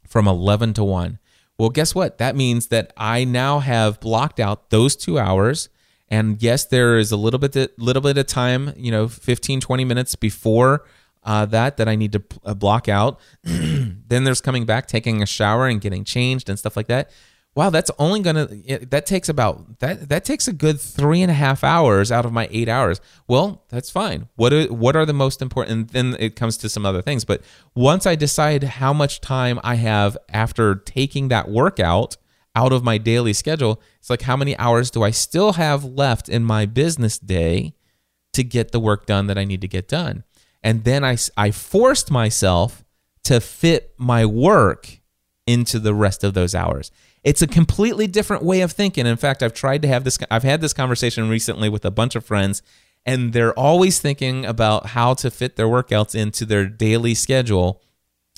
from 0.07 0.27
11 0.27 0.75
to 0.75 0.85
1. 0.85 1.19
Well, 1.59 1.71
guess 1.71 1.95
what? 1.95 2.19
That 2.19 2.37
means 2.37 2.69
that 2.69 2.93
I 2.97 3.25
now 3.25 3.61
have 3.61 4.01
blocked 4.01 4.41
out 4.41 4.71
those 4.71 4.95
two 4.95 5.19
hours. 5.19 5.69
And 6.09 6.41
yes, 6.43 6.65
there 6.65 6.99
is 6.99 7.11
a 7.11 7.17
little 7.17 7.41
bit, 7.41 7.79
little 7.79 8.03
bit 8.03 8.19
of 8.19 8.27
time, 8.27 8.73
you 8.77 8.91
know, 8.91 9.09
15, 9.09 9.61
20 9.61 9.85
minutes 9.85 10.15
before 10.15 10.85
uh, 11.25 11.45
that 11.47 11.77
that 11.77 11.89
I 11.89 11.97
need 11.97 12.13
to 12.13 12.23
uh, 12.45 12.55
block 12.55 12.89
out. 12.89 13.19
then 13.43 14.25
there's 14.25 14.41
coming 14.41 14.65
back, 14.65 14.87
taking 14.87 15.23
a 15.23 15.27
shower 15.27 15.67
and 15.67 15.81
getting 15.81 16.05
changed 16.05 16.49
and 16.49 16.59
stuff 16.59 16.77
like 16.77 16.87
that 16.87 17.11
wow, 17.57 17.71
that's 17.71 17.91
only 17.99 18.21
gonna 18.21 18.47
that 18.91 19.07
takes 19.07 19.29
about 19.29 19.81
that 19.81 20.11
that 20.11 20.25
takes 20.25 20.47
a 20.47 20.53
good 20.53 20.79
three 20.79 21.23
and 21.23 21.31
a 21.31 21.35
half 21.35 21.65
hours 21.65 22.13
out 22.13 22.27
of 22.27 22.33
my 22.33 22.47
eight 22.53 22.69
hours. 22.69 23.01
Well, 23.27 23.65
that's 23.71 23.91
fine. 23.91 24.29
What 24.37 24.53
are 24.53 24.67
what 24.67 24.95
are 24.95 25.07
the 25.07 25.15
most 25.15 25.43
important? 25.43 25.81
And 25.81 25.89
then 25.89 26.17
it 26.21 26.37
comes 26.37 26.59
to 26.59 26.69
some 26.69 26.87
other 26.87 27.03
things. 27.03 27.25
But 27.25 27.43
once 27.75 28.07
I 28.07 28.15
decide 28.15 28.63
how 28.63 28.93
much 28.93 29.23
time 29.23 29.59
I 29.65 29.77
have 29.77 30.17
after 30.29 30.77
taking 30.77 31.29
that 31.29 31.49
workout 31.49 32.19
out 32.55 32.73
of 32.73 32.85
my 32.85 32.99
daily 32.99 33.33
schedule, 33.33 33.83
it's 33.99 34.11
like 34.11 34.23
how 34.23 34.37
many 34.37 34.57
hours 34.59 34.91
do 34.91 35.03
I 35.03 35.11
still 35.11 35.55
have 35.55 35.83
left 35.83 36.29
in 36.29 36.45
my 36.45 36.67
business 36.67 37.19
day 37.19 37.75
to 38.35 38.45
get 38.45 38.71
the 38.71 38.81
work 38.81 39.07
done 39.07 39.27
that 39.29 39.39
I 39.39 39.45
need 39.45 39.63
to 39.63 39.69
get 39.69 39.89
done? 39.89 40.25
And 40.63 40.85
then 40.85 41.03
I 41.03 41.17
I 41.39 41.53
forced 41.53 42.11
myself 42.11 42.85
to 43.25 43.41
fit 43.41 43.95
my 43.97 44.27
work 44.27 45.01
into 45.47 45.79
the 45.79 45.95
rest 45.95 46.25
of 46.25 46.35
those 46.35 46.55
hours. 46.55 46.91
It's 47.27 47.43
a 47.43 47.49
completely 47.49 48.07
different 48.07 48.45
way 48.45 48.61
of 48.61 48.71
thinking. 48.71 49.05
In 49.05 49.17
fact, 49.17 49.43
I've 49.43 49.53
tried 49.53 49.83
to 49.83 49.89
have 49.89 50.05
this 50.05 50.17
I've 50.31 50.45
had 50.45 50.61
this 50.61 50.73
conversation 50.73 51.29
recently 51.29 51.69
with 51.69 51.85
a 51.85 51.91
bunch 51.91 52.15
of 52.15 52.25
friends 52.25 52.63
and 53.05 53.33
they're 53.33 53.53
always 53.59 53.99
thinking 53.99 54.47
about 54.47 54.87
how 54.87 55.13
to 55.15 55.29
fit 55.29 55.57
their 55.57 55.67
workouts 55.67 56.15
into 56.15 56.45
their 56.45 56.67
daily 56.67 57.15
schedule, 57.15 57.83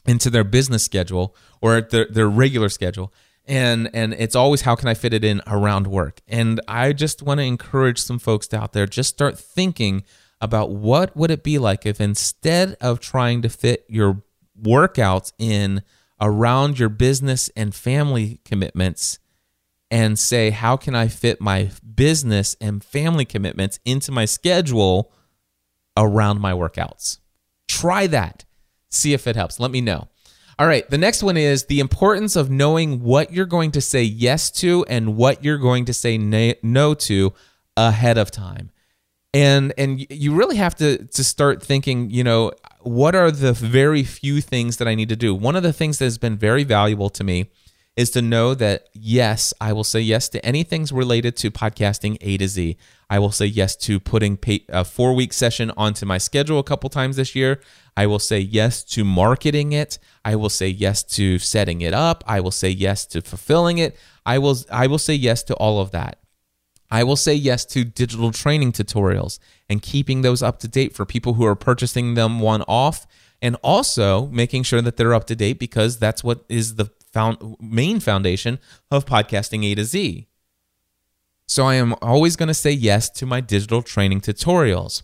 into 0.07 0.31
their 0.31 0.43
business 0.43 0.85
schedule 0.85 1.37
or 1.61 1.83
their, 1.83 2.07
their 2.07 2.31
regular 2.31 2.71
schedule. 2.71 3.13
And 3.45 3.91
and 3.93 4.15
it's 4.15 4.35
always 4.35 4.63
how 4.63 4.75
can 4.75 4.89
I 4.89 4.95
fit 4.95 5.13
it 5.13 5.23
in 5.23 5.43
around 5.47 5.87
work? 5.87 6.23
And 6.27 6.59
I 6.67 6.95
just 6.95 7.23
want 7.23 7.41
to 7.41 7.45
encourage 7.45 7.99
some 7.99 8.19
folks 8.19 8.55
out 8.55 8.73
there 8.73 8.87
just 8.87 9.11
start 9.11 9.39
thinking 9.39 10.03
about 10.41 10.71
what 10.71 11.15
would 11.15 11.31
it 11.31 11.45
be 11.45 11.59
like 11.59 11.85
if 11.85 12.01
instead 12.01 12.75
of 12.81 13.01
trying 13.01 13.43
to 13.43 13.51
fit 13.51 13.85
your 13.87 14.23
workouts 14.59 15.33
in 15.39 15.83
around 16.21 16.79
your 16.79 16.89
business 16.89 17.49
and 17.57 17.75
family 17.75 18.41
commitments 18.45 19.19
and 19.91 20.19
say, 20.19 20.51
how 20.51 20.77
can 20.77 20.95
I 20.95 21.09
fit 21.09 21.41
my 21.41 21.71
business 21.95 22.57
and 22.61 22.85
family 22.85 23.25
commitments 23.25 23.79
into 23.85 24.13
my 24.13 24.25
schedule 24.25 25.13
around 25.97 26.41
my 26.41 26.53
workouts? 26.53 27.19
Try 27.69 28.07
that. 28.09 28.45
See 28.91 29.13
if 29.13 29.27
it 29.27 29.37
helps. 29.37 29.61
Let 29.61 29.71
me 29.71 29.81
know. 29.81 30.09
All 30.59 30.67
right, 30.67 30.89
the 30.91 30.99
next 30.99 31.23
one 31.23 31.37
is 31.37 31.67
the 31.67 31.79
importance 31.79 32.35
of 32.35 32.51
knowing 32.51 33.01
what 33.01 33.33
you're 33.33 33.47
going 33.47 33.71
to 33.73 33.81
say 33.81 34.03
yes 34.03 34.51
to 34.53 34.85
and 34.89 35.17
what 35.17 35.45
you're 35.45 35.57
going 35.57 35.85
to 35.85 35.95
say 35.95 36.19
no 36.19 36.95
to 36.95 37.33
ahead 37.77 38.19
of 38.19 38.33
time. 38.33 38.71
And 39.35 39.75
and 39.77 40.07
you 40.11 40.35
really 40.35 40.57
have 40.57 40.75
to 40.77 41.05
to 41.05 41.25
start 41.25 41.63
thinking, 41.63 42.11
you 42.11 42.25
know, 42.25 42.53
what 42.81 43.15
are 43.15 43.31
the 43.31 43.53
very 43.53 44.03
few 44.03 44.41
things 44.41 44.79
that 44.79 44.89
I 44.89 44.95
need 44.95 45.11
to 45.11 45.17
do? 45.17 45.35
One 45.35 45.57
of 45.57 45.63
the 45.63 45.73
things 45.73 45.99
that 45.99 46.07
has 46.07 46.19
been 46.19 46.37
very 46.37 46.65
valuable 46.65 47.11
to 47.11 47.25
me 47.25 47.51
is 47.99 48.11
to 48.11 48.23
know 48.23 48.55
that 48.55 48.89
yes, 48.95 49.53
I 49.61 49.73
will 49.73 49.83
say 49.83 49.99
yes 49.99 50.29
to 50.29 50.47
anything 50.47 50.87
related 50.93 51.37
to 51.39 51.51
podcasting 51.51 52.17
A 52.21 52.39
to 52.39 52.47
Z. 52.47 52.77
I 53.11 53.19
will 53.19 53.33
say 53.33 53.47
yes 53.47 53.75
to 53.77 53.99
putting 53.99 54.39
a 54.69 54.85
four 54.85 55.15
week 55.15 55.33
session 55.33 55.73
onto 55.77 56.07
my 56.07 56.17
schedule 56.17 56.61
a 56.61 56.63
couple 56.63 56.89
times 56.91 57.17
this 57.17 57.35
year. 57.35 57.61
I 57.97 58.07
will 58.07 58.21
say 58.21 58.39
yes 58.39 58.85
to 58.85 59.05
marketing 59.05 59.73
it. 59.73 59.99
I 60.25 60.37
will 60.37 60.49
say 60.49 60.69
yes 60.69 61.03
to 61.17 61.41
setting 61.41 61.81
it 61.81 61.93
up. 61.93 62.23
I 62.27 62.39
will 62.39 62.53
say 62.53 62.71
yes 62.71 63.05
to 63.07 63.21
fulfilling 63.21 63.79
it. 63.79 63.97
I 64.25 64.39
will 64.39 64.57
I 64.71 64.87
will 64.87 64.99
say 64.99 65.15
yes 65.15 65.43
to 65.45 65.55
all 65.55 65.81
of 65.81 65.91
that. 65.91 66.21
I 66.91 67.05
will 67.05 67.17
say 67.17 67.35
yes 67.35 67.65
to 67.67 67.85
digital 67.85 68.33
training 68.33 68.73
tutorials 68.73 69.39
and 69.69 69.83
keeping 69.83 70.23
those 70.23 70.43
up 70.43 70.59
to 70.61 70.69
date 70.69 70.95
for 70.95 71.05
people 71.05 71.35
who 71.35 71.45
are 71.45 71.55
purchasing 71.55 72.15
them 72.15 72.41
one 72.41 72.63
off 72.63 73.07
and 73.43 73.57
also 73.63 74.27
making 74.29 74.63
sure 74.63 74.83
that 74.83 74.97
they're 74.97 75.15
up 75.15 75.27
to 75.27 75.37
date 75.37 75.59
because 75.59 75.99
that's 75.99 76.25
what 76.25 76.45
is 76.49 76.77
the 76.77 76.91
found, 77.13 77.57
main 77.61 78.01
foundation 78.01 78.59
of 78.91 79.05
podcasting 79.05 79.71
A 79.71 79.75
to 79.75 79.85
Z. 79.85 80.27
So 81.47 81.65
I 81.65 81.75
am 81.77 81.95
always 82.03 82.37
going 82.37 82.49
to 82.49 82.55
say 82.55 82.73
yes 82.73 83.09
to 83.11 83.27
my 83.27 83.41
digital 83.41 83.83
training 83.83 84.21
tutorials. 84.21 85.03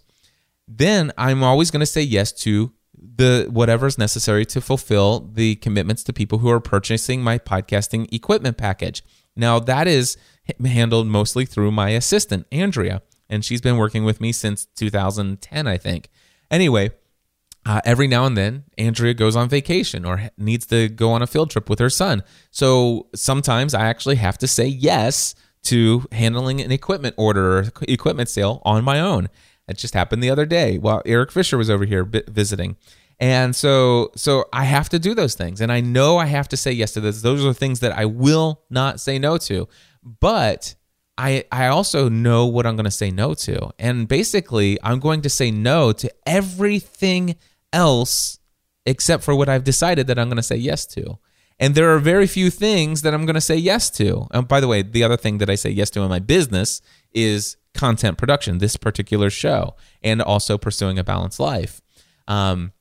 Then 0.69 1.13
I'm 1.17 1.43
always 1.43 1.71
going 1.71 1.81
to 1.81 1.87
say 1.87 2.03
yes 2.03 2.33
to 2.43 2.73
the 3.17 3.47
whatever 3.51 3.87
is 3.87 3.99
necessary 3.99 4.45
to 4.47 4.61
fulfill 4.61 5.21
the 5.21 5.57
commitments 5.57 6.03
to 6.05 6.13
people 6.13 6.39
who 6.39 6.51
are 6.51 6.61
purchasing 6.61 7.23
my 7.23 7.39
podcasting 7.39 8.13
equipment 8.13 8.57
package. 8.57 9.03
Now 9.37 9.59
that 9.61 9.87
is 9.87 10.17
handled 10.65 11.07
mostly 11.07 11.45
through 11.45 11.73
my 11.73 11.91
assistant, 11.91 12.47
Andrea, 12.53 13.03
and 13.29 13.45
she's 13.45 13.61
been 13.61 13.77
working 13.77 14.05
with 14.05 14.21
me 14.21 14.33
since 14.33 14.67
2010, 14.77 15.67
I 15.67 15.77
think. 15.77 16.09
Anyway, 16.51 16.91
uh, 17.67 17.81
every 17.85 18.07
now 18.07 18.27
and 18.27 18.37
then, 18.37 18.65
Andrea 18.77 19.15
goes 19.15 19.37
on 19.37 19.49
vacation 19.49 20.05
or 20.05 20.31
needs 20.37 20.67
to 20.67 20.89
go 20.89 21.13
on 21.13 21.23
a 21.23 21.27
field 21.27 21.51
trip 21.51 21.71
with 21.71 21.79
her 21.79 21.91
son. 21.91 22.23
So 22.51 23.09
sometimes 23.15 23.73
I 23.73 23.87
actually 23.87 24.17
have 24.17 24.37
to 24.39 24.47
say 24.47 24.67
yes 24.67 25.35
to 25.65 26.05
handling 26.13 26.61
an 26.61 26.71
equipment 26.71 27.15
order 27.17 27.59
or 27.59 27.65
equipment 27.89 28.29
sale 28.29 28.61
on 28.65 28.85
my 28.85 29.01
own. 29.01 29.29
It 29.67 29.79
just 29.79 29.95
happened 29.95 30.23
the 30.23 30.31
other 30.31 30.45
day 30.45 30.77
while 30.77 31.01
Erik 31.07 31.33
Fisher 31.33 31.57
was 31.57 31.71
over 31.71 31.87
here 31.87 32.05
visiting. 32.05 32.77
And 33.19 33.57
so 33.57 34.11
so 34.17 34.45
I 34.53 34.65
have 34.65 34.89
to 34.91 34.99
do 34.99 35.15
those 35.15 35.35
things 35.35 35.61
and 35.61 35.73
I 35.73 35.81
know 35.81 36.19
I 36.19 36.27
have 36.27 36.49
to 36.49 36.57
say 36.57 36.73
yes 36.73 36.93
to 36.93 37.01
those. 37.01 37.23
Those 37.23 37.45
are 37.45 37.55
things 37.55 37.81
that 37.81 37.93
I 37.93 38.05
will 38.05 38.63
not 38.69 39.01
say 39.01 39.19
no 39.19 39.39
to. 39.39 39.69
But 40.05 40.75
I 41.17 41.45
I 41.51 41.67
also 41.69 42.09
know 42.09 42.47
what 42.47 42.67
I'm 42.67 42.77
going 42.77 42.85
to 42.85 42.91
say 42.91 43.11
no 43.11 43.35
to. 43.35 43.71
And 43.79 44.07
basically, 44.09 44.79
I'm 44.83 45.01
going 45.01 45.23
to 45.23 45.31
say 45.31 45.51
no 45.51 45.93
to 45.93 46.11
everything 46.27 47.37
else 47.73 48.39
except 48.87 49.23
for 49.25 49.35
what 49.35 49.49
I've 49.49 49.65
decided 49.65 50.07
that 50.09 50.19
I'm 50.19 50.29
going 50.29 50.37
to 50.37 50.43
say 50.43 50.57
yes 50.57 50.87
to. 50.87 51.19
And 51.59 51.75
there 51.75 51.95
are 51.95 51.99
very 51.99 52.27
few 52.27 52.51
things 52.51 53.03
that 53.03 53.15
I'm 53.15 53.27
going 53.27 53.35
to 53.35 53.41
say 53.41 53.57
yes 53.57 53.89
to. 53.93 54.27
And 54.33 54.47
by 54.47 54.61
the 54.61 54.69
way, 54.69 54.83
the 54.83 55.05
other 55.05 55.17
thing 55.17 55.39
that 55.39 55.49
I 55.49 55.55
say 55.55 55.71
yes 55.71 55.89
to 55.91 56.03
in 56.03 56.09
my 56.09 56.19
business 56.19 56.83
is 57.13 57.57
content 57.75 58.19
production, 58.19 58.59
this 58.59 58.77
particular 58.77 59.31
show, 59.31 59.77
and 60.03 60.21
also 60.21 60.59
pursuing 60.59 60.99
a 60.99 61.05
balanced 61.05 61.41
life. 61.41 61.81
Um, 62.27 62.73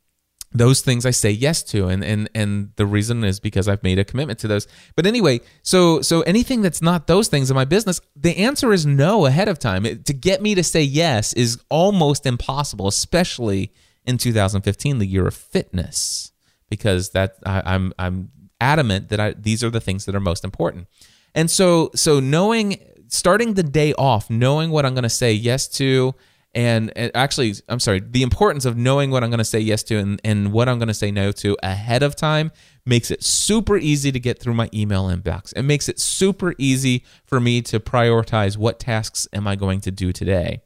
those 0.54 0.82
things 0.82 1.06
I 1.06 1.12
say 1.12 1.32
yes 1.32 1.64
to, 1.64 1.88
and 1.88 2.04
and 2.04 2.30
and 2.36 2.72
the 2.76 2.86
reason 2.86 3.24
is 3.24 3.40
because 3.40 3.68
I've 3.68 3.82
made 3.84 4.00
a 4.00 4.04
commitment 4.04 4.40
to 4.40 4.48
those. 4.48 4.68
But 4.96 5.06
anyway, 5.06 5.42
so 5.64 6.02
so 6.02 6.22
anything 6.22 6.62
that's 6.62 6.82
not 6.82 7.08
those 7.08 7.28
things 7.28 7.50
in 7.50 7.56
my 7.56 7.66
business, 7.66 8.00
the 8.16 8.38
answer 8.38 8.72
is 8.72 8.86
no 8.86 9.26
ahead 9.26 9.48
of 9.48 9.60
time. 9.60 9.86
It, 9.86 10.06
to 10.06 10.14
get 10.14 10.42
me 10.42 10.56
to 10.56 10.64
say 10.64 10.82
yes 10.82 11.34
is 11.34 11.60
almost 11.70 12.26
impossible, 12.26 12.88
especially 12.88 13.74
in 14.06 14.18
2015, 14.18 15.00
the 15.00 15.08
year 15.08 15.28
of 15.28 15.34
fitness, 15.34 16.32
because 16.70 17.10
that 17.12 17.36
I, 17.46 17.64
I'm 17.66 17.94
I'm 17.98 18.30
adamant 18.62 19.10
that 19.10 19.20
I, 19.20 19.34
these 19.34 19.64
are 19.64 19.70
the 19.70 19.82
things 19.82 20.06
that 20.06 20.16
are 20.16 20.22
most 20.22 20.44
important. 20.44 20.88
And 21.34 21.50
so 21.50 21.90
so 21.96 22.20
knowing 22.20 22.78
starting 23.08 23.56
the 23.56 23.64
day 23.64 23.94
off, 23.94 24.30
knowing 24.30 24.72
what 24.72 24.86
I'm 24.86 24.94
going 24.94 25.04
to 25.04 25.10
say 25.10 25.34
yes 25.34 25.68
to 25.70 26.16
and, 26.56 26.92
actually 27.16 27.54
i'm 27.70 27.80
sorry 27.80 28.00
the 28.00 28.24
importance 28.24 28.66
of 28.66 28.78
knowing 28.78 29.12
what 29.12 29.24
i'm 29.24 29.30
going 29.30 29.38
to 29.40 29.44
say 29.46 29.60
yes 29.60 29.84
to 29.84 29.98
and, 29.98 30.22
and 30.24 30.52
what 30.52 30.70
i'm 30.70 30.78
going 30.78 30.88
to 30.88 30.94
say 30.94 31.12
no 31.12 31.32
to 31.32 31.58
ahead 31.64 32.04
of 32.04 32.16
time 32.16 32.52
makes 32.86 33.12
it 33.12 33.24
super 33.24 33.78
easy 33.78 34.12
to 34.12 34.20
get 34.20 34.40
through 34.40 34.54
my 34.54 34.70
email 34.74 35.06
inbox. 35.06 35.54
It 35.56 35.64
makes 35.64 35.88
it 35.88 36.00
super 36.00 36.54
easy 36.58 37.06
for 37.26 37.40
me 37.40 37.62
to 37.64 37.80
prioritize 37.80 38.58
what 38.58 38.80
tasks 38.80 39.28
am 39.34 39.48
i 39.48 39.56
going 39.56 39.82
to 39.82 39.92
do 39.92 40.12
today 40.12 40.62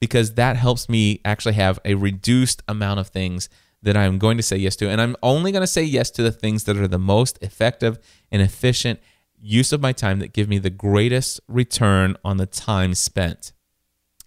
because 0.00 0.34
that 0.34 0.56
helps 0.56 0.88
me 0.88 1.20
actually 1.24 1.54
have 1.54 1.78
a 1.84 1.94
reduced 1.94 2.62
amount 2.66 3.00
of 3.00 3.08
things 3.08 3.48
that 3.82 3.96
i'm 3.96 4.18
going 4.18 4.36
to 4.36 4.42
say 4.42 4.56
yes 4.56 4.76
to. 4.76 4.88
And 4.88 5.00
i'm 5.00 5.16
only 5.22 5.52
going 5.52 5.62
to 5.62 5.66
say 5.66 5.82
yes 5.82 6.10
to 6.12 6.22
the 6.22 6.32
things 6.32 6.64
that 6.64 6.76
are 6.76 6.88
the 6.88 6.98
most 6.98 7.38
effective 7.40 7.98
and 8.30 8.42
efficient 8.42 9.00
use 9.40 9.72
of 9.72 9.80
my 9.80 9.92
time 9.92 10.18
that 10.18 10.32
give 10.32 10.48
me 10.48 10.58
the 10.58 10.70
greatest 10.70 11.40
return 11.48 12.16
on 12.24 12.36
the 12.36 12.46
time 12.46 12.94
spent. 12.94 13.52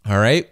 All 0.05 0.19
right 0.19 0.49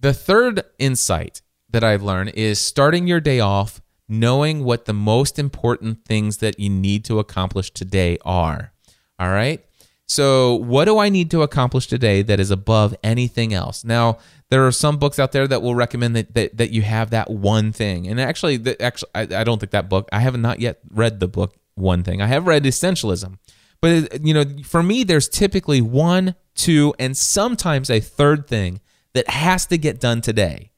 the 0.00 0.12
third 0.12 0.62
insight 0.78 1.42
that 1.70 1.84
I've 1.84 2.02
learned 2.02 2.30
is 2.30 2.58
starting 2.58 3.06
your 3.06 3.20
day 3.20 3.40
off 3.40 3.80
knowing 4.08 4.64
what 4.64 4.84
the 4.84 4.92
most 4.92 5.38
important 5.38 6.04
things 6.04 6.38
that 6.38 6.60
you 6.60 6.70
need 6.70 7.04
to 7.04 7.18
accomplish 7.18 7.70
today 7.70 8.18
are. 8.24 8.72
All 9.18 9.30
right? 9.30 9.64
So, 10.08 10.54
what 10.54 10.84
do 10.84 10.98
I 10.98 11.08
need 11.08 11.32
to 11.32 11.42
accomplish 11.42 11.88
today 11.88 12.22
that 12.22 12.38
is 12.38 12.52
above 12.52 12.94
anything 13.02 13.52
else? 13.52 13.82
Now, 13.82 14.18
there 14.50 14.64
are 14.64 14.70
some 14.70 14.98
books 14.98 15.18
out 15.18 15.32
there 15.32 15.48
that 15.48 15.62
will 15.62 15.74
recommend 15.74 16.14
that, 16.14 16.34
that, 16.34 16.56
that 16.58 16.70
you 16.70 16.82
have 16.82 17.10
that 17.10 17.28
one 17.28 17.72
thing. 17.72 18.06
And 18.06 18.20
actually, 18.20 18.58
the, 18.58 18.80
actually 18.80 19.10
I, 19.16 19.22
I 19.22 19.44
don't 19.44 19.58
think 19.58 19.72
that 19.72 19.88
book, 19.88 20.08
I 20.12 20.20
have 20.20 20.38
not 20.38 20.60
yet 20.60 20.78
read 20.90 21.18
the 21.18 21.26
book 21.26 21.56
One 21.74 22.04
Thing. 22.04 22.22
I 22.22 22.28
have 22.28 22.46
read 22.46 22.62
Essentialism. 22.62 23.38
But, 23.80 24.24
you 24.24 24.32
know, 24.32 24.44
for 24.64 24.82
me, 24.82 25.02
there's 25.02 25.28
typically 25.28 25.80
one, 25.80 26.36
two, 26.54 26.94
and 27.00 27.16
sometimes 27.16 27.90
a 27.90 27.98
third 28.00 28.46
thing 28.46 28.80
that 29.16 29.30
has 29.30 29.64
to 29.64 29.78
get 29.78 29.98
done 29.98 30.20
today. 30.20 30.70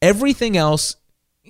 Everything 0.00 0.56
else 0.56 0.96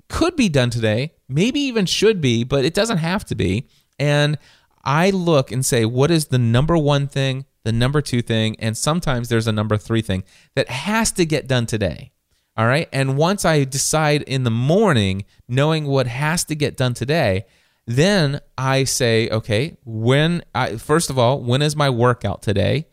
could 0.09 0.35
be 0.35 0.49
done 0.49 0.71
today, 0.71 1.13
maybe 1.29 1.61
even 1.61 1.87
should 1.87 2.21
be, 2.21 2.43
but 2.43 2.65
it 2.65 2.75
doesn't 2.75 2.99
have 2.99 3.25
to 3.27 3.37
be. 3.37 3.69
And 3.97 4.39
I 4.85 5.11
look 5.11 5.53
and 5.53 5.65
say, 5.65 5.85
what 5.85 6.11
is 6.11 6.27
the 6.27 6.39
number 6.39 6.77
one 6.77 7.07
thing, 7.07 7.45
the 7.63 7.71
number 7.71 8.03
two 8.03 8.23
thing, 8.23 8.57
and 8.59 8.77
sometimes 8.77 9.29
there's 9.29 9.47
a 9.47 9.53
number 9.53 9.77
three 9.77 10.03
thing 10.03 10.25
that 10.57 10.69
has 10.69 11.13
to 11.13 11.25
get 11.25 11.47
done 11.47 11.67
today. 11.67 12.11
All 12.57 12.67
right. 12.67 12.89
And 12.93 13.17
once 13.17 13.45
I 13.45 13.63
decide 13.63 14.23
in 14.23 14.43
the 14.43 14.51
morning, 14.51 15.25
knowing 15.49 15.87
what 15.87 16.09
has 16.09 16.45
to 16.47 16.57
get 16.57 16.77
done 16.77 16.93
today, 16.93 17.45
then 17.87 18.41
I 18.59 18.83
say, 18.83 19.29
okay, 19.29 19.77
when 19.85 20.43
I, 20.57 20.77
first 20.77 21.09
of 21.09 21.19
all, 21.21 21.41
when 21.41 21.63
is 21.63 21.77
my 21.77 21.89
workout 21.89 22.43
today? 22.43 22.89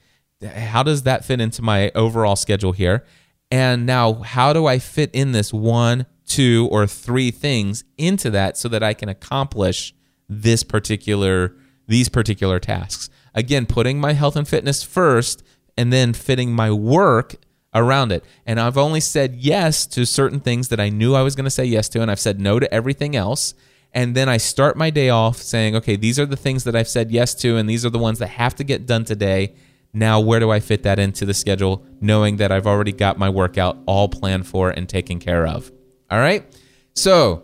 How 0.45 0.83
does 0.83 1.03
that 1.03 1.25
fit 1.25 1.41
into 1.41 1.63
my 1.63 1.91
overall 1.95 2.35
schedule 2.35 2.73
here? 2.73 3.05
And 3.51 3.85
now, 3.85 4.13
how 4.13 4.53
do 4.53 4.67
I 4.67 4.77
fit 4.79 5.09
in 5.13 5.31
this 5.31 5.51
one, 5.51 6.05
two, 6.25 6.67
or 6.71 6.85
three 6.85 7.31
things 7.31 7.83
into 7.97 8.29
that 8.29 8.57
so 8.57 8.67
that 8.69 8.83
I 8.83 8.93
can 8.93 9.09
accomplish 9.09 9.93
this 10.27 10.63
particular 10.63 11.55
these 11.87 12.09
particular 12.09 12.59
tasks? 12.59 13.09
Again, 13.33 13.65
putting 13.65 13.99
my 13.99 14.13
health 14.13 14.35
and 14.35 14.47
fitness 14.47 14.83
first, 14.83 15.43
and 15.75 15.91
then 15.91 16.13
fitting 16.13 16.51
my 16.51 16.71
work 16.71 17.35
around 17.73 18.11
it. 18.11 18.23
And 18.45 18.59
I've 18.59 18.77
only 18.77 18.99
said 18.99 19.35
yes 19.35 19.87
to 19.87 20.05
certain 20.05 20.39
things 20.39 20.67
that 20.69 20.79
I 20.79 20.89
knew 20.89 21.15
I 21.15 21.21
was 21.21 21.35
going 21.35 21.45
to 21.45 21.49
say 21.51 21.65
yes 21.65 21.89
to, 21.89 22.01
and 22.01 22.11
I've 22.11 22.19
said 22.19 22.39
no 22.39 22.59
to 22.59 22.71
everything 22.73 23.15
else. 23.15 23.53
And 23.91 24.15
then 24.15 24.29
I 24.29 24.37
start 24.37 24.77
my 24.77 24.91
day 24.91 25.09
off 25.09 25.37
saying, 25.37 25.75
okay, 25.75 25.95
these 25.95 26.19
are 26.19 26.25
the 26.25 26.35
things 26.35 26.63
that 26.65 26.75
I've 26.75 26.87
said 26.87 27.11
yes 27.11 27.33
to, 27.35 27.57
and 27.57 27.67
these 27.67 27.85
are 27.85 27.89
the 27.89 27.97
ones 27.97 28.19
that 28.19 28.27
have 28.27 28.55
to 28.55 28.63
get 28.63 28.85
done 28.85 29.05
today 29.05 29.55
now, 29.93 30.19
where 30.19 30.39
do 30.39 30.51
I 30.51 30.59
fit 30.59 30.83
that 30.83 30.99
into 30.99 31.25
the 31.25 31.33
schedule, 31.33 31.83
knowing 31.99 32.37
that 32.37 32.51
I've 32.51 32.67
already 32.67 32.91
got 32.91 33.17
my 33.17 33.29
workout 33.29 33.77
all 33.87 34.07
planned 34.07 34.47
for 34.47 34.69
and 34.69 34.87
taken 34.87 35.19
care 35.19 35.47
of? 35.47 35.71
All 36.11 36.19
right. 36.19 36.45
So, 36.93 37.43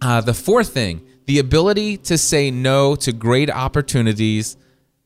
uh, 0.00 0.20
the 0.20 0.34
fourth 0.34 0.72
thing 0.72 1.06
the 1.26 1.38
ability 1.38 1.96
to 1.96 2.18
say 2.18 2.50
no 2.50 2.96
to 2.96 3.12
great 3.12 3.48
opportunities 3.48 4.56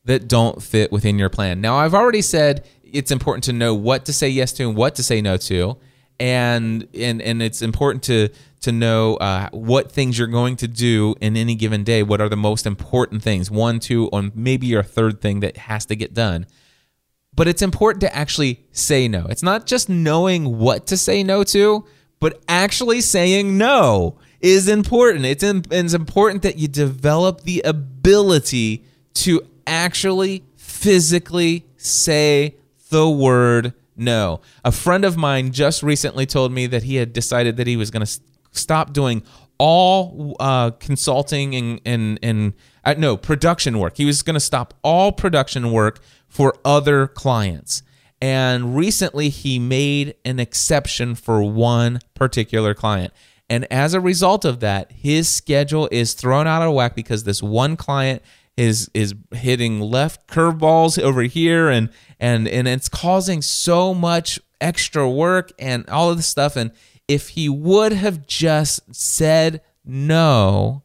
that 0.05 0.29
don't 0.29 0.63
fit 0.63 0.91
within 0.91 1.19
your 1.19 1.29
plan. 1.29 1.61
Now, 1.61 1.77
I've 1.77 1.95
already 1.95 2.23
said 2.23 2.67
it's 2.83 3.11
important 3.11 3.45
to 3.45 3.53
know 3.53 3.75
what 3.75 4.07
to 4.07 4.13
say 4.13 4.29
yes 4.29 4.53
to 4.55 4.69
and 4.69 4.77
what 4.77 4.95
to 4.95 5.03
say 5.03 5.21
no 5.21 5.37
to. 5.37 5.77
And, 6.19 6.89
and 6.95 7.21
and 7.21 7.43
it's 7.43 7.61
important 7.61 8.03
to 8.05 8.31
to 8.63 8.73
know 8.73 9.17
uh, 9.17 9.51
what 9.51 9.93
things 9.93 10.19
you're 10.19 10.29
going 10.29 10.57
to 10.57 10.69
do 10.69 11.15
in 11.21 11.37
any 11.37 11.55
given 11.55 11.85
day. 11.85 12.03
What 12.03 12.23
are 12.23 12.31
the 12.31 12.37
most 12.37 12.67
important 12.67 13.23
things? 13.23 13.51
One, 13.51 13.81
two, 13.81 14.09
or 14.09 14.31
maybe 14.35 14.67
your 14.67 14.83
third 14.83 15.21
thing 15.21 15.41
that 15.41 15.59
has 15.59 15.85
to 15.87 15.97
get 15.97 16.15
done 16.15 16.47
but 17.37 17.47
it's 17.47 17.63
important 17.63 18.01
to 18.01 18.17
actually 18.17 18.65
say 18.73 19.07
no. 19.09 19.27
It's 19.29 19.43
not 19.43 19.67
just 19.67 19.89
knowing 19.89 20.59
what 20.59 20.87
to 20.89 20.97
say 20.97 21.23
no 21.23 21.45
to, 21.45 21.85
but 22.19 22.41
actually 22.49 23.03
saying 23.03 23.59
no 23.59 24.19
is 24.41 24.69
important. 24.69 25.27
It's, 25.27 25.43
in, 25.43 25.65
it's 25.71 25.95
important 25.95 26.43
that 26.43 26.59
you 26.59 26.67
develop 26.67 27.43
the 27.43 27.61
ability 27.65 28.85
to 29.15 29.43
actually 29.67 30.45
physically 30.57 31.67
say 31.77 32.57
the 32.89 33.09
word 33.09 33.75
no. 33.97 34.41
A 34.65 34.73
friend 34.73 35.05
of 35.05 35.17
mine 35.17 35.53
just 35.53 35.83
recently 35.83 36.27
told 36.27 36.53
me 36.53 36.67
that 36.67 36.85
he 36.85 36.97
had 36.97 37.13
decided 37.13 37.57
that 37.57 37.67
he 37.67 37.77
was 37.77 37.91
going 37.91 38.05
to 38.05 38.21
stop 38.53 38.93
doing 38.93 39.23
all 39.59 40.37
uh, 40.39 40.71
consulting 40.73 41.55
and 41.55 41.81
and 41.87 42.19
and 42.23 42.53
uh, 42.87 42.95
no 42.97 43.17
production 43.17 43.79
work. 43.79 43.97
He 43.97 44.05
was 44.05 44.23
going 44.23 44.35
to 44.35 44.41
stop 44.41 44.73
all 44.83 45.13
production 45.13 45.73
work 45.73 46.01
for 46.29 46.57
other 46.65 47.07
clients. 47.07 47.83
And 48.21 48.75
recently 48.75 49.29
he 49.29 49.59
made 49.59 50.15
an 50.25 50.41
exception 50.41 51.15
for 51.15 51.43
one 51.43 52.01
particular 52.15 52.73
client. 52.73 53.13
And 53.51 53.71
as 53.71 53.93
a 53.93 54.01
result 54.01 54.45
of 54.45 54.61
that, 54.61 54.91
his 54.93 55.29
schedule 55.29 55.89
is 55.93 56.15
thrown 56.15 56.47
out 56.47 56.63
of 56.63 56.73
whack 56.73 56.95
because 56.95 57.25
this 57.25 57.43
one 57.43 57.77
client 57.77 58.23
is 58.57 58.91
is 58.95 59.15
hitting 59.33 59.81
left 59.81 60.27
curveballs 60.29 60.99
over 61.01 61.23
here 61.23 61.69
and 61.69 61.91
and 62.19 62.49
and 62.49 62.67
it's 62.67 62.89
causing 62.89 63.43
so 63.43 63.93
much 63.93 64.41
extra 64.63 65.09
work 65.09 65.53
and 65.59 65.87
all 65.91 66.11
of 66.11 66.17
this 66.17 66.27
stuff 66.27 66.57
and 66.57 66.73
if 67.07 67.31
he 67.31 67.51
would 67.51 67.93
have 67.93 68.27
just 68.27 68.81
said 68.95 69.61
no 69.85 70.83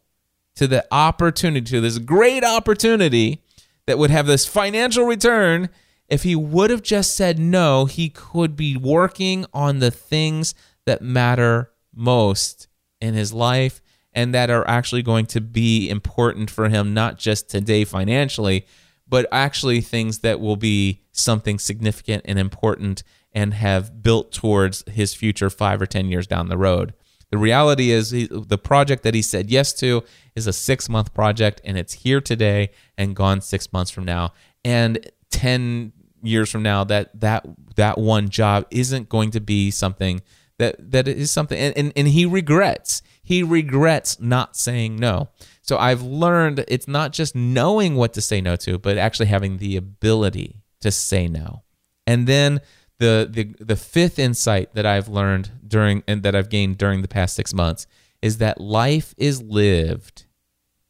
to 0.62 0.68
the 0.68 0.86
opportunity 0.92 1.66
to 1.66 1.82
this 1.82 1.98
great 1.98 2.44
opportunity 2.44 3.42
that 3.88 3.98
would 3.98 4.12
have 4.12 4.28
this 4.28 4.46
financial 4.46 5.08
return, 5.08 5.70
if 6.08 6.22
he 6.22 6.36
would 6.36 6.70
have 6.70 6.84
just 6.84 7.16
said 7.16 7.40
no, 7.40 7.86
he 7.86 8.10
could 8.10 8.56
be 8.56 8.78
working 8.78 9.44
on 9.56 9.80
the 9.80 9.90
things 9.90 10.54
that 10.86 11.02
matter 11.02 11.72
most 11.92 12.68
in 13.02 13.16
his 13.16 13.34
life 13.34 13.82
and 14.14 14.36
that 14.36 14.52
are 14.52 14.68
actually 14.68 15.02
going 15.02 15.26
to 15.26 15.42
be 15.42 15.90
important 15.90 16.52
for 16.52 16.70
him, 16.70 16.94
not 16.94 17.18
just 17.18 17.50
today 17.50 17.84
financially, 17.84 18.68
but 19.08 19.26
actually 19.32 19.82
things 19.82 20.20
that 20.20 20.40
will 20.40 20.58
be 20.58 21.02
something 21.12 21.58
significant 21.58 22.22
and 22.26 22.38
important 22.38 23.02
and 23.32 23.56
have 23.56 24.04
built 24.04 24.32
towards 24.32 24.84
his 24.88 25.16
future 25.16 25.50
five 25.50 25.82
or 25.82 25.88
10 25.88 26.10
years 26.10 26.28
down 26.28 26.50
the 26.50 26.58
road. 26.58 26.94
The 27.32 27.38
reality 27.38 27.92
is, 27.92 28.12
he, 28.12 28.28
the 28.30 28.58
project 28.58 29.04
that 29.04 29.14
he 29.14 29.22
said 29.22 29.50
yes 29.50 29.74
to 29.76 30.04
is 30.36 30.48
a 30.48 30.54
six 30.54 30.90
month 30.90 31.14
project, 31.14 31.62
and 31.64 31.78
it's 31.78 31.94
here 31.94 32.22
today 32.22 32.72
and 32.98 33.16
gone 33.16 33.42
six 33.42 33.72
months 33.74 33.90
from 33.90 34.06
now. 34.06 34.34
And 34.64 35.10
10 35.32 35.94
years 36.22 36.52
from 36.52 36.62
now, 36.62 36.84
that, 36.84 37.20
that, 37.20 37.48
that 37.76 37.98
one 37.98 38.30
job 38.30 38.68
isn't 38.70 39.10
going 39.10 39.32
to 39.32 39.40
be 39.40 39.72
something 39.72 40.22
that, 40.60 40.92
that 40.92 41.08
is 41.08 41.32
something, 41.32 41.58
and, 41.58 41.76
and, 41.76 41.94
and 41.96 42.08
he 42.08 42.26
regrets. 42.26 43.02
He 43.24 43.42
regrets 43.44 44.20
not 44.20 44.56
saying 44.56 44.98
no. 44.98 45.30
So 45.62 45.78
I've 45.78 46.02
learned 46.02 46.66
it's 46.68 46.88
not 46.88 47.14
just 47.14 47.34
knowing 47.34 47.96
what 47.96 48.14
to 48.14 48.22
say 48.22 48.42
no 48.42 48.56
to, 48.58 48.78
but 48.78 48.98
actually 48.98 49.28
having 49.28 49.58
the 49.58 49.78
ability 49.78 50.62
to 50.82 50.92
say 50.92 51.28
no. 51.28 51.64
And 52.06 52.28
then 52.28 52.60
the 53.00 53.28
the 53.30 53.56
the 53.64 53.76
fifth 53.76 54.20
insight 54.20 54.74
that 54.76 54.86
I've 54.86 55.08
learned 55.08 55.50
during 55.72 56.04
and 56.08 56.22
that 56.24 56.36
I've 56.36 56.50
gained 56.50 56.78
during 56.78 57.02
the 57.02 57.08
past 57.08 57.36
6 57.36 57.54
months 57.54 57.88
is 58.22 58.38
that 58.38 58.62
life 58.62 59.16
is 59.18 59.42
lived 59.42 60.26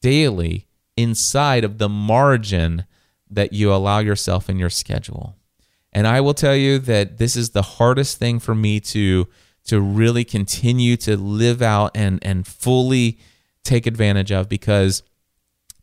daily 0.01 0.67
inside 0.97 1.63
of 1.63 1.77
the 1.77 1.87
margin 1.87 2.85
that 3.29 3.53
you 3.53 3.73
allow 3.73 3.99
yourself 3.99 4.49
in 4.49 4.59
your 4.59 4.69
schedule. 4.69 5.37
And 5.93 6.05
I 6.07 6.21
will 6.21 6.33
tell 6.33 6.55
you 6.55 6.79
that 6.79 7.17
this 7.17 7.35
is 7.35 7.51
the 7.51 7.61
hardest 7.61 8.17
thing 8.17 8.39
for 8.39 8.55
me 8.55 8.79
to 8.81 9.27
to 9.63 9.79
really 9.79 10.23
continue 10.23 10.97
to 10.97 11.15
live 11.15 11.61
out 11.61 11.91
and 11.95 12.19
and 12.23 12.45
fully 12.47 13.19
take 13.63 13.85
advantage 13.85 14.31
of 14.31 14.49
because 14.49 15.03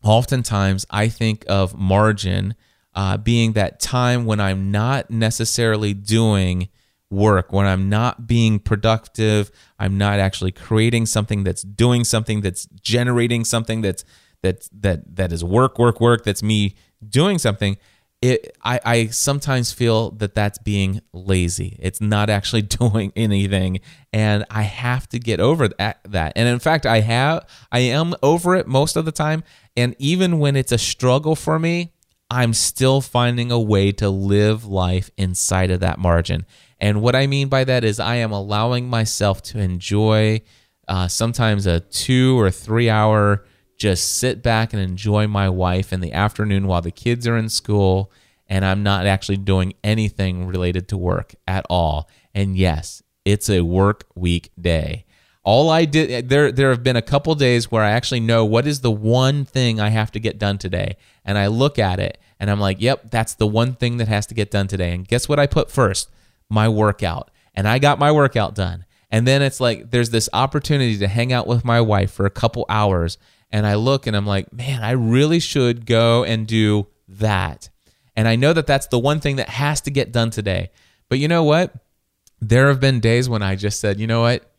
oftentimes 0.03 0.85
I 0.89 1.07
think 1.07 1.45
of 1.47 1.77
margin 1.77 2.55
uh, 2.93 3.17
being 3.17 3.53
that 3.53 3.79
time 3.79 4.25
when 4.25 4.39
I'm 4.39 4.71
not 4.71 5.09
necessarily 5.09 5.93
doing 5.93 6.69
work, 7.09 7.51
when 7.51 7.65
I'm 7.65 7.89
not 7.89 8.27
being 8.27 8.59
productive, 8.59 9.51
I'm 9.79 9.97
not 9.97 10.19
actually 10.19 10.51
creating 10.51 11.05
something 11.05 11.43
that's 11.43 11.63
doing 11.63 12.03
something 12.03 12.41
that's 12.41 12.65
generating 12.81 13.45
something 13.45 13.81
that's 13.81 14.05
that 14.41 14.69
that 14.73 15.15
that 15.15 15.31
is 15.31 15.43
work, 15.43 15.79
work, 15.79 15.99
work. 15.99 16.23
That's 16.23 16.43
me 16.43 16.75
doing 17.07 17.37
something. 17.37 17.77
It, 18.21 18.53
I, 18.61 18.81
I 18.83 19.05
sometimes 19.07 19.71
feel 19.71 20.11
that 20.11 20.35
that's 20.35 20.57
being 20.57 20.99
lazy. 21.13 21.77
It's 21.79 22.01
not 22.01 22.29
actually 22.29 22.61
doing 22.79 23.13
anything, 23.15 23.79
and 24.11 24.45
I 24.49 24.63
have 24.63 25.07
to 25.09 25.19
get 25.19 25.39
over 25.39 25.69
that. 25.69 26.01
that. 26.03 26.33
And 26.35 26.47
in 26.47 26.59
fact, 26.59 26.85
I 26.85 26.99
have, 26.99 27.47
I 27.71 27.79
am 27.79 28.15
over 28.21 28.55
it 28.55 28.67
most 28.67 28.97
of 28.97 29.05
the 29.05 29.13
time. 29.13 29.43
And 29.77 29.95
even 29.99 30.39
when 30.39 30.57
it's 30.57 30.73
a 30.73 30.77
struggle 30.77 31.37
for 31.37 31.57
me, 31.57 31.93
I'm 32.29 32.53
still 32.53 33.01
finding 33.01 33.51
a 33.51 33.59
way 33.59 33.91
to 33.93 34.09
live 34.09 34.65
life 34.65 35.09
inside 35.17 35.71
of 35.71 35.79
that 35.79 35.97
margin. 35.97 36.45
And 36.79 37.01
what 37.01 37.15
I 37.15 37.27
mean 37.27 37.49
by 37.49 37.63
that 37.65 37.83
is 37.83 37.99
I 37.99 38.15
am 38.15 38.31
allowing 38.31 38.89
myself 38.89 39.41
to 39.43 39.59
enjoy 39.59 40.41
uh, 40.87 41.07
sometimes 41.07 41.65
a 41.65 41.81
two 41.81 42.39
or 42.39 42.49
three 42.51 42.89
hour 42.89 43.45
just 43.77 44.17
sit 44.17 44.43
back 44.43 44.73
and 44.73 44.81
enjoy 44.81 45.27
my 45.27 45.49
wife 45.49 45.93
in 45.93 46.01
the 46.01 46.11
afternoon 46.13 46.67
while 46.67 46.81
the 46.81 46.91
kids 46.91 47.27
are 47.27 47.37
in 47.37 47.47
school 47.47 48.11
and 48.47 48.65
I'm 48.65 48.83
not 48.83 49.05
actually 49.05 49.37
doing 49.37 49.73
anything 49.83 50.47
related 50.47 50.87
to 50.89 50.97
work 50.97 51.35
at 51.47 51.65
all. 51.69 52.09
And 52.33 52.57
yes, 52.57 53.03
it's 53.23 53.49
a 53.49 53.61
work 53.61 54.05
week 54.15 54.51
day. 54.59 55.05
All 55.43 55.69
I 55.69 55.85
did 55.85 56.29
there 56.29 56.51
there 56.51 56.69
have 56.69 56.83
been 56.83 56.95
a 56.95 57.01
couple 57.01 57.33
days 57.35 57.71
where 57.71 57.83
I 57.83 57.91
actually 57.91 58.19
know 58.19 58.43
what 58.43 58.67
is 58.67 58.81
the 58.81 58.91
one 58.91 59.45
thing 59.45 59.79
I 59.79 59.89
have 59.89 60.11
to 60.11 60.19
get 60.19 60.37
done 60.37 60.57
today. 60.57 60.97
And 61.23 61.37
I 61.37 61.47
look 61.47 61.79
at 61.79 61.99
it 61.99 62.19
and 62.39 62.51
I'm 62.51 62.59
like, 62.59 62.81
"Yep, 62.81 63.09
that's 63.09 63.35
the 63.35 63.47
one 63.47 63.73
thing 63.73 63.97
that 63.97 64.07
has 64.07 64.25
to 64.27 64.33
get 64.33 64.51
done 64.51 64.67
today." 64.67 64.93
And 64.93 65.07
guess 65.07 65.29
what 65.29 65.39
I 65.39 65.47
put 65.47 65.71
first? 65.71 66.09
My 66.49 66.67
workout. 66.67 67.31
And 67.53 67.67
I 67.67 67.79
got 67.79 67.99
my 67.99 68.11
workout 68.11 68.55
done. 68.55 68.85
And 69.11 69.27
then 69.27 69.41
it's 69.41 69.59
like 69.59 69.91
there's 69.91 70.11
this 70.11 70.29
opportunity 70.33 70.97
to 70.99 71.07
hang 71.07 71.33
out 71.33 71.47
with 71.47 71.65
my 71.65 71.81
wife 71.81 72.11
for 72.11 72.25
a 72.25 72.31
couple 72.31 72.65
hours 72.69 73.17
and 73.51 73.65
I 73.65 73.75
look 73.75 74.07
and 74.07 74.15
I'm 74.15 74.25
like, 74.25 74.51
man, 74.53 74.83
I 74.83 74.91
really 74.91 75.39
should 75.39 75.85
go 75.85 76.23
and 76.23 76.45
do 76.45 76.87
that. 77.07 77.69
And 78.15 78.27
I 78.27 78.35
know 78.35 78.53
that 78.53 78.67
that's 78.67 78.87
the 78.87 78.99
one 78.99 79.19
thing 79.19 79.37
that 79.37 79.49
has 79.49 79.81
to 79.81 79.91
get 79.91 80.11
done 80.11 80.29
today. 80.29 80.71
But 81.07 81.19
you 81.19 81.27
know 81.27 81.43
what? 81.43 81.73
There 82.39 82.67
have 82.67 82.79
been 82.79 82.99
days 82.99 83.27
when 83.27 83.41
I 83.41 83.55
just 83.55 83.79
said, 83.79 83.99
you 83.99 84.07
know 84.07 84.21
what? 84.21 84.51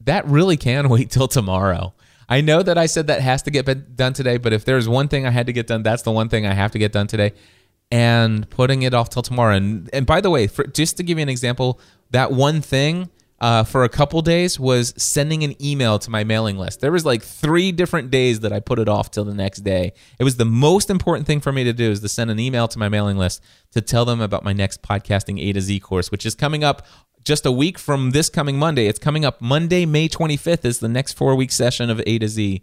That 0.00 0.26
really 0.26 0.56
can 0.56 0.88
wait 0.90 1.10
till 1.10 1.28
tomorrow. 1.28 1.94
I 2.28 2.40
know 2.40 2.62
that 2.62 2.76
I 2.76 2.86
said 2.86 3.06
that 3.06 3.20
has 3.20 3.42
to 3.42 3.50
get 3.50 3.96
done 3.96 4.12
today, 4.12 4.36
but 4.36 4.52
if 4.52 4.64
there's 4.64 4.88
one 4.88 5.06
thing 5.08 5.26
I 5.26 5.30
had 5.30 5.46
to 5.46 5.52
get 5.52 5.68
done, 5.68 5.82
that's 5.82 6.02
the 6.02 6.10
one 6.10 6.28
thing 6.28 6.44
I 6.44 6.54
have 6.54 6.72
to 6.72 6.78
get 6.78 6.92
done 6.92 7.06
today. 7.06 7.32
And 7.90 8.50
putting 8.50 8.82
it 8.82 8.94
off 8.94 9.10
till 9.10 9.22
tomorrow. 9.22 9.54
And, 9.54 9.88
and 9.92 10.06
by 10.06 10.20
the 10.20 10.30
way, 10.30 10.48
for, 10.48 10.66
just 10.66 10.96
to 10.96 11.02
give 11.02 11.18
you 11.18 11.22
an 11.22 11.28
example, 11.28 11.80
that 12.10 12.32
one 12.32 12.60
thing 12.60 13.10
uh, 13.40 13.64
for 13.64 13.84
a 13.84 13.88
couple 13.88 14.22
days 14.22 14.58
was 14.58 14.94
sending 14.96 15.44
an 15.44 15.54
email 15.62 15.98
to 15.98 16.10
my 16.10 16.24
mailing 16.24 16.56
list. 16.56 16.80
There 16.80 16.92
was 16.92 17.04
like 17.04 17.22
three 17.22 17.70
different 17.72 18.10
days 18.10 18.40
that 18.40 18.52
I 18.52 18.60
put 18.60 18.78
it 18.78 18.88
off 18.88 19.10
till 19.10 19.24
the 19.24 19.34
next 19.34 19.58
day. 19.58 19.92
It 20.18 20.24
was 20.24 20.36
the 20.36 20.44
most 20.44 20.88
important 20.88 21.26
thing 21.26 21.40
for 21.40 21.52
me 21.52 21.64
to 21.64 21.72
do 21.72 21.90
is 21.90 22.00
to 22.00 22.08
send 22.08 22.30
an 22.30 22.38
email 22.38 22.66
to 22.68 22.78
my 22.78 22.88
mailing 22.88 23.18
list 23.18 23.42
to 23.72 23.80
tell 23.80 24.04
them 24.04 24.20
about 24.20 24.42
my 24.42 24.52
next 24.52 24.82
podcasting 24.82 25.40
A 25.40 25.52
to 25.52 25.60
Z 25.60 25.80
course, 25.80 26.10
which 26.10 26.24
is 26.24 26.34
coming 26.34 26.64
up 26.64 26.86
just 27.24 27.44
a 27.44 27.52
week 27.52 27.78
from 27.78 28.12
this 28.12 28.30
coming 28.30 28.56
Monday. 28.56 28.86
It's 28.86 29.00
coming 29.00 29.24
up 29.24 29.40
Monday, 29.42 29.84
May 29.84 30.08
25th 30.08 30.64
is 30.64 30.78
the 30.78 30.88
next 30.88 31.14
four 31.14 31.34
week 31.34 31.52
session 31.52 31.90
of 31.90 32.00
A 32.06 32.18
to 32.18 32.28
Z. 32.28 32.62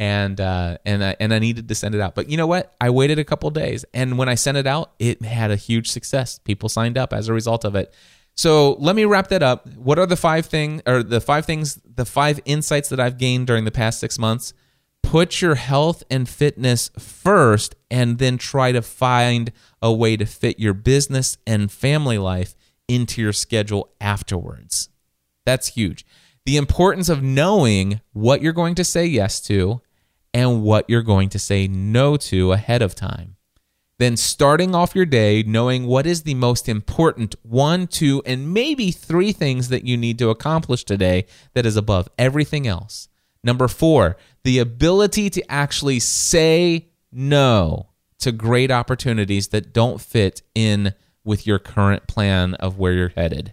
And 0.00 0.40
uh, 0.40 0.78
and 0.86 1.04
I, 1.04 1.14
and 1.20 1.34
I 1.34 1.38
needed 1.38 1.68
to 1.68 1.74
send 1.74 1.94
it 1.94 2.00
out, 2.00 2.14
but 2.14 2.30
you 2.30 2.38
know 2.38 2.46
what? 2.46 2.74
I 2.80 2.88
waited 2.88 3.18
a 3.18 3.24
couple 3.24 3.50
days, 3.50 3.84
and 3.92 4.16
when 4.16 4.30
I 4.30 4.34
sent 4.34 4.56
it 4.56 4.66
out, 4.66 4.92
it 4.98 5.20
had 5.22 5.50
a 5.50 5.56
huge 5.56 5.90
success. 5.90 6.38
People 6.38 6.70
signed 6.70 6.96
up 6.96 7.12
as 7.12 7.28
a 7.28 7.34
result 7.34 7.66
of 7.66 7.74
it. 7.74 7.92
So 8.34 8.76
let 8.78 8.96
me 8.96 9.04
wrap 9.04 9.28
that 9.28 9.42
up. 9.42 9.68
What 9.74 9.98
are 9.98 10.06
the 10.06 10.16
five 10.16 10.46
thing 10.46 10.80
or 10.86 11.02
the 11.02 11.20
five 11.20 11.44
things, 11.44 11.78
the 11.84 12.06
five 12.06 12.40
insights 12.46 12.88
that 12.88 12.98
I've 12.98 13.18
gained 13.18 13.46
during 13.46 13.66
the 13.66 13.70
past 13.70 14.00
six 14.00 14.18
months? 14.18 14.54
Put 15.02 15.42
your 15.42 15.56
health 15.56 16.02
and 16.10 16.26
fitness 16.26 16.90
first, 16.98 17.74
and 17.90 18.16
then 18.16 18.38
try 18.38 18.72
to 18.72 18.80
find 18.80 19.52
a 19.82 19.92
way 19.92 20.16
to 20.16 20.24
fit 20.24 20.58
your 20.58 20.72
business 20.72 21.36
and 21.46 21.70
family 21.70 22.16
life 22.16 22.54
into 22.88 23.20
your 23.20 23.34
schedule 23.34 23.90
afterwards. 24.00 24.88
That's 25.44 25.68
huge. 25.68 26.06
The 26.46 26.56
importance 26.56 27.10
of 27.10 27.22
knowing 27.22 28.00
what 28.14 28.40
you're 28.40 28.54
going 28.54 28.76
to 28.76 28.84
say 28.84 29.04
yes 29.04 29.42
to 29.42 29.82
and 30.32 30.62
what 30.62 30.88
you're 30.88 31.02
going 31.02 31.28
to 31.30 31.38
say 31.38 31.66
no 31.66 32.16
to 32.16 32.52
ahead 32.52 32.82
of 32.82 32.94
time. 32.94 33.36
Then 33.98 34.16
starting 34.16 34.74
off 34.74 34.94
your 34.94 35.04
day 35.04 35.42
knowing 35.42 35.86
what 35.86 36.06
is 36.06 36.22
the 36.22 36.34
most 36.34 36.68
important 36.68 37.34
one, 37.42 37.86
two, 37.86 38.22
and 38.24 38.54
maybe 38.54 38.90
three 38.90 39.32
things 39.32 39.68
that 39.68 39.84
you 39.84 39.96
need 39.96 40.18
to 40.20 40.30
accomplish 40.30 40.84
today 40.84 41.26
that 41.52 41.66
is 41.66 41.76
above 41.76 42.08
everything 42.16 42.66
else. 42.66 43.08
Number 43.44 43.68
four, 43.68 44.16
the 44.42 44.58
ability 44.58 45.28
to 45.30 45.52
actually 45.52 45.98
say 46.00 46.88
no 47.12 47.90
to 48.20 48.32
great 48.32 48.70
opportunities 48.70 49.48
that 49.48 49.72
don't 49.72 50.00
fit 50.00 50.42
in 50.54 50.94
with 51.24 51.46
your 51.46 51.58
current 51.58 52.06
plan 52.06 52.54
of 52.54 52.78
where 52.78 52.92
you're 52.92 53.08
headed. 53.10 53.52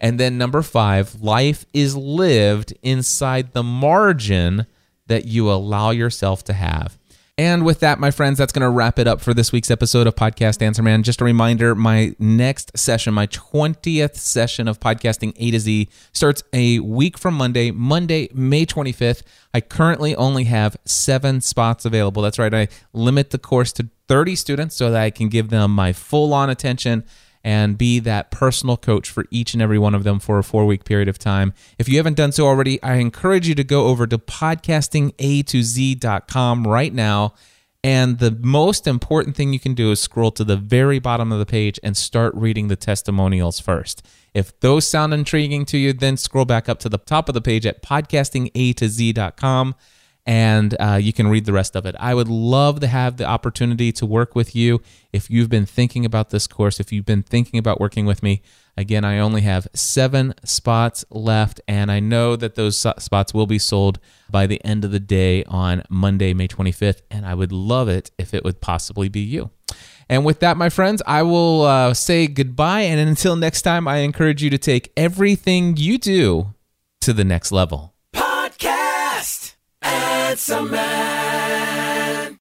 And 0.00 0.18
then 0.18 0.36
number 0.36 0.62
five, 0.62 1.22
life 1.22 1.66
is 1.72 1.96
lived 1.96 2.74
inside 2.82 3.52
the 3.52 3.62
margin 3.62 4.66
that 5.06 5.26
you 5.26 5.50
allow 5.50 5.90
yourself 5.90 6.44
to 6.44 6.52
have. 6.52 6.98
And 7.36 7.64
with 7.64 7.80
that, 7.80 7.98
my 7.98 8.12
friends, 8.12 8.38
that's 8.38 8.52
going 8.52 8.62
to 8.62 8.70
wrap 8.70 8.96
it 8.96 9.08
up 9.08 9.20
for 9.20 9.34
this 9.34 9.50
week's 9.50 9.68
episode 9.68 10.06
of 10.06 10.14
Podcast 10.14 10.62
Answer 10.62 10.84
Man. 10.84 11.02
Just 11.02 11.20
a 11.20 11.24
reminder 11.24 11.74
my 11.74 12.14
next 12.20 12.78
session, 12.78 13.12
my 13.12 13.26
20th 13.26 14.14
session 14.14 14.68
of 14.68 14.78
podcasting 14.78 15.32
A 15.38 15.50
to 15.50 15.58
Z, 15.58 15.88
starts 16.12 16.44
a 16.52 16.78
week 16.78 17.18
from 17.18 17.34
Monday, 17.34 17.72
Monday, 17.72 18.28
May 18.32 18.64
25th. 18.64 19.22
I 19.52 19.60
currently 19.60 20.14
only 20.14 20.44
have 20.44 20.76
seven 20.84 21.40
spots 21.40 21.84
available. 21.84 22.22
That's 22.22 22.38
right. 22.38 22.54
I 22.54 22.68
limit 22.92 23.30
the 23.30 23.38
course 23.38 23.72
to 23.72 23.88
30 24.06 24.36
students 24.36 24.76
so 24.76 24.92
that 24.92 25.02
I 25.02 25.10
can 25.10 25.28
give 25.28 25.50
them 25.50 25.72
my 25.72 25.92
full 25.92 26.32
on 26.32 26.50
attention 26.50 27.02
and 27.44 27.78
be 27.78 28.00
that 28.00 28.30
personal 28.30 28.78
coach 28.78 29.10
for 29.10 29.26
each 29.30 29.52
and 29.52 29.62
every 29.62 29.78
one 29.78 29.94
of 29.94 30.02
them 30.02 30.18
for 30.18 30.38
a 30.38 30.44
four 30.44 30.64
week 30.64 30.84
period 30.84 31.08
of 31.08 31.18
time. 31.18 31.52
If 31.78 31.86
you 31.88 31.98
haven't 31.98 32.16
done 32.16 32.32
so 32.32 32.46
already, 32.46 32.82
I 32.82 32.94
encourage 32.94 33.46
you 33.46 33.54
to 33.54 33.64
go 33.64 33.86
over 33.86 34.06
to 34.06 34.16
podcastinga2z.com 34.18 36.66
right 36.66 36.94
now. 36.94 37.34
And 37.84 38.18
the 38.18 38.30
most 38.30 38.86
important 38.86 39.36
thing 39.36 39.52
you 39.52 39.60
can 39.60 39.74
do 39.74 39.90
is 39.90 40.00
scroll 40.00 40.30
to 40.32 40.42
the 40.42 40.56
very 40.56 40.98
bottom 40.98 41.30
of 41.30 41.38
the 41.38 41.44
page 41.44 41.78
and 41.82 41.94
start 41.94 42.34
reading 42.34 42.68
the 42.68 42.76
testimonials 42.76 43.60
first. 43.60 44.02
If 44.32 44.58
those 44.60 44.86
sound 44.86 45.12
intriguing 45.12 45.66
to 45.66 45.76
you, 45.76 45.92
then 45.92 46.16
scroll 46.16 46.46
back 46.46 46.66
up 46.66 46.78
to 46.78 46.88
the 46.88 46.96
top 46.96 47.28
of 47.28 47.34
the 47.34 47.42
page 47.42 47.66
at 47.66 47.82
podcastinga2z.com 47.82 49.74
and 50.26 50.74
uh, 50.80 50.98
you 51.00 51.12
can 51.12 51.28
read 51.28 51.44
the 51.44 51.52
rest 51.52 51.76
of 51.76 51.84
it. 51.84 51.94
I 52.00 52.14
would 52.14 52.28
love 52.28 52.80
to 52.80 52.86
have 52.86 53.18
the 53.18 53.26
opportunity 53.26 53.92
to 53.92 54.06
work 54.06 54.34
with 54.34 54.56
you. 54.56 54.80
If 55.12 55.30
you've 55.30 55.50
been 55.50 55.66
thinking 55.66 56.04
about 56.04 56.30
this 56.30 56.46
course, 56.46 56.80
if 56.80 56.92
you've 56.92 57.04
been 57.04 57.22
thinking 57.22 57.58
about 57.58 57.78
working 57.78 58.06
with 58.06 58.22
me, 58.22 58.42
again, 58.76 59.04
I 59.04 59.18
only 59.18 59.42
have 59.42 59.68
seven 59.74 60.34
spots 60.42 61.04
left, 61.10 61.60
and 61.68 61.92
I 61.92 62.00
know 62.00 62.36
that 62.36 62.54
those 62.54 62.78
spots 62.78 63.34
will 63.34 63.46
be 63.46 63.58
sold 63.58 63.98
by 64.30 64.46
the 64.46 64.64
end 64.64 64.84
of 64.84 64.92
the 64.92 65.00
day 65.00 65.44
on 65.44 65.82
Monday, 65.90 66.32
May 66.32 66.48
25th, 66.48 67.02
and 67.10 67.26
I 67.26 67.34
would 67.34 67.52
love 67.52 67.88
it 67.88 68.10
if 68.18 68.32
it 68.32 68.44
would 68.44 68.60
possibly 68.60 69.08
be 69.08 69.20
you. 69.20 69.50
And 70.08 70.24
with 70.24 70.40
that, 70.40 70.56
my 70.56 70.68
friends, 70.68 71.02
I 71.06 71.22
will 71.22 71.62
uh, 71.62 71.94
say 71.94 72.26
goodbye. 72.26 72.82
And 72.82 73.00
until 73.00 73.36
next 73.36 73.62
time, 73.62 73.88
I 73.88 73.98
encourage 73.98 74.42
you 74.42 74.50
to 74.50 74.58
take 74.58 74.92
everything 74.96 75.76
you 75.76 75.98
do 75.98 76.54
to 77.00 77.12
the 77.12 77.24
next 77.24 77.52
level. 77.52 77.93
Podcast. 80.34 80.50
Answer 80.50 80.62
Man. 80.62 81.63